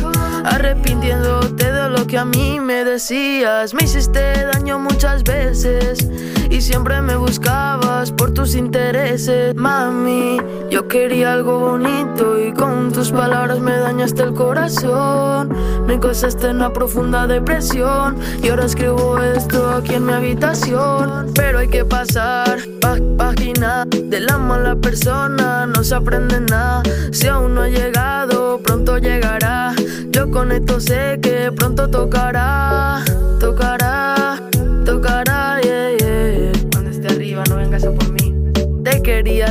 [0.45, 3.75] arrepintiéndote de lo que a mí me decías.
[3.75, 4.21] Me hiciste
[4.53, 6.09] daño muchas veces
[6.51, 9.55] y siempre me buscabas por tus intereses.
[9.55, 10.39] Mami,
[10.71, 15.51] yo quería algo bonito y con tus palabras me dañaste el corazón.
[15.87, 21.33] Me causaste una profunda depresión y ahora escribo esto aquí en mi habitación.
[21.35, 26.83] Pero hay que pasar pa- página de la mala persona, no se aprende nada.
[27.13, 29.73] Si aún no ha llegado, pronto llegará.
[30.11, 33.03] Yo con esto sé que pronto tocará,
[33.39, 34.37] tocará,
[34.85, 35.30] tocará,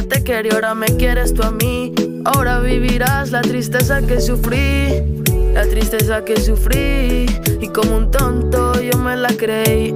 [0.08, 1.94] Te quería, ahora me quieres tú a mí.
[2.26, 5.04] Ahora vivirás la tristeza que sufrí,
[5.54, 7.26] la tristeza que sufrí.
[7.60, 9.94] Y como un tonto yo me la creí.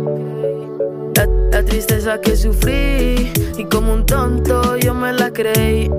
[1.16, 5.90] La, la tristeza que sufrí, y como un tonto yo me la creí.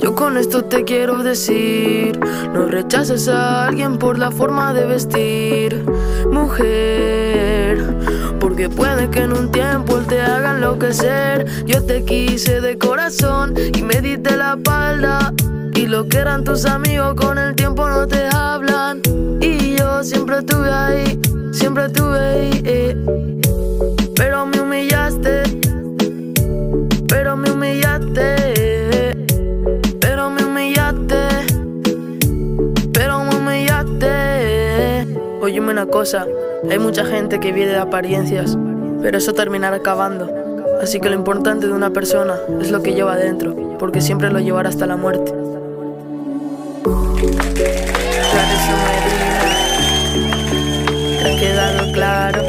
[0.00, 2.18] Yo con esto te quiero decir,
[2.52, 5.84] no rechaces a alguien por la forma de vestir,
[6.30, 7.82] mujer,
[8.44, 11.46] porque puede que en un tiempo él te haga enloquecer.
[11.64, 15.32] Yo te quise de corazón y me diste la espalda.
[15.74, 19.00] Y lo que eran tus amigos con el tiempo no te hablan.
[19.40, 21.18] Y yo siempre estuve ahí,
[21.52, 22.62] siempre estuve ahí.
[22.66, 22.96] eh.
[24.14, 25.42] Pero me humillaste,
[27.08, 28.63] pero me humillaste.
[35.44, 36.26] Óyeme una cosa,
[36.70, 38.56] hay mucha gente que vive de apariencias,
[39.02, 40.26] pero eso terminará acabando.
[40.80, 44.40] Así que lo importante de una persona es lo que lleva dentro, porque siempre lo
[44.40, 45.34] llevará hasta la muerte.
[48.32, 49.42] Clarissa Medina,
[51.38, 52.42] ¿te ha claro?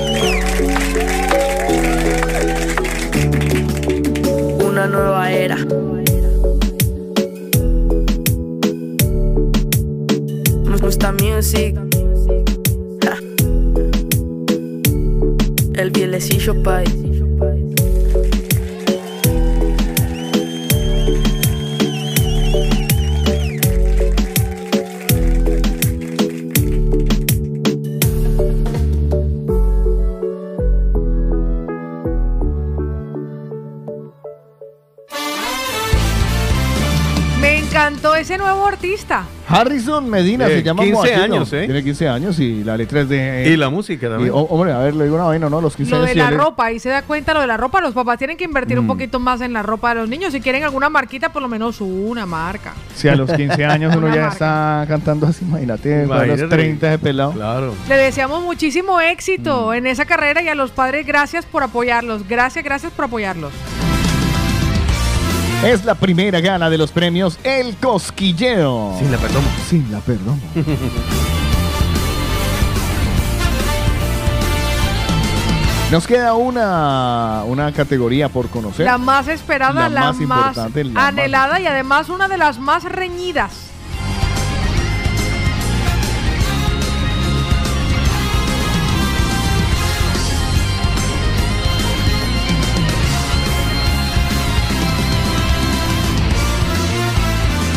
[4.66, 5.58] Una nueva era.
[10.64, 11.85] Me gusta music.
[15.78, 17.05] El vielecillo pay.
[38.26, 39.24] Ese nuevo artista.
[39.48, 41.22] Harrison Medina Eh, se llama 15 Moaquino.
[41.24, 41.66] años, ¿eh?
[41.66, 43.50] Tiene 15 años y la letra es de...
[43.50, 44.30] Y la música también.
[44.30, 45.62] y, oh, hombre, a ver, le digo una vaina, ¿no?
[45.62, 46.10] Los 15 Lo años...
[46.10, 48.44] de la ropa, y se da cuenta lo de la ropa, los papás tienen que
[48.44, 48.88] invertir un Mm.
[48.88, 50.34] poquito más en la ropa de los niños.
[50.34, 52.74] Si quieren alguna marquita, por lo menos una marca.
[52.96, 54.34] Si a los 15 años uno ya marca.
[54.34, 56.48] está cantando así, imagínate, a los Imagínate.
[56.48, 57.32] 30 de pelado.
[57.34, 57.76] Claro.
[57.88, 62.28] Le deseamos muchísimo éxito en esa carrera y a los padres gracias por apoyarlos.
[62.28, 63.52] Gracias, gracias por apoyarlos.
[65.74, 68.96] Es la primera gala de los premios El Cosquilleo.
[69.00, 69.48] Sin la perdomo.
[69.70, 70.40] Sin la perdomo.
[75.92, 78.86] Nos queda una, una categoría por conocer.
[78.86, 82.38] La más esperada, La la, más más, importante, la más- anhelada y además una de
[82.38, 83.52] las más reñidas.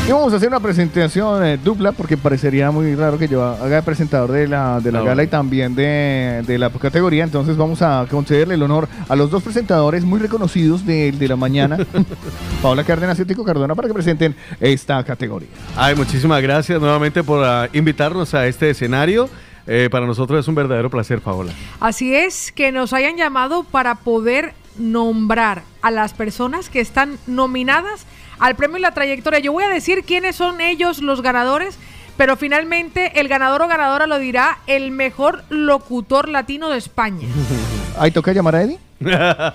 [0.08, 3.76] Y vamos a hacer una presentación eh, dupla porque parecería muy raro que yo haga
[3.76, 5.04] de presentador de la, de la No.
[5.04, 7.24] gala y también de, de la categoría.
[7.24, 11.36] Entonces vamos a concederle el honor a los dos presentadores muy reconocidos de, de la
[11.36, 11.76] mañana,
[12.62, 15.50] Paola Cárdenas y Tico Cardona, para que presenten esta categoría.
[15.76, 19.28] Ay, muchísimas gracias nuevamente por ah, invitarnos a este escenario.
[19.66, 21.52] Eh, para nosotros es un verdadero placer, Paola.
[21.80, 28.06] Así es, que nos hayan llamado para poder nombrar a las personas que están nominadas
[28.38, 29.38] al premio y la trayectoria.
[29.38, 31.78] Yo voy a decir quiénes son ellos los ganadores,
[32.16, 37.28] pero finalmente el ganador o ganadora lo dirá el mejor locutor latino de España.
[37.98, 38.78] Ahí toca llamar a Eddie.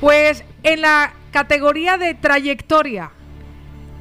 [0.00, 3.10] Pues en la categoría de trayectoria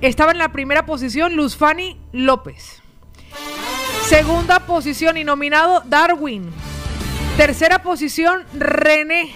[0.02, 2.82] estaba en la primera posición Luz Fanny López.
[4.06, 6.52] Segunda posición y nominado Darwin.
[7.38, 9.34] Tercera posición René.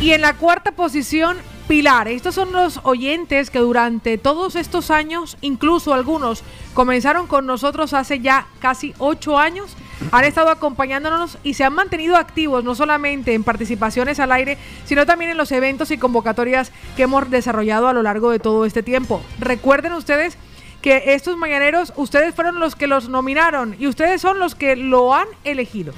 [0.00, 1.36] Y en la cuarta posición
[1.70, 2.08] Pilar.
[2.08, 6.42] Estos son los oyentes que durante todos estos años, incluso algunos,
[6.74, 9.76] comenzaron con nosotros hace ya casi ocho años.
[10.10, 15.06] Han estado acompañándonos y se han mantenido activos, no solamente en participaciones al aire, sino
[15.06, 18.82] también en los eventos y convocatorias que hemos desarrollado a lo largo de todo este
[18.82, 19.22] tiempo.
[19.38, 20.36] Recuerden ustedes
[20.82, 25.14] que estos mañaneros, ustedes fueron los que los nominaron y ustedes son los que lo
[25.14, 25.92] han elegido.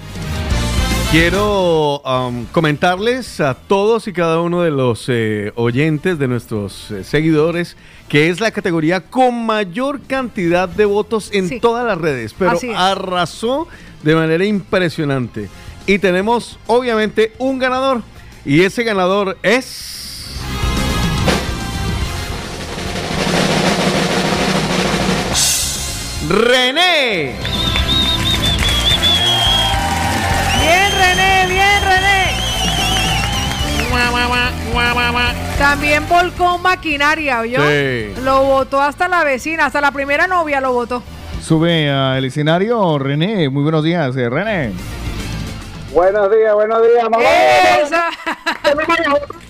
[1.12, 7.04] Quiero um, comentarles a todos y cada uno de los eh, oyentes, de nuestros eh,
[7.04, 7.76] seguidores,
[8.08, 11.60] que es la categoría con mayor cantidad de votos en Sí.
[11.60, 13.68] todas las redes, pero arrasó
[14.02, 15.50] de manera impresionante.
[15.86, 18.00] Y tenemos obviamente un ganador,
[18.46, 19.90] y ese ganador es...
[26.28, 27.34] René.
[35.58, 37.60] También volcó maquinaria, ¿oyó?
[37.66, 38.14] Sí.
[38.22, 41.02] Lo votó hasta la vecina, hasta la primera novia lo votó.
[41.40, 43.48] Sube al escenario René.
[43.48, 44.72] Muy buenos días, eh, René.
[45.92, 47.24] Buenos días, buenos días, mamá.
[47.82, 48.10] Esa.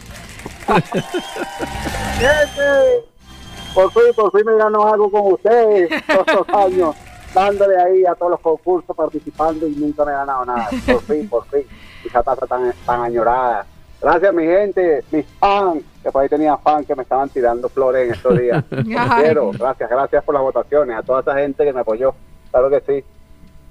[3.75, 6.95] Por fin, por fin me ganó algo con ustedes todos estos años,
[7.35, 10.69] dándole ahí a todos los concursos, participando y nunca me he ganado nada.
[10.85, 11.67] Por fin, por fin.
[12.05, 13.67] Esa taza tan, tan añorada.
[14.03, 18.07] Gracias, mi gente, mis fans, que por ahí tenía fans que me estaban tirando flores
[18.09, 18.65] en estos días.
[19.21, 22.15] Quiero, gracias, gracias por las votaciones, a toda esa gente que me apoyó.
[22.51, 23.05] Claro que sí.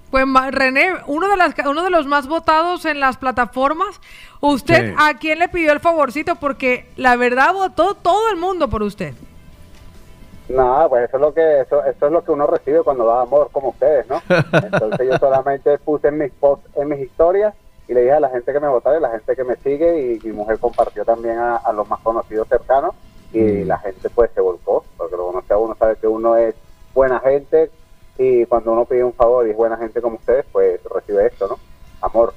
[0.10, 4.00] Pues ma- René, uno de, las, uno de los más votados en las plataformas,
[4.40, 4.96] ¿usted Sí.
[4.98, 6.36] a quién le pidió el favorcito?
[6.38, 9.14] Porque la verdad votó todo el mundo por usted.
[10.50, 13.22] Nada, pues eso es lo que eso, eso es lo que uno recibe cuando da
[13.22, 14.22] amor como ustedes, ¿no?
[14.30, 17.54] Entonces yo solamente puse en mis posts, en mis historias
[17.88, 19.56] y le dije a la gente que me votara y a la gente que me
[19.58, 22.96] sigue y mi mujer compartió también a, a los más conocidos cercanos
[23.34, 26.56] y la gente pues se volcó, porque lo conoce a uno, sabe que uno es
[26.94, 27.72] buena gente
[28.18, 31.48] y cuando uno pide un favor y es buena gente como ustedes, pues recibe esto,
[31.48, 31.60] ¿no?
[32.02, 32.34] Amor.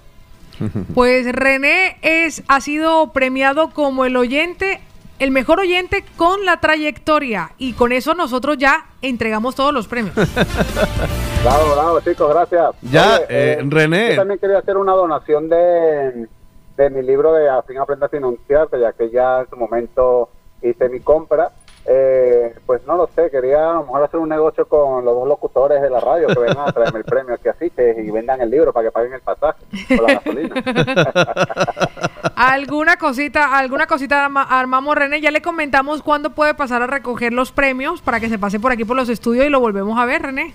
[0.95, 4.81] Pues René es, ha sido premiado como el oyente,
[5.19, 7.53] el mejor oyente con la trayectoria.
[7.59, 10.15] Y con eso nosotros ya entregamos todos los premios.
[11.45, 12.75] Bravo, bravo, chicos, gracias.
[12.91, 14.11] Ya, eh, René.
[14.13, 16.27] Yo también quería hacer una donación de,
[16.75, 20.31] de mi libro de Al fin aprendas a enunciarte, ya que ya en su momento
[20.63, 21.51] hice mi compra.
[21.87, 25.29] Eh, pues no lo sé, quería a lo mejor hacer un negocio con los dos
[25.29, 28.41] locutores de la radio que vengan a traerme el premio aquí a Fiches y vendan
[28.41, 30.55] el libro para que paguen el pasaje o la gasolina.
[32.53, 37.33] alguna cosita, alguna cosita arma- armamos René, ya le comentamos cuándo puede pasar a recoger
[37.33, 40.05] los premios para que se pase por aquí por los estudios y lo volvemos a
[40.05, 40.55] ver, René.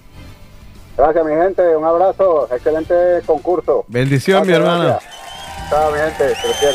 [0.98, 1.76] Gracias, mi gente.
[1.78, 2.48] Un abrazo.
[2.54, 2.94] Excelente
[3.26, 3.86] concurso.
[3.88, 5.00] Bendición, mi hermana.
[5.70, 6.34] Chao, mi gente.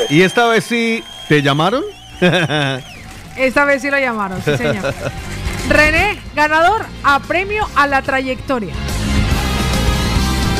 [0.09, 1.83] ¿Y esta vez sí te llamaron?
[3.37, 4.95] Esta vez sí lo llamaron, sí señor.
[5.69, 8.73] René, ganador a premio a la trayectoria.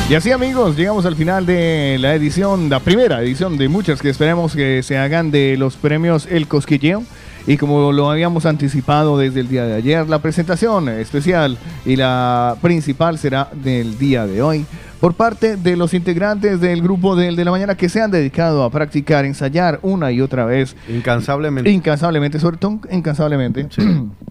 [0.07, 4.09] Y así amigos, llegamos al final de la edición, la primera edición de muchas que
[4.09, 7.03] esperemos que se hagan de los premios El Cosquilleo.
[7.47, 12.55] Y como lo habíamos anticipado desde el día de ayer, la presentación especial y la
[12.61, 14.67] principal será del día de hoy
[14.99, 18.63] por parte de los integrantes del grupo del de la mañana que se han dedicado
[18.63, 20.75] a practicar, ensayar una y otra vez.
[20.87, 21.71] Incansablemente.
[21.71, 23.67] Incansablemente, sobre todo incansablemente.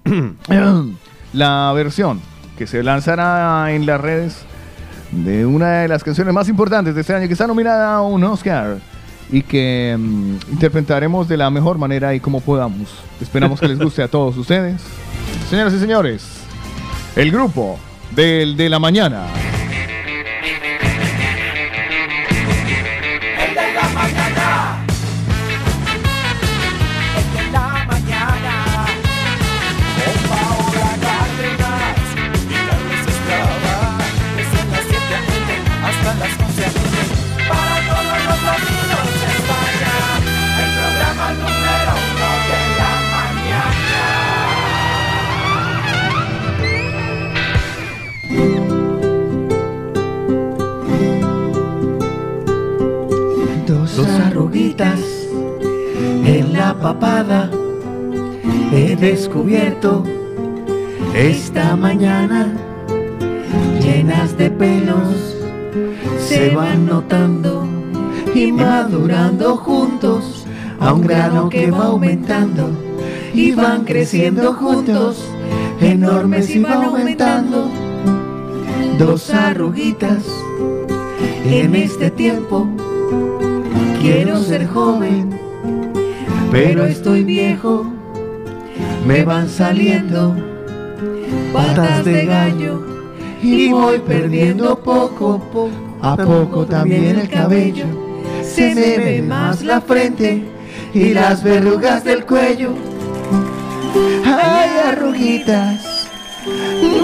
[1.32, 2.20] la versión
[2.56, 4.44] que se lanzará en las redes
[5.22, 8.24] de una de las canciones más importantes de este año que está nominada a un
[8.24, 8.78] Oscar
[9.30, 12.88] y que mm, interpretaremos de la mejor manera y como podamos.
[13.20, 14.82] Esperamos que les guste a todos ustedes.
[15.48, 16.26] Señoras y señores,
[17.16, 17.78] el grupo
[18.14, 19.26] del de la mañana.
[54.76, 57.48] En la papada.
[58.72, 60.02] He descubierto
[61.14, 62.52] esta mañana
[63.80, 65.36] llenas de pelos
[66.18, 67.68] se van notando
[68.34, 70.44] y madurando juntos
[70.80, 72.70] a un grano que va aumentando
[73.32, 75.24] y van creciendo juntos
[75.80, 77.70] enormes y van aumentando.
[78.98, 80.24] Dos arruguitas
[81.44, 82.68] en este tiempo
[84.04, 85.44] quiero ser joven
[86.54, 87.84] pero estoy viejo.
[89.04, 90.36] Me van saliendo
[91.52, 92.80] patas de gallo
[93.42, 95.42] y voy perdiendo poco.
[96.00, 97.86] A poco también el cabello
[98.42, 100.44] se me ve más la frente
[100.94, 102.72] y las verrugas del cuello.
[104.24, 106.08] Ay arruguitas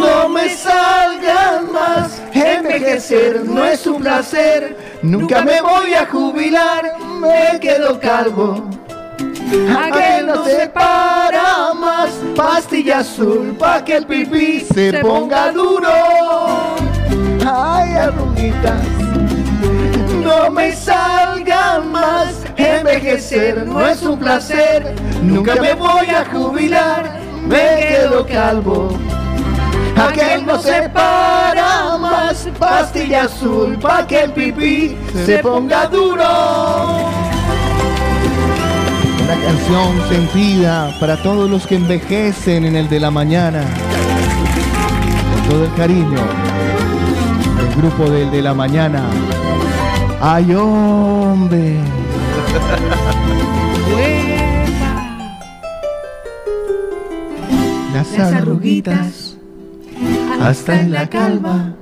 [0.00, 4.76] no me salgan más envejecer no es un placer.
[5.02, 8.68] Nunca me voy a jubilar, me quedo calvo.
[9.76, 15.88] Aquel no se para más, pastilla azul pa' que el pipí se ponga duro.
[17.44, 18.86] Ay, arruguitas,
[20.22, 22.44] no me salga más.
[22.56, 28.90] Envejecer no es un placer, nunca me voy a jubilar, me quedo calvo.
[30.08, 34.96] Aquel no se para más, pastilla azul pa' que el pipí
[35.26, 36.24] se ponga duro.
[39.24, 43.62] Una canción sentida para todos los que envejecen en el de la mañana.
[45.34, 46.20] Con todo el cariño.
[47.68, 49.02] El grupo del de la mañana.
[50.20, 51.76] ¡Ay, hombre!
[57.92, 59.29] Las arruguitas
[60.40, 61.74] hasta en la calva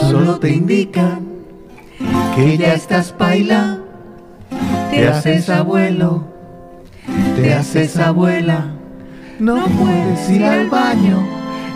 [0.00, 1.20] solo te indican
[2.34, 3.78] que ya estás baila.
[4.90, 6.24] Te haces abuelo,
[7.36, 8.66] te haces abuela.
[9.40, 11.26] No puedes ir al baño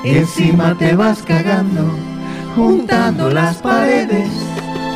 [0.05, 1.90] y encima te vas cagando,
[2.55, 4.28] juntando las paredes.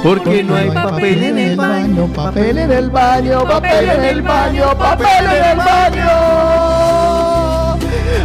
[0.04, 4.78] Porque no hay papel en el baño, papel en el baño, papel en el baño,
[4.78, 6.08] papel en el baño.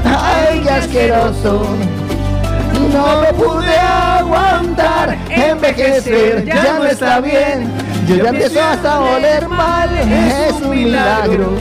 [0.06, 1.66] Ay, qué asqueroso.
[2.94, 7.72] No me pude aguantar, envejecer ya no está bien.
[8.08, 11.58] Yo ya empiezo hasta a oler mal, es un milagro.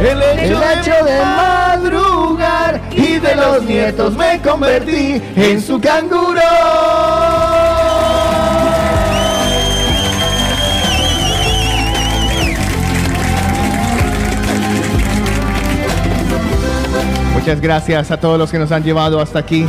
[0.00, 6.40] El hecho, de madrugar y de los nietos me convertí en su canguro.
[17.34, 19.66] Muchas gracias a todos los que nos han llevado hasta aquí,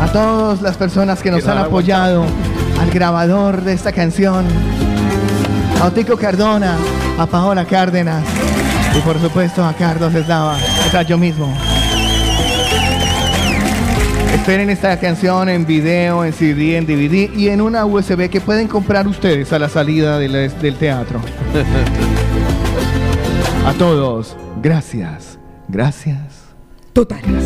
[0.00, 2.24] a todas las personas que nos han apoyado,
[2.80, 4.44] al grabador de esta canción,
[5.80, 6.76] a Otico Cardona,
[7.18, 8.24] a Paola Cárdenas
[8.96, 11.52] y por supuesto a Carlos Eslava, o sea, yo mismo.
[14.34, 18.68] Esperen esta canción en video, en CD, en DVD y en una USB que pueden
[18.68, 21.20] comprar ustedes a la salida del, del teatro.
[23.66, 26.16] A todos, gracias, gracias.
[26.94, 27.44] Totales.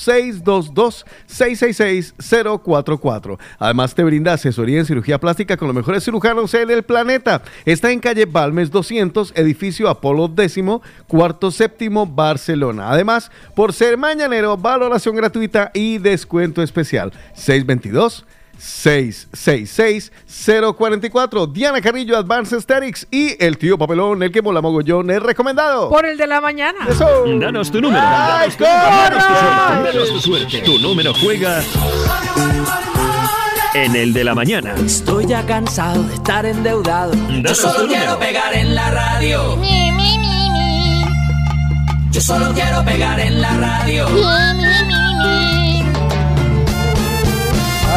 [1.28, 3.38] 622-666-044.
[3.58, 7.42] Además, te brinda asesoría en cirugía plástica con los mejores cirujanos en el planeta.
[7.64, 10.58] Está en calle Balmes 200, edificio Apolo X,
[11.06, 12.90] cuarto séptimo, Barcelona.
[12.90, 17.12] Además, por ser mañanero, valoración gratuita y descuento especial.
[17.34, 18.24] 622
[18.58, 21.52] 666-044.
[21.52, 25.88] Diana Carrillo, Advanced Aesthetics y el tío Papelón, el que mola mogollón, es recomendado.
[25.88, 26.80] Por el de la mañana.
[27.40, 28.02] Danos tu número.
[28.04, 28.98] ¡Ay, Danos tu número.
[28.98, 29.84] Danos tu suerte.
[29.84, 30.58] Danos tu suerte.
[30.60, 31.62] Tu número juega
[33.74, 34.74] en el de la mañana.
[34.84, 37.12] Estoy ya cansado de estar endeudado.
[37.42, 39.56] Yo solo tu quiero pegar en la radio.
[42.10, 44.06] Yo solo quiero pegar en la radio.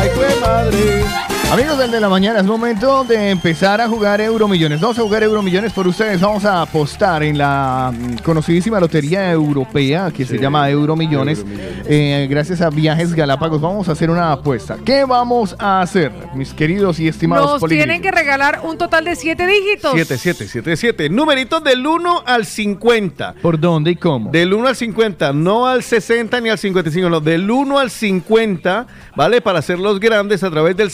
[0.01, 1.05] ¡Ay, fue madre!
[1.51, 4.80] Amigos del de la mañana, es momento de empezar a jugar Euromillones.
[4.80, 6.21] Vamos a jugar Euromillones por ustedes.
[6.21, 11.43] Vamos a apostar en la mm, conocidísima lotería europea que se llama Euromillones.
[11.89, 14.77] Eh, gracias a Viajes Galápagos vamos a hacer una apuesta.
[14.85, 17.85] ¿Qué vamos a hacer, mis queridos y estimados Nos políticos?
[17.85, 19.91] tienen que regalar un total de siete dígitos.
[19.91, 21.09] 7777.
[21.09, 23.35] Numeritos del 1 al 50.
[23.41, 24.31] ¿Por dónde y cómo?
[24.31, 28.88] Del 1 al 50, no al 60 ni al 55, no, del 1 al 50,
[29.17, 29.41] ¿vale?
[29.41, 30.91] Para hacer los grandes a través del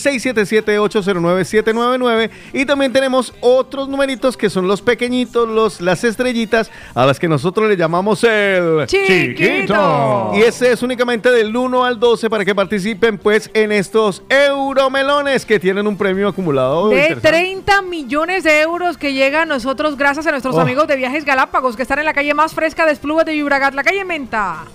[0.48, 2.30] 677-809-799.
[2.54, 7.28] Y también tenemos otros numeritos que son los pequeñitos, los, las estrellitas, a las que
[7.28, 10.32] nosotros le llamamos el Chiquito.
[10.36, 15.46] Y ese es únicamente del 1 al 12 para que participen pues en estos euromelones
[15.46, 16.90] que tienen un premio acumulado.
[16.90, 17.30] De interesante.
[17.30, 20.62] 30 millones de euros que llega a nosotros gracias a nuestros Oh.
[20.62, 23.74] amigos de Viajes Galápagos que están en la calle más fresca de Esplugas de Llobregat,
[23.74, 24.66] la calle Menta.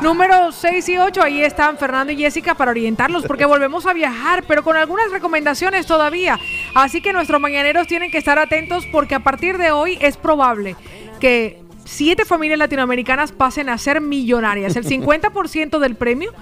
[0.00, 4.44] Número 6 y 8, ahí están Fernando y Jessica para orientarlos porque volvemos a viajar,
[4.48, 6.38] pero con algunas recomendaciones todavía.
[6.74, 10.76] Así que nuestros mañaneros tienen que estar atentos porque a partir de hoy es probable
[11.20, 14.76] que siete familias latinoamericanas pasen a ser millonarias.
[14.76, 16.32] El 50% del premio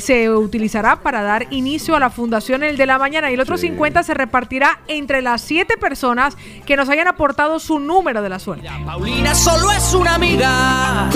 [0.00, 3.56] se utilizará para dar inicio a la fundación El de la Mañana y el otro
[3.58, 8.38] 50 se repartirá entre las siete personas que nos hayan aportado su número de la
[8.38, 8.68] suerte.
[8.84, 11.08] Paulina solo es una amiga.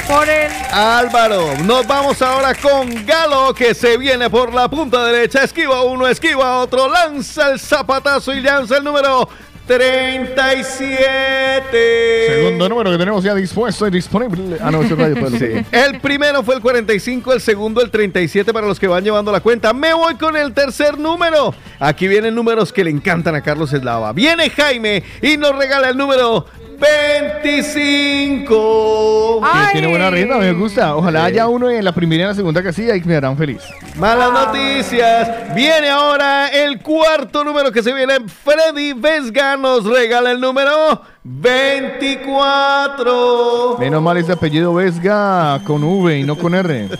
[0.07, 5.43] Por el Álvaro, nos vamos ahora con Galo, que se viene por la punta derecha.
[5.43, 9.27] Esquiva uno, esquiva otro, lanza el zapatazo y lanza el número
[9.65, 12.27] 37.
[12.27, 14.57] Segundo número que tenemos ya dispuesto y disponible.
[14.61, 15.39] Ah, no, ese es radio Pueblo.
[15.39, 15.65] Sí.
[15.71, 19.39] El primero fue el 45, el segundo el 37 para los que van llevando la
[19.39, 19.73] cuenta.
[19.73, 21.55] Me voy con el tercer número.
[21.79, 24.13] Aquí vienen números que le encantan a Carlos Eslava.
[24.13, 26.45] Viene Jaime y nos regala el número
[26.79, 29.41] 25.
[29.43, 30.95] Sí, tiene buena ritmo, me gusta.
[30.95, 33.61] Ojalá haya uno en la primera y en la segunda casilla y me harán feliz.
[33.97, 35.53] Malas noticias.
[35.55, 38.15] Viene ahora el cuarto número que se viene.
[38.43, 43.77] Freddy Vesga nos regala el número 24.
[43.79, 46.89] Menos mal ese apellido Vesga con V y no con R.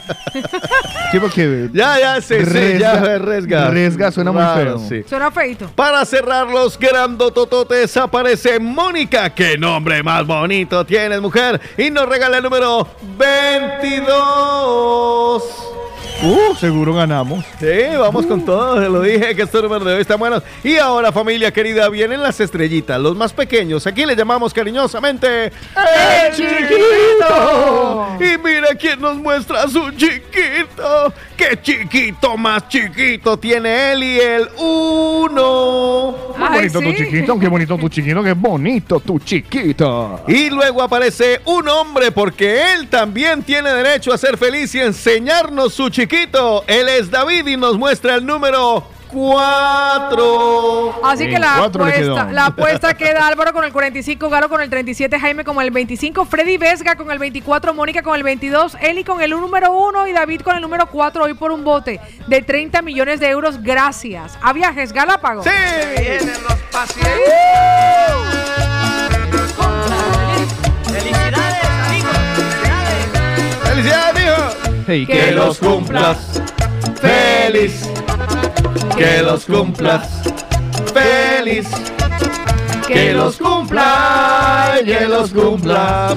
[1.12, 1.70] Sí, porque.
[1.72, 3.70] Ya, ya, sí, sí, ya, Resga.
[3.70, 4.80] Resga suena muy feo.
[4.80, 5.04] sí.
[5.08, 5.70] Suena feito.
[5.74, 9.30] Para cerrar los grandotototes aparece Mónica.
[9.30, 11.60] ¡Qué nombre más bonito tienes, mujer!
[11.76, 12.88] Y nos regala el número
[13.18, 14.14] 22.
[16.24, 17.44] Uh, seguro ganamos.
[17.60, 17.66] Sí,
[17.98, 18.80] vamos con todo.
[18.82, 20.44] Se lo dije que estos números de hoy están buenos.
[20.64, 23.88] Y ahora, familia querida, vienen las estrellitas, los más pequeños.
[23.88, 28.08] Aquí le llamamos cariñosamente ¡El Chiquito!
[28.20, 31.12] Y mira quién nos muestra a su chiquito.
[31.38, 36.16] ¡Qué chiquito más chiquito tiene él y el uno!
[36.36, 40.22] Qué bonito tu chiquito, qué bonito tu chiquito, qué bonito tu chiquito.
[40.28, 45.74] Y luego aparece un hombre porque él también tiene derecho a ser feliz y enseñarnos
[45.74, 46.64] su chiquito.
[46.68, 51.00] Él es David y nos muestra el número 4.
[51.06, 55.18] Así que la apuesta, la apuesta queda Álvaro con el 45, Galo con el 37,
[55.18, 59.22] Jaime con el 25, Freddy Vesga con el 24, Mónica con el 22, Eli con
[59.22, 62.82] el número 1 y David con el número 4 hoy por un bote de 30
[62.82, 65.46] millones de euros gracias a Viajes Galápagos.
[65.46, 65.52] ¡Sí!
[65.98, 67.14] Vienen los pacientes.
[70.84, 72.18] Felicidades, amigos.
[73.64, 74.36] ¡Felicidades, hijo!
[74.88, 76.42] Hey, que los cumplas
[77.00, 77.95] feliz.
[78.98, 80.26] Que los cumplas
[80.96, 81.68] feliz.
[82.88, 86.16] Que los cumpla, que los cumpla.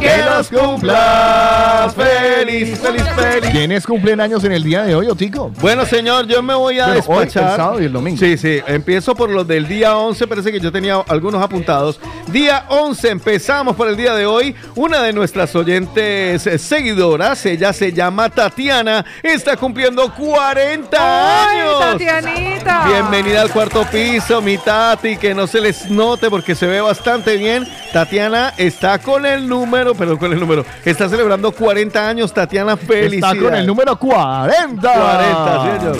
[0.00, 3.50] Que los cumplas feliz, feliz, feliz.
[3.50, 5.50] ¿Quiénes cumplen años en el día de hoy, Otico?
[5.60, 7.50] Bueno, señor, yo me voy a Bueno, hoy, despachar.
[7.50, 8.18] el sábado y el domingo.
[8.18, 12.00] Sí, sí, empiezo por los del día 11, parece que yo tenía algunos apuntados.
[12.28, 14.54] Día 11, empezamos por el día de hoy.
[14.74, 21.78] Una de nuestras oyentes eh, seguidoras, ella se llama Tatiana, está cumpliendo 40 ¡Ay, años.
[21.78, 22.86] Tatianita!
[22.86, 27.36] Bienvenida al cuarto piso, mi Tati, que no se les note porque se ve bastante
[27.36, 27.66] bien.
[27.92, 30.64] Tatiana está con el número número, perdón, ¿cuál es el número?
[30.84, 33.36] Está celebrando 40 años Tatiana Felicidades.
[33.36, 34.80] Está con el número 40.
[34.80, 35.98] 40, señor.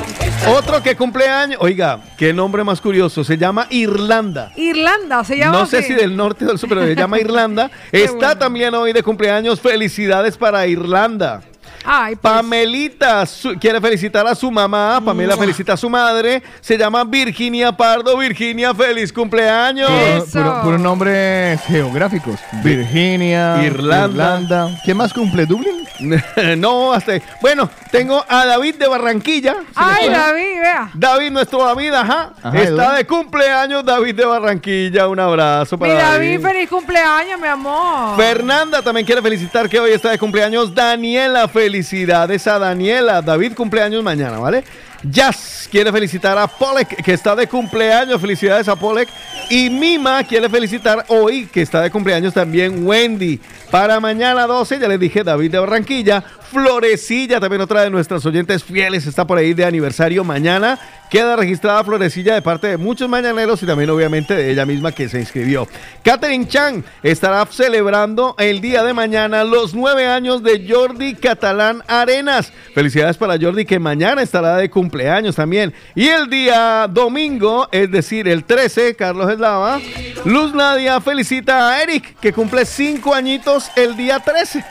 [0.57, 4.53] Otro que cumple años, oiga, qué nombre más curioso, se llama Irlanda.
[4.57, 5.59] Irlanda se llama.
[5.59, 7.71] No sé si del norte o del sur, pero se llama Irlanda.
[7.93, 9.61] Está también hoy de cumpleaños.
[9.61, 11.43] Felicidades para Irlanda.
[11.85, 12.33] Ay, pues.
[12.35, 15.01] Pamelita su- quiere felicitar a su mamá.
[15.05, 16.43] Pamela felicita a su madre.
[16.61, 18.17] Se llama Virginia Pardo.
[18.17, 19.91] Virginia, feliz cumpleaños.
[19.91, 22.39] Puro- puro- puros nombres geográficos.
[22.63, 24.07] Virginia, Irlanda.
[24.41, 24.81] Irlanda.
[24.85, 25.47] ¿Quién más cumple?
[25.47, 25.87] ¿Dublín?
[26.57, 27.13] no, hasta.
[27.41, 29.55] Bueno, tengo a David de Barranquilla.
[29.69, 30.91] Si Ay, David, vea.
[30.95, 32.33] David, nuestro David, ajá.
[32.43, 35.09] Ajá, Está de cumpleaños David de Barranquilla.
[35.09, 38.17] Un abrazo Mi para David, feliz cumpleaños, mi amor.
[38.17, 41.49] Fernanda también quiere felicitar que hoy está de cumpleaños Daniela.
[41.71, 43.23] Felicidades a Daniela.
[43.23, 44.65] David cumpleaños mañana, ¿vale?
[45.05, 48.21] Jazz quiere felicitar a Polek que está de cumpleaños.
[48.21, 49.09] Felicidades a Polek.
[49.51, 53.39] Y Mima quiere felicitar hoy que está de cumpleaños también Wendy.
[53.71, 56.25] Para mañana 12, ya les dije David de Barranquilla.
[56.51, 60.79] Florecilla, también otra de nuestras oyentes fieles, está por ahí de aniversario mañana.
[61.09, 65.09] Queda registrada Florecilla de parte de muchos mañaneros y también obviamente de ella misma que
[65.09, 65.67] se inscribió.
[66.05, 72.53] Catherine Chang estará celebrando el día de mañana los nueve años de Jordi Catalán Arenas.
[72.75, 75.75] Felicidades para Jordi que mañana estará de cumpleaños también.
[75.97, 79.81] Y el día domingo, es decir, el 13, Carlos Eslava,
[80.25, 84.59] Luz Nadia felicita a Eric que cumple cinco añitos el día 13.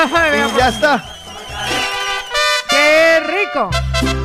[0.00, 1.04] y ya está.
[2.70, 3.70] ¡Qué rico!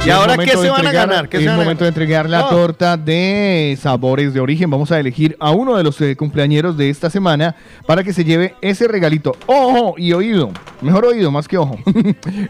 [0.05, 1.29] ¿Y ahora qué se van a entregar- ganar?
[1.29, 2.49] ¿Qué es a momento de entregar la Oh.
[2.49, 4.69] torta de sabores de origen.
[4.69, 7.55] Vamos a elegir a uno de los eh, cumpleañeros de esta semana
[7.87, 9.35] para que se lleve ese regalito.
[9.47, 10.51] Ojo y oído.
[10.81, 11.77] Mejor oído más que ojo.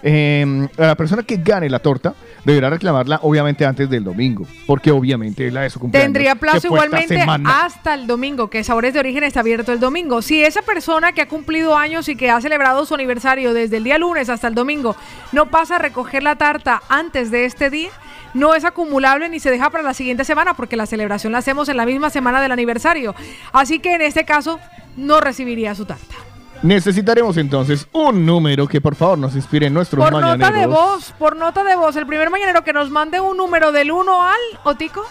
[0.03, 2.13] Eh, a la persona que gane la torta
[2.45, 4.47] deberá reclamarla obviamente antes del domingo.
[4.65, 6.05] Porque obviamente es la de su cumpleaños.
[6.05, 10.21] Tendría plazo igualmente hasta el domingo, que Sabores de Origen está abierto el domingo.
[10.21, 13.83] Si esa persona que ha cumplido años y que ha celebrado su aniversario desde el
[13.83, 14.95] día lunes hasta el domingo
[15.31, 17.89] no pasa a recoger la tarta antes de este día,
[18.33, 21.69] no es acumulable ni se deja para la siguiente semana porque la celebración la hacemos
[21.69, 23.15] en la misma semana del aniversario.
[23.53, 24.59] Así que en este caso
[24.97, 26.15] no recibiría su tarta.
[26.63, 30.61] Necesitaremos entonces un número que por favor nos inspire en nuestros Por nota mañaneros.
[30.61, 33.91] de voz, por nota de voz, el primer mañanero que nos mande un número del
[33.91, 35.03] 1 al, Otico,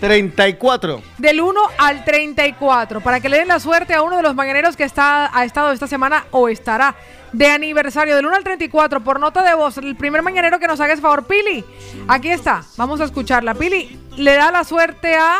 [0.00, 1.02] 34.
[1.18, 4.76] del 1 al 34, para que le den la suerte a uno de los mañaneros
[4.76, 6.94] que está, ha estado esta semana o estará
[7.32, 9.76] de aniversario del 1 al 34 por nota de voz.
[9.78, 11.64] El primer mañanero que nos haga ese favor, Pili.
[12.08, 13.54] Aquí está, vamos a escucharla.
[13.54, 15.36] Pili le da la suerte a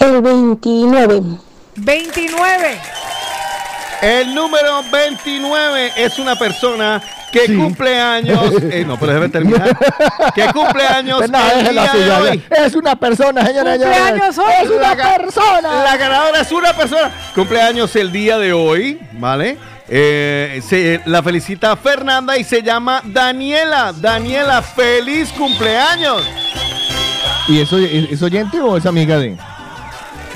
[0.00, 1.22] El 29.
[1.80, 2.78] 29.
[4.02, 7.02] El número 29 es una persona
[7.32, 8.52] que cumple años.
[8.62, 9.76] eh, no, pero debe terminar.
[10.34, 12.44] que cumple años Pues no, el día de hoy.
[12.50, 13.76] Es una persona, señora.
[13.76, 14.52] Cumpleaños hoy.
[14.62, 15.82] Es una La persona.
[15.84, 17.10] La ganadora es una persona.
[17.34, 19.58] Cumpleaños el día de hoy, ¿vale?
[19.88, 23.92] Eh, se, la felicita Fernanda y se llama Daniela.
[23.92, 26.22] Daniela, feliz cumpleaños.
[27.48, 29.36] ¿Y eso es, es oyente o es amiga de?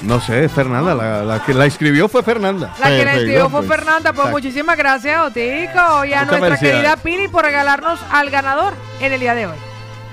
[0.05, 2.75] No sé, Fernanda, la, la que la escribió fue Fernanda.
[2.79, 3.63] La que la escribió fue.
[3.63, 4.13] Fernanda.
[4.13, 4.31] Pues Exacto.
[4.33, 6.05] muchísimas gracias, Otico.
[6.05, 9.57] Y a Muchas nuestra querida Pili por regalarnos al ganador en el día de hoy.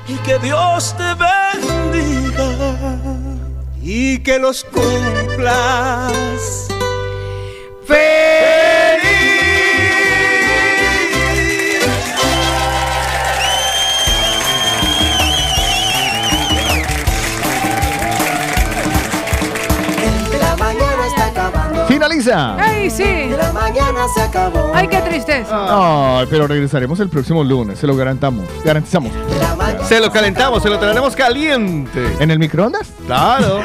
[0.07, 2.45] y que Dios te bendiga
[3.81, 6.13] y que los cumplas.
[7.87, 8.90] De
[22.01, 22.55] Finaliza.
[22.57, 23.03] ¡Ay, sí!
[23.03, 24.71] De la mañana se acabó.
[24.73, 26.17] ¡Ay, qué tristeza!
[26.19, 28.43] Ay, pero regresaremos el próximo lunes, se lo garantamos.
[28.65, 29.11] Garantizamos.
[29.87, 32.15] Se lo calentamos, se lo traeremos caliente.
[32.19, 32.87] ¿En el microondas?
[33.05, 33.61] Claro.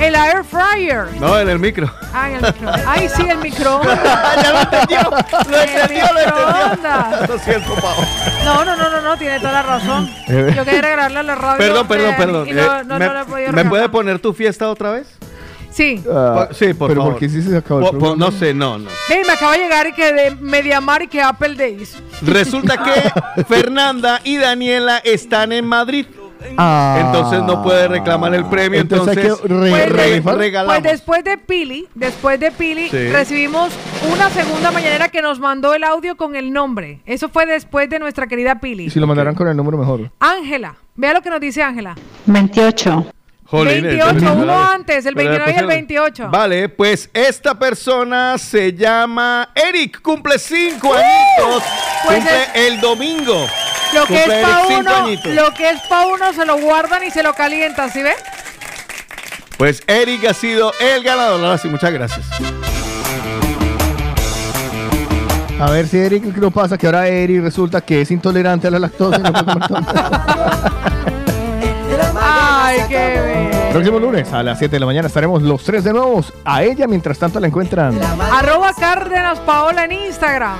[0.00, 1.06] El air fryer.
[1.20, 1.88] No, en el micro.
[2.12, 2.72] Ah, en el micro.
[2.88, 4.00] Ay, sí, el microondas.
[4.42, 5.10] ya lo entendió.
[5.48, 6.46] Lo entendió, lo entendió.
[6.48, 7.28] microondas.
[7.28, 8.04] Lo siento, Pau.
[8.44, 10.10] No, no, no, no, no, tiene toda la razón.
[10.26, 10.52] Eh.
[10.56, 11.58] Yo quería regalarle a la radio.
[11.58, 12.48] Perdón, perdón, perdón.
[12.48, 13.68] Y no, Eh, no, ¿me, no le he podido ¿me regalar.
[13.70, 15.06] puede poner tu fiesta otra vez?
[15.76, 16.02] Sí.
[16.10, 17.12] Ah, sí, por pero favor.
[17.14, 18.24] porque sí se acabó el Po- po- programa.
[18.24, 18.88] no sé, no, no.
[19.10, 21.96] Ven, me acaba de llegar y que de Mediamar y que Apple Days.
[22.22, 26.06] Resulta que Fernanda y Daniela están en Madrid.
[26.56, 27.02] Ah.
[27.06, 28.80] Entonces no puede reclamar el premio.
[28.80, 30.38] Entonces Entonces, hay que re- re- rifar.
[30.38, 30.80] regalamos.
[30.80, 33.08] Pues después de Pili, después de Pili, Sí.
[33.08, 33.70] recibimos
[34.12, 37.00] una segunda mañanera que nos mandó el audio con el nombre.
[37.04, 38.84] Eso fue después de nuestra querida Pili.
[38.84, 40.10] Y si lo mandaran con el número mejor.
[40.20, 40.76] Ángela.
[40.94, 41.94] Vea lo que nos dice Ángela.
[42.26, 43.06] 28.
[43.48, 46.28] Jolín, 28, entonces- uno antes, el Pero 29 y el después- 28.
[46.30, 51.62] Vale, pues esta persona se llama Eric, cumple cinco añitos.
[52.04, 53.46] Pues cumple es- el domingo.
[53.94, 57.22] Lo que es cinco uno, lo que es para uno se lo guardan y se
[57.22, 58.14] lo calientan, ¿sí ve?
[59.56, 61.42] Pues Eric ha sido el ganador.
[61.42, 62.26] Ahora sí, muchas gracias.
[65.58, 66.76] A ver si Eric, ¿qué nos pasa?
[66.76, 69.16] Que ahora Eric resulta que es intolerante a la lactosa.
[69.18, 69.80] y no puede comer todo.
[72.28, 73.72] Ay, qué bien.
[73.72, 76.24] Próximo lunes a las 7 de la mañana estaremos los tres de nuevo.
[76.44, 77.98] A ella, mientras tanto, la encuentran
[78.32, 80.56] Arroba Cárdenas Paola en Instagram.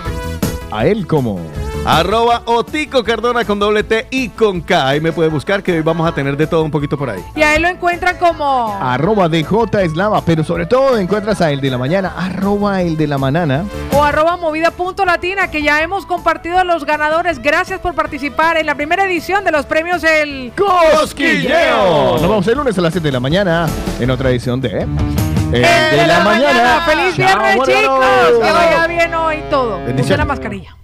[0.70, 1.40] a él como.
[1.88, 4.88] Arroba Otico Cardona con doble T y con K.
[4.88, 7.22] Ahí me puede buscar que hoy vamos a tener de todo un poquito por ahí.
[7.36, 11.70] Y ahí lo encuentran como Arroba DJ Eslava, pero sobre todo encuentras a el de
[11.70, 13.64] la mañana, arroba el de la manana.
[13.92, 17.40] o arroba movida punto latina que ya hemos compartido a los ganadores.
[17.40, 22.14] Gracias por participar en la primera edición de los premios El Cosquilleo.
[22.14, 23.68] Nos vemos el lunes a las 7 de la mañana
[24.00, 26.80] en otra edición de El de, la, mañana.
[26.84, 28.44] Feliz Chao, viernes, chicos.
[28.44, 29.76] Que vaya bien hoy todo.
[29.84, 30.18] Bendiciones.
[30.18, 30.76] la mascarilla.